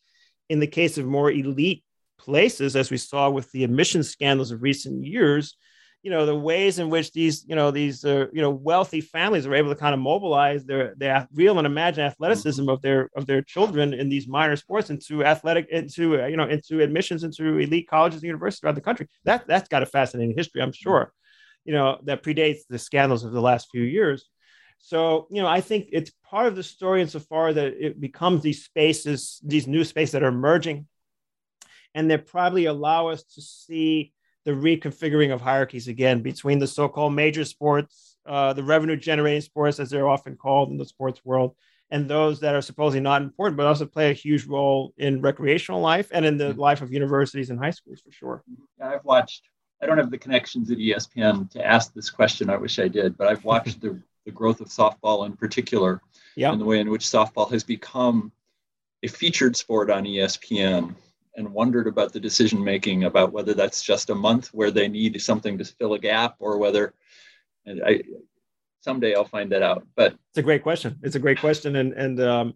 in 0.49 0.59
the 0.59 0.67
case 0.67 0.97
of 0.97 1.05
more 1.05 1.31
elite 1.31 1.83
places, 2.19 2.75
as 2.75 2.91
we 2.91 2.97
saw 2.97 3.29
with 3.29 3.51
the 3.51 3.63
admission 3.63 4.03
scandals 4.03 4.51
of 4.51 4.61
recent 4.61 5.05
years, 5.05 5.55
you 6.03 6.11
know 6.11 6.25
the 6.25 6.35
ways 6.35 6.79
in 6.79 6.89
which 6.89 7.13
these 7.13 7.45
you 7.47 7.55
know 7.55 7.71
these 7.71 8.03
uh, 8.03 8.25
you 8.33 8.41
know 8.41 8.49
wealthy 8.49 8.99
families 8.99 9.47
are 9.47 9.55
able 9.55 9.69
to 9.69 9.79
kind 9.79 9.93
of 9.93 10.01
mobilize 10.01 10.65
their 10.65 10.93
their 10.97 11.27
real 11.33 11.57
and 11.57 11.65
imagined 11.65 12.05
athleticism 12.05 12.67
of 12.69 12.81
their 12.81 13.09
of 13.15 13.25
their 13.25 13.41
children 13.41 13.93
in 13.93 14.09
these 14.09 14.27
minor 14.27 14.57
sports 14.57 14.89
into 14.89 15.23
athletic 15.23 15.67
into 15.69 16.21
uh, 16.21 16.27
you 16.27 16.35
know 16.35 16.47
into 16.47 16.81
admissions 16.81 17.23
into 17.23 17.57
elite 17.57 17.87
colleges 17.89 18.17
and 18.17 18.27
universities 18.27 18.59
throughout 18.59 18.75
the 18.75 18.81
country. 18.81 19.07
That 19.23 19.47
that's 19.47 19.69
got 19.69 19.81
a 19.81 19.85
fascinating 19.85 20.35
history 20.37 20.61
i'm 20.61 20.73
sure 20.73 21.13
you 21.63 21.73
know 21.73 21.99
that 22.03 22.21
predates 22.21 22.59
the 22.69 22.77
scandals 22.77 23.23
of 23.23 23.31
the 23.31 23.41
last 23.41 23.69
few 23.71 23.83
years 23.83 24.29
so 24.85 25.27
you 25.31 25.41
know 25.41 25.47
i 25.47 25.61
think 25.61 25.87
it's 25.91 26.11
part 26.23 26.45
of 26.45 26.55
the 26.55 26.61
story 26.61 27.01
insofar 27.01 27.53
that 27.53 27.73
it 27.79 27.99
becomes 27.99 28.43
these 28.43 28.63
spaces 28.65 29.39
these 29.43 29.65
new 29.65 29.83
spaces 29.83 30.11
that 30.11 30.23
are 30.23 30.27
emerging 30.27 30.85
and 31.95 32.09
they 32.09 32.17
probably 32.17 32.65
allow 32.65 33.07
us 33.07 33.23
to 33.23 33.41
see 33.41 34.13
the 34.45 34.51
reconfiguring 34.51 35.33
of 35.33 35.41
hierarchies 35.41 35.87
again 35.87 36.21
between 36.21 36.59
the 36.59 36.67
so-called 36.67 37.13
major 37.13 37.45
sports, 37.45 38.17
uh, 38.25 38.53
the 38.53 38.63
revenue-generating 38.63 39.41
sports, 39.41 39.79
as 39.79 39.89
they're 39.89 40.09
often 40.09 40.35
called 40.35 40.69
in 40.69 40.77
the 40.77 40.85
sports 40.85 41.23
world, 41.23 41.55
and 41.91 42.09
those 42.09 42.39
that 42.41 42.55
are 42.55 42.61
supposedly 42.61 42.99
not 42.99 43.21
important, 43.21 43.55
but 43.55 43.67
also 43.67 43.85
play 43.85 44.09
a 44.09 44.13
huge 44.13 44.45
role 44.45 44.93
in 44.97 45.21
recreational 45.21 45.79
life 45.79 46.09
and 46.11 46.25
in 46.25 46.37
the 46.37 46.49
mm-hmm. 46.49 46.59
life 46.59 46.81
of 46.81 46.91
universities 46.91 47.49
and 47.49 47.59
high 47.59 47.71
schools 47.71 48.01
for 48.01 48.11
sure. 48.11 48.43
I've 48.81 49.05
watched. 49.05 49.43
I 49.81 49.85
don't 49.85 49.97
have 49.97 50.11
the 50.11 50.17
connections 50.17 50.71
at 50.71 50.77
ESPN 50.77 51.51
to 51.51 51.65
ask 51.65 51.93
this 51.93 52.09
question. 52.09 52.49
I 52.49 52.57
wish 52.57 52.79
I 52.79 52.87
did, 52.87 53.17
but 53.17 53.27
I've 53.27 53.43
watched 53.43 53.81
the, 53.81 54.01
the 54.25 54.31
growth 54.31 54.61
of 54.61 54.67
softball 54.67 55.25
in 55.25 55.35
particular, 55.35 56.01
and 56.51 56.61
the 56.61 56.65
way 56.65 56.79
in 56.79 56.89
which 56.89 57.05
softball 57.05 57.51
has 57.51 57.63
become 57.63 58.31
a 59.03 59.07
featured 59.07 59.55
sport 59.55 59.89
on 59.89 60.05
ESPN 60.05 60.95
and 61.35 61.53
wondered 61.53 61.87
about 61.87 62.13
the 62.13 62.19
decision 62.19 62.63
making 62.63 63.03
about 63.03 63.33
whether 63.33 63.53
that's 63.53 63.81
just 63.81 64.09
a 64.09 64.15
month 64.15 64.47
where 64.53 64.71
they 64.71 64.87
need 64.87 65.19
something 65.21 65.57
to 65.57 65.65
fill 65.65 65.93
a 65.93 65.99
gap 65.99 66.35
or 66.39 66.57
whether 66.57 66.93
and 67.65 67.81
I 67.83 68.03
someday 68.81 69.15
I'll 69.15 69.25
find 69.25 69.51
that 69.51 69.63
out. 69.63 69.85
But 69.95 70.13
it's 70.29 70.37
a 70.37 70.43
great 70.43 70.63
question. 70.63 70.99
It's 71.01 71.15
a 71.15 71.19
great 71.19 71.39
question, 71.39 71.75
and 71.77 71.93
and 71.93 72.19
um, 72.21 72.53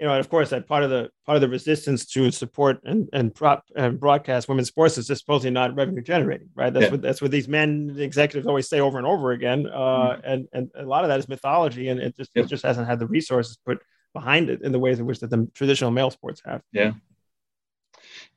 you 0.00 0.06
know, 0.06 0.12
and 0.12 0.20
of 0.20 0.28
course, 0.28 0.50
that 0.50 0.66
part 0.66 0.82
of 0.82 0.90
the 0.90 1.08
part 1.24 1.36
of 1.36 1.40
the 1.40 1.48
resistance 1.48 2.04
to 2.06 2.30
support 2.32 2.80
and 2.84 3.08
and 3.12 3.34
prop 3.34 3.64
and 3.76 4.00
broadcast 4.00 4.48
women's 4.48 4.68
sports 4.68 4.98
is 4.98 5.06
just 5.06 5.20
supposedly 5.20 5.50
not 5.50 5.76
revenue 5.76 6.02
generating, 6.02 6.48
right? 6.54 6.72
That's 6.72 6.86
yeah. 6.86 6.90
what 6.90 7.02
that's 7.02 7.22
what 7.22 7.30
these 7.30 7.46
men 7.46 7.94
executives 7.98 8.46
always 8.46 8.68
say 8.68 8.80
over 8.80 8.98
and 8.98 9.06
over 9.06 9.30
again, 9.30 9.66
uh, 9.72 9.78
mm-hmm. 9.78 10.20
and 10.24 10.48
and 10.52 10.70
a 10.76 10.84
lot 10.84 11.04
of 11.04 11.08
that 11.08 11.20
is 11.20 11.28
mythology, 11.28 11.88
and 11.88 12.00
it 12.00 12.16
just 12.16 12.32
it 12.34 12.46
just 12.46 12.64
hasn't 12.64 12.88
had 12.88 12.98
the 12.98 13.06
resources 13.06 13.56
put 13.64 13.80
behind 14.12 14.50
it 14.50 14.62
in 14.62 14.72
the 14.72 14.78
ways 14.78 14.98
in 14.98 15.06
which 15.06 15.20
that 15.20 15.30
the 15.30 15.48
traditional 15.54 15.90
male 15.90 16.10
sports 16.10 16.42
have. 16.44 16.62
Yeah. 16.72 16.92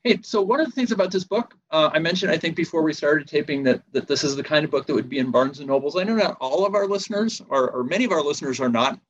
Hey, 0.04 0.20
so 0.22 0.42
one 0.42 0.60
of 0.60 0.66
the 0.66 0.72
things 0.72 0.92
about 0.92 1.10
this 1.10 1.24
book, 1.24 1.54
uh, 1.70 1.90
I 1.92 1.98
mentioned, 1.98 2.30
I 2.30 2.38
think 2.38 2.54
before 2.54 2.82
we 2.82 2.92
started 2.92 3.26
taping, 3.26 3.64
that 3.64 3.82
that 3.92 4.06
this 4.06 4.22
is 4.22 4.36
the 4.36 4.44
kind 4.44 4.64
of 4.64 4.70
book 4.70 4.86
that 4.86 4.94
would 4.94 5.08
be 5.08 5.18
in 5.18 5.32
Barnes 5.32 5.58
and 5.58 5.66
Nobles. 5.66 5.96
I 5.96 6.04
know 6.04 6.14
not 6.14 6.36
all 6.40 6.64
of 6.64 6.76
our 6.76 6.86
listeners, 6.86 7.42
or, 7.48 7.70
or 7.70 7.82
many 7.82 8.04
of 8.04 8.12
our 8.12 8.22
listeners, 8.22 8.60
are 8.60 8.68
not 8.68 9.00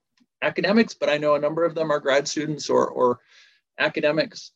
academics, 0.43 0.95
but 0.95 1.09
I 1.09 1.19
know 1.19 1.35
a 1.35 1.41
number 1.41 1.65
of 1.65 1.75
them 1.75 1.91
are 1.91 2.01
grad 2.01 2.29
students 2.29 2.71
or 2.71 2.87
or 2.89 3.21
academics. 3.79 4.53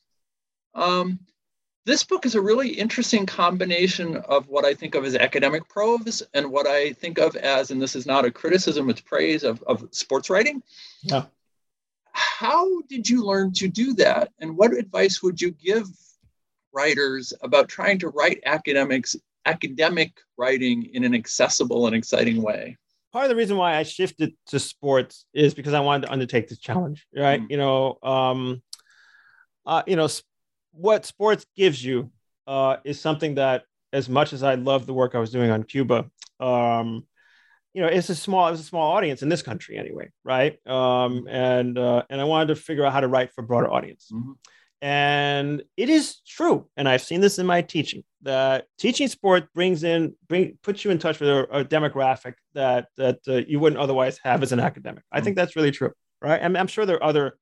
Um, 0.75 1.21
this 1.85 2.05
book 2.05 2.27
is 2.27 2.35
a 2.35 2.41
really 2.41 2.69
interesting 2.69 3.27
combination 3.27 4.17
of 4.17 4.49
what 4.49 4.65
I 4.65 4.75
think 4.75 4.95
of 4.95 5.05
as 5.05 5.17
academic 5.17 5.69
prose 5.69 6.23
and 6.33 6.51
what 6.51 6.67
I 6.67 6.93
think 6.93 7.19
of 7.19 7.35
as, 7.37 7.71
and 7.71 7.83
this 7.83 7.97
is 7.97 8.07
not 8.07 8.25
a 8.25 8.31
criticism, 8.31 8.89
it's 8.89 9.01
praise 9.01 9.43
of, 9.43 9.63
of 9.65 9.89
sports 9.91 10.31
writing. 10.31 10.63
Yeah. 11.03 11.25
How 12.13 12.83
did 12.83 13.09
you 13.09 13.25
learn 13.25 13.53
to 13.55 13.69
do 13.69 13.95
that? 13.95 14.33
And 14.39 14.57
what 14.57 14.75
advice 14.75 15.23
would 15.23 15.41
you 15.41 15.51
give 15.51 15.89
writers 16.73 17.33
about 17.43 17.69
trying 17.69 17.99
to 18.01 18.09
write 18.09 18.41
academics 18.47 19.17
academic 19.45 20.21
writing 20.37 20.85
in 20.95 21.03
an 21.03 21.15
accessible 21.17 21.89
and 21.89 21.97
exciting 21.97 22.41
way 22.41 22.79
part 23.13 23.25
of 23.25 23.29
the 23.29 23.37
reason 23.37 23.57
why 23.57 23.77
i 23.77 23.83
shifted 23.83 24.35
to 24.47 24.59
sports 24.59 25.27
is 25.35 25.55
because 25.55 25.75
i 25.75 25.81
wanted 25.81 26.07
to 26.07 26.13
undertake 26.13 26.49
this 26.49 26.59
challenge 26.59 27.07
right 27.15 27.41
mm-hmm. 27.41 27.51
you 27.51 27.57
know 27.57 27.99
um 28.03 28.63
uh, 29.65 29.83
you 29.87 29.95
know 29.97 30.09
what 30.73 31.05
sports 31.05 31.47
gives 31.57 31.85
you 31.85 32.11
uh, 32.49 32.77
is 32.85 33.01
something 33.01 33.37
that 33.37 33.63
as 33.93 34.09
much 34.09 34.33
as 34.33 34.43
i 34.43 34.55
love 34.55 34.87
the 34.87 34.95
work 34.95 35.15
i 35.15 35.19
was 35.19 35.31
doing 35.31 35.51
on 35.51 35.63
cuba 35.63 36.07
um, 36.41 37.07
you 37.73 37.81
know 37.81 37.89
it's 37.89 38.09
a 38.09 38.15
small 38.15 38.49
it's 38.49 38.61
a 38.61 38.65
small 38.65 38.93
audience 38.93 39.23
in 39.23 39.29
this 39.29 39.43
country 39.43 39.79
anyway 39.79 40.11
right 40.25 40.59
um, 40.67 41.29
and 41.29 41.79
uh, 41.79 42.03
and 42.11 42.21
i 42.21 42.25
wanted 42.25 42.49
to 42.49 42.57
figure 42.57 42.85
out 42.85 42.93
how 42.93 43.01
to 43.01 43.09
write 43.09 43.33
for 43.33 43.43
a 43.43 43.47
broader 43.47 43.71
audience 43.71 44.11
mm-hmm. 44.13 44.33
And 44.83 45.63
it 45.77 45.89
is 45.89 46.17
true, 46.27 46.67
and 46.77 46.89
I've 46.89 47.03
seen 47.03 47.21
this 47.21 47.39
in 47.39 47.47
my 47.47 47.63
teaching 47.63 48.03
that 48.23 48.67
teaching 48.79 49.09
sport 49.09 49.53
brings 49.53 49.83
in 49.85 50.15
bring 50.29 50.59
puts 50.63 50.85
you 50.85 50.91
in 50.91 50.99
touch 50.99 51.21
with 51.21 51.29
a, 51.29 51.43
a 51.61 51.65
demographic 51.65 52.35
that 52.55 52.87
that 52.97 53.19
uh, 53.29 53.43
you 53.49 53.59
wouldn't 53.61 53.81
otherwise 53.81 54.19
have 54.23 54.43
as 54.43 54.53
an 54.53 54.61
academic. 54.61 55.05
I 55.13 55.21
think 55.21 55.35
mm. 55.35 55.41
that's 55.41 55.57
really 55.57 55.73
true, 55.73 55.93
right? 56.21 56.41
And 56.41 56.57
I'm 56.57 56.67
sure 56.67 56.87
there 56.87 56.97
are 56.97 57.05
other 57.05 57.37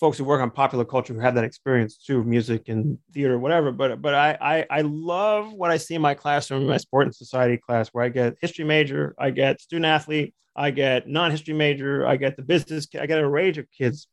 folks 0.00 0.18
who 0.18 0.24
work 0.24 0.40
on 0.40 0.50
popular 0.50 0.84
culture 0.84 1.14
who 1.14 1.20
have 1.20 1.34
that 1.34 1.44
experience 1.44 1.96
too, 1.96 2.24
music 2.24 2.68
and 2.68 2.98
theater, 3.12 3.38
whatever. 3.38 3.70
But 3.70 4.00
but 4.00 4.14
I 4.14 4.36
I, 4.40 4.78
I 4.78 4.80
love 4.82 5.52
what 5.52 5.70
I 5.70 5.76
see 5.76 5.94
in 5.94 6.02
my 6.02 6.14
classroom, 6.14 6.62
in 6.62 6.68
my 6.68 6.78
sport 6.78 7.06
and 7.06 7.14
society 7.14 7.58
class, 7.58 7.88
where 7.92 8.04
I 8.04 8.08
get 8.08 8.34
history 8.40 8.64
major, 8.64 9.14
I 9.18 9.30
get 9.30 9.60
student 9.60 9.86
athlete, 9.86 10.34
I 10.56 10.70
get 10.70 11.08
non-history 11.08 11.54
major, 11.54 12.06
I 12.06 12.16
get 12.16 12.36
the 12.36 12.42
business, 12.42 12.86
I 12.98 13.06
get 13.06 13.18
a 13.18 13.28
range 13.28 13.58
of 13.58 13.66
kids, 13.70 14.08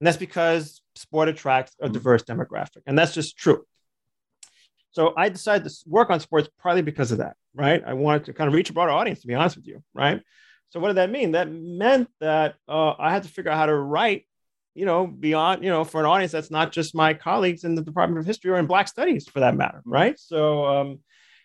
and 0.00 0.06
that's 0.06 0.16
because 0.16 0.80
sport 0.94 1.28
attracts 1.28 1.74
a 1.80 1.84
mm-hmm. 1.84 1.94
diverse 1.94 2.22
demographic, 2.22 2.82
and 2.86 2.98
that's 2.98 3.14
just 3.14 3.36
true. 3.36 3.64
So 4.96 5.12
I 5.14 5.28
decided 5.28 5.68
to 5.68 5.76
work 5.86 6.08
on 6.08 6.20
sports 6.20 6.48
partly 6.58 6.80
because 6.80 7.12
of 7.12 7.18
that, 7.18 7.36
right? 7.54 7.82
I 7.86 7.92
wanted 7.92 8.24
to 8.24 8.32
kind 8.32 8.48
of 8.48 8.54
reach 8.54 8.70
a 8.70 8.72
broader 8.72 8.92
audience, 8.92 9.20
to 9.20 9.26
be 9.26 9.34
honest 9.34 9.56
with 9.56 9.66
you, 9.66 9.82
right? 9.92 10.22
So 10.70 10.80
what 10.80 10.88
did 10.88 10.96
that 10.96 11.10
mean? 11.10 11.32
That 11.32 11.52
meant 11.52 12.08
that 12.20 12.54
uh, 12.66 12.94
I 12.98 13.12
had 13.12 13.24
to 13.24 13.28
figure 13.28 13.50
out 13.50 13.58
how 13.58 13.66
to 13.66 13.76
write, 13.76 14.26
you 14.74 14.86
know, 14.86 15.06
beyond, 15.06 15.62
you 15.62 15.68
know, 15.68 15.84
for 15.84 16.00
an 16.00 16.06
audience 16.06 16.32
that's 16.32 16.50
not 16.50 16.72
just 16.72 16.94
my 16.94 17.12
colleagues 17.12 17.64
in 17.64 17.74
the 17.74 17.82
Department 17.82 18.20
of 18.20 18.24
History 18.24 18.50
or 18.52 18.56
in 18.56 18.64
Black 18.64 18.88
Studies, 18.88 19.28
for 19.28 19.40
that 19.40 19.54
matter, 19.54 19.82
right? 19.84 20.18
So 20.18 20.64
um, 20.64 21.00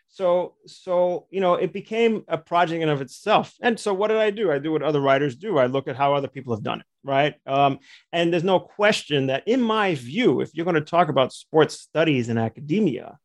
so 0.07 0.55
so 0.65 1.27
you 1.29 1.41
know 1.41 1.55
it 1.55 1.73
became 1.73 2.23
a 2.29 2.37
project 2.37 2.81
in 2.81 2.89
of 2.89 2.99
itself 2.99 3.53
and 3.61 3.79
so 3.79 3.93
what 3.93 4.09
did 4.09 4.17
i 4.17 4.29
do 4.29 4.51
i 4.51 4.59
do 4.59 4.73
what 4.73 4.83
other 4.83 4.99
writers 4.99 5.37
do 5.37 5.57
i 5.57 5.67
look 5.67 5.87
at 5.87 5.95
how 5.95 6.13
other 6.13 6.27
people 6.27 6.53
have 6.53 6.61
done 6.61 6.81
it 6.81 6.85
right 7.01 7.35
um, 7.47 7.79
and 8.11 8.33
there's 8.33 8.43
no 8.43 8.59
question 8.59 9.27
that 9.27 9.41
in 9.47 9.61
my 9.61 9.95
view 9.95 10.41
if 10.41 10.53
you're 10.53 10.65
going 10.65 10.75
to 10.75 10.81
talk 10.81 11.07
about 11.07 11.31
sports 11.31 11.79
studies 11.79 12.27
in 12.27 12.37
academia 12.37 13.17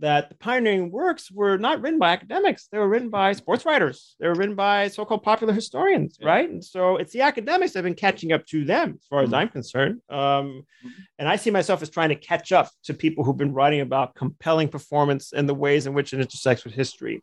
that 0.00 0.28
the 0.28 0.34
pioneering 0.34 0.90
works 0.90 1.30
were 1.30 1.56
not 1.56 1.80
written 1.80 1.98
by 1.98 2.12
academics. 2.12 2.68
They 2.70 2.78
were 2.78 2.88
written 2.88 3.10
by 3.10 3.32
sports 3.32 3.64
writers. 3.64 4.16
They 4.20 4.28
were 4.28 4.34
written 4.34 4.54
by 4.54 4.88
so-called 4.88 5.22
popular 5.22 5.52
historians, 5.52 6.18
yeah. 6.20 6.28
right? 6.28 6.48
And 6.48 6.64
so 6.64 6.96
it's 6.96 7.12
the 7.12 7.22
academics 7.22 7.72
that 7.72 7.80
have 7.80 7.84
been 7.84 7.94
catching 7.94 8.32
up 8.32 8.46
to 8.46 8.64
them, 8.64 8.98
as 9.00 9.06
far 9.06 9.22
mm-hmm. 9.22 9.34
as 9.34 9.34
I'm 9.34 9.48
concerned. 9.48 10.00
Um, 10.08 10.18
mm-hmm. 10.18 10.88
And 11.18 11.28
I 11.28 11.36
see 11.36 11.50
myself 11.50 11.82
as 11.82 11.90
trying 11.90 12.10
to 12.10 12.16
catch 12.16 12.52
up 12.52 12.70
to 12.84 12.94
people 12.94 13.24
who've 13.24 13.36
been 13.36 13.54
writing 13.54 13.80
about 13.80 14.14
compelling 14.14 14.68
performance 14.68 15.32
and 15.32 15.48
the 15.48 15.54
ways 15.54 15.86
in 15.86 15.94
which 15.94 16.12
it 16.12 16.20
intersects 16.20 16.64
with 16.64 16.74
history. 16.74 17.22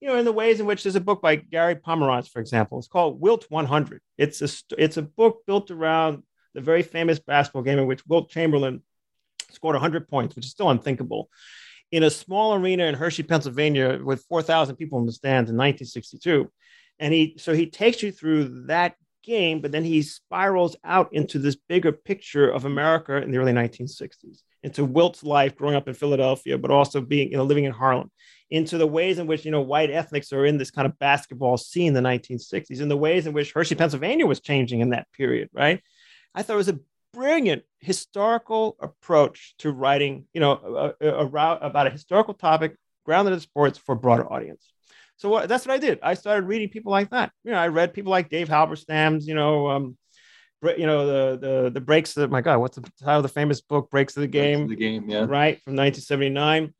You 0.00 0.08
know, 0.08 0.16
in 0.16 0.24
the 0.24 0.32
ways 0.32 0.58
in 0.58 0.66
which 0.66 0.82
there's 0.82 0.96
a 0.96 1.00
book 1.00 1.22
by 1.22 1.36
Gary 1.36 1.76
Pomerantz, 1.76 2.28
for 2.28 2.40
example. 2.40 2.78
It's 2.78 2.88
called 2.88 3.20
Wilt 3.20 3.46
100. 3.48 4.00
It's 4.18 4.42
a 4.42 4.48
it's 4.76 4.96
a 4.96 5.02
book 5.02 5.42
built 5.46 5.70
around 5.70 6.24
the 6.54 6.60
very 6.60 6.82
famous 6.82 7.20
basketball 7.20 7.62
game 7.62 7.78
in 7.78 7.86
which 7.86 8.04
Wilt 8.06 8.28
Chamberlain 8.28 8.82
scored 9.52 9.74
100 9.74 10.08
points, 10.08 10.34
which 10.34 10.44
is 10.44 10.50
still 10.50 10.70
unthinkable 10.70 11.28
in 11.92 12.02
a 12.02 12.10
small 12.10 12.54
arena 12.54 12.84
in 12.84 12.94
Hershey, 12.94 13.22
Pennsylvania, 13.22 14.00
with 14.02 14.24
4,000 14.24 14.76
people 14.76 14.98
in 14.98 15.06
the 15.06 15.12
stands 15.12 15.50
in 15.50 15.56
1962. 15.56 16.50
And 16.98 17.12
he, 17.12 17.36
so 17.38 17.52
he 17.52 17.66
takes 17.66 18.02
you 18.02 18.10
through 18.10 18.66
that 18.66 18.94
game, 19.22 19.60
but 19.60 19.72
then 19.72 19.84
he 19.84 20.02
spirals 20.02 20.74
out 20.84 21.12
into 21.12 21.38
this 21.38 21.56
bigger 21.68 21.92
picture 21.92 22.50
of 22.50 22.64
America 22.64 23.16
in 23.18 23.30
the 23.30 23.38
early 23.38 23.52
1960s, 23.52 24.42
into 24.62 24.84
Wilt's 24.84 25.22
life 25.22 25.54
growing 25.54 25.76
up 25.76 25.86
in 25.86 25.94
Philadelphia, 25.94 26.56
but 26.56 26.70
also 26.70 27.00
being, 27.00 27.30
you 27.30 27.36
know, 27.36 27.44
living 27.44 27.64
in 27.64 27.72
Harlem, 27.72 28.10
into 28.50 28.78
the 28.78 28.86
ways 28.86 29.18
in 29.18 29.26
which, 29.26 29.44
you 29.44 29.50
know, 29.50 29.60
white 29.60 29.90
ethnics 29.90 30.32
are 30.32 30.46
in 30.46 30.56
this 30.56 30.70
kind 30.70 30.86
of 30.86 30.98
basketball 30.98 31.56
scene 31.58 31.88
in 31.88 31.94
the 31.94 32.08
1960s, 32.08 32.80
and 32.80 32.90
the 32.90 32.96
ways 32.96 33.26
in 33.26 33.34
which 33.34 33.52
Hershey, 33.52 33.74
Pennsylvania 33.74 34.26
was 34.26 34.40
changing 34.40 34.80
in 34.80 34.90
that 34.90 35.06
period, 35.12 35.50
right? 35.52 35.82
I 36.34 36.42
thought 36.42 36.54
it 36.54 36.56
was 36.56 36.68
a 36.68 36.80
brilliant 37.12 37.62
historical 37.80 38.76
approach 38.80 39.54
to 39.58 39.70
writing, 39.70 40.26
you 40.32 40.40
know, 40.40 40.94
a, 41.00 41.06
a, 41.06 41.26
a, 41.26 41.56
about 41.60 41.86
a 41.86 41.90
historical 41.90 42.34
topic 42.34 42.76
grounded 43.04 43.34
in 43.34 43.40
sports 43.40 43.78
for 43.78 43.92
a 43.92 43.96
broader 43.96 44.30
audience. 44.30 44.72
So 45.16 45.28
what, 45.28 45.48
that's 45.48 45.66
what 45.66 45.74
I 45.74 45.78
did. 45.78 45.98
I 46.02 46.14
started 46.14 46.46
reading 46.46 46.68
people 46.68 46.90
like 46.90 47.10
that. 47.10 47.32
You 47.44 47.52
know, 47.52 47.58
I 47.58 47.68
read 47.68 47.94
people 47.94 48.10
like 48.10 48.28
Dave 48.28 48.48
Halberstam's, 48.48 49.26
you 49.26 49.34
know, 49.34 49.68
um, 49.68 49.96
you 50.76 50.86
know, 50.86 51.06
the 51.06 51.38
the 51.38 51.70
the 51.70 51.80
breaks 51.80 52.14
that 52.14 52.30
my 52.30 52.40
God, 52.40 52.58
what's 52.58 52.76
the 52.76 52.88
title 53.00 53.18
of 53.18 53.22
the 53.24 53.28
famous 53.28 53.60
book, 53.60 53.90
Breaks 53.90 54.16
of 54.16 54.20
the 54.20 54.28
Game? 54.28 54.62
Of 54.62 54.68
the 54.68 54.76
game, 54.76 55.08
yeah. 55.08 55.26
Right, 55.26 55.60
from 55.62 55.74
1979. 55.74 56.72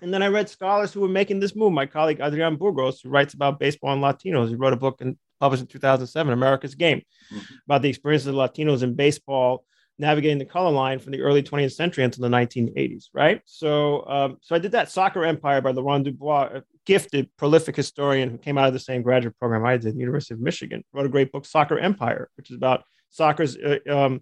And 0.00 0.12
then 0.12 0.22
I 0.22 0.28
read 0.28 0.48
scholars 0.48 0.92
who 0.92 1.00
were 1.00 1.08
making 1.08 1.38
this 1.38 1.54
move. 1.54 1.72
My 1.72 1.86
colleague 1.86 2.20
Adrian 2.20 2.56
Burgos, 2.56 3.00
who 3.00 3.10
writes 3.10 3.34
about 3.34 3.60
baseball 3.60 3.92
and 3.92 4.02
Latinos, 4.02 4.48
he 4.48 4.56
wrote 4.56 4.72
a 4.72 4.76
book 4.76 5.00
in 5.00 5.16
published 5.42 5.62
in 5.62 5.66
2007, 5.66 6.32
America's 6.32 6.76
Game, 6.76 7.02
mm-hmm. 7.34 7.54
about 7.66 7.82
the 7.82 7.88
experiences 7.88 8.28
of 8.28 8.36
Latinos 8.36 8.84
in 8.84 8.94
baseball 8.94 9.64
navigating 9.98 10.38
the 10.38 10.44
color 10.44 10.70
line 10.70 11.00
from 11.00 11.10
the 11.10 11.20
early 11.20 11.42
20th 11.42 11.72
century 11.72 12.04
until 12.04 12.22
the 12.22 12.28
1980s, 12.28 13.06
right? 13.12 13.42
So, 13.44 14.06
um, 14.06 14.36
so 14.40 14.54
I 14.54 14.60
did 14.60 14.70
that 14.72 14.88
Soccer 14.88 15.24
Empire 15.24 15.60
by 15.60 15.72
Laurent 15.72 16.04
Dubois, 16.04 16.58
a 16.58 16.62
gifted, 16.86 17.28
prolific 17.36 17.74
historian 17.74 18.30
who 18.30 18.38
came 18.38 18.56
out 18.56 18.68
of 18.68 18.72
the 18.72 18.78
same 18.78 19.02
graduate 19.02 19.36
program 19.40 19.66
I 19.66 19.76
did, 19.78 19.96
University 19.96 20.34
of 20.34 20.40
Michigan. 20.40 20.84
Wrote 20.92 21.06
a 21.06 21.08
great 21.08 21.32
book, 21.32 21.44
Soccer 21.44 21.76
Empire, 21.76 22.30
which 22.36 22.50
is 22.50 22.56
about 22.56 22.84
soccer's 23.10 23.56
uh, 23.56 23.78
um, 23.90 24.20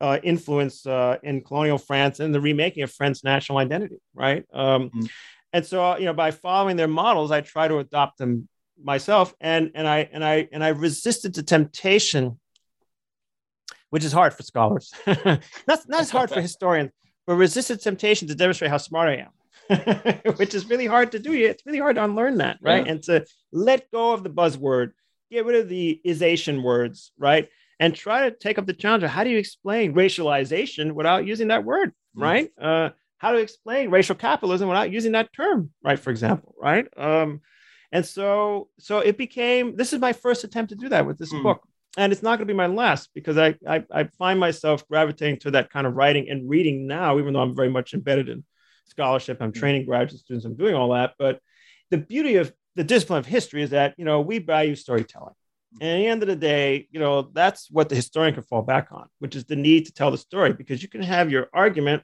uh, 0.00 0.18
influence 0.22 0.86
uh, 0.86 1.16
in 1.24 1.42
colonial 1.42 1.78
France 1.78 2.20
and 2.20 2.32
the 2.32 2.40
remaking 2.40 2.84
of 2.84 2.92
French 2.92 3.24
national 3.24 3.58
identity, 3.58 3.98
right? 4.14 4.44
Um, 4.52 4.90
mm-hmm. 4.90 5.06
And 5.52 5.66
so, 5.66 5.96
you 5.98 6.06
know, 6.06 6.14
by 6.14 6.30
following 6.30 6.76
their 6.76 6.88
models, 6.88 7.30
I 7.32 7.40
try 7.40 7.66
to 7.68 7.78
adopt 7.78 8.18
them 8.18 8.48
myself 8.84 9.34
and 9.40 9.70
and 9.74 9.86
i 9.86 10.08
and 10.12 10.24
i 10.24 10.48
and 10.52 10.62
i 10.62 10.68
resisted 10.68 11.34
the 11.34 11.42
temptation 11.42 12.38
which 13.90 14.04
is 14.04 14.12
hard 14.12 14.32
for 14.32 14.42
scholars. 14.42 14.90
Not, 15.06 15.42
not 15.66 16.00
as 16.00 16.10
hard 16.10 16.30
for 16.30 16.40
historians 16.50 16.90
but 17.26 17.34
resisted 17.34 17.80
temptation 17.80 18.26
to 18.28 18.34
demonstrate 18.34 18.70
how 18.70 18.78
smart 18.78 19.08
i 19.08 19.16
am 19.16 19.30
which 20.36 20.54
is 20.54 20.68
really 20.68 20.86
hard 20.86 21.12
to 21.12 21.18
do. 21.18 21.32
It's 21.32 21.64
really 21.64 21.78
hard 21.78 21.96
to 21.96 22.04
unlearn 22.04 22.38
that 22.38 22.58
right? 22.60 22.84
Yeah. 22.84 22.92
and 22.92 23.02
to 23.04 23.24
let 23.52 23.90
go 23.90 24.12
of 24.12 24.22
the 24.22 24.30
buzzword 24.30 24.92
get 25.30 25.44
rid 25.46 25.60
of 25.60 25.68
the 25.68 26.00
isation 26.06 26.62
words 26.62 27.12
right? 27.18 27.48
And 27.80 27.94
try 27.94 28.28
to 28.28 28.36
take 28.36 28.58
up 28.58 28.66
the 28.66 28.72
challenge 28.72 29.02
of 29.02 29.10
how 29.10 29.24
do 29.24 29.30
you 29.30 29.38
explain 29.38 29.94
racialization 29.94 30.92
without 30.92 31.26
using 31.26 31.48
that 31.48 31.64
word 31.64 31.90
mm. 32.16 32.22
right? 32.22 32.50
Uh, 32.60 32.90
how 33.18 33.32
to 33.32 33.38
explain 33.38 33.90
racial 33.90 34.16
capitalism 34.16 34.68
without 34.68 34.90
using 34.90 35.12
that 35.12 35.32
term 35.32 35.70
right 35.84 35.98
for 35.98 36.10
example 36.10 36.54
right? 36.60 36.86
Um, 36.96 37.40
and 37.92 38.04
so, 38.04 38.68
so 38.78 38.98
it 38.98 39.18
became. 39.18 39.76
This 39.76 39.92
is 39.92 40.00
my 40.00 40.14
first 40.14 40.44
attempt 40.44 40.70
to 40.70 40.76
do 40.76 40.88
that 40.88 41.06
with 41.06 41.18
this 41.18 41.32
mm. 41.32 41.42
book, 41.42 41.62
and 41.98 42.10
it's 42.10 42.22
not 42.22 42.38
going 42.38 42.48
to 42.48 42.52
be 42.52 42.56
my 42.56 42.66
last 42.66 43.10
because 43.14 43.36
I, 43.36 43.54
I 43.68 43.84
I 43.92 44.04
find 44.18 44.40
myself 44.40 44.88
gravitating 44.88 45.40
to 45.40 45.52
that 45.52 45.70
kind 45.70 45.86
of 45.86 45.94
writing 45.94 46.30
and 46.30 46.48
reading 46.48 46.86
now, 46.86 47.18
even 47.18 47.34
though 47.34 47.40
I'm 47.40 47.54
very 47.54 47.68
much 47.68 47.92
embedded 47.92 48.30
in 48.30 48.44
scholarship. 48.86 49.38
I'm 49.40 49.52
hmm. 49.52 49.58
training 49.58 49.86
graduate 49.86 50.20
students. 50.20 50.46
I'm 50.46 50.56
doing 50.56 50.74
all 50.74 50.92
that, 50.94 51.14
but 51.18 51.40
the 51.90 51.98
beauty 51.98 52.36
of 52.36 52.52
the 52.74 52.84
discipline 52.84 53.18
of 53.18 53.26
history 53.26 53.62
is 53.62 53.70
that 53.70 53.94
you 53.98 54.06
know 54.06 54.22
we 54.22 54.38
value 54.38 54.74
storytelling. 54.74 55.34
And 55.80 55.90
at 55.90 55.96
the 55.96 56.06
end 56.06 56.22
of 56.22 56.28
the 56.28 56.36
day, 56.36 56.86
you 56.90 57.00
know, 57.00 57.22
that's 57.32 57.70
what 57.70 57.88
the 57.88 57.94
historian 57.94 58.34
can 58.34 58.42
fall 58.42 58.60
back 58.60 58.88
on, 58.92 59.06
which 59.20 59.34
is 59.34 59.44
the 59.44 59.56
need 59.56 59.86
to 59.86 59.92
tell 59.92 60.10
the 60.10 60.18
story 60.18 60.52
because 60.52 60.82
you 60.82 60.88
can 60.88 61.02
have 61.02 61.30
your 61.30 61.48
argument 61.54 62.02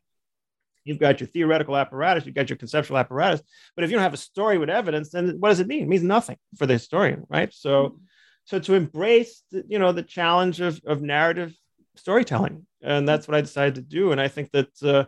You've 0.84 0.98
got 0.98 1.20
your 1.20 1.28
theoretical 1.28 1.76
apparatus, 1.76 2.24
you've 2.26 2.34
got 2.34 2.48
your 2.48 2.56
conceptual 2.56 2.98
apparatus. 2.98 3.42
But 3.74 3.84
if 3.84 3.90
you 3.90 3.96
don't 3.96 4.02
have 4.02 4.14
a 4.14 4.18
story 4.18 4.58
with 4.58 4.70
evidence, 4.70 5.10
then 5.10 5.36
what 5.38 5.50
does 5.50 5.60
it 5.60 5.66
mean? 5.66 5.82
It 5.82 5.88
means 5.88 6.02
nothing 6.02 6.38
for 6.56 6.66
the 6.66 6.74
historian, 6.74 7.24
right? 7.28 7.52
So, 7.52 7.98
so 8.44 8.58
to 8.58 8.74
embrace, 8.74 9.42
the, 9.50 9.64
you 9.68 9.78
know, 9.78 9.92
the 9.92 10.02
challenge 10.02 10.60
of, 10.60 10.80
of 10.86 11.02
narrative 11.02 11.54
storytelling, 11.96 12.66
and 12.82 13.08
that's 13.08 13.28
what 13.28 13.36
I 13.36 13.40
decided 13.40 13.74
to 13.74 13.82
do. 13.82 14.12
And 14.12 14.20
I 14.20 14.28
think 14.28 14.50
that 14.52 14.82
uh, 14.82 15.04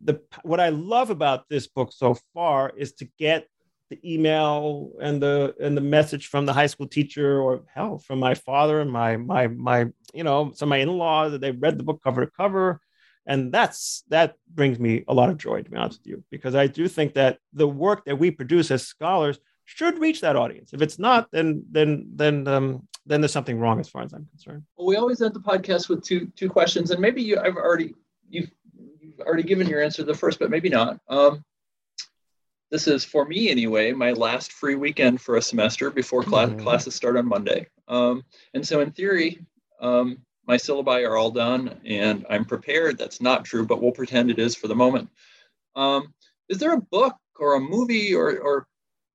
the 0.00 0.20
what 0.42 0.60
I 0.60 0.70
love 0.70 1.10
about 1.10 1.48
this 1.48 1.66
book 1.66 1.92
so 1.92 2.16
far 2.34 2.72
is 2.76 2.92
to 2.94 3.08
get 3.18 3.46
the 3.90 4.14
email 4.14 4.92
and 5.00 5.22
the 5.22 5.54
and 5.60 5.76
the 5.76 5.82
message 5.82 6.28
from 6.28 6.46
the 6.46 6.52
high 6.52 6.66
school 6.66 6.86
teacher 6.88 7.40
or 7.40 7.62
hell 7.74 7.98
from 7.98 8.18
my 8.18 8.34
father 8.34 8.80
and 8.80 8.90
my 8.90 9.16
my 9.16 9.48
my 9.48 9.86
you 10.14 10.24
know 10.24 10.50
some 10.54 10.68
of 10.68 10.70
my 10.70 10.78
in-laws 10.78 11.32
that 11.32 11.40
they 11.40 11.50
read 11.50 11.78
the 11.78 11.84
book 11.84 12.00
cover 12.02 12.24
to 12.24 12.30
cover 12.32 12.80
and 13.26 13.52
that's 13.52 14.04
that 14.08 14.36
brings 14.52 14.78
me 14.78 15.04
a 15.08 15.14
lot 15.14 15.30
of 15.30 15.38
joy 15.38 15.62
to 15.62 15.70
be 15.70 15.76
honest 15.76 16.00
with 16.00 16.06
you 16.06 16.24
because 16.30 16.54
i 16.54 16.66
do 16.66 16.88
think 16.88 17.14
that 17.14 17.38
the 17.52 17.68
work 17.68 18.04
that 18.04 18.16
we 18.16 18.30
produce 18.30 18.70
as 18.70 18.86
scholars 18.86 19.38
should 19.64 19.98
reach 19.98 20.20
that 20.20 20.36
audience. 20.36 20.72
If 20.72 20.82
it's 20.82 20.98
not 20.98 21.28
then 21.30 21.64
then 21.70 22.06
then 22.14 22.46
um, 22.48 22.88
then 23.06 23.20
there's 23.20 23.32
something 23.32 23.58
wrong 23.58 23.80
as 23.80 23.88
far 23.88 24.02
as 24.02 24.12
i'm 24.12 24.26
concerned. 24.26 24.62
Well, 24.76 24.86
we 24.86 24.96
always 24.96 25.20
end 25.22 25.34
the 25.34 25.40
podcast 25.40 25.88
with 25.88 26.02
two 26.02 26.26
two 26.36 26.48
questions 26.48 26.90
and 26.90 27.00
maybe 27.00 27.22
you 27.22 27.38
i've 27.38 27.56
already 27.56 27.94
you've, 28.28 28.50
you've 29.00 29.20
already 29.20 29.42
given 29.42 29.66
your 29.66 29.82
answer 29.82 30.02
to 30.02 30.06
the 30.06 30.14
first 30.14 30.38
but 30.38 30.50
maybe 30.50 30.68
not. 30.68 31.00
Um, 31.08 31.44
this 32.70 32.88
is 32.88 33.04
for 33.04 33.24
me 33.26 33.50
anyway 33.50 33.92
my 33.92 34.12
last 34.12 34.52
free 34.52 34.76
weekend 34.76 35.20
for 35.20 35.36
a 35.36 35.42
semester 35.42 35.90
before 35.90 36.22
class, 36.22 36.50
mm. 36.50 36.60
classes 36.62 36.94
start 36.94 37.16
on 37.16 37.26
monday. 37.26 37.66
Um, 37.88 38.24
and 38.54 38.66
so 38.66 38.80
in 38.80 38.92
theory 38.92 39.44
um, 39.80 40.18
my 40.46 40.56
syllabi 40.56 41.08
are 41.08 41.16
all 41.16 41.30
done 41.30 41.80
and 41.84 42.26
I'm 42.28 42.44
prepared. 42.44 42.98
That's 42.98 43.20
not 43.20 43.44
true, 43.44 43.66
but 43.66 43.80
we'll 43.80 43.92
pretend 43.92 44.30
it 44.30 44.38
is 44.38 44.54
for 44.54 44.68
the 44.68 44.74
moment. 44.74 45.08
Um, 45.76 46.14
is 46.48 46.58
there 46.58 46.74
a 46.74 46.80
book 46.80 47.16
or 47.38 47.54
a 47.54 47.60
movie 47.60 48.14
or, 48.14 48.38
or 48.38 48.66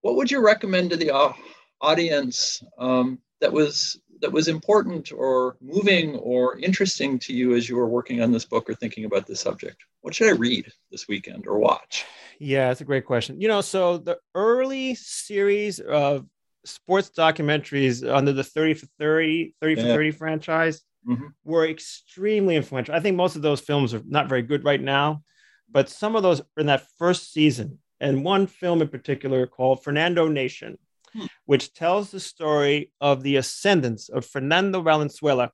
what 0.01 0.15
would 0.15 0.31
you 0.31 0.43
recommend 0.43 0.91
to 0.91 0.97
the 0.97 1.13
uh, 1.13 1.33
audience 1.81 2.63
um, 2.77 3.19
that 3.41 3.51
was 3.51 3.99
that 4.21 4.31
was 4.31 4.47
important 4.47 5.11
or 5.11 5.57
moving 5.61 6.15
or 6.15 6.57
interesting 6.57 7.19
to 7.19 7.33
you 7.33 7.55
as 7.55 7.69
you 7.69 7.75
were 7.75 7.87
working 7.87 8.21
on 8.21 8.31
this 8.31 8.45
book 8.45 8.67
or 8.67 8.73
thinking 8.73 9.05
about 9.05 9.27
this 9.27 9.41
subject? 9.41 9.77
What 10.01 10.15
should 10.15 10.29
I 10.29 10.31
read 10.31 10.71
this 10.91 11.07
weekend 11.07 11.45
or 11.45 11.59
watch? 11.59 12.03
Yeah, 12.39 12.67
that's 12.69 12.81
a 12.81 12.85
great 12.85 13.05
question. 13.05 13.39
You 13.39 13.47
know, 13.47 13.61
so 13.61 13.97
the 13.97 14.17
early 14.33 14.95
series 14.95 15.79
of 15.79 16.25
sports 16.65 17.11
documentaries 17.15 18.07
under 18.07 18.33
the 18.33 18.43
30 18.43 18.73
for 18.75 18.87
30, 18.99 19.53
30 19.61 19.75
for 19.75 19.81
30 19.81 20.11
franchise 20.11 20.81
mm-hmm. 21.07 21.27
were 21.43 21.67
extremely 21.67 22.55
influential. 22.55 22.95
I 22.95 22.99
think 22.99 23.15
most 23.15 23.35
of 23.35 23.41
those 23.41 23.61
films 23.61 23.93
are 23.93 24.01
not 24.05 24.29
very 24.29 24.41
good 24.41 24.63
right 24.63 24.81
now, 24.81 25.23
but 25.69 25.89
some 25.89 26.15
of 26.15 26.23
those 26.23 26.41
in 26.57 26.67
that 26.67 26.85
first 26.97 27.31
season, 27.33 27.79
and 27.99 28.23
one 28.23 28.47
film 28.47 28.81
in 28.81 28.87
particular 28.89 29.47
called 29.47 29.83
Fernando 29.83 30.27
Nation, 30.27 30.77
hmm. 31.13 31.25
which 31.45 31.73
tells 31.73 32.11
the 32.11 32.19
story 32.19 32.91
of 33.01 33.23
the 33.23 33.37
ascendance 33.37 34.09
of 34.09 34.25
Fernando 34.25 34.81
Valenzuela 34.81 35.51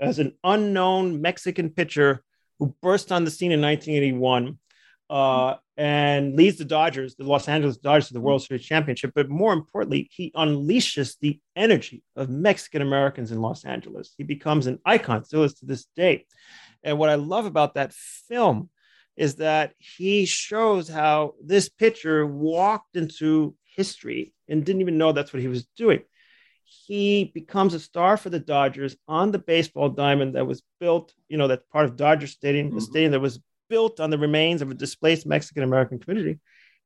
as 0.00 0.18
an 0.18 0.34
unknown 0.44 1.20
Mexican 1.20 1.70
pitcher 1.70 2.22
who 2.58 2.74
burst 2.82 3.10
on 3.12 3.24
the 3.24 3.30
scene 3.30 3.52
in 3.52 3.60
1981 3.60 4.58
uh, 5.10 5.54
and 5.76 6.34
leads 6.34 6.58
the 6.58 6.64
Dodgers, 6.64 7.14
the 7.14 7.24
Los 7.24 7.48
Angeles 7.48 7.76
Dodgers, 7.76 8.08
to 8.08 8.14
the 8.14 8.20
World 8.20 8.42
Series 8.42 8.64
championship. 8.64 9.12
But 9.14 9.28
more 9.28 9.52
importantly, 9.52 10.08
he 10.12 10.32
unleashes 10.32 11.16
the 11.20 11.40
energy 11.56 12.02
of 12.16 12.28
Mexican 12.28 12.82
Americans 12.82 13.32
in 13.32 13.40
Los 13.40 13.64
Angeles. 13.64 14.12
He 14.18 14.24
becomes 14.24 14.66
an 14.66 14.80
icon, 14.84 15.24
still 15.24 15.44
is 15.44 15.54
to 15.54 15.66
this 15.66 15.86
day. 15.96 16.26
And 16.82 16.98
what 16.98 17.10
I 17.10 17.14
love 17.14 17.46
about 17.46 17.74
that 17.74 17.92
film 17.92 18.70
is 19.16 19.36
that 19.36 19.72
he 19.78 20.26
shows 20.26 20.88
how 20.88 21.34
this 21.42 21.68
pitcher 21.68 22.24
walked 22.24 22.96
into 22.96 23.54
history 23.76 24.32
and 24.48 24.64
didn't 24.64 24.80
even 24.80 24.98
know 24.98 25.12
that's 25.12 25.32
what 25.32 25.42
he 25.42 25.48
was 25.48 25.66
doing. 25.76 26.00
He 26.64 27.24
becomes 27.24 27.74
a 27.74 27.80
star 27.80 28.16
for 28.16 28.30
the 28.30 28.38
Dodgers 28.38 28.96
on 29.08 29.30
the 29.32 29.38
baseball 29.38 29.88
diamond 29.88 30.34
that 30.34 30.46
was 30.46 30.62
built, 30.78 31.14
you 31.28 31.36
know, 31.38 31.48
that's 31.48 31.64
part 31.72 31.86
of 31.86 31.96
Dodger 31.96 32.26
Stadium, 32.26 32.68
mm-hmm. 32.68 32.76
the 32.76 32.82
stadium 32.82 33.12
that 33.12 33.20
was 33.20 33.40
built 33.68 34.00
on 34.00 34.10
the 34.10 34.18
remains 34.18 34.62
of 34.62 34.70
a 34.70 34.74
displaced 34.74 35.26
Mexican 35.26 35.62
American 35.62 35.98
community. 35.98 36.38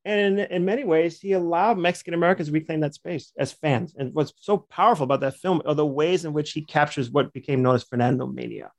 And 0.04 0.40
in, 0.40 0.46
in 0.50 0.64
many 0.64 0.84
ways, 0.84 1.20
he 1.20 1.32
allowed 1.32 1.78
Mexican 1.78 2.14
Americans 2.14 2.48
to 2.48 2.52
reclaim 2.52 2.80
that 2.80 2.94
space 2.94 3.32
as 3.38 3.52
fans. 3.52 3.94
And 3.96 4.12
what's 4.14 4.32
so 4.40 4.58
powerful 4.58 5.04
about 5.04 5.20
that 5.20 5.36
film 5.36 5.62
are 5.64 5.74
the 5.74 5.86
ways 5.86 6.24
in 6.24 6.32
which 6.32 6.52
he 6.52 6.64
captures 6.64 7.10
what 7.10 7.32
became 7.32 7.62
known 7.62 7.76
as 7.76 7.84
Fernando 7.84 8.26
Mania, 8.26 8.72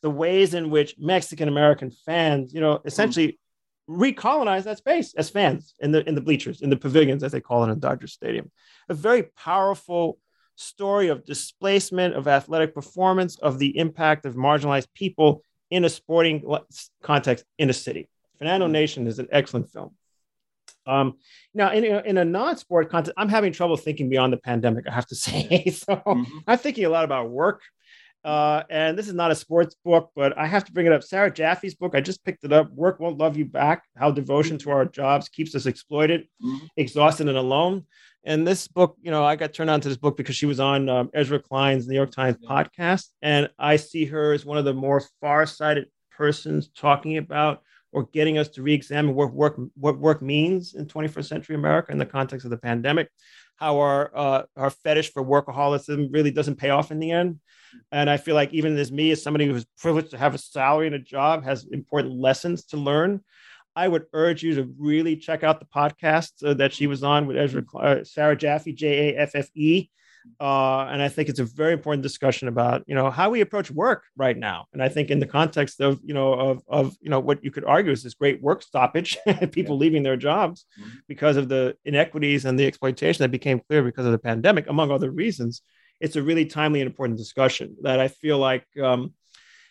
the 0.00 0.10
ways 0.10 0.54
in 0.54 0.70
which 0.70 0.96
Mexican 0.98 1.48
American 1.48 1.90
fans, 1.90 2.54
you 2.54 2.60
know, 2.60 2.80
essentially 2.84 3.38
recolonize 3.88 4.64
that 4.64 4.78
space 4.78 5.14
as 5.14 5.28
fans 5.28 5.74
in 5.80 5.90
the 5.92 6.08
in 6.08 6.14
the 6.14 6.20
bleachers, 6.20 6.62
in 6.62 6.70
the 6.70 6.76
pavilions, 6.76 7.22
as 7.22 7.32
they 7.32 7.40
call 7.40 7.64
it 7.64 7.72
in 7.72 7.78
Dodger 7.78 8.06
Stadium. 8.06 8.50
A 8.88 8.94
very 8.94 9.24
powerful 9.36 10.18
story 10.56 11.08
of 11.08 11.24
displacement, 11.24 12.14
of 12.14 12.28
athletic 12.28 12.74
performance, 12.74 13.38
of 13.38 13.58
the 13.58 13.76
impact 13.76 14.24
of 14.26 14.34
marginalized 14.34 14.88
people 14.94 15.42
in 15.70 15.84
a 15.84 15.88
sporting 15.88 16.42
context 17.02 17.44
in 17.58 17.70
a 17.70 17.72
city. 17.72 18.08
Fernando 18.38 18.66
Nation 18.66 19.06
is 19.06 19.18
an 19.18 19.28
excellent 19.30 19.70
film. 19.70 19.90
Um, 20.86 21.18
now, 21.54 21.72
in 21.72 21.84
a, 21.84 22.00
in 22.00 22.18
a 22.18 22.24
non-sport 22.24 22.90
context, 22.90 23.14
I'm 23.16 23.28
having 23.28 23.52
trouble 23.52 23.76
thinking 23.76 24.08
beyond 24.08 24.32
the 24.32 24.38
pandemic. 24.38 24.86
I 24.88 24.92
have 24.92 25.06
to 25.06 25.14
say, 25.26 25.66
so 25.70 25.96
mm-hmm. 25.96 26.38
I'm 26.46 26.58
thinking 26.58 26.84
a 26.84 26.88
lot 26.88 27.04
about 27.04 27.30
work. 27.30 27.62
Uh, 28.22 28.62
and 28.68 28.98
this 28.98 29.08
is 29.08 29.14
not 29.14 29.30
a 29.30 29.34
sports 29.34 29.74
book, 29.82 30.10
but 30.14 30.36
I 30.36 30.46
have 30.46 30.64
to 30.66 30.72
bring 30.72 30.86
it 30.86 30.92
up. 30.92 31.02
Sarah 31.02 31.30
Jaffe's 31.30 31.74
book, 31.74 31.94
I 31.94 32.02
just 32.02 32.22
picked 32.22 32.44
it 32.44 32.52
up. 32.52 32.70
Work 32.70 33.00
won't 33.00 33.16
love 33.16 33.36
you 33.36 33.46
back. 33.46 33.84
How 33.96 34.10
devotion 34.10 34.58
to 34.58 34.70
our 34.70 34.84
jobs 34.84 35.28
keeps 35.28 35.54
us 35.54 35.64
exploited, 35.64 36.28
mm-hmm. 36.44 36.66
exhausted, 36.76 37.28
and 37.28 37.38
alone. 37.38 37.86
And 38.24 38.46
this 38.46 38.68
book, 38.68 38.96
you 39.00 39.10
know, 39.10 39.24
I 39.24 39.36
got 39.36 39.54
turned 39.54 39.70
on 39.70 39.80
to 39.80 39.88
this 39.88 39.96
book 39.96 40.16
because 40.16 40.36
she 40.36 40.46
was 40.46 40.60
on 40.60 40.88
um, 40.88 41.10
Ezra 41.14 41.40
Klein's 41.40 41.88
New 41.88 41.94
York 41.94 42.10
Times 42.10 42.36
podcast, 42.46 43.08
and 43.22 43.48
I 43.58 43.76
see 43.76 44.04
her 44.06 44.32
as 44.32 44.44
one 44.44 44.58
of 44.58 44.64
the 44.64 44.74
more 44.74 45.02
far-sighted 45.20 45.86
persons 46.10 46.68
talking 46.68 47.16
about 47.16 47.62
or 47.92 48.04
getting 48.12 48.38
us 48.38 48.48
to 48.48 48.62
re-examine 48.62 49.14
what 49.14 49.32
work 49.32 49.58
what 49.74 49.98
work 49.98 50.22
means 50.22 50.74
in 50.74 50.86
21st 50.86 51.24
century 51.24 51.56
America 51.56 51.90
in 51.92 51.98
the 51.98 52.06
context 52.06 52.44
of 52.44 52.50
the 52.50 52.56
pandemic, 52.56 53.08
how 53.56 53.78
our 53.78 54.10
uh, 54.14 54.42
our 54.56 54.70
fetish 54.70 55.12
for 55.12 55.24
workaholism 55.24 56.08
really 56.12 56.30
doesn't 56.30 56.56
pay 56.56 56.70
off 56.70 56.90
in 56.90 56.98
the 56.98 57.10
end. 57.10 57.40
And 57.92 58.10
I 58.10 58.16
feel 58.16 58.34
like 58.34 58.52
even 58.52 58.76
as 58.76 58.92
me, 58.92 59.12
as 59.12 59.22
somebody 59.22 59.46
who's 59.46 59.64
privileged 59.78 60.10
to 60.10 60.18
have 60.18 60.34
a 60.34 60.38
salary 60.38 60.86
and 60.86 60.94
a 60.94 61.00
job, 61.00 61.44
has 61.44 61.66
important 61.70 62.14
lessons 62.14 62.64
to 62.66 62.76
learn. 62.76 63.22
I 63.76 63.88
would 63.88 64.06
urge 64.12 64.42
you 64.42 64.54
to 64.56 64.74
really 64.78 65.16
check 65.16 65.42
out 65.42 65.60
the 65.60 65.66
podcast 65.66 66.44
uh, 66.44 66.54
that 66.54 66.72
she 66.72 66.86
was 66.86 67.02
on 67.02 67.26
with 67.26 67.36
Ezra 67.36 67.62
uh, 67.78 68.04
Sarah 68.04 68.36
Jaffe, 68.36 68.72
J 68.72 69.10
A 69.14 69.18
F 69.18 69.30
F 69.34 69.48
E. 69.54 69.88
Uh, 70.38 70.86
and 70.90 71.02
I 71.02 71.08
think 71.08 71.28
it's 71.28 71.38
a 71.38 71.44
very 71.44 71.72
important 71.72 72.02
discussion 72.02 72.48
about 72.48 72.82
you 72.86 72.94
know 72.94 73.10
how 73.10 73.30
we 73.30 73.40
approach 73.40 73.70
work 73.70 74.04
right 74.16 74.36
now. 74.36 74.66
And 74.72 74.82
I 74.82 74.88
think 74.88 75.10
in 75.10 75.18
the 75.18 75.26
context 75.26 75.80
of 75.80 76.00
you 76.04 76.14
know 76.14 76.32
of 76.32 76.62
of 76.68 76.96
you 77.00 77.10
know 77.10 77.20
what 77.20 77.42
you 77.44 77.50
could 77.50 77.64
argue 77.64 77.92
is 77.92 78.02
this 78.02 78.14
great 78.14 78.42
work 78.42 78.62
stoppage, 78.62 79.16
people 79.50 79.76
yeah. 79.76 79.80
leaving 79.80 80.02
their 80.02 80.16
jobs 80.16 80.66
mm-hmm. 80.78 80.90
because 81.08 81.36
of 81.36 81.48
the 81.48 81.76
inequities 81.84 82.44
and 82.44 82.58
the 82.58 82.66
exploitation 82.66 83.22
that 83.22 83.30
became 83.30 83.60
clear 83.60 83.82
because 83.82 84.06
of 84.06 84.12
the 84.12 84.18
pandemic, 84.18 84.68
among 84.68 84.90
other 84.90 85.10
reasons. 85.10 85.62
It's 86.00 86.16
a 86.16 86.22
really 86.22 86.46
timely 86.46 86.80
and 86.80 86.88
important 86.88 87.18
discussion 87.18 87.76
that 87.82 88.00
I 88.00 88.08
feel 88.08 88.38
like 88.38 88.66
um, 88.82 89.12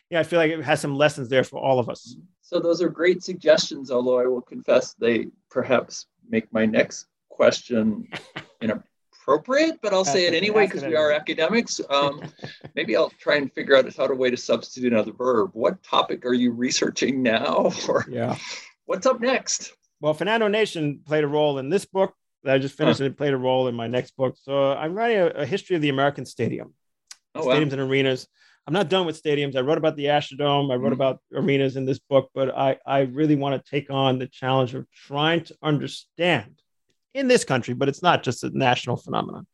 yeah 0.09 0.19
I 0.19 0.23
feel 0.23 0.39
like 0.39 0.51
it 0.51 0.63
has 0.63 0.79
some 0.79 0.95
lessons 0.95 1.29
there 1.29 1.43
for 1.43 1.59
all 1.59 1.79
of 1.79 1.89
us. 1.89 2.15
So 2.41 2.59
those 2.59 2.81
are 2.81 2.89
great 2.89 3.23
suggestions, 3.23 3.91
although 3.91 4.19
I 4.19 4.25
will 4.25 4.41
confess 4.41 4.93
they 4.93 5.27
perhaps 5.49 6.07
make 6.29 6.51
my 6.51 6.65
next 6.65 7.05
question 7.29 8.07
inappropriate, 8.61 9.79
but 9.81 9.93
I'll 9.93 10.03
say 10.03 10.25
it 10.25 10.33
anyway 10.33 10.65
because 10.65 10.83
we 10.83 10.95
are 10.95 11.11
academics. 11.11 11.79
Um, 11.89 12.21
maybe 12.75 12.95
I'll 12.95 13.11
try 13.19 13.35
and 13.37 13.51
figure 13.51 13.75
out 13.75 13.95
how 13.95 14.07
to 14.07 14.15
way 14.15 14.29
to 14.29 14.37
substitute 14.37 14.93
another 14.93 15.11
verb. 15.11 15.51
What 15.53 15.81
topic 15.83 16.25
are 16.25 16.33
you 16.33 16.51
researching 16.51 17.23
now? 17.23 17.71
Or 17.87 18.05
yeah, 18.09 18.35
what's 18.85 19.05
up 19.05 19.21
next? 19.21 19.73
Well, 20.01 20.13
Fernando 20.13 20.47
Nation 20.47 21.01
played 21.05 21.23
a 21.23 21.27
role 21.27 21.57
in 21.57 21.69
this 21.69 21.85
book 21.85 22.13
that 22.43 22.55
I 22.55 22.57
just 22.57 22.77
finished, 22.77 22.99
huh. 22.99 23.05
and 23.05 23.13
it 23.13 23.17
played 23.17 23.33
a 23.33 23.37
role 23.37 23.67
in 23.67 23.75
my 23.75 23.87
next 23.87 24.15
book. 24.15 24.37
So 24.41 24.73
I'm 24.73 24.93
writing 24.93 25.17
a, 25.17 25.27
a 25.27 25.45
history 25.45 25.75
of 25.75 25.81
the 25.81 25.89
American 25.89 26.25
stadium, 26.25 26.73
oh, 27.35 27.41
stadiums 27.41 27.67
wow. 27.67 27.79
and 27.79 27.81
arenas. 27.81 28.27
I'm 28.69 28.73
not 28.73 28.87
done 28.87 29.07
with 29.07 29.19
stadiums. 29.19 29.55
I 29.55 29.61
wrote 29.61 29.79
about 29.79 29.95
the 29.95 30.05
Astrodome. 30.05 30.71
I 30.71 30.75
wrote 30.75 30.93
mm-hmm. 30.93 31.01
about 31.01 31.21
arenas 31.33 31.75
in 31.75 31.85
this 31.85 31.97
book, 31.97 32.29
but 32.35 32.55
I, 32.55 32.77
I 32.85 32.99
really 32.99 33.35
want 33.35 33.55
to 33.55 33.67
take 33.71 33.89
on 33.89 34.19
the 34.19 34.27
challenge 34.27 34.75
of 34.75 34.85
trying 34.91 35.43
to 35.45 35.55
understand 35.63 36.61
in 37.15 37.27
this 37.27 37.43
country, 37.43 37.73
but 37.73 37.89
it's 37.89 38.03
not 38.03 38.21
just 38.21 38.43
a 38.43 38.55
national 38.55 38.97
phenomenon. 38.97 39.47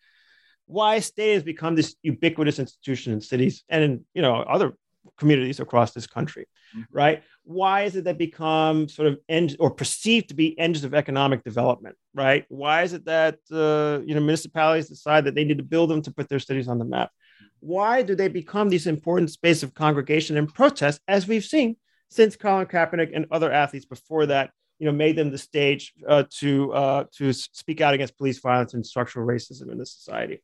Why 0.65 0.97
stadiums 0.97 1.45
become 1.45 1.75
this 1.75 1.95
ubiquitous 2.03 2.59
institution 2.59 3.13
in 3.13 3.21
cities 3.21 3.63
and 3.69 3.83
in 3.85 4.05
you 4.13 4.21
know 4.21 4.35
other 4.35 4.73
communities 5.17 5.61
across 5.61 5.93
this 5.93 6.07
country, 6.07 6.47
mm-hmm. 6.75 6.81
right? 6.91 7.23
Why 7.45 7.83
is 7.83 7.95
it 7.95 8.03
that 8.03 8.17
become 8.17 8.89
sort 8.89 9.07
of 9.07 9.19
end 9.29 9.55
or 9.61 9.71
perceived 9.71 10.27
to 10.27 10.35
be 10.35 10.59
engines 10.59 10.83
of 10.83 10.93
economic 10.93 11.41
development, 11.45 11.95
right? 12.13 12.43
Why 12.49 12.83
is 12.83 12.91
it 12.91 13.05
that 13.05 13.35
uh, 13.49 14.03
you 14.05 14.13
know 14.13 14.19
municipalities 14.19 14.89
decide 14.89 15.23
that 15.23 15.35
they 15.35 15.45
need 15.45 15.59
to 15.59 15.63
build 15.63 15.89
them 15.89 16.01
to 16.01 16.11
put 16.11 16.27
their 16.27 16.39
cities 16.39 16.67
on 16.67 16.79
the 16.79 16.83
map? 16.83 17.11
Why 17.59 18.01
do 18.01 18.15
they 18.15 18.27
become 18.27 18.69
these 18.69 18.87
important 18.87 19.31
space 19.31 19.63
of 19.63 19.73
congregation 19.73 20.37
and 20.37 20.53
protest, 20.53 21.01
as 21.07 21.27
we've 21.27 21.43
seen 21.43 21.77
since 22.09 22.35
Colin 22.35 22.67
Kaepernick 22.67 23.11
and 23.13 23.25
other 23.31 23.51
athletes 23.51 23.85
before 23.85 24.27
that, 24.27 24.51
you 24.79 24.85
know, 24.85 24.91
made 24.91 25.15
them 25.15 25.31
the 25.31 25.37
stage 25.37 25.93
uh, 26.07 26.23
to 26.39 26.73
uh, 26.73 27.03
to 27.13 27.33
speak 27.33 27.81
out 27.81 27.93
against 27.93 28.17
police 28.17 28.39
violence 28.39 28.73
and 28.73 28.85
structural 28.85 29.25
racism 29.25 29.71
in 29.71 29.77
the 29.77 29.85
society, 29.85 30.43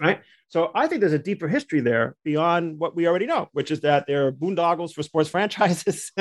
right? 0.00 0.20
So 0.48 0.70
I 0.74 0.86
think 0.86 1.00
there's 1.00 1.12
a 1.12 1.18
deeper 1.18 1.48
history 1.48 1.80
there 1.80 2.16
beyond 2.24 2.78
what 2.78 2.94
we 2.94 3.06
already 3.06 3.26
know, 3.26 3.48
which 3.52 3.70
is 3.70 3.80
that 3.80 4.06
they're 4.06 4.32
boondoggles 4.32 4.92
for 4.92 5.02
sports 5.02 5.28
franchises, 5.34 6.12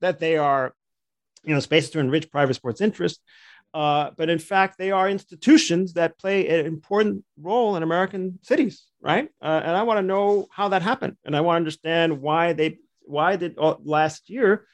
that 0.00 0.18
they 0.18 0.36
are, 0.36 0.74
you 1.44 1.54
know, 1.54 1.60
spaces 1.60 1.90
to 1.90 2.00
enrich 2.00 2.30
private 2.30 2.54
sports 2.54 2.80
interest, 2.80 3.20
uh, 3.76 4.10
but 4.16 4.30
in 4.30 4.38
fact, 4.38 4.78
they 4.78 4.90
are 4.90 5.06
institutions 5.06 5.92
that 5.92 6.18
play 6.18 6.48
an 6.48 6.64
important 6.64 7.22
role 7.38 7.76
in 7.76 7.82
American 7.82 8.38
cities, 8.40 8.86
right? 9.02 9.28
Uh, 9.42 9.60
and 9.62 9.76
I 9.76 9.82
want 9.82 9.98
to 9.98 10.02
know 10.02 10.46
how 10.50 10.68
that 10.70 10.80
happened, 10.80 11.18
and 11.26 11.36
I 11.36 11.42
want 11.42 11.56
to 11.56 11.58
understand 11.58 12.22
why 12.22 12.54
they 12.54 12.78
why 13.02 13.36
did 13.36 13.54
uh, 13.58 13.74
last 13.84 14.30
year 14.30 14.64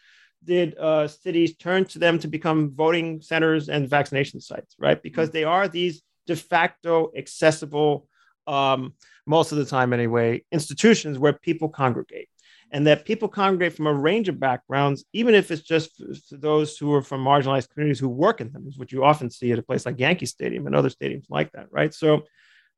did 0.44 0.78
uh, 0.78 1.08
cities 1.08 1.56
turn 1.56 1.84
to 1.86 1.98
them 1.98 2.20
to 2.20 2.28
become 2.28 2.76
voting 2.76 3.20
centers 3.20 3.68
and 3.68 3.88
vaccination 3.88 4.40
sites, 4.40 4.76
right? 4.78 5.02
Because 5.02 5.30
they 5.30 5.42
are 5.42 5.66
these 5.66 6.02
de 6.28 6.36
facto 6.36 7.10
accessible, 7.16 8.06
um, 8.46 8.94
most 9.26 9.50
of 9.50 9.58
the 9.58 9.64
time 9.64 9.92
anyway, 9.92 10.44
institutions 10.52 11.18
where 11.18 11.32
people 11.32 11.68
congregate 11.68 12.28
and 12.72 12.86
that 12.86 13.04
people 13.04 13.28
congregate 13.28 13.76
from 13.76 13.86
a 13.86 13.92
range 13.92 14.28
of 14.28 14.40
backgrounds, 14.40 15.04
even 15.12 15.34
if 15.34 15.50
it's 15.50 15.62
just 15.62 16.02
those 16.30 16.78
who 16.78 16.92
are 16.94 17.02
from 17.02 17.22
marginalized 17.22 17.68
communities 17.68 18.00
who 18.00 18.08
work 18.08 18.40
in 18.40 18.50
them, 18.50 18.66
is 18.66 18.78
what 18.78 18.90
you 18.90 19.04
often 19.04 19.30
see 19.30 19.52
at 19.52 19.58
a 19.58 19.62
place 19.62 19.84
like 19.86 20.00
Yankee 20.00 20.26
Stadium 20.26 20.66
and 20.66 20.74
other 20.74 20.88
stadiums 20.88 21.26
like 21.28 21.52
that, 21.52 21.66
right? 21.70 21.92
So 21.92 22.22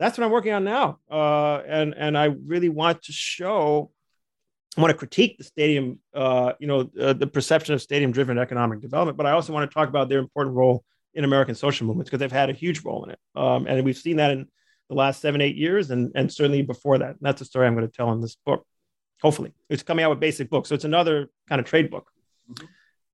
that's 0.01 0.19
what 0.19 0.25
I'm 0.25 0.33
working 0.33 0.53
on 0.53 0.65
now, 0.65 0.99
uh, 1.09 1.63
and 1.67 1.95
and 1.97 2.19
I 2.19 2.25
really 2.25 2.69
want 2.69 3.03
to 3.05 3.13
show, 3.13 3.93
I 4.77 4.81
want 4.81 4.91
to 4.91 4.99
critique 4.99 5.39
the 5.39 5.45
stadium, 5.45 6.01
uh, 6.13 6.55
you 6.59 6.67
know, 6.67 6.91
uh, 7.01 7.13
the 7.13 7.29
perception 7.29 7.75
of 7.75 7.81
stadium-driven 7.81 8.37
economic 8.37 8.81
development, 8.81 9.17
but 9.17 9.27
I 9.27 9.31
also 9.31 9.53
want 9.53 9.71
to 9.71 9.73
talk 9.73 9.89
about 9.89 10.09
their 10.09 10.19
important 10.19 10.57
role 10.57 10.85
in 11.15 11.23
American 11.23 11.55
social 11.55 11.87
movements 11.87 12.11
because 12.11 12.19
they've 12.19 12.33
had 12.33 12.51
a 12.51 12.55
huge 12.55 12.85
role 12.85 13.05
in 13.05 13.11
it, 13.11 13.21
um, 13.37 13.69
and 13.69 13.85
we've 13.85 13.97
seen 13.97 14.17
that 14.17 14.33
in 14.33 14.49
the 14.89 14.97
last 14.97 15.21
seven, 15.21 15.41
eight 15.41 15.57
years, 15.57 15.93
and 15.93 16.11
and 16.17 16.33
certainly 16.33 16.63
before 16.63 16.99
that. 16.99 17.11
And 17.11 17.21
that's 17.21 17.41
a 17.41 17.45
story 17.45 17.69
I'm 17.69 17.77
going 17.77 17.89
to 17.89 17.97
tell 17.97 18.13
in 18.13 18.21
this 18.21 18.37
book 18.45 18.67
hopefully. 19.25 19.53
It's 19.71 19.83
coming 19.83 20.05
out 20.05 20.11
with 20.11 20.21
basic 20.21 20.51
books. 20.51 20.69
So 20.69 20.75
it's 20.75 20.85
another 20.85 21.31
kind 21.49 21.61
of 21.61 21.67
trade 21.67 21.91
book. 21.91 22.11
Mm-hmm. 22.51 22.67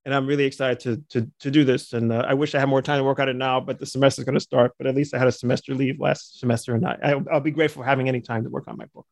and 0.05 0.13
i'm 0.13 0.27
really 0.27 0.45
excited 0.45 0.81
to 0.81 0.91
to, 1.13 1.31
to 1.39 1.51
do 1.53 1.63
this. 1.63 1.93
And 1.93 2.11
uh, 2.13 2.25
i 2.33 2.35
wish 2.35 2.57
i 2.57 2.59
had 2.59 2.69
more 2.69 2.83
time 2.83 2.99
to 2.99 3.05
work 3.05 3.21
on 3.21 3.29
it 3.29 3.37
now 3.37 3.61
but 3.61 3.79
the 3.79 3.87
semester 3.87 4.23
is 4.23 4.27
going 4.27 4.41
to 4.43 4.49
start. 4.51 4.73
But 4.77 4.89
at 4.89 4.97
least 4.97 5.15
i 5.15 5.19
had 5.19 5.29
a 5.29 5.39
semester 5.43 5.73
leave 5.83 6.01
last 6.01 6.41
semester 6.41 6.75
and 6.75 6.85
I, 6.85 7.15
i'll 7.33 7.49
be 7.51 7.57
grateful 7.59 7.83
for 7.83 7.87
having 7.87 8.09
any 8.09 8.21
time 8.21 8.43
to 8.43 8.51
work 8.51 8.67
on 8.67 8.77
my 8.77 8.87
book 8.95 9.07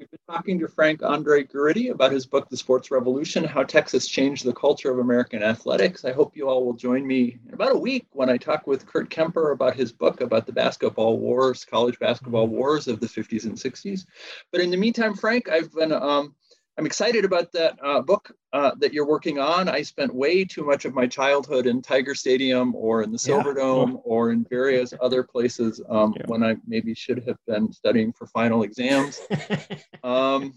We've 0.00 0.10
been 0.10 0.34
talking 0.34 0.58
to 0.60 0.66
Frank 0.68 1.02
Andre 1.02 1.44
Guridy 1.44 1.90
about 1.90 2.10
his 2.10 2.24
book, 2.24 2.48
The 2.48 2.56
Sports 2.56 2.90
Revolution 2.90 3.44
How 3.44 3.64
Texas 3.64 4.08
Changed 4.08 4.46
the 4.46 4.54
Culture 4.54 4.90
of 4.90 4.98
American 4.98 5.42
Athletics. 5.42 6.06
I 6.06 6.12
hope 6.12 6.34
you 6.34 6.48
all 6.48 6.64
will 6.64 6.72
join 6.72 7.06
me 7.06 7.38
in 7.46 7.52
about 7.52 7.72
a 7.72 7.78
week 7.78 8.06
when 8.12 8.30
I 8.30 8.38
talk 8.38 8.66
with 8.66 8.86
Kurt 8.86 9.10
Kemper 9.10 9.50
about 9.50 9.76
his 9.76 9.92
book 9.92 10.22
about 10.22 10.46
the 10.46 10.54
basketball 10.54 11.18
wars, 11.18 11.66
college 11.66 11.98
basketball 11.98 12.46
wars 12.46 12.88
of 12.88 12.98
the 12.98 13.08
50s 13.08 13.44
and 13.44 13.58
60s. 13.58 14.06
But 14.50 14.62
in 14.62 14.70
the 14.70 14.78
meantime, 14.78 15.12
Frank, 15.12 15.50
I've 15.50 15.70
been 15.70 15.92
um, 15.92 16.34
I'm 16.80 16.86
excited 16.86 17.26
about 17.26 17.52
that 17.52 17.78
uh, 17.84 18.00
book 18.00 18.34
uh, 18.54 18.70
that 18.78 18.94
you're 18.94 19.06
working 19.06 19.38
on. 19.38 19.68
I 19.68 19.82
spent 19.82 20.14
way 20.14 20.46
too 20.46 20.64
much 20.64 20.86
of 20.86 20.94
my 20.94 21.06
childhood 21.06 21.66
in 21.66 21.82
Tiger 21.82 22.14
Stadium 22.14 22.74
or 22.74 23.02
in 23.02 23.12
the 23.12 23.18
Silver 23.18 23.50
yeah. 23.50 23.62
Dome 23.62 24.00
or 24.02 24.32
in 24.32 24.46
various 24.48 24.94
other 25.02 25.22
places 25.22 25.82
um, 25.90 26.14
yeah. 26.16 26.22
when 26.24 26.42
I 26.42 26.56
maybe 26.66 26.94
should 26.94 27.22
have 27.28 27.36
been 27.46 27.70
studying 27.70 28.14
for 28.14 28.26
final 28.28 28.62
exams. 28.62 29.20
um, 30.02 30.54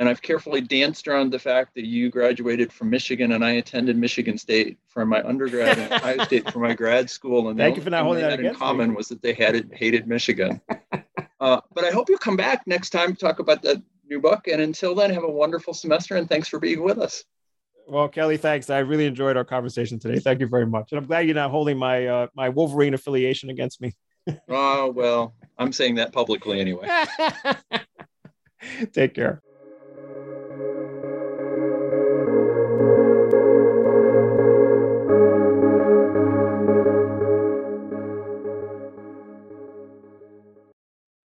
and 0.00 0.08
I've 0.08 0.22
carefully 0.22 0.60
danced 0.60 1.06
around 1.06 1.30
the 1.30 1.38
fact 1.38 1.76
that 1.76 1.86
you 1.86 2.10
graduated 2.10 2.72
from 2.72 2.90
Michigan 2.90 3.30
and 3.30 3.44
I 3.44 3.52
attended 3.52 3.96
Michigan 3.96 4.36
State 4.36 4.76
for 4.88 5.06
my 5.06 5.22
undergrad 5.22 5.78
and 5.78 5.92
Ohio 5.92 6.24
State 6.24 6.50
for 6.50 6.58
my 6.58 6.74
grad 6.74 7.08
school. 7.08 7.48
And 7.48 7.56
thank 7.56 7.76
you 7.76 7.82
for 7.82 7.90
not 7.90 8.02
holding 8.02 8.24
that 8.24 8.40
in 8.40 8.56
common 8.56 8.90
me. 8.90 8.96
was 8.96 9.06
that 9.06 9.22
they 9.22 9.34
had 9.34 9.54
it, 9.54 9.72
hated 9.72 10.08
Michigan. 10.08 10.60
Uh, 11.42 11.60
but 11.74 11.82
I 11.82 11.90
hope 11.90 12.08
you 12.08 12.16
come 12.18 12.36
back 12.36 12.68
next 12.68 12.90
time 12.90 13.16
to 13.16 13.18
talk 13.18 13.40
about 13.40 13.62
that 13.62 13.82
new 14.08 14.20
book. 14.20 14.48
And 14.48 14.60
until 14.60 14.94
then, 14.94 15.10
have 15.10 15.24
a 15.24 15.30
wonderful 15.30 15.74
semester 15.74 16.16
and 16.16 16.28
thanks 16.28 16.48
for 16.48 16.58
being 16.58 16.82
with 16.82 16.98
us. 16.98 17.24
Well, 17.86 18.08
Kelly, 18.08 18.36
thanks. 18.36 18.70
I 18.70 18.78
really 18.78 19.06
enjoyed 19.06 19.36
our 19.36 19.44
conversation 19.44 19.98
today. 19.98 20.18
Thank 20.18 20.40
you 20.40 20.46
very 20.46 20.66
much, 20.66 20.92
and 20.92 20.98
I'm 20.98 21.06
glad 21.06 21.26
you're 21.26 21.34
not 21.34 21.50
holding 21.50 21.76
my 21.76 22.06
uh, 22.06 22.26
my 22.34 22.48
Wolverine 22.48 22.94
affiliation 22.94 23.50
against 23.50 23.80
me. 23.80 23.92
Oh 24.48 24.88
well, 24.88 25.34
I'm 25.58 25.72
saying 25.72 25.96
that 25.96 26.12
publicly 26.12 26.60
anyway. 26.60 26.88
Take 28.92 29.14
care. 29.14 29.42